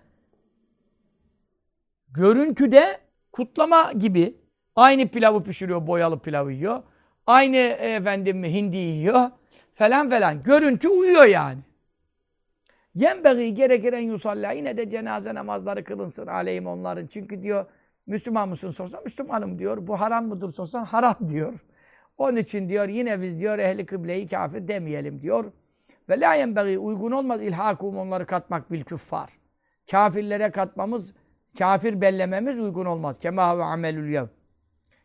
görüntüde 2.15 2.99
kutlama 3.33 3.93
gibi 3.93 4.37
aynı 4.77 5.09
pilavı 5.09 5.45
pişiriyor, 5.45 5.87
boyalı 5.87 6.19
pilavı 6.19 6.53
yiyor. 6.53 6.83
Aynı 7.27 7.57
efendim 7.57 8.45
hindi 8.45 8.77
yiyor 8.77 9.31
falan 9.75 10.11
falan. 10.11 10.43
Görüntü 10.43 10.89
uyuyor 10.89 11.25
yani. 11.25 11.61
Yenbeği 12.95 13.55
gerekir 13.55 13.93
en 13.93 14.07
yusalla. 14.07 14.53
Yine 14.53 14.77
de 14.77 14.91
cenaze 14.91 15.35
namazları 15.35 15.85
kılınsın 15.85 16.27
aleyhim 16.27 16.67
onların. 16.67 17.07
Çünkü 17.07 17.43
diyor 17.43 17.67
Müslüman 18.07 18.49
mısın 18.49 18.71
sorsan 18.71 19.03
Müslümanım 19.05 19.59
diyor. 19.59 19.87
Bu 19.87 20.01
haram 20.01 20.27
mıdır 20.27 20.53
sorsan 20.53 20.85
haram 20.85 21.17
diyor. 21.29 21.65
Onun 22.19 22.37
için 22.37 22.69
diyor 22.69 22.89
yine 22.89 23.23
biz 23.23 23.41
diyor 23.41 23.59
ehli 23.59 23.87
kıbleyi 23.87 24.29
kafir 24.29 24.69
demeyelim 24.69 25.23
diyor. 25.23 25.53
Ve 26.09 26.21
la 26.21 26.35
yenbeği 26.35 26.79
uygun 26.79 27.11
olmaz 27.11 27.43
ilhakum 27.43 27.99
onları 27.99 28.27
katmak 28.27 28.73
bil 28.73 28.83
küffar. 28.83 29.31
Kafirlere 29.91 30.51
katmamız, 30.51 31.15
kafir 31.59 32.01
bellememiz 32.01 32.59
uygun 32.59 32.85
olmaz. 32.85 33.19
Kema 33.19 33.59
ve 33.59 33.63
amelül 33.63 34.13
yev. 34.13 34.27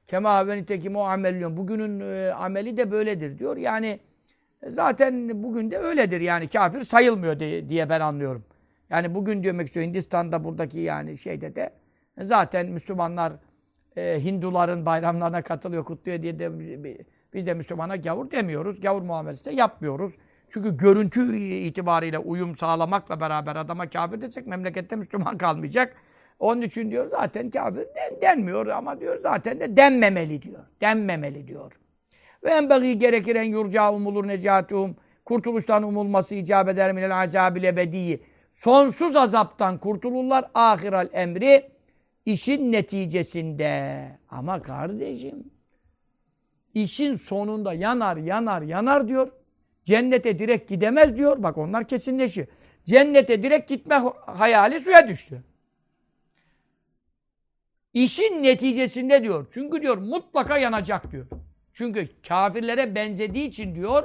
Kema 0.07 0.48
ve 0.48 0.57
nitekim 0.57 0.95
o 0.95 0.99
amelül 1.02 1.41
yev. 1.41 1.57
Bugünün 1.57 1.99
e, 1.99 2.32
ameli 2.32 2.78
de 2.78 2.91
böyledir 2.91 3.40
diyor. 3.40 3.57
Yani 3.57 3.99
zaten 4.68 5.44
bugün 5.44 5.72
de 5.72 5.78
öyledir. 5.78 6.22
Yani 6.22 6.48
kafir 6.48 6.84
sayılmıyor 6.84 7.40
diye, 7.40 7.69
diye 7.69 7.90
ben 7.90 7.99
anlıyorum. 7.99 8.45
Yani 8.90 9.15
bugün 9.15 9.44
demek 9.44 9.68
istiyor 9.68 9.86
Hindistan'da 9.86 10.44
buradaki 10.44 10.80
yani 10.80 11.18
şeyde 11.18 11.56
de 11.56 11.74
zaten 12.19 12.68
Müslümanlar 12.68 13.34
e, 13.98 14.24
Hinduların 14.24 14.86
bayramlarına 14.86 15.41
katılıyor, 15.41 15.86
kutluyor 15.86 16.22
diye 16.22 16.40
de 16.40 16.60
biz 17.34 17.45
de 17.45 17.53
Müslümana 17.53 17.95
gavur 17.95 18.32
demiyoruz. 18.32 18.82
Gavur 18.82 19.02
muamelesi 19.02 19.45
de 19.45 19.52
yapmıyoruz. 19.52 20.15
Çünkü 20.49 20.78
görüntü 20.78 21.38
itibariyle 21.38 22.19
uyum 22.19 22.56
sağlamakla 22.56 23.19
beraber 23.19 23.56
adama 23.56 23.90
kafir 23.90 24.22
desek 24.22 24.48
memlekette 24.48 24.95
Müslüman 24.95 25.38
kalmayacak. 25.38 25.95
Onun 26.40 26.62
için 26.62 26.92
diyor 26.92 27.10
zaten 27.12 27.50
kafir 27.50 27.88
den, 27.96 28.22
denmiyor 28.22 28.68
ama 28.68 29.00
diyor 29.00 29.18
zaten 29.20 29.60
de 29.60 29.78
denmemeli 29.78 30.42
diyor. 30.42 30.64
Denmemeli 30.82 31.48
diyor. 31.48 31.80
Ve 32.44 32.52
en 32.52 32.70
bagi 32.70 32.98
gerekir 32.98 33.36
en 33.36 33.44
yurca 33.44 33.94
umulur 33.94 34.28
necatuhum. 34.28 34.96
Kurtuluştan 35.26 35.84
umulması 35.84 36.36
icap 36.36 36.70
eder 36.70 36.94
minel 36.94 37.22
azabil 37.22 37.64
ebediyi. 37.64 38.24
Sonsuz 38.52 39.16
azaptan 39.16 39.78
kurtulurlar 39.78 40.46
ahiral 40.54 41.08
emri 41.14 41.72
işin 42.26 42.72
neticesinde. 42.72 44.08
Ama 44.30 44.62
kardeşim 44.62 45.44
işin 46.74 47.16
sonunda 47.16 47.74
yanar 47.74 48.18
yanar 48.18 48.62
yanar 48.62 49.08
diyor. 49.08 49.32
Cennete 49.84 50.40
direkt 50.40 50.70
gidemez 50.70 51.18
diyor. 51.18 51.44
Bak 51.44 51.58
onlar 51.58 51.88
kesinleşiyor. 51.88 52.48
Cennete 52.86 53.44
direkt 53.44 53.70
gitme 53.70 54.02
hayali 54.26 54.80
suya 54.80 55.08
düştü. 55.08 55.44
İşin 58.03 58.44
neticesinde 58.44 59.24
diyor. 59.24 59.48
Çünkü 59.52 59.82
diyor 59.82 59.98
mutlaka 59.98 60.57
yanacak 60.57 61.11
diyor. 61.11 61.26
Çünkü 61.74 62.10
kafirlere 62.28 62.95
benzediği 62.95 63.48
için 63.48 63.76
diyor, 63.76 64.03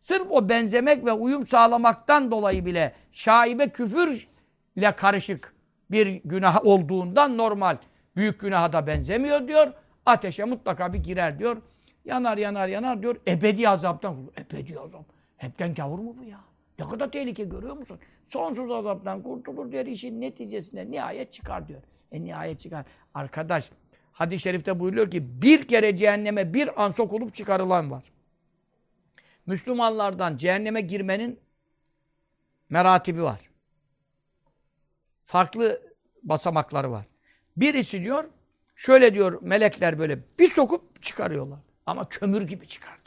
sırf 0.00 0.26
o 0.30 0.48
benzemek 0.48 1.04
ve 1.04 1.12
uyum 1.12 1.46
sağlamaktan 1.46 2.30
dolayı 2.30 2.66
bile 2.66 2.92
şaibe 3.12 3.68
küfürle 3.68 4.92
karışık 4.96 5.54
bir 5.90 6.06
günah 6.06 6.66
olduğundan 6.66 7.36
normal 7.36 7.76
büyük 8.16 8.40
günaha 8.40 8.72
da 8.72 8.86
benzemiyor 8.86 9.48
diyor. 9.48 9.72
Ateşe 10.06 10.44
mutlaka 10.44 10.92
bir 10.92 10.98
girer 10.98 11.38
diyor. 11.38 11.56
Yanar 12.04 12.38
yanar 12.38 12.68
yanar 12.68 13.02
diyor. 13.02 13.16
Ebedi 13.28 13.68
azaptan. 13.68 14.16
Ebedi 14.38 14.80
azap. 14.80 15.04
Hepten 15.36 15.74
gavur 15.74 15.98
mu 15.98 16.16
bu 16.18 16.24
ya? 16.24 16.40
Ne 16.78 16.88
kadar 16.88 17.10
tehlike 17.10 17.44
görüyor 17.44 17.76
musun? 17.76 17.98
Sonsuz 18.26 18.70
azaptan 18.70 19.22
kurtulur 19.22 19.72
diyor. 19.72 19.86
işin 19.86 20.20
neticesinde 20.20 20.90
nihayet 20.90 21.32
çıkar 21.32 21.68
diyor. 21.68 21.82
E 22.12 22.22
nihayet 22.22 22.60
çıkar. 22.60 22.84
Arkadaş 23.14 23.70
hadis-i 24.12 24.42
şerifte 24.42 24.80
buyuruyor 24.80 25.10
ki 25.10 25.42
bir 25.42 25.68
kere 25.68 25.96
cehenneme 25.96 26.54
bir 26.54 26.84
an 26.84 26.90
sokulup 26.90 27.34
çıkarılan 27.34 27.90
var. 27.90 28.04
Müslümanlardan 29.46 30.36
cehenneme 30.36 30.80
girmenin 30.80 31.40
meratibi 32.70 33.22
var. 33.22 33.40
Farklı 35.24 35.82
basamakları 36.22 36.90
var. 36.90 37.06
Birisi 37.56 38.02
diyor, 38.04 38.24
şöyle 38.76 39.14
diyor 39.14 39.38
melekler 39.42 39.98
böyle 39.98 40.18
bir 40.38 40.48
sokup 40.48 41.02
çıkarıyorlar. 41.02 41.58
Ama 41.86 42.08
kömür 42.08 42.42
gibi 42.42 42.68
çıkar. 42.68 42.99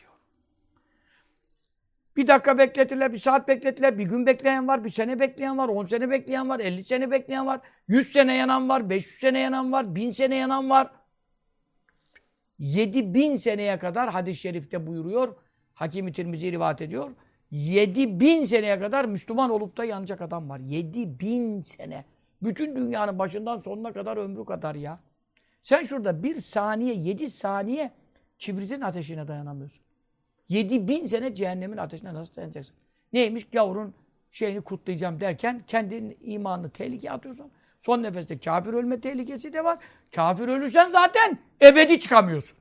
Bir 2.17 2.27
dakika 2.27 2.57
bekletirler, 2.57 3.13
bir 3.13 3.17
saat 3.17 3.47
bekletirler, 3.47 3.97
bir 3.97 4.03
gün 4.03 4.25
bekleyen 4.25 4.67
var, 4.67 4.83
bir 4.83 4.89
sene 4.89 5.19
bekleyen 5.19 5.57
var, 5.57 5.69
on 5.69 5.85
sene 5.85 6.09
bekleyen 6.09 6.49
var, 6.49 6.59
elli 6.59 6.83
sene 6.83 7.11
bekleyen 7.11 7.47
var, 7.47 7.61
yüz 7.87 8.07
sene 8.07 8.33
yanan 8.33 8.69
var, 8.69 8.89
beş 8.89 9.05
yüz 9.05 9.15
sene 9.15 9.39
yanan 9.39 9.71
var, 9.71 9.95
bin 9.95 10.11
sene 10.11 10.35
yanan 10.35 10.69
var. 10.69 10.91
Yedi 12.57 13.13
bin 13.13 13.35
seneye 13.35 13.79
kadar 13.79 14.09
hadis-i 14.09 14.39
şerifte 14.39 14.87
buyuruyor, 14.87 15.35
Hakim-i 15.73 16.13
Tirmizi 16.13 16.51
rivayet 16.51 16.81
ediyor. 16.81 17.11
Yedi 17.51 18.19
bin 18.19 18.45
seneye 18.45 18.79
kadar 18.79 19.05
Müslüman 19.05 19.49
olup 19.49 19.77
da 19.77 19.85
yanacak 19.85 20.21
adam 20.21 20.49
var. 20.49 20.59
Yedi 20.59 21.19
bin 21.19 21.61
sene. 21.61 22.05
Bütün 22.43 22.75
dünyanın 22.75 23.19
başından 23.19 23.59
sonuna 23.59 23.93
kadar 23.93 24.17
ömrü 24.17 24.45
kadar 24.45 24.75
ya. 24.75 24.99
Sen 25.61 25.83
şurada 25.83 26.23
bir 26.23 26.35
saniye, 26.35 26.93
yedi 26.93 27.29
saniye 27.29 27.91
kibritin 28.37 28.81
ateşine 28.81 29.27
dayanamıyorsun. 29.27 29.83
Yedi 30.49 30.87
bin 30.87 31.05
sene 31.05 31.35
cehennemin 31.35 31.77
ateşine 31.77 32.13
nasıl 32.13 32.35
dayanacaksın? 32.35 32.75
Neymiş? 33.13 33.49
Gavurun 33.49 33.95
şeyini 34.31 34.61
kutlayacağım 34.61 35.19
derken 35.19 35.63
kendin 35.67 36.17
imanını 36.21 36.69
tehlikeye 36.69 37.13
atıyorsun. 37.13 37.51
Son 37.79 38.03
nefeste 38.03 38.39
kafir 38.39 38.73
ölme 38.73 39.01
tehlikesi 39.01 39.53
de 39.53 39.63
var. 39.63 39.77
Kafir 40.15 40.47
ölürsen 40.47 40.89
zaten 40.89 41.37
ebedi 41.61 41.99
çıkamıyorsun. 41.99 42.57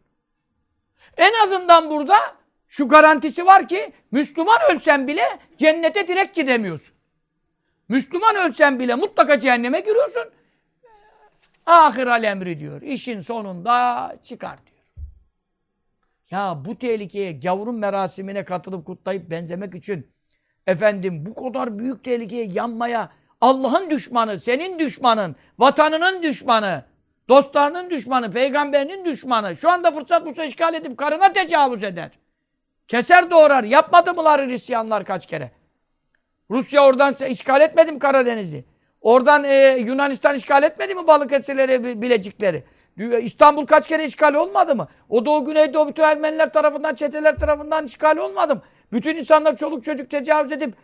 En 1.16 1.42
azından 1.44 1.90
burada 1.90 2.16
şu 2.68 2.88
garantisi 2.88 3.46
var 3.46 3.68
ki 3.68 3.92
Müslüman 4.10 4.58
ölsen 4.70 5.08
bile 5.08 5.22
cennete 5.58 6.08
direkt 6.08 6.36
gidemiyorsun. 6.36 6.94
Müslüman 7.88 8.36
ölsen 8.36 8.78
bile 8.78 8.94
mutlaka 8.94 9.40
cehenneme 9.40 9.80
giriyorsun. 9.80 10.24
Ahir 11.66 12.24
emri 12.24 12.60
diyor. 12.60 12.82
İşin 12.82 13.20
sonunda 13.20 14.16
çıkar 14.22 14.58
diyor. 14.66 14.71
Ya 16.32 16.58
bu 16.64 16.78
tehlikeye 16.78 17.32
gavurun 17.32 17.74
merasimine 17.74 18.44
katılıp 18.44 18.86
kutlayıp 18.86 19.30
benzemek 19.30 19.74
için 19.74 20.10
efendim 20.66 21.26
bu 21.26 21.34
kadar 21.34 21.78
büyük 21.78 22.04
tehlikeye 22.04 22.44
yanmaya 22.52 23.12
Allah'ın 23.40 23.90
düşmanı, 23.90 24.38
senin 24.38 24.78
düşmanın, 24.78 25.36
vatanının 25.58 26.22
düşmanı, 26.22 26.84
dostlarının 27.28 27.90
düşmanı, 27.90 28.32
peygamberinin 28.32 29.04
düşmanı 29.04 29.56
şu 29.56 29.70
anda 29.70 29.90
fırsat 29.90 30.26
bulsa 30.26 30.44
işgal 30.44 30.74
edip 30.74 30.98
karına 30.98 31.32
tecavüz 31.32 31.84
eder. 31.84 32.10
Keser 32.88 33.30
doğrar. 33.30 33.64
Yapmadı 33.64 34.14
mılar 34.14 34.46
Hristiyanlar 34.46 35.04
kaç 35.04 35.26
kere? 35.26 35.50
Rusya 36.50 36.84
oradan 36.84 37.14
işgal 37.14 37.60
etmedi 37.60 37.92
mi 37.92 37.98
Karadeniz'i? 37.98 38.64
Oradan 39.00 39.44
e, 39.44 39.76
Yunanistan 39.78 40.34
işgal 40.34 40.62
etmedi 40.62 40.94
mi 40.94 41.06
Balıkesirleri, 41.06 42.02
Bilecikleri? 42.02 42.64
İstanbul 42.96 43.66
kaç 43.66 43.88
kere 43.88 44.04
işgal 44.04 44.34
olmadı 44.34 44.76
mı? 44.76 44.88
O 45.08 45.26
Doğu 45.26 45.44
Güneydoğu 45.44 45.88
bütün 45.88 46.02
Ermeniler 46.02 46.52
tarafından, 46.52 46.94
çeteler 46.94 47.38
tarafından 47.38 47.86
işgal 47.86 48.16
olmadı 48.16 48.54
mı? 48.54 48.62
Bütün 48.92 49.16
insanlar 49.16 49.56
çoluk 49.56 49.84
çocuk 49.84 50.10
tecavüz 50.10 50.52
edip 50.52 50.74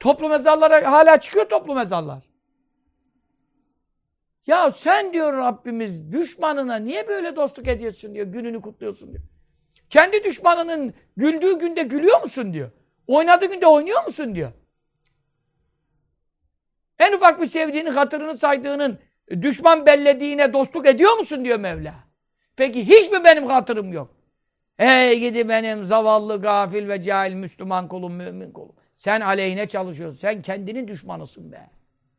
toplu 0.00 0.28
mezarlara 0.28 0.92
hala 0.92 1.20
çıkıyor 1.20 1.48
toplu 1.48 1.74
mezarlar. 1.74 2.30
Ya 4.46 4.70
sen 4.70 5.12
diyor 5.12 5.32
Rabbimiz 5.32 6.12
düşmanına 6.12 6.76
niye 6.76 7.08
böyle 7.08 7.36
dostluk 7.36 7.68
ediyorsun 7.68 8.14
diyor. 8.14 8.26
Gününü 8.26 8.60
kutluyorsun 8.60 9.12
diyor. 9.12 9.22
Kendi 9.90 10.24
düşmanının 10.24 10.94
güldüğü 11.16 11.58
günde 11.58 11.82
gülüyor 11.82 12.22
musun 12.22 12.52
diyor. 12.52 12.70
Oynadığı 13.06 13.46
günde 13.46 13.66
oynuyor 13.66 14.06
musun 14.06 14.34
diyor. 14.34 14.52
En 16.98 17.12
ufak 17.12 17.40
bir 17.40 17.46
sevdiğinin, 17.46 17.90
hatırını 17.90 18.36
saydığının 18.36 18.98
düşman 19.30 19.86
bellediğine 19.86 20.52
dostluk 20.52 20.86
ediyor 20.86 21.16
musun 21.16 21.44
diyor 21.44 21.60
Mevla. 21.60 21.94
Peki 22.56 22.86
hiç 22.86 23.10
mi 23.10 23.24
benim 23.24 23.46
hatırım 23.46 23.92
yok? 23.92 24.14
Ey 24.78 25.20
gidi 25.20 25.48
benim 25.48 25.84
zavallı, 25.84 26.42
gafil 26.42 26.88
ve 26.88 27.02
cahil 27.02 27.34
Müslüman 27.34 27.88
kulum, 27.88 28.14
mümin 28.14 28.52
kulum. 28.52 28.74
Sen 28.94 29.20
aleyhine 29.20 29.68
çalışıyorsun. 29.68 30.18
Sen 30.18 30.42
kendinin 30.42 30.88
düşmanısın 30.88 31.52
be. 31.52 31.70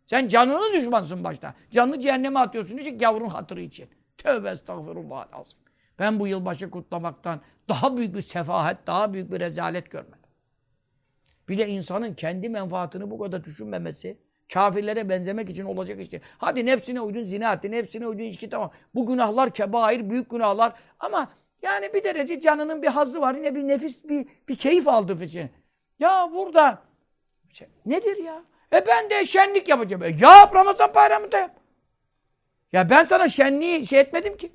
Sen 0.06 0.28
canının 0.28 0.74
düşmanısın 0.74 1.24
başta. 1.24 1.54
Canını 1.72 2.00
cehenneme 2.00 2.40
atıyorsun 2.40 2.78
için 2.78 3.00
yavrun 3.00 3.30
hatırı 3.30 3.62
için. 3.62 3.90
Tövbe 4.18 4.50
estağfurullah 4.50 5.34
lazım. 5.34 5.60
Ben 6.00 6.20
bu 6.20 6.28
yılbaşı 6.28 6.70
kutlamaktan 6.70 7.42
daha 7.70 7.98
büyük 7.98 8.16
bir 8.16 8.22
sefahet, 8.22 8.78
daha 8.88 9.14
büyük 9.14 9.32
bir 9.32 9.40
rezalet 9.40 9.92
görmedim. 9.92 10.18
Bir 11.50 11.58
de 11.58 11.68
insanın 11.68 12.14
kendi 12.14 12.50
menfaatini 12.50 13.12
bu 13.12 13.20
kadar 13.20 13.44
düşünmemesi, 13.44 14.18
kafirlere 14.54 15.10
benzemek 15.10 15.50
için 15.50 15.66
olacak 15.66 16.00
işte. 16.00 16.22
Hadi 16.38 16.66
nefsine 16.66 17.02
uydun 17.02 17.24
zina 17.24 17.54
etti, 17.54 17.72
nefsine 17.72 18.08
uydun 18.08 18.24
içki 18.24 18.50
tamam. 18.50 18.72
Bu 18.96 19.06
günahlar 19.06 19.54
kebair, 19.54 20.10
büyük 20.10 20.30
günahlar. 20.30 20.74
Ama 21.00 21.30
yani 21.62 21.94
bir 21.94 22.04
derece 22.04 22.40
canının 22.40 22.82
bir 22.82 22.88
hazzı 22.88 23.22
var. 23.22 23.36
Yine 23.36 23.56
bir 23.56 23.68
nefis, 23.68 24.10
bir, 24.10 24.28
bir 24.50 24.56
keyif 24.56 24.88
aldığı 24.88 25.24
için. 25.24 25.50
Ya 26.00 26.30
burada 26.34 26.82
şey, 27.54 27.68
nedir 27.86 28.24
ya? 28.24 28.44
E 28.74 28.88
ben 28.88 29.10
de 29.10 29.26
şenlik 29.26 29.68
yapacağım. 29.68 30.04
E 30.04 30.10
yap 30.10 30.56
Ramazan 30.56 30.94
bayramında 30.96 31.38
yap. 31.38 31.56
Ya 32.74 32.90
ben 32.90 33.04
sana 33.04 33.28
şenliği 33.28 33.88
şey 33.88 34.00
etmedim 34.00 34.38
ki. 34.38 34.52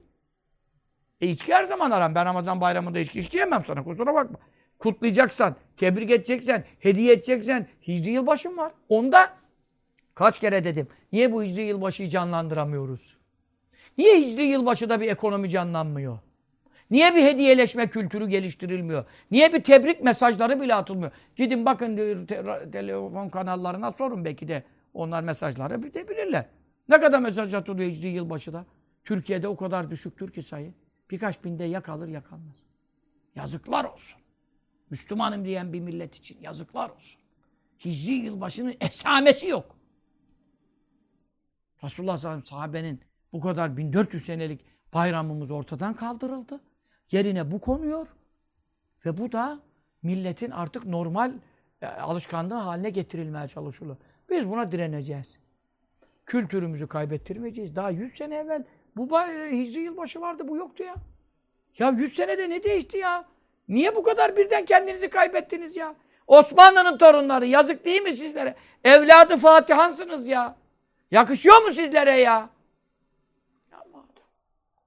E 1.20 1.27
içki 1.27 1.55
her 1.55 1.64
zaman 1.64 1.90
aram. 1.90 2.14
Ben 2.14 2.27
Ramazan 2.27 2.60
bayramında 2.60 2.98
içki 2.98 3.20
içleyemem 3.20 3.64
sana. 3.66 3.85
Kusura 3.85 4.14
bakma. 4.14 4.39
Kutlayacaksan, 4.78 5.56
tebrik 5.77 6.10
edeceksen, 6.10 6.64
hediye 6.78 7.12
edeceksen 7.12 7.66
Hicri 7.89 8.10
yılbaşım 8.10 8.59
var. 8.59 8.73
Onda 8.89 9.36
kaç 10.16 10.38
kere 10.38 10.64
dedim. 10.64 10.88
Niye 11.12 11.32
bu 11.32 11.43
Hicri 11.43 11.62
yılbaşıyı 11.62 12.09
canlandıramıyoruz? 12.09 13.16
Niye 13.98 14.20
Hicri 14.20 14.47
yılbaşıda 14.47 15.01
bir 15.01 15.10
ekonomi 15.10 15.51
canlanmıyor? 15.51 16.18
Niye 16.90 17.14
bir 17.14 17.22
hediyeleşme 17.22 17.90
kültürü 17.90 18.28
geliştirilmiyor? 18.28 19.05
Niye 19.30 19.52
bir 19.52 19.64
tebrik 19.64 20.05
mesajları 20.05 20.60
bile 20.60 20.74
atılmıyor? 20.74 21.12
Gidin 21.36 21.66
bakın 21.66 21.97
telefon 22.72 23.28
kanallarına 23.28 23.93
sorun 23.93 24.24
belki 24.24 24.48
de 24.48 24.64
onlar 24.94 25.22
mesajları 25.22 25.82
bir 25.82 26.09
bilirler. 26.09 26.47
Ne 26.88 27.01
kadar 27.01 27.20
mesaj 27.20 27.55
atılıyor 27.55 27.90
Hicri 27.90 28.09
yılbaşıda? 28.09 28.66
Türkiye'de 29.05 29.48
o 29.48 29.56
kadar 29.56 29.90
düşüktür 29.90 30.32
ki 30.32 30.43
sayı. 30.43 30.72
Birkaç 31.10 31.44
binde 31.44 31.64
ya 31.64 31.80
kalır 31.80 32.09
ya 32.09 32.22
kalmaz. 32.22 32.56
Yazıklar 33.34 33.84
olsun. 33.84 34.20
Müslümanım 34.90 35.44
diyen 35.44 35.72
bir 35.72 35.80
millet 35.80 36.14
için 36.14 36.38
yazıklar 36.40 36.90
olsun. 36.90 37.20
Hicri 37.84 38.12
yılbaşının 38.12 38.74
esamesi 38.80 39.47
yok. 39.47 39.76
Resulullah 41.86 42.18
sallallahu 42.18 42.42
sahabenin 42.42 43.00
bu 43.32 43.40
kadar 43.40 43.76
1400 43.76 44.24
senelik 44.24 44.64
bayramımız 44.94 45.50
ortadan 45.50 45.94
kaldırıldı. 45.94 46.60
Yerine 47.10 47.50
bu 47.50 47.60
konuyor. 47.60 48.06
Ve 49.06 49.18
bu 49.18 49.32
da 49.32 49.60
milletin 50.02 50.50
artık 50.50 50.86
normal 50.86 51.32
e, 51.82 51.86
alışkanlığı 51.86 52.54
haline 52.54 52.90
getirilmeye 52.90 53.48
çalışılıyor. 53.48 53.96
Biz 54.30 54.48
buna 54.50 54.72
direneceğiz. 54.72 55.38
Kültürümüzü 56.26 56.86
kaybettirmeyeceğiz. 56.86 57.76
Daha 57.76 57.90
100 57.90 58.12
sene 58.12 58.36
evvel 58.36 58.64
bu 58.96 59.10
bay- 59.10 59.52
Hicri 59.52 59.80
yılbaşı 59.80 60.20
vardı 60.20 60.48
bu 60.48 60.56
yoktu 60.56 60.82
ya. 60.82 60.94
Ya 61.78 61.90
100 61.90 62.12
senede 62.14 62.50
ne 62.50 62.64
değişti 62.64 62.98
ya? 62.98 63.24
Niye 63.68 63.96
bu 63.96 64.02
kadar 64.02 64.36
birden 64.36 64.64
kendinizi 64.64 65.10
kaybettiniz 65.10 65.76
ya? 65.76 65.94
Osmanlı'nın 66.26 66.98
torunları 66.98 67.46
yazık 67.46 67.84
değil 67.84 68.02
mi 68.02 68.12
sizlere? 68.12 68.54
Evladı 68.84 69.36
Fatihansınız 69.36 70.28
ya. 70.28 70.56
Yakışıyor 71.10 71.62
mu 71.62 71.72
sizlere 71.72 72.20
ya? 72.20 72.50
Adam, 73.72 74.06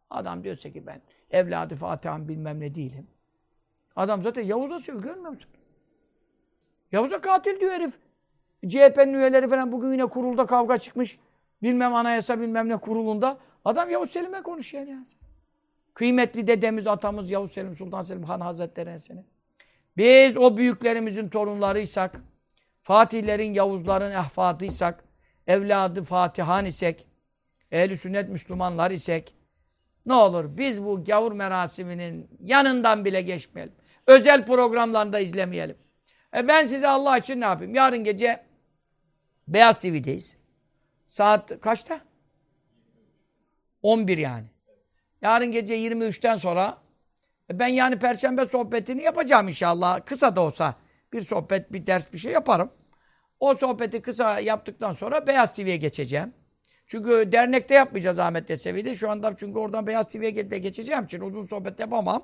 adam 0.09 0.43
diyorsa 0.43 0.69
ki 0.69 0.87
ben 0.87 1.01
evladı 1.31 1.75
Fatihan 1.75 2.27
bilmem 2.27 2.59
ne 2.59 2.75
değilim. 2.75 3.07
Adam 3.95 4.21
zaten 4.21 4.41
Yavuz'a 4.41 4.79
söylüyor 4.79 5.03
görmüyor 5.03 5.31
musun? 5.31 5.49
Yavuz'a 6.91 7.21
katil 7.21 7.59
diyor 7.59 7.71
herif. 7.71 7.93
CHP'nin 8.67 9.13
üyeleri 9.13 9.47
falan 9.47 9.71
bugün 9.71 9.91
yine 9.91 10.05
kurulda 10.05 10.45
kavga 10.45 10.77
çıkmış. 10.77 11.19
Bilmem 11.61 11.95
anayasa 11.95 12.39
bilmem 12.39 12.69
ne 12.69 12.77
kurulunda. 12.77 13.37
Adam 13.65 13.89
Yavuz 13.89 14.11
Selim'e 14.11 14.41
konuşuyor 14.41 14.87
ya. 14.87 15.05
Kıymetli 15.93 16.47
dedemiz, 16.47 16.87
atamız 16.87 17.31
Yavuz 17.31 17.51
Selim 17.51 17.75
Sultan 17.75 18.03
Selim 18.03 18.23
Han 18.23 18.41
Hazretleri'ne 18.41 18.99
seni. 18.99 19.25
Biz 19.97 20.37
o 20.37 20.57
büyüklerimizin 20.57 21.29
torunlarıysak, 21.29 22.21
Fatihlerin, 22.81 23.53
Yavuzların 23.53 24.11
ehfadıysak, 24.11 25.03
evladı 25.49 26.03
Fatihan 26.03 26.65
isek, 26.65 27.07
ehl 27.71 27.95
sünnet 27.95 28.30
Müslümanlar 28.30 28.91
isek, 28.91 29.34
ne 30.05 30.13
olur 30.13 30.57
biz 30.57 30.84
bu 30.84 31.05
gavur 31.05 31.31
merasiminin 31.31 32.30
yanından 32.43 33.05
bile 33.05 33.21
geçmeyelim. 33.21 33.73
Özel 34.07 34.45
programlarında 34.45 35.19
izlemeyelim. 35.19 35.77
E 36.35 36.47
ben 36.47 36.65
size 36.65 36.88
Allah 36.88 37.17
için 37.17 37.41
ne 37.41 37.45
yapayım? 37.45 37.76
Yarın 37.76 38.03
gece 38.03 38.43
Beyaz 39.47 39.81
TV'deyiz. 39.81 40.38
Saat 41.09 41.59
kaçta? 41.61 42.01
11 43.81 44.17
yani. 44.17 44.45
Yarın 45.21 45.51
gece 45.51 45.77
23'ten 45.77 46.38
sonra 46.38 46.77
e 47.51 47.59
ben 47.59 47.67
yani 47.67 47.99
perşembe 47.99 48.45
sohbetini 48.45 49.03
yapacağım 49.03 49.47
inşallah. 49.47 50.05
Kısa 50.05 50.35
da 50.35 50.41
olsa 50.41 50.76
bir 51.13 51.21
sohbet, 51.21 51.73
bir 51.73 51.88
ders 51.88 52.13
bir 52.13 52.17
şey 52.17 52.31
yaparım. 52.31 52.71
O 53.40 53.56
sohbeti 53.56 54.02
kısa 54.02 54.40
yaptıktan 54.40 54.94
sonra 54.94 55.28
Beyaz 55.28 55.53
TV'ye 55.56 55.78
geçeceğim. 55.78 56.34
Çünkü 56.86 57.32
dernekte 57.32 57.76
yapmayacağız 57.76 58.20
Ahmet 58.20 58.49
Yesevi'de. 58.49 58.95
Şu 58.95 59.10
anda 59.11 59.36
çünkü 59.38 59.60
oradan 59.60 59.88
Beyaz 59.88 60.11
TV'ye 60.11 60.32
geçeceğim 60.60 61.06
için 61.06 61.22
uzun 61.22 61.45
sohbet 61.45 61.80
yapamam. 61.80 62.24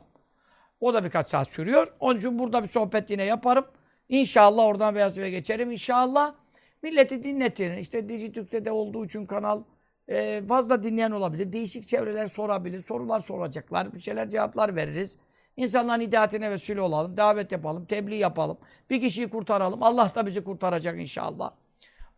O 0.80 0.94
da 0.94 1.04
birkaç 1.04 1.28
saat 1.28 1.50
sürüyor. 1.50 1.88
Onun 2.00 2.18
için 2.18 2.40
burada 2.40 2.64
bir 2.64 2.68
sohbet 2.68 3.12
yine 3.12 3.24
yaparım. 3.24 3.66
İnşallah 4.10 4.66
oradan 4.66 4.96
Beyaz 4.96 5.16
TV'ye 5.16 5.30
geçerim. 5.30 5.72
İnşallah 5.72 6.36
milleti 6.82 7.24
dinletir. 7.24 7.78
İşte 7.78 8.10
Dijitürk'te 8.10 8.66
de 8.66 8.72
olduğu 8.72 9.06
için 9.06 9.26
kanal 9.26 9.64
e, 10.08 10.42
fazla 10.48 10.84
dinleyen 10.84 11.12
olabilir. 11.12 11.54
Değişik 11.54 11.88
çevreler 11.88 12.26
sorabilir. 12.26 12.82
Sorular 12.82 13.20
soracaklar. 13.20 13.94
Bir 13.94 14.00
şeyler 14.00 14.30
cevaplar 14.30 14.76
veririz. 14.76 15.18
İnsanların 15.58 16.02
hidayetine 16.02 16.52
vesile 16.52 16.82
olalım. 16.82 17.18
Davet 17.18 17.52
yapalım. 17.52 17.86
Tebliğ 17.86 18.16
yapalım. 18.16 18.58
Bir 18.90 19.02
kişiyi 19.02 19.30
kurtaralım. 19.30 19.84
Allah 19.84 20.12
da 20.16 20.26
bizi 20.26 20.44
kurtaracak 20.44 21.00
inşallah. 21.00 21.52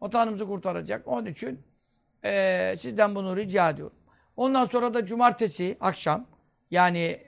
Vatanımızı 0.02 0.48
kurtaracak. 0.48 1.08
Onun 1.08 1.26
için 1.26 1.60
e, 2.24 2.76
sizden 2.78 3.16
bunu 3.16 3.38
rica 3.38 3.70
ediyorum. 3.70 3.98
Ondan 4.38 4.66
sonra 4.66 4.94
da 4.94 5.06
cumartesi 5.06 5.78
akşam 5.80 6.26
yani 6.72 7.00
e, 7.00 7.20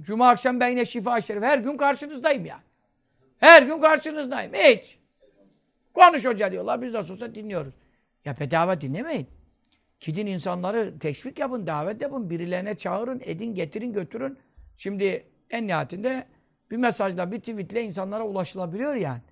cuma 0.00 0.28
akşam 0.28 0.60
ben 0.60 0.68
yine 0.68 0.84
şifa 0.84 1.20
şerif 1.20 1.42
her 1.42 1.58
gün 1.58 1.76
karşınızdayım 1.76 2.46
yani. 2.46 2.62
Her 3.38 3.62
gün 3.62 3.80
karşınızdayım. 3.80 4.52
Hiç. 4.54 4.98
Konuş 5.94 6.24
hoca 6.24 6.52
diyorlar. 6.52 6.82
Biz 6.82 6.92
nasıl 6.92 7.14
olsa 7.14 7.34
dinliyoruz. 7.34 7.74
Ya 8.24 8.36
bedava 8.40 8.80
dinlemeyin. 8.80 9.26
Gidin 10.00 10.26
insanları 10.26 10.98
teşvik 10.98 11.38
yapın, 11.38 11.66
davet 11.66 12.02
yapın, 12.02 12.30
birilerine 12.30 12.74
çağırın, 12.74 13.20
edin, 13.24 13.54
getirin, 13.54 13.92
götürün. 13.92 14.38
Şimdi 14.76 15.26
en 15.50 15.66
nihayetinde 15.66 16.26
bir 16.70 16.76
mesajla, 16.76 17.32
bir 17.32 17.38
tweetle 17.40 17.82
insanlara 17.82 18.24
ulaşılabiliyor 18.24 18.94
yani. 18.94 19.22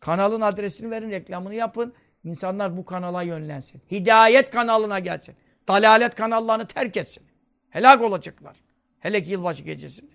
Kanalın 0.00 0.40
adresini 0.40 0.90
verin, 0.90 1.10
reklamını 1.10 1.54
yapın. 1.54 1.94
İnsanlar 2.24 2.76
bu 2.76 2.84
kanala 2.84 3.22
yönlensin. 3.22 3.82
Hidayet 3.90 4.50
kanalına 4.50 4.98
gelsin. 4.98 5.34
Dalalet 5.68 6.14
kanallarını 6.14 6.66
terk 6.66 6.96
etsin. 6.96 7.22
Helak 7.70 8.02
olacaklar. 8.02 8.56
Hele 9.00 9.22
ki 9.22 9.30
yılbaşı 9.30 9.64
gecesinde. 9.64 10.10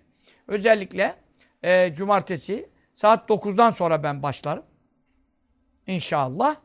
Özellikle 0.48 1.16
e, 1.62 1.94
cumartesi 1.94 2.68
saat 2.94 3.30
9'dan 3.30 3.70
sonra 3.70 4.02
ben 4.02 4.22
başlarım. 4.22 4.64
İnşallah. 5.86 6.56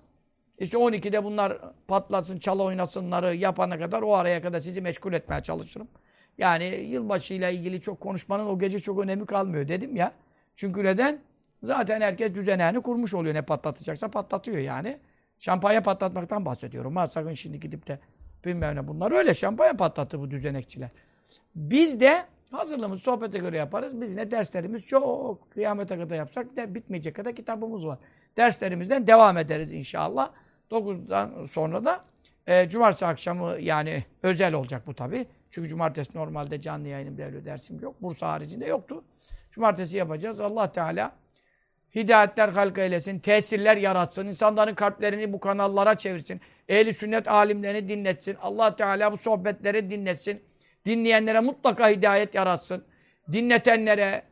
İşte 0.59 0.77
12'de 0.77 1.23
bunlar 1.23 1.57
patlasın, 1.87 2.39
çala 2.39 2.63
oynasınları 2.63 3.35
yapana 3.35 3.79
kadar 3.79 4.01
o 4.01 4.15
araya 4.15 4.41
kadar 4.41 4.59
sizi 4.59 4.81
meşgul 4.81 5.13
etmeye 5.13 5.43
çalışırım. 5.43 5.87
Yani 6.37 6.65
yılbaşıyla 6.65 7.49
ilgili 7.49 7.81
çok 7.81 7.99
konuşmanın 7.99 8.45
o 8.45 8.59
gece 8.59 8.79
çok 8.79 8.99
önemi 8.99 9.25
kalmıyor 9.25 9.67
dedim 9.67 9.95
ya. 9.95 10.13
Çünkü 10.55 10.83
neden? 10.83 11.19
Zaten 11.63 12.01
herkes 12.01 12.35
düzenini 12.35 12.81
kurmuş 12.81 13.13
oluyor. 13.13 13.35
Ne 13.35 13.41
patlatacaksa 13.41 14.07
patlatıyor 14.07 14.57
yani. 14.57 14.97
Şampanya 15.39 15.83
patlatmaktan 15.83 16.45
bahsediyorum. 16.45 16.95
Ha 16.95 17.07
sakın 17.07 17.33
şimdi 17.33 17.59
gidip 17.59 17.87
de 17.87 17.99
bilmem 18.45 18.75
ne 18.75 18.87
bunlar 18.87 19.11
öyle 19.11 19.33
şampanya 19.33 19.77
patlattı 19.77 20.19
bu 20.19 20.31
düzenekçiler. 20.31 20.89
Biz 21.55 22.01
de 22.01 22.25
hazırlığımızı 22.51 23.01
sohbete 23.01 23.37
göre 23.37 23.57
yaparız. 23.57 24.01
Biz 24.01 24.15
ne 24.15 24.31
derslerimiz 24.31 24.85
çok 24.85 25.51
kıyamete 25.51 25.97
kadar 25.97 26.15
yapsak 26.15 26.57
da 26.57 26.75
bitmeyecek 26.75 27.15
kadar 27.15 27.35
kitabımız 27.35 27.85
var. 27.85 27.99
Derslerimizden 28.37 29.07
devam 29.07 29.37
ederiz 29.37 29.71
inşallah. 29.71 30.31
9'dan 30.71 31.45
sonra 31.45 31.85
da 31.85 32.01
e, 32.47 32.69
cumartesi 32.69 33.05
akşamı 33.05 33.55
yani 33.59 34.03
özel 34.23 34.53
olacak 34.53 34.87
bu 34.87 34.93
tabi. 34.93 35.27
Çünkü 35.51 35.69
cumartesi 35.69 36.17
normalde 36.17 36.61
canlı 36.61 36.87
yayınım 36.87 37.17
devlet 37.17 37.45
dersim 37.45 37.79
yok. 37.79 38.01
Bursa 38.01 38.27
haricinde 38.31 38.65
yoktu. 38.65 39.03
Cumartesi 39.51 39.97
yapacağız. 39.97 40.41
Allah 40.41 40.71
Teala 40.71 41.11
hidayetler 41.95 42.49
halk 42.49 42.77
eylesin, 42.77 43.19
tesirler 43.19 43.77
yaratsın, 43.77 44.27
insanların 44.27 44.75
kalplerini 44.75 45.33
bu 45.33 45.39
kanallara 45.39 45.95
çevirsin. 45.95 46.41
Ehli 46.69 46.93
sünnet 46.93 47.27
alimlerini 47.27 47.87
dinletsin. 47.87 48.37
Allah 48.41 48.75
Teala 48.75 49.11
bu 49.11 49.17
sohbetleri 49.17 49.89
dinletsin. 49.89 50.43
Dinleyenlere 50.85 51.39
mutlaka 51.39 51.89
hidayet 51.89 52.35
yaratsın. 52.35 52.83
Dinletenlere, 53.31 54.23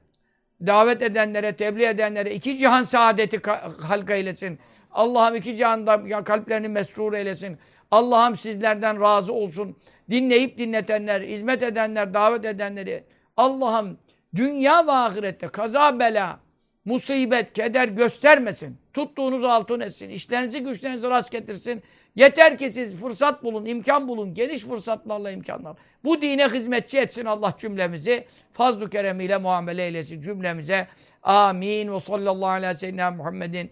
davet 0.65 1.01
edenlere, 1.01 1.55
tebliğ 1.55 1.85
edenlere 1.85 2.33
iki 2.33 2.57
cihan 2.57 2.83
saadeti 2.83 3.37
ka- 3.37 3.81
halk 3.81 4.09
eylesin. 4.09 4.59
Allah'ım 4.91 5.35
iki 5.35 5.55
cihanda 5.55 6.23
kalplerini 6.23 6.67
mesrur 6.67 7.13
eylesin. 7.13 7.57
Allah'ım 7.91 8.35
sizlerden 8.35 9.01
razı 9.01 9.33
olsun. 9.33 9.77
Dinleyip 10.09 10.57
dinletenler, 10.57 11.21
hizmet 11.21 11.63
edenler, 11.63 12.13
davet 12.13 12.45
edenleri. 12.45 13.03
Allah'ım 13.37 13.97
dünya 14.35 14.87
ve 14.87 14.91
ahirette 14.91 15.47
kaza 15.47 15.99
bela, 15.99 16.39
musibet, 16.85 17.53
keder 17.53 17.87
göstermesin. 17.87 18.77
Tuttuğunuz 18.93 19.43
altın 19.43 19.79
etsin. 19.79 20.09
İşlerinizi 20.09 20.59
güçlerinizi 20.59 21.09
rast 21.09 21.31
getirsin. 21.31 21.83
Yeter 22.15 22.57
ki 22.57 22.69
siz 22.69 22.95
fırsat 22.95 23.43
bulun, 23.43 23.65
imkan 23.65 24.07
bulun. 24.07 24.33
Geniş 24.33 24.63
fırsatlarla 24.63 25.31
imkanlar. 25.31 25.77
Bu 26.03 26.21
dine 26.21 26.47
hizmetçi 26.47 26.99
etsin 26.99 27.25
Allah 27.25 27.53
cümlemizi. 27.59 28.25
Fazl-ı 28.51 28.89
keremiyle 28.89 29.37
muamele 29.37 29.85
eylesin 29.85 30.21
cümlemize. 30.21 30.87
Amin. 31.23 31.93
Ve 31.93 31.99
sallallahu 31.99 32.49
aleyhi 32.49 32.73
ve 32.73 32.77
seyyidina 32.77 33.11
Muhammedin 33.11 33.71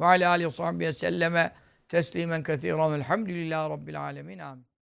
ve 0.00 0.04
aleyhi 0.04 0.46
ve 0.46 0.50
sahbihi 0.50 0.92
selleme 1.90 2.42
teslimen 2.42 2.42
kethiren. 2.42 2.92
Elhamdülillahi 2.92 3.70
Rabbil 3.70 4.00
alemin. 4.00 4.38
Amin. 4.38 4.69